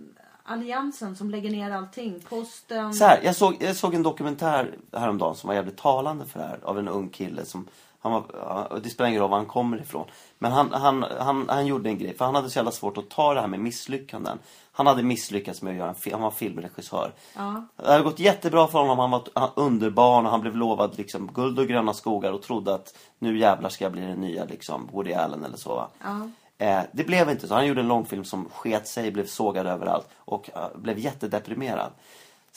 alliansen 0.44 1.16
som 1.16 1.30
lägger 1.30 1.50
ner 1.52 1.72
allting. 1.72 2.20
Posten. 2.30 2.94
Så 2.94 3.06
här, 3.06 3.20
jag, 3.24 3.36
såg, 3.36 3.58
jag 3.60 3.76
såg 3.76 3.94
en 3.94 4.04
dokumentär 4.04 4.76
häromdagen 4.92 5.36
som 5.36 5.48
var 5.48 5.56
jävligt 5.56 5.78
talande 5.78 6.26
för 6.26 6.40
det 6.40 6.46
här. 6.46 6.60
Av 6.64 6.80
en 6.80 6.88
ung 6.88 7.10
kille 7.10 7.46
som, 7.46 7.68
han 8.06 8.14
var, 8.14 8.80
det 8.84 8.90
spelar 8.90 9.10
ingen 9.10 9.22
roll 9.22 9.30
var 9.30 9.38
han 9.38 9.46
kommer 9.46 9.82
ifrån. 9.82 10.08
Men 10.38 10.52
han, 10.52 10.72
han, 10.74 11.06
han, 11.20 11.46
han 11.50 11.66
gjorde 11.66 11.90
en 11.90 11.98
grej, 11.98 12.18
för 12.18 12.26
han 12.26 12.36
hade 12.36 12.50
så 12.50 12.60
jävla 12.60 12.72
svårt 12.72 12.98
att 12.98 13.10
ta 13.10 13.34
det 13.34 13.42
här 13.42 13.48
med 13.48 13.60
misslyckanden. 13.60 14.40
Han 14.72 14.88
hade 14.88 15.04
misslyckats 15.04 15.62
med 15.62 15.72
att 15.72 15.78
göra 15.78 15.90
en 15.90 15.96
film, 15.96 16.14
han 16.14 16.24
var 16.24 16.32
filmregissör. 16.32 17.14
Ja. 17.36 17.66
Det 17.76 17.92
hade 17.92 18.04
gått 18.04 18.20
jättebra 18.20 18.68
för 18.68 18.80
honom, 18.80 19.00
han 19.00 19.12
var 19.12 19.24
han, 19.34 19.50
underbarn 19.56 20.26
och 20.26 20.32
han 20.32 20.42
blev 20.42 20.56
lovad 20.56 20.98
liksom, 20.98 21.28
guld 21.34 21.60
och 21.60 21.68
gröna 21.68 21.94
skogar 21.94 22.32
och 22.32 22.42
trodde 22.42 22.74
att 22.74 22.98
nu 23.20 23.38
jävlar 23.38 23.70
ska 23.70 23.86
jag 23.86 23.92
bli 23.92 24.02
den 24.02 24.22
nya 24.22 24.46
liksom, 24.46 24.90
Woody 24.92 25.14
Allen 25.14 25.46
eller 25.46 25.58
så. 25.58 25.88
Ja. 26.04 26.30
Eh, 26.58 26.82
det 26.92 27.04
blev 27.04 27.30
inte 27.30 27.48
så. 27.48 27.54
Han 27.54 27.68
gjorde 27.68 27.82
en 27.82 27.88
långfilm 27.88 28.24
som 28.24 28.50
sket 28.50 28.88
sig, 28.88 29.12
blev 29.12 29.26
sågad 29.26 29.68
överallt 29.68 30.08
och 30.18 30.50
eh, 30.56 30.68
blev 30.76 31.00
jättedeprimerad. 31.00 31.92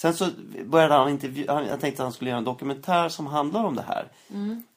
Sen 0.01 0.15
så 0.15 0.29
började 0.67 0.95
han 0.95 1.09
intervjua, 1.09 1.65
jag 1.65 1.81
tänkte 1.81 2.03
att 2.03 2.07
han 2.07 2.13
skulle 2.13 2.31
göra 2.31 2.39
en 2.39 2.45
dokumentär 2.45 3.09
som 3.09 3.27
handlar 3.27 3.65
om 3.65 3.75
det 3.75 3.85
här. 3.89 4.09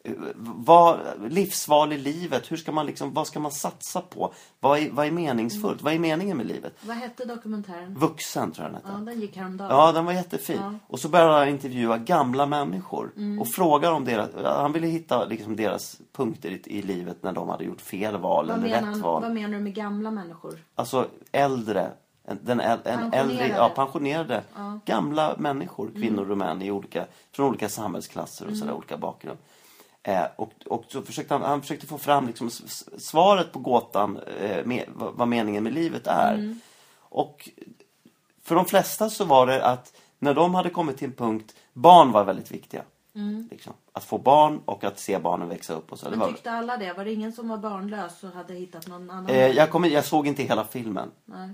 Eh, 0.04 0.12
Vad, 0.36 1.00
livsval 1.30 1.94
i 1.94 1.98
livet, 1.98 2.52
hur 2.52 2.58
ska 2.58 2.72
man 2.72 2.86
liksom, 2.86 3.14
vad 3.14 3.28
ska 3.28 3.40
man 3.40 3.52
satsa 3.52 4.02
på? 4.02 4.34
Vad 4.60 4.80
är, 4.80 4.92
vad 4.92 5.08
är 5.08 5.12
meningsfullt? 5.12 5.82
Vad 5.82 5.94
är 5.94 6.00
meningen 6.00 6.38
med 6.38 6.46
livet? 6.46 6.74
Vad 6.82 6.96
hette 6.96 7.26
dokumentären? 7.26 7.94
Vuxen 7.96 8.52
tror 8.52 8.66
jag 8.66 8.74
den 8.74 8.82
hette. 8.82 9.00
Ja, 9.00 9.12
den 9.12 9.22
gick 9.22 9.38
häromdagen. 9.38 9.70
Ja, 9.72 9.92
den 9.92 10.06
var 10.06 10.14
jättefin. 10.14 10.58
Ja. 10.62 10.74
Och 10.88 11.00
så 11.00 11.10
började 11.10 11.34
han 11.34 11.50
intervjua 11.50 11.98
gamla 11.98 12.46
människor. 12.46 13.12
Och 13.40 13.48
fråga 13.48 13.92
om 13.92 14.06
deras, 14.06 14.30
han 14.44 14.74
ville 14.74 14.88
hitta 14.88 15.26
liksom 15.26 15.56
deras 15.56 15.98
punkter 16.14 16.50
i, 16.52 16.62
i 16.66 16.82
livet 16.82 17.24
när 17.24 17.32
de 17.32 17.50
hade 17.50 17.64
gjort 17.64 17.82
fel 17.82 18.18
val 18.18 18.48
vad, 18.48 18.58
eller 18.58 18.70
menar, 18.70 18.92
rätt 18.92 19.02
val. 19.02 19.22
vad 19.22 19.34
menar 19.34 19.58
du 19.58 19.64
med 19.64 19.74
gamla 19.76 20.12
människor? 20.12 20.60
Alltså 20.76 21.08
äldre, 21.32 21.92
en, 22.32 22.40
den, 22.44 22.60
en 22.60 22.82
Pensionerade. 22.84 23.18
äldre, 23.18 23.48
ja, 23.48 23.70
pensionerade 23.70 24.44
gamla 24.86 25.36
människor, 25.38 25.92
kvinnor 25.96 26.32
och 26.32 26.38
män 26.38 26.62
i 26.62 26.72
olika, 26.72 27.06
från 27.32 27.50
olika 27.50 27.70
samhällsklasser 27.70 28.48
och 28.48 28.58
sådär, 28.58 28.74
olika 28.74 28.98
bakgrund. 28.98 29.38
Eh, 30.04 30.24
och, 30.36 30.52
och 30.66 30.86
så 30.88 31.02
försökte 31.02 31.34
han, 31.34 31.44
han 31.44 31.62
försökte 31.62 31.88
få 31.88 31.98
fram 31.98 32.28
liksom 32.28 32.50
svaret 32.98 33.52
på 33.52 33.60
gåtan 33.60 34.20
eh, 34.40 34.66
med, 34.66 34.86
vad, 34.88 35.14
vad 35.14 35.28
meningen 35.28 35.64
med 35.64 35.74
livet 35.74 36.08
är. 36.08 36.56
Och 37.00 37.50
för 38.44 38.56
de 38.56 38.66
flesta 38.66 39.10
så 39.10 39.26
var 39.26 39.48
det 39.48 39.66
att 39.66 39.94
när 40.20 40.34
de 40.34 40.56
hade 40.56 40.70
kommit 40.70 40.98
till 40.98 41.08
en 41.08 41.16
punkt, 41.16 41.56
barn 41.74 42.12
var 42.12 42.24
väldigt 42.24 42.52
viktiga. 42.52 42.82
Liksom. 43.52 43.74
Att 43.94 44.04
få 44.04 44.18
barn 44.18 44.62
och 44.66 44.84
att 44.84 45.00
se 45.00 45.20
barnen 45.20 45.50
växa 45.50 45.74
upp 45.74 45.92
och 45.92 46.00
så. 46.00 46.06
Det 46.06 46.10
Men 46.12 46.20
var, 46.20 46.28
tyckte 46.28 46.52
alla 46.52 46.78
det? 46.78 46.94
Var 46.94 47.06
det 47.06 47.14
ingen 47.14 47.34
som 47.34 47.50
var 47.50 47.58
barnlös 47.58 48.24
och 48.24 48.30
hade 48.30 48.54
hittat 48.54 48.88
någon 48.88 49.10
annan? 49.10 49.30
Eh, 49.30 49.48
jag, 49.48 49.72
kommer, 49.72 49.90
jag 49.90 50.06
såg 50.06 50.28
inte 50.28 50.44
hela 50.44 50.64
filmen. 50.64 51.12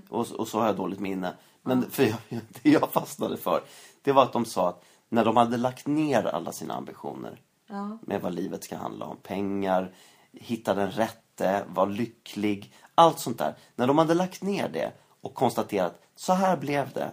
Och, 0.08 0.30
och 0.30 0.48
så 0.48 0.58
har 0.58 0.66
jag 0.66 0.76
dåligt 0.76 1.00
minne. 1.00 1.32
Men 1.62 1.90
för 1.90 2.02
jag, 2.02 2.16
det 2.62 2.70
jag 2.70 2.90
fastnade 2.92 3.36
för, 3.36 3.62
det 4.02 4.12
var 4.12 4.22
att 4.22 4.32
de 4.32 4.44
sa 4.44 4.68
att 4.68 4.84
när 5.08 5.24
de 5.24 5.36
hade 5.36 5.56
lagt 5.56 5.86
ner 5.86 6.26
alla 6.26 6.52
sina 6.52 6.74
ambitioner 6.74 7.40
Ja. 7.70 7.98
med 8.02 8.22
vad 8.22 8.34
livet 8.34 8.64
ska 8.64 8.76
handla 8.76 9.06
om, 9.06 9.16
pengar, 9.16 9.92
hitta 10.32 10.74
den 10.74 10.90
rätte, 10.90 11.64
vara 11.68 11.86
lycklig, 11.86 12.74
allt 12.94 13.18
sånt 13.18 13.38
där. 13.38 13.54
När 13.76 13.86
de 13.86 13.98
hade 13.98 14.14
lagt 14.14 14.42
ner 14.42 14.68
det 14.68 14.92
och 15.20 15.34
konstaterat, 15.34 16.00
så 16.18 16.32
här 16.32 16.56
blev 16.56 16.92
det. 16.92 17.10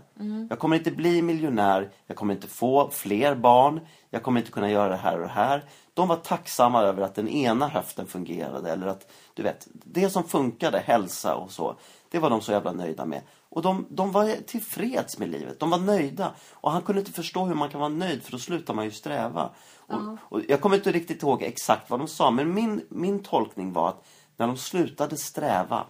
Jag 0.50 0.60
kommer 0.60 0.76
inte 0.76 0.92
bli 0.92 1.22
miljonär, 1.22 1.92
jag 2.08 2.18
kommer 2.18 2.34
inte 2.34 2.48
få 2.48 2.90
fler 2.90 3.36
barn, 3.36 3.80
jag 4.10 4.24
kommer 4.24 4.40
inte 4.40 4.52
kunna 4.52 4.72
göra 4.72 4.90
det 4.90 4.96
här 4.96 5.16
och 5.16 5.22
det 5.22 5.34
här. 5.34 5.64
De 5.94 6.08
var 6.08 6.16
tacksamma 6.16 6.82
över 6.82 7.02
att 7.02 7.16
den 7.16 7.28
ena 7.28 7.68
höften 7.68 8.08
fungerade 8.08 8.72
eller 8.72 8.88
att, 8.88 9.12
du 9.34 9.44
vet, 9.44 9.68
det 9.72 10.10
som 10.10 10.24
funkade, 10.24 10.80
hälsa 10.80 11.36
och 11.36 11.52
så, 11.52 11.76
det 12.12 12.20
var 12.20 12.30
de 12.30 12.42
så 12.42 12.52
jävla 12.52 12.72
nöjda 12.72 13.06
med. 13.06 13.22
Och 13.50 13.62
de, 13.62 13.86
de 13.90 14.12
var 14.12 14.46
tillfreds 14.46 15.20
med 15.20 15.30
livet, 15.30 15.60
de 15.60 15.70
var 15.70 15.80
nöjda. 15.80 16.32
Och 16.52 16.72
han 16.72 16.82
kunde 16.82 17.02
inte 17.02 17.14
förstå 17.14 17.46
hur 17.46 17.56
man 17.56 17.70
kan 17.70 17.80
vara 17.80 17.90
nöjd 17.90 18.24
för 18.24 18.32
då 18.32 18.40
slutar 18.40 18.74
man 18.74 18.86
ju 18.86 18.92
sträva. 18.92 19.50
Och, 19.78 20.00
och 20.20 20.42
jag 20.48 20.62
kommer 20.62 20.76
inte 20.76 20.92
riktigt 20.92 21.24
ihåg 21.24 21.44
exakt 21.44 21.90
vad 21.90 22.00
de 22.00 22.08
sa, 22.08 22.32
men 22.32 22.54
min, 22.54 22.86
min 22.90 23.24
tolkning 23.24 23.74
var 23.74 23.90
att 23.90 24.06
när 24.38 24.48
de 24.48 24.58
slutade 24.58 25.18
sträva 25.18 25.86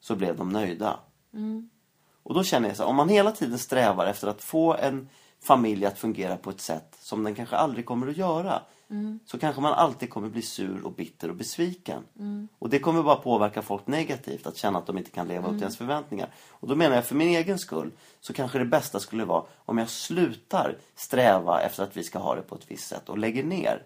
så 0.00 0.16
blev 0.16 0.36
de 0.36 0.48
nöjda. 0.48 1.00
Och 2.24 2.34
då 2.34 2.44
känner 2.44 2.68
jag 2.68 2.76
så 2.76 2.82
här, 2.82 2.90
om 2.90 2.96
man 2.96 3.08
hela 3.08 3.32
tiden 3.32 3.58
strävar 3.58 4.06
efter 4.06 4.28
att 4.28 4.42
få 4.42 4.74
en 4.74 5.08
familj 5.40 5.86
att 5.86 5.98
fungera 5.98 6.36
på 6.36 6.50
ett 6.50 6.60
sätt 6.60 6.96
som 7.00 7.24
den 7.24 7.34
kanske 7.34 7.56
aldrig 7.56 7.86
kommer 7.86 8.08
att 8.08 8.16
göra. 8.16 8.62
Så 9.26 9.38
kanske 9.38 9.60
man 9.60 9.72
alltid 9.72 10.10
kommer 10.10 10.28
bli 10.28 10.42
sur 10.42 10.84
och 10.84 10.92
bitter 10.92 11.28
och 11.28 11.36
besviken. 11.36 12.02
Och 12.58 12.68
det 12.68 12.78
kommer 12.78 13.02
bara 13.02 13.16
påverka 13.16 13.62
folk 13.62 13.86
negativt, 13.86 14.46
att 14.46 14.56
känna 14.56 14.78
att 14.78 14.86
de 14.86 14.98
inte 14.98 15.10
kan 15.10 15.28
leva 15.28 15.48
upp 15.48 15.52
till 15.52 15.62
ens 15.62 15.76
förväntningar. 15.76 16.28
Och 16.50 16.68
då 16.68 16.74
menar 16.74 16.96
jag 16.96 17.04
för 17.04 17.14
min 17.14 17.28
egen 17.28 17.58
skull, 17.58 17.90
så 18.20 18.32
kanske 18.32 18.58
det 18.58 18.64
bästa 18.64 19.00
skulle 19.00 19.24
vara 19.24 19.44
om 19.56 19.78
jag 19.78 19.88
slutar 19.88 20.78
sträva 20.94 21.60
efter 21.60 21.82
att 21.82 21.96
vi 21.96 22.02
ska 22.02 22.18
ha 22.18 22.34
det 22.34 22.42
på 22.42 22.54
ett 22.54 22.70
visst 22.70 22.88
sätt 22.88 23.08
och 23.08 23.18
lägger 23.18 23.44
ner. 23.44 23.82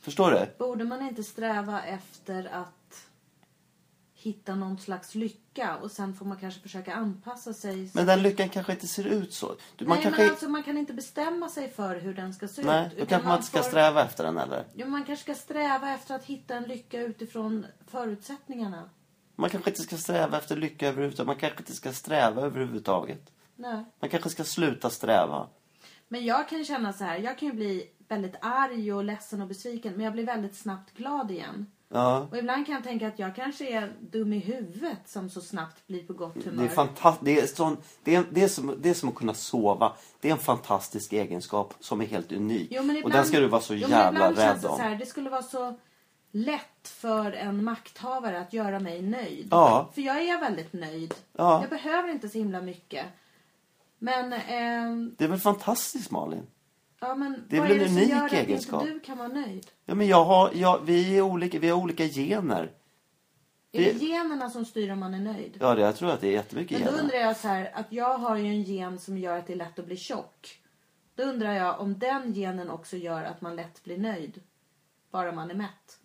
Förstår 0.00 0.30
du? 0.30 0.46
Borde 0.58 0.84
man 0.84 1.02
inte 1.02 1.22
sträva 1.22 1.82
efter 1.82 2.48
att 2.52 2.75
hitta 4.26 4.54
någon 4.54 4.78
slags 4.78 5.14
lycka 5.14 5.76
och 5.76 5.90
sen 5.90 6.14
får 6.14 6.26
man 6.26 6.36
kanske 6.36 6.60
försöka 6.60 6.94
anpassa 6.94 7.52
sig? 7.52 7.90
Men 7.94 8.06
den 8.06 8.22
lyckan 8.22 8.48
kanske 8.48 8.72
inte 8.72 8.86
ser 8.86 9.04
ut 9.06 9.32
så. 9.32 9.54
Du, 9.76 9.86
man 9.86 9.96
Nej, 9.96 10.02
kanske... 10.02 10.22
men 10.22 10.30
alltså 10.30 10.48
man 10.48 10.62
kan 10.62 10.78
inte 10.78 10.92
bestämma 10.92 11.48
sig 11.48 11.70
för 11.70 11.96
hur 12.00 12.14
den 12.14 12.34
ska 12.34 12.48
se 12.48 12.62
Nej, 12.62 12.86
ut. 12.86 12.90
då 12.90 12.96
utan 12.96 13.06
kanske 13.06 13.28
man 13.28 13.36
inte 13.36 13.46
ska 13.48 13.62
får- 13.62 13.68
sträva 13.68 14.04
efter 14.04 14.24
den 14.24 14.38
eller? 14.38 14.64
Jo, 14.74 14.86
man 14.86 15.04
kanske 15.04 15.22
ska 15.22 15.34
sträva 15.42 15.90
efter 15.94 16.14
att 16.14 16.24
hitta 16.24 16.54
en 16.56 16.62
lycka 16.62 17.00
utifrån 17.00 17.66
förutsättningarna. 17.86 18.90
Man 19.36 19.50
kanske 19.50 19.70
inte 19.70 19.82
ska 19.82 19.96
sträva 19.96 20.38
efter 20.38 20.56
lycka 20.56 20.88
överhuvudtaget. 20.88 21.26
Man 21.26 21.36
kanske 21.36 21.58
inte 21.58 21.72
ska 21.74 21.92
sträva 21.92 22.42
överhuvudtaget. 22.42 23.32
Nej. 23.56 23.84
Man 24.00 24.10
kanske 24.10 24.30
ska 24.30 24.44
sluta 24.44 24.90
sträva. 24.90 25.48
Men 26.08 26.24
jag 26.24 26.48
kan 26.48 26.64
känna 26.64 26.92
så 26.92 27.04
här, 27.04 27.18
jag 27.18 27.38
kan 27.38 27.48
ju 27.48 27.54
bli 27.54 27.90
väldigt 28.08 28.34
arg 28.40 28.92
och 28.92 29.04
ledsen 29.04 29.40
och 29.42 29.48
besviken 29.48 29.92
men 29.92 30.04
jag 30.04 30.12
blir 30.12 30.26
väldigt 30.26 30.56
snabbt 30.56 30.92
glad 30.96 31.30
igen. 31.30 31.66
Ja. 31.88 32.26
Och 32.30 32.36
ibland 32.38 32.66
kan 32.66 32.74
jag 32.74 32.84
tänka 32.84 33.08
att 33.08 33.18
jag 33.18 33.36
kanske 33.36 33.68
är 33.68 33.92
dum 34.00 34.32
i 34.32 34.38
huvudet 34.38 34.98
som 35.06 35.30
så 35.30 35.40
snabbt 35.40 35.86
blir 35.86 36.06
på 36.06 36.12
gott 36.12 36.44
humör. 36.44 36.62
Det 36.62 36.70
är, 36.70 36.74
fantast- 36.74 37.18
det, 37.20 37.40
är 37.40 37.46
sån, 37.46 37.76
det, 38.04 38.14
är, 38.14 38.24
det, 38.30 38.42
är 38.42 38.48
som, 38.48 38.74
det 38.78 38.90
är 38.90 38.94
som 38.94 39.08
att 39.08 39.14
kunna 39.14 39.34
sova. 39.34 39.92
Det 40.20 40.28
är 40.28 40.32
en 40.32 40.38
fantastisk 40.38 41.12
egenskap 41.12 41.74
som 41.80 42.00
är 42.00 42.06
helt 42.06 42.32
unik. 42.32 42.68
Jo, 42.70 42.82
men 42.82 43.04
och 43.04 43.10
den 43.10 43.24
ska 43.24 43.40
du 43.40 43.48
vara 43.48 43.60
så 43.60 43.74
jo, 43.74 43.88
jävla 43.88 44.08
ibland 44.08 44.36
känns 44.36 44.54
rädd 44.54 44.62
det 44.62 44.68
om. 44.68 44.76
Så 44.76 44.82
här, 44.82 44.96
det 44.96 45.06
skulle 45.06 45.30
vara 45.30 45.42
så 45.42 45.78
lätt 46.32 46.88
för 46.88 47.32
en 47.32 47.64
makthavare 47.64 48.40
att 48.40 48.52
göra 48.52 48.80
mig 48.80 49.02
nöjd. 49.02 49.48
Ja. 49.50 49.90
För 49.94 50.02
jag 50.02 50.16
är 50.24 50.40
väldigt 50.40 50.72
nöjd. 50.72 51.14
Ja. 51.32 51.60
Jag 51.60 51.70
behöver 51.70 52.08
inte 52.08 52.28
så 52.28 52.38
himla 52.38 52.62
mycket. 52.62 53.06
Men, 53.98 54.32
ehm, 54.32 55.14
Det 55.18 55.24
är 55.24 55.28
väl 55.28 55.38
fantastiskt 55.38 56.10
Malin? 56.10 56.42
Ja, 57.08 57.14
men 57.14 57.44
Det 57.48 57.56
är 57.56 57.60
vad 57.60 57.68
väl 57.68 57.76
är 57.76 57.80
det 57.80 57.86
en 57.86 57.90
som 57.90 57.98
unik 57.98 58.10
gör 58.10 58.24
att 58.26 58.32
egenskap. 58.32 58.82
inte 58.82 58.94
du 58.94 59.00
kan 59.00 59.18
vara 59.18 59.28
nöjd? 59.28 59.66
Ja, 59.84 59.94
men 59.94 60.06
jag 60.06 60.24
har, 60.24 60.50
jag, 60.54 60.80
vi, 60.84 61.16
är 61.16 61.22
olika, 61.22 61.58
vi 61.58 61.68
har 61.68 61.76
olika 61.78 62.04
gener. 62.04 62.70
Är 63.72 63.92
det 63.94 63.98
generna 64.06 64.50
som 64.50 64.64
styr 64.64 64.90
om 64.92 64.98
man 65.00 65.14
är 65.14 65.18
nöjd? 65.20 65.56
Ja, 65.60 65.74
det, 65.74 65.80
jag 65.82 65.96
tror 65.96 66.10
att 66.10 66.20
det 66.20 66.28
är 66.28 66.32
jättemycket 66.32 66.78
Men 66.78 66.86
då 66.86 66.90
gener. 66.92 67.02
undrar 67.02 67.18
jag 67.18 67.36
så 67.36 67.48
här, 67.48 67.70
att 67.74 67.86
jag 67.88 68.18
har 68.18 68.36
ju 68.36 68.46
en 68.46 68.62
gen 68.62 68.98
som 68.98 69.18
gör 69.18 69.38
att 69.38 69.46
det 69.46 69.52
är 69.52 69.56
lätt 69.56 69.78
att 69.78 69.86
bli 69.86 69.96
tjock. 69.96 70.58
Då 71.14 71.22
undrar 71.22 71.52
jag 71.52 71.80
om 71.80 71.98
den 71.98 72.32
genen 72.34 72.70
också 72.70 72.96
gör 72.96 73.22
att 73.22 73.40
man 73.40 73.56
lätt 73.56 73.84
blir 73.84 73.98
nöjd. 73.98 74.40
Bara 75.10 75.32
man 75.32 75.50
är 75.50 75.54
mätt. 75.54 75.98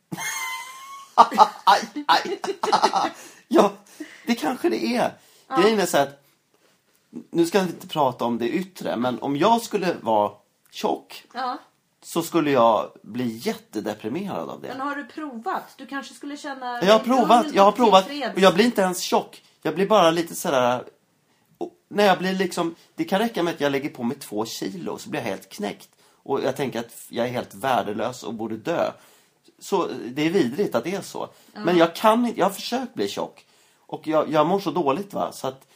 aj, 1.15 1.37
aj. 2.07 2.39
ja, 3.47 3.71
det 4.27 4.35
kanske 4.35 4.69
det 4.69 4.85
är. 4.95 5.11
Grejen 5.61 5.79
är 5.79 5.85
så 5.85 5.97
att, 5.97 6.23
nu 7.29 7.45
ska 7.45 7.59
vi 7.59 7.69
inte 7.69 7.87
prata 7.87 8.25
om 8.25 8.37
det 8.37 8.49
yttre, 8.49 8.95
men 8.97 9.19
om 9.19 9.37
jag 9.37 9.61
skulle 9.61 9.95
vara 10.01 10.31
tjock 10.71 11.23
Ja. 11.33 11.57
så 12.03 12.21
skulle 12.21 12.51
jag 12.51 12.91
bli 13.01 13.37
jättedeprimerad 13.37 14.49
av 14.49 14.61
det. 14.61 14.67
Men 14.67 14.81
har 14.81 14.95
du 14.95 15.05
provat? 15.05 15.73
Du 15.77 15.85
kanske 15.85 16.13
skulle 16.13 16.37
känna 16.37 16.83
Jag 16.83 16.93
har 16.93 16.99
provat, 16.99 17.45
jag 17.53 17.63
har 17.63 17.71
provat 17.71 18.05
och 18.35 18.39
jag 18.39 18.53
blir 18.53 18.65
inte 18.65 18.81
ens 18.81 18.99
tjock. 18.99 19.43
Jag 19.61 19.75
blir 19.75 19.87
bara 19.87 20.11
lite 20.11 20.35
sådär... 20.35 20.83
När 21.87 22.05
jag 22.05 22.17
blir 22.17 22.33
liksom, 22.33 22.75
det 22.95 23.03
kan 23.03 23.19
räcka 23.19 23.43
med 23.43 23.53
att 23.53 23.61
jag 23.61 23.71
lägger 23.71 23.89
på 23.89 24.03
mig 24.03 24.17
två 24.17 24.45
kilo 24.45 24.97
så 24.97 25.09
blir 25.09 25.21
jag 25.21 25.27
helt 25.27 25.49
knäckt. 25.49 25.89
Och 26.23 26.43
jag 26.43 26.55
tänker 26.55 26.79
att 26.79 27.05
jag 27.09 27.27
är 27.27 27.31
helt 27.31 27.53
värdelös 27.53 28.23
och 28.23 28.33
borde 28.33 28.57
dö. 28.57 28.91
Så 29.59 29.87
det 30.05 30.21
är 30.21 30.29
vidrigt 30.29 30.75
att 30.75 30.83
det 30.83 30.95
är 30.95 31.01
så. 31.01 31.29
Men 31.53 31.77
jag 31.77 31.95
kan 31.95 32.25
inte, 32.25 32.39
jag 32.39 32.45
har 32.45 32.51
försökt 32.53 32.93
bli 32.93 33.07
tjock. 33.07 33.45
Och 33.77 34.07
jag, 34.07 34.31
jag 34.31 34.47
mår 34.47 34.59
så 34.59 34.71
dåligt 34.71 35.13
va, 35.13 35.31
så 35.31 35.47
att, 35.47 35.67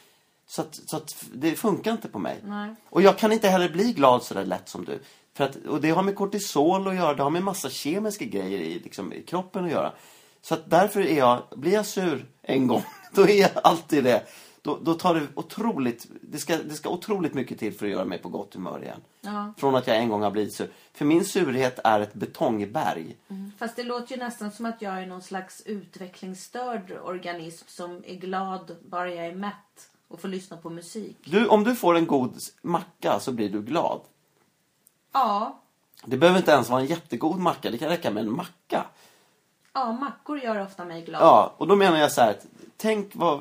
så 0.46 0.62
att, 0.62 0.74
så 0.74 0.96
att 0.96 1.24
det 1.32 1.54
funkar 1.54 1.92
inte 1.92 2.08
på 2.08 2.18
mig. 2.18 2.40
Nej. 2.44 2.74
Och 2.88 3.02
jag 3.02 3.18
kan 3.18 3.32
inte 3.32 3.48
heller 3.48 3.68
bli 3.68 3.92
glad 3.92 4.22
så 4.22 4.34
där 4.34 4.44
lätt 4.44 4.68
som 4.68 4.84
du. 4.84 5.00
För 5.34 5.44
att, 5.44 5.56
och 5.56 5.80
det 5.80 5.90
har 5.90 6.02
med 6.02 6.16
kortisol 6.16 6.88
att 6.88 6.94
göra, 6.94 7.14
det 7.14 7.22
har 7.22 7.30
med 7.30 7.42
massa 7.42 7.70
kemiska 7.70 8.24
grejer 8.24 8.58
i, 8.60 8.78
liksom, 8.78 9.12
i 9.12 9.22
kroppen 9.22 9.64
att 9.64 9.70
göra. 9.70 9.92
Så 10.42 10.54
att 10.54 10.70
därför 10.70 11.00
är 11.00 11.18
jag, 11.18 11.42
blir 11.56 11.72
jag 11.72 11.86
sur 11.86 12.26
en 12.42 12.66
gång, 12.66 12.82
då 13.12 13.28
är 13.28 13.40
jag 13.40 13.50
alltid 13.54 14.04
det. 14.04 14.26
Då, 14.62 14.78
då 14.82 14.94
tar 14.94 15.14
det 15.14 15.26
otroligt, 15.34 16.06
det 16.20 16.38
ska, 16.38 16.56
det 16.56 16.74
ska 16.74 16.90
otroligt 16.90 17.34
mycket 17.34 17.58
till 17.58 17.74
för 17.74 17.86
att 17.86 17.92
göra 17.92 18.04
mig 18.04 18.18
på 18.18 18.28
gott 18.28 18.54
humör 18.54 18.82
igen. 18.82 19.00
Ja. 19.20 19.52
Från 19.56 19.74
att 19.74 19.86
jag 19.86 19.96
en 19.96 20.08
gång 20.08 20.22
har 20.22 20.30
blivit 20.30 20.54
sur. 20.54 20.70
För 20.92 21.04
min 21.04 21.24
surhet 21.24 21.78
är 21.84 22.00
ett 22.00 22.14
betongberg. 22.14 23.16
Fast 23.58 23.76
det 23.76 23.82
låter 23.82 24.14
ju 24.14 24.18
nästan 24.18 24.52
som 24.52 24.66
att 24.66 24.82
jag 24.82 25.02
är 25.02 25.06
någon 25.06 25.22
slags 25.22 25.62
utvecklingsstörd 25.66 26.92
organism 27.04 27.64
som 27.68 28.02
är 28.06 28.14
glad 28.14 28.76
bara 28.88 29.10
jag 29.10 29.26
är 29.26 29.34
mätt 29.34 29.90
och 30.16 30.20
får 30.22 30.28
lyssna 30.28 30.56
på 30.56 30.70
musik. 30.70 31.16
Du, 31.24 31.48
om 31.48 31.64
du 31.64 31.74
får 31.74 31.96
en 31.96 32.06
god 32.06 32.38
macka 32.62 33.20
så 33.20 33.32
blir 33.32 33.48
du 33.48 33.62
glad. 33.62 34.00
Ja, 35.12 35.60
Det 36.04 36.16
behöver 36.16 36.38
inte 36.38 36.50
ens 36.50 36.68
vara 36.70 36.80
en 36.80 36.86
jättegod 36.86 37.38
macka, 37.38 37.70
det 37.70 37.78
kan 37.78 37.88
räcka 37.88 38.10
med 38.10 38.22
en 38.26 38.32
macka. 38.36 38.84
ja 39.74 39.92
mackor 39.92 40.38
gör 40.38 40.62
ofta 40.62 40.84
mig 40.84 41.02
glad. 41.04 41.22
Ja, 41.22 41.54
och 41.56 41.66
då 41.68 41.76
menar 41.76 41.98
jag 41.98 42.12
så 42.12 42.20
här, 42.20 42.30
att, 42.30 42.46
tänk 42.76 43.10
vad, 43.14 43.40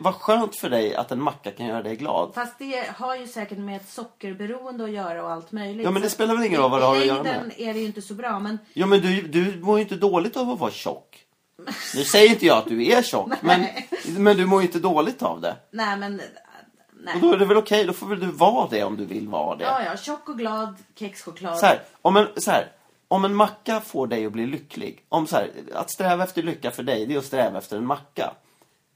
vad 0.00 0.14
skönt 0.14 0.56
för 0.56 0.70
dig 0.70 0.94
att 0.94 1.12
en 1.12 1.22
macka 1.22 1.50
kan 1.50 1.66
göra 1.66 1.82
dig 1.82 1.96
glad. 1.96 2.30
Fast 2.34 2.58
det 2.58 2.88
har 2.96 3.16
ju 3.16 3.26
säkert 3.26 3.58
med 3.58 3.76
ett 3.76 3.88
sockerberoende 3.88 4.84
att 4.84 4.90
göra 4.90 5.24
och 5.24 5.30
allt 5.30 5.52
möjligt. 5.52 5.84
Ja, 5.84 5.90
men 5.90 6.02
det 6.02 6.10
spelar 6.10 6.34
väl 6.36 6.46
ingen 6.46 6.60
roll 6.60 6.70
vad 6.70 6.80
det 6.80 6.86
har 6.86 6.96
att 6.96 7.02
I 7.02 7.06
göra 7.06 7.22
med. 7.22 7.32
längden 7.32 7.52
är 7.60 7.74
det 7.74 7.80
ju 7.80 7.86
inte 7.86 8.02
så 8.02 8.14
bra, 8.14 8.38
men 8.38 8.58
Ja, 8.72 8.86
men 8.86 9.00
du, 9.00 9.22
du 9.22 9.60
mår 9.60 9.78
ju 9.78 9.82
inte 9.82 9.96
dåligt 9.96 10.36
av 10.36 10.50
att 10.50 10.58
vara 10.58 10.70
tjock. 10.70 11.24
Nu 11.94 12.04
säger 12.04 12.30
inte 12.30 12.46
jag 12.46 12.58
att 12.58 12.68
du 12.68 12.86
är 12.86 13.02
tjock, 13.02 13.32
men, 13.40 13.66
men 14.06 14.36
du 14.36 14.46
mår 14.46 14.60
ju 14.60 14.66
inte 14.66 14.78
dåligt 14.78 15.22
av 15.22 15.40
det. 15.40 15.56
nej 15.70 15.96
men... 15.96 16.20
Nej. 17.00 17.14
Och 17.14 17.20
då 17.20 17.32
är 17.32 17.36
det 17.36 17.44
väl 17.44 17.56
okej, 17.56 17.84
då 17.84 17.92
får 17.92 18.06
väl 18.06 18.20
du 18.20 18.26
vara 18.26 18.68
det 18.70 18.84
om 18.84 18.96
du 18.96 19.04
vill 19.04 19.28
vara 19.28 19.56
det. 19.56 19.64
Ja, 19.64 19.82
ja, 19.82 19.96
tjock 19.96 20.28
och 20.28 20.38
glad, 20.38 20.76
kexchoklad. 20.94 21.58
Så 21.58 21.66
här, 21.66 21.82
om 22.02 22.16
en, 22.16 22.28
så 22.36 22.50
här, 22.50 22.72
om 23.08 23.24
en 23.24 23.34
macka 23.34 23.80
får 23.80 24.06
dig 24.06 24.26
att 24.26 24.32
bli 24.32 24.46
lycklig. 24.46 25.04
Om 25.08 25.26
så 25.26 25.36
här, 25.36 25.50
att 25.74 25.90
sträva 25.90 26.24
efter 26.24 26.42
lycka 26.42 26.70
för 26.70 26.82
dig, 26.82 27.06
det 27.06 27.14
är 27.14 27.18
att 27.18 27.24
sträva 27.24 27.58
efter 27.58 27.76
en 27.76 27.86
macka. 27.86 28.32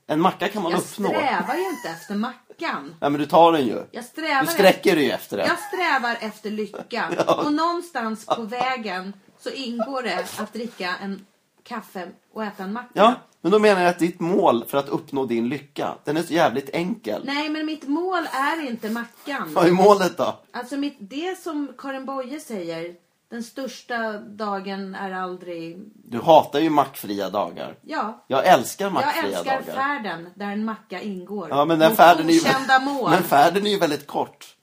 En 0.07 0.21
macka 0.21 0.49
kan 0.49 0.63
man 0.63 0.73
jag 0.73 0.81
uppnå. 0.81 1.09
strävar 1.09 1.55
ju 1.55 1.69
inte 1.69 1.89
efter 1.89 2.15
mackan. 2.15 2.95
Ja, 3.01 3.09
men 3.09 3.21
du 3.21 3.27
tar 3.27 3.53
den 3.53 3.67
ju. 3.67 3.83
Jag 3.91 4.05
strävar 4.05 4.43
Du 4.43 4.47
sträcker 4.47 4.97
dig 4.97 5.05
ju 5.05 5.11
efter 5.11 5.37
den. 5.37 5.47
Jag 5.47 5.59
strävar 5.59 6.17
efter 6.21 6.51
lycka. 6.51 7.25
Och 7.45 7.53
någonstans 7.53 8.27
på 8.27 8.43
vägen 8.43 9.13
så 9.39 9.51
ingår 9.51 10.03
det 10.03 10.27
att 10.39 10.53
dricka 10.53 10.95
en 11.03 11.27
kaffe 11.65 12.09
och 12.33 12.45
äta 12.45 12.63
en 12.65 12.73
macka. 12.73 12.89
Ja, 12.93 13.15
men 13.41 13.53
då 13.53 13.59
menar 13.59 13.81
jag 13.81 13.91
att 13.91 13.99
ditt 13.99 14.21
mål 14.21 14.65
för 14.69 14.79
att 14.79 14.89
uppnå 14.89 15.25
din 15.27 15.49
lycka, 15.49 15.95
den 16.05 16.17
är 16.17 16.23
så 16.23 16.33
jävligt 16.33 16.71
enkel. 16.73 17.23
Nej, 17.25 17.49
men 17.49 17.67
mitt 17.67 17.89
mål 17.89 18.23
är 18.33 18.69
inte 18.69 18.91
mackan. 18.91 19.55
Vad 19.55 19.67
är 19.67 19.71
målet 19.71 20.17
då? 20.17 20.39
Alltså 20.53 20.77
mitt, 20.77 20.97
det 21.01 21.39
som 21.39 21.73
Karin 21.79 22.05
Boye 22.07 22.41
säger, 22.41 22.95
den 23.31 23.43
största 23.43 24.13
dagen 24.19 24.95
är 24.95 25.13
aldrig... 25.13 25.79
Du 26.05 26.21
hatar 26.21 26.61
ju 26.61 26.71
mackfria 26.71 27.31
dagar. 27.31 27.75
Ja, 27.83 28.25
Jag 28.27 28.47
älskar 28.47 28.85
jag 28.85 28.93
mackfria 28.93 29.39
älskar 29.39 29.63
dagar. 29.63 29.75
färden 29.75 30.29
där 30.35 30.47
en 30.47 30.65
macka 30.65 31.01
ingår. 31.01 31.49
Ja, 31.51 31.65
men 31.65 31.79
den 31.79 31.89
Mot 31.89 31.97
färden 31.97 32.29
är 32.29 32.33
ju, 32.33 32.41
mål. 32.85 33.11
men 33.11 33.23
färden 33.23 33.67
är 33.67 33.71
ju 33.71 33.79
väldigt 33.79 34.07
kort. 34.07 34.57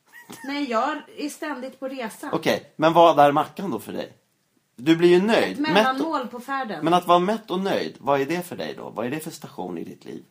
Nej, 0.44 0.72
jag 0.72 1.02
är 1.18 1.30
ständigt 1.30 1.80
på 1.80 1.88
resa. 1.88 2.30
Okej, 2.34 2.74
men 2.76 2.94
vad 2.94 3.20
är 3.20 3.32
mackan 3.32 3.72
då 3.72 3.80
för 3.80 3.94
dig? 3.94 4.14
Du 4.80 4.96
blir 4.96 5.10
ju 5.10 5.22
nöjd. 5.22 5.54
Ett 5.54 5.60
mellanmål 5.60 6.28
på 6.28 6.40
färden. 6.40 6.84
men 6.84 6.94
att 6.94 7.08
vara 7.08 7.20
mätt 7.20 7.52
och 7.52 7.60
nöjd, 7.60 7.96
vad 8.00 8.22
är 8.22 8.26
det 8.26 8.42
för 8.48 8.56
dig 8.56 8.74
då? 8.78 8.90
Vad 8.90 9.06
är 9.06 9.10
det 9.10 9.20
för 9.20 9.32
station 9.32 9.78
i 9.78 9.84
ditt 9.84 10.06
liv? 10.06 10.24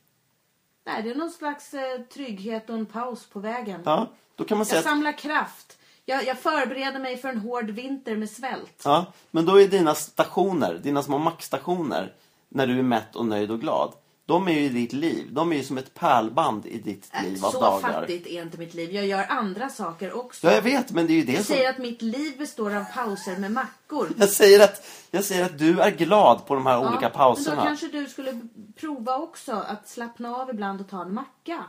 Nej, 0.87 1.03
det 1.03 1.11
är 1.11 1.15
någon 1.15 1.31
slags 1.31 1.75
eh, 1.75 2.01
trygghet 2.01 2.71
och 2.71 2.77
en 2.77 2.87
paus 2.87 3.27
på 3.27 3.41
vägen. 3.41 3.81
Ja, 3.85 4.11
då 4.37 4.45
kan 4.45 4.59
man 4.59 4.67
säga 4.67 4.77
Jag 4.77 4.81
att, 4.81 4.91
samlar 4.91 5.13
kraft. 5.19 5.79
Jag, 6.05 6.25
jag 6.27 6.39
förbereder 6.39 7.01
mig 7.01 7.17
för 7.17 7.29
en 7.29 7.39
hård 7.39 7.71
vinter 7.71 8.17
med 8.17 8.31
svält. 8.31 8.83
ja, 8.85 9.07
men 9.31 9.47
då 9.47 9.61
är 9.61 9.69
dina 9.69 9.95
stationer, 9.95 10.75
dina 10.75 11.03
små 11.03 11.19
mackstationer, 11.19 12.13
när 12.49 12.67
du 12.67 12.79
är 12.79 12.83
mätt 12.83 13.17
och 13.17 13.27
nöjd 13.27 13.51
och 13.51 13.61
glad, 13.61 13.93
de 14.29 14.49
är 14.49 14.53
ju 14.53 14.61
i 14.61 14.69
ditt 14.69 14.93
liv. 14.93 15.29
De 15.31 15.53
är 15.53 15.57
ju 15.57 15.63
som 15.63 15.79
ett 15.79 15.95
pärlband 15.95 16.67
i 16.67 16.79
ditt 16.79 17.11
Äh, 17.13 17.23
liv 17.23 17.45
av 17.45 17.51
så 17.51 17.61
dagar. 17.61 17.81
fattigt 17.93 18.27
är 18.27 18.43
inte 18.43 18.59
mitt 18.59 18.75
liv. 18.75 18.93
Jag 18.95 19.07
gör 19.07 19.27
andra 19.29 19.69
saker 19.69 20.17
också. 20.17 20.47
Ja, 20.47 20.53
jag 20.55 20.63
vet, 20.63 20.93
men 20.93 21.07
det 21.07 21.13
är 21.13 21.15
ju 21.15 21.23
det 21.25 21.33
Jag 21.33 21.45
som... 21.45 21.55
säger 21.57 21.71
att 21.71 21.79
mitt 21.79 22.03
liv 22.03 22.39
består 22.39 22.75
av 22.75 22.85
pauser 22.95 23.37
med 23.37 23.53
mackor. 23.53 24.09
Jag 24.19 24.29
säger, 24.29 24.65
att, 24.65 24.87
jag 25.11 25.25
säger 25.25 25.45
att 25.45 25.59
du 25.59 25.81
är 25.81 25.91
glad 25.91 26.47
på 26.47 26.55
de 26.55 26.67
här 26.67 26.79
olika 26.79 27.01
Men 27.01 27.11
pauserna. 27.11 27.57
då 27.57 27.63
kanske 27.63 27.89
du 27.89 28.07
skulle 28.07 28.41
prova 28.81 29.17
också 29.17 29.53
att 29.53 29.89
slappna 29.89 30.37
av 30.37 30.51
ibland 30.51 30.81
och 30.81 30.89
ta 30.89 31.03
en 31.03 31.15
macka. 31.15 31.65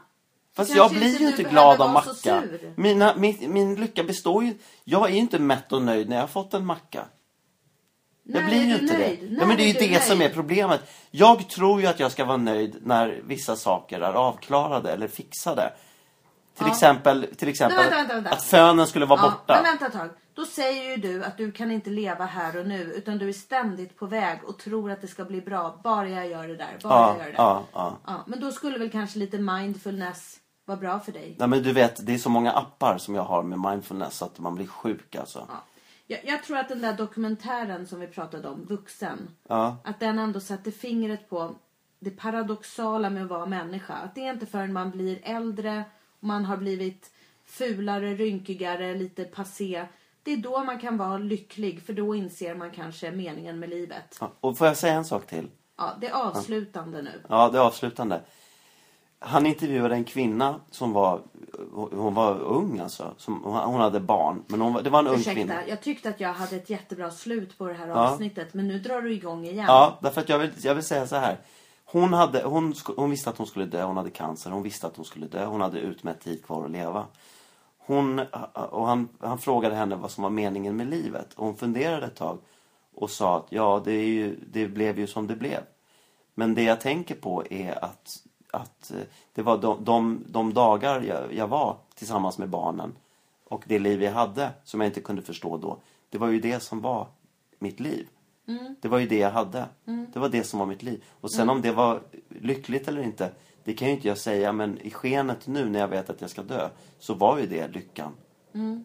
Fast 0.56 0.72
Så 0.72 0.78
jag 0.78 0.92
blir 0.92 1.08
ju 1.12 1.18
du 1.18 1.28
inte 1.28 1.44
glad 1.44 1.82
av 1.82 1.88
så 1.88 1.94
macka. 1.94 2.44
Mina, 2.76 3.16
min, 3.16 3.54
min 3.54 3.76
lycka 3.76 4.04
består 4.04 4.44
ju... 4.44 4.54
Jag 4.84 5.10
är 5.10 5.14
ju 5.14 5.20
inte 5.20 5.40
mätt 5.40 5.72
och 5.74 5.82
nöjd 5.82 6.10
när 6.10 6.16
jag 6.16 6.24
har 6.24 6.28
fått 6.28 6.54
en 6.54 6.66
macka. 6.66 7.06
Jag 8.34 8.46
blir 8.46 8.64
ju 8.66 8.74
inte 8.80 8.98
nöjd? 8.98 9.20
det. 9.22 9.36
Ja, 9.40 9.46
men 9.46 9.58
det 9.58 9.64
är 9.64 9.68
ju 9.82 9.88
det 9.90 10.04
som 10.04 10.14
är 10.16 10.20
nöjd? 10.20 10.34
problemet. 10.34 10.82
Jag 11.12 11.50
tror 11.50 11.82
ju 11.82 11.88
att 11.88 12.00
jag 12.00 12.12
ska 12.12 12.26
vara 12.26 12.38
nöjd 12.38 12.76
när 12.84 13.22
vissa 13.26 13.56
saker 13.56 14.02
är 14.02 14.14
avklarade 14.14 14.92
eller 14.92 15.08
fixade. 15.08 15.74
Till 16.58 16.68
exempel, 16.68 17.28
till 17.38 17.48
exempel 17.50 17.78
Nej, 17.78 17.90
vänta, 17.90 17.98
vänta, 17.98 18.14
vänta. 18.16 18.30
att 18.30 18.44
fönen 18.44 18.88
skulle 18.88 19.06
vara 19.06 19.20
Ja, 19.24 19.30
borta. 19.30 19.54
men 19.54 19.64
vänta 19.64 19.86
ett 19.88 19.94
tag. 19.94 20.10
Då 20.34 20.46
säger 20.46 20.90
ju 20.90 20.98
du 20.98 21.24
att 21.24 21.38
du 21.38 21.52
kan 21.52 21.72
inte 21.72 21.90
leva 21.90 22.26
här 22.26 22.58
och 22.60 22.66
nu 22.68 22.82
utan 22.82 23.18
du 23.18 23.30
är 23.30 23.34
ständigt 23.34 23.98
på 23.98 24.06
väg 24.06 24.40
och 24.48 24.60
tror 24.60 24.92
att 24.92 25.02
det 25.02 25.08
ska 25.08 25.26
bli 25.26 25.42
bra 25.42 25.80
bara 25.84 26.10
jag 26.10 26.28
gör 26.28 26.48
det 26.48 26.56
där. 26.56 26.78
Bara 26.84 26.94
Ja, 26.94 27.10
jag 27.10 27.18
gör 27.18 27.26
det 27.26 27.32
där. 27.32 27.38
ja, 27.44 27.64
ja. 27.74 27.98
Ja, 28.06 28.24
men 28.28 28.40
då 28.40 28.52
skulle 28.52 28.78
väl 28.80 28.90
kanske 28.92 29.20
lite 29.20 29.38
mindfulness 29.38 30.36
vara 30.66 30.78
bra 30.78 31.00
för 31.00 31.12
dig. 31.12 31.36
Nej 31.40 31.48
men 31.48 31.64
du 31.64 31.74
vet, 31.74 32.06
det 32.06 32.14
är 32.14 32.18
så 32.18 32.30
många 32.30 32.52
appar 32.52 32.98
som 32.98 33.16
jag 33.16 33.24
har 33.24 33.44
med 33.44 33.60
mindfulness 33.60 34.18
så 34.18 34.26
att 34.26 34.40
man 34.40 34.56
blir 34.56 34.68
sjuk 34.68 35.16
alltså. 35.16 35.46
Ja. 35.50 35.64
Jag, 36.12 36.20
jag 36.26 36.44
tror 36.44 36.58
att 36.58 36.70
den 36.70 36.82
där 36.82 36.94
dokumentären 36.94 37.88
som 37.88 38.00
vi 38.00 38.08
pratade 38.08 38.48
om, 38.48 38.66
Vuxen, 38.66 39.30
Ja. 39.48 39.78
att 39.84 40.00
den 40.00 40.20
ändå 40.20 40.40
satte 40.40 40.72
fingret 40.72 41.30
på 41.30 41.56
det 42.00 42.10
paradoxala 42.10 43.10
med 43.10 43.24
att 43.24 43.30
vara 43.30 43.46
människa. 43.46 43.94
Att 43.94 44.16
det 44.16 44.26
är 44.28 44.34
inte 44.34 44.46
förrän 44.46 44.74
man 44.74 44.92
blir 44.92 45.20
äldre 45.24 45.84
och 46.20 46.28
man 46.28 46.46
har 46.46 46.58
blivit 46.58 47.12
fulare, 47.46 48.14
rynkigare, 48.14 48.96
lite 48.96 49.24
passé. 49.24 49.86
Det 50.24 50.34
är 50.34 50.38
då 50.38 50.64
man 50.64 50.80
kan 50.80 50.98
vara 50.98 51.18
lycklig 51.18 51.84
för 51.86 51.94
då 51.94 52.16
inser 52.16 52.56
man 52.56 52.72
kanske 52.72 53.12
meningen 53.12 53.60
med 53.60 53.70
livet. 53.70 54.18
Ja, 54.20 54.32
Och 54.40 54.58
får 54.58 54.68
jag 54.68 54.78
säga 54.78 54.94
en 54.94 55.06
sak 55.06 55.28
till? 55.28 55.48
Ja, 55.78 55.94
det 56.02 56.08
är 56.08 56.14
avslutande 56.14 57.02
nu. 57.02 57.22
Ja, 57.30 57.50
det 57.50 57.58
är 57.58 57.62
avslutande. 57.62 58.22
Han 59.22 59.46
intervjuade 59.46 59.96
en 59.96 60.04
kvinna 60.04 60.60
som 60.72 60.94
var, 60.94 61.22
hon 61.92 62.14
var 62.14 62.40
ung 62.40 62.80
alltså. 62.80 63.14
Som, 63.18 63.44
hon 63.44 63.80
hade 63.80 64.00
barn. 64.00 64.44
Men 64.48 64.62
hon, 64.62 64.84
det 64.84 64.90
var 64.90 65.00
en 65.00 65.08
ung 65.08 65.20
kvinna. 65.24 65.54
Ursäkta, 65.54 65.70
jag 65.70 65.82
tyckte 65.82 66.10
att 66.10 66.20
jag 66.20 66.34
hade 66.34 66.56
ett 66.56 66.70
jättebra 66.70 67.12
slut 67.12 67.58
på 67.58 67.68
det 67.68 67.74
här 67.74 67.88
Ja. 67.88 67.94
avsnittet. 67.94 68.54
Men 68.54 68.68
nu 68.68 68.80
drar 68.80 69.02
du 69.02 69.14
igång 69.14 69.46
igen. 69.46 69.66
Ja, 69.68 70.00
därför 70.02 70.22
att 70.22 70.30
jag 70.30 70.40
vill, 70.40 70.52
jag 70.62 70.76
vill 70.76 70.84
säga 70.84 71.08
så 71.08 71.16
här. 71.16 71.38
Hon, 71.86 72.14
hade, 72.14 72.44
hon, 72.44 72.74
hon 72.96 73.10
visste 73.12 73.30
att 73.30 73.38
hon 73.38 73.48
skulle 73.48 73.66
dö, 73.66 73.84
hon 73.84 73.98
hade 73.98 74.10
cancer, 74.10 74.52
hon 74.52 74.64
visste 74.64 74.88
att 74.88 74.96
hon 74.96 75.06
skulle 75.06 75.28
dö, 75.28 75.46
hon 75.46 75.62
hade 75.62 75.80
utmätt 75.80 76.22
tid 76.22 76.46
kvar 76.46 76.66
att 76.66 76.72
leva. 76.72 77.06
Hon, 77.78 78.20
och 78.54 78.88
han, 78.88 79.10
han 79.20 79.38
frågade 79.38 79.76
henne 79.76 79.96
vad 79.96 80.12
som 80.12 80.24
var 80.24 80.30
meningen 80.30 80.76
med 80.76 80.88
livet. 80.90 81.34
Och 81.34 81.46
hon 81.46 81.56
funderade 81.56 82.06
ett 82.06 82.16
tag 82.16 82.38
och 82.96 83.10
sa 83.10 83.38
att 83.38 83.46
ja, 83.50 83.82
det, 83.86 83.92
är 83.92 84.06
ju, 84.06 84.40
det 84.48 84.68
blev 84.68 85.00
ju 85.00 85.08
som 85.08 85.28
det 85.28 85.36
blev. 85.36 85.60
Men 86.36 86.56
det 86.56 86.64
jag 86.64 86.82
tänker 86.82 87.16
på 87.16 87.44
är 87.50 87.84
att, 87.84 88.18
att 88.52 88.92
eh, 88.92 89.02
det 89.34 89.42
var 89.42 89.58
de, 89.58 89.84
de, 89.84 90.24
de 90.28 90.54
dagar 90.54 91.02
jag, 91.02 91.34
jag 91.34 91.48
var 91.48 91.78
tillsammans 91.96 92.38
med 92.38 92.50
barnen 92.50 92.96
och 93.44 93.64
det 93.68 93.80
liv 93.80 94.04
jag 94.04 94.12
hade 94.12 94.52
som 94.64 94.82
jag 94.82 94.90
inte 94.90 95.02
kunde 95.02 95.22
förstå 95.22 95.58
då. 95.58 95.78
Det 96.10 96.18
var 96.18 96.28
ju 96.28 96.40
det 96.40 96.60
som 96.60 96.82
var 96.82 97.08
mitt 97.60 97.80
liv. 97.80 98.08
Det 98.82 98.88
var 98.88 99.00
ju 99.00 99.08
det 99.08 99.18
jag 99.18 99.32
hade. 99.32 99.66
Det 100.14 100.20
var 100.20 100.30
det 100.30 100.44
som 100.44 100.60
var 100.60 100.66
mitt 100.66 100.84
liv. 100.84 101.04
Och 101.22 101.32
sen 101.32 101.50
om 101.50 101.62
det 101.62 101.72
var 101.72 102.02
lyckligt 102.30 102.88
eller 102.88 103.02
inte, 103.02 103.32
det 103.64 103.74
kan 103.74 103.88
ju 103.88 103.94
inte 103.94 104.08
jag 104.08 104.18
säga. 104.18 104.52
Men 104.52 104.78
i 104.78 104.92
skenet 104.92 105.48
nu 105.48 105.70
när 105.70 105.80
jag 105.80 105.88
vet 105.88 106.10
att 106.10 106.22
jag 106.22 106.30
ska 106.30 106.44
dö, 106.44 106.70
så 107.00 107.14
var 107.14 107.38
ju 107.38 107.46
det 107.46 107.68
lyckan 107.68 108.14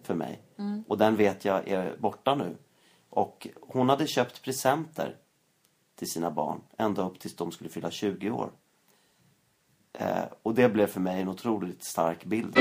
för 0.02 0.14
mig. 0.14 0.42
Och 0.88 0.98
den 0.98 1.16
vet 1.16 1.44
jag 1.44 1.68
är 1.68 1.96
borta 1.96 2.34
nu. 2.34 2.56
Och 3.10 3.48
hon 3.60 3.88
hade 3.88 4.06
köpt 4.06 4.42
presenter 4.42 5.16
till 5.94 6.10
sina 6.10 6.30
barn 6.30 6.60
ända 6.78 7.06
upp 7.06 7.20
tills 7.20 7.36
de 7.36 7.52
skulle 7.52 7.70
fylla 7.70 7.90
20 7.90 8.30
år. 8.30 8.50
Eh, 9.98 10.24
och 10.42 10.54
det 10.54 10.68
blev 10.68 10.86
för 10.86 11.00
mig 11.00 11.20
en 11.20 11.28
otroligt 11.28 11.84
stark 11.84 12.24
bild. 12.24 12.58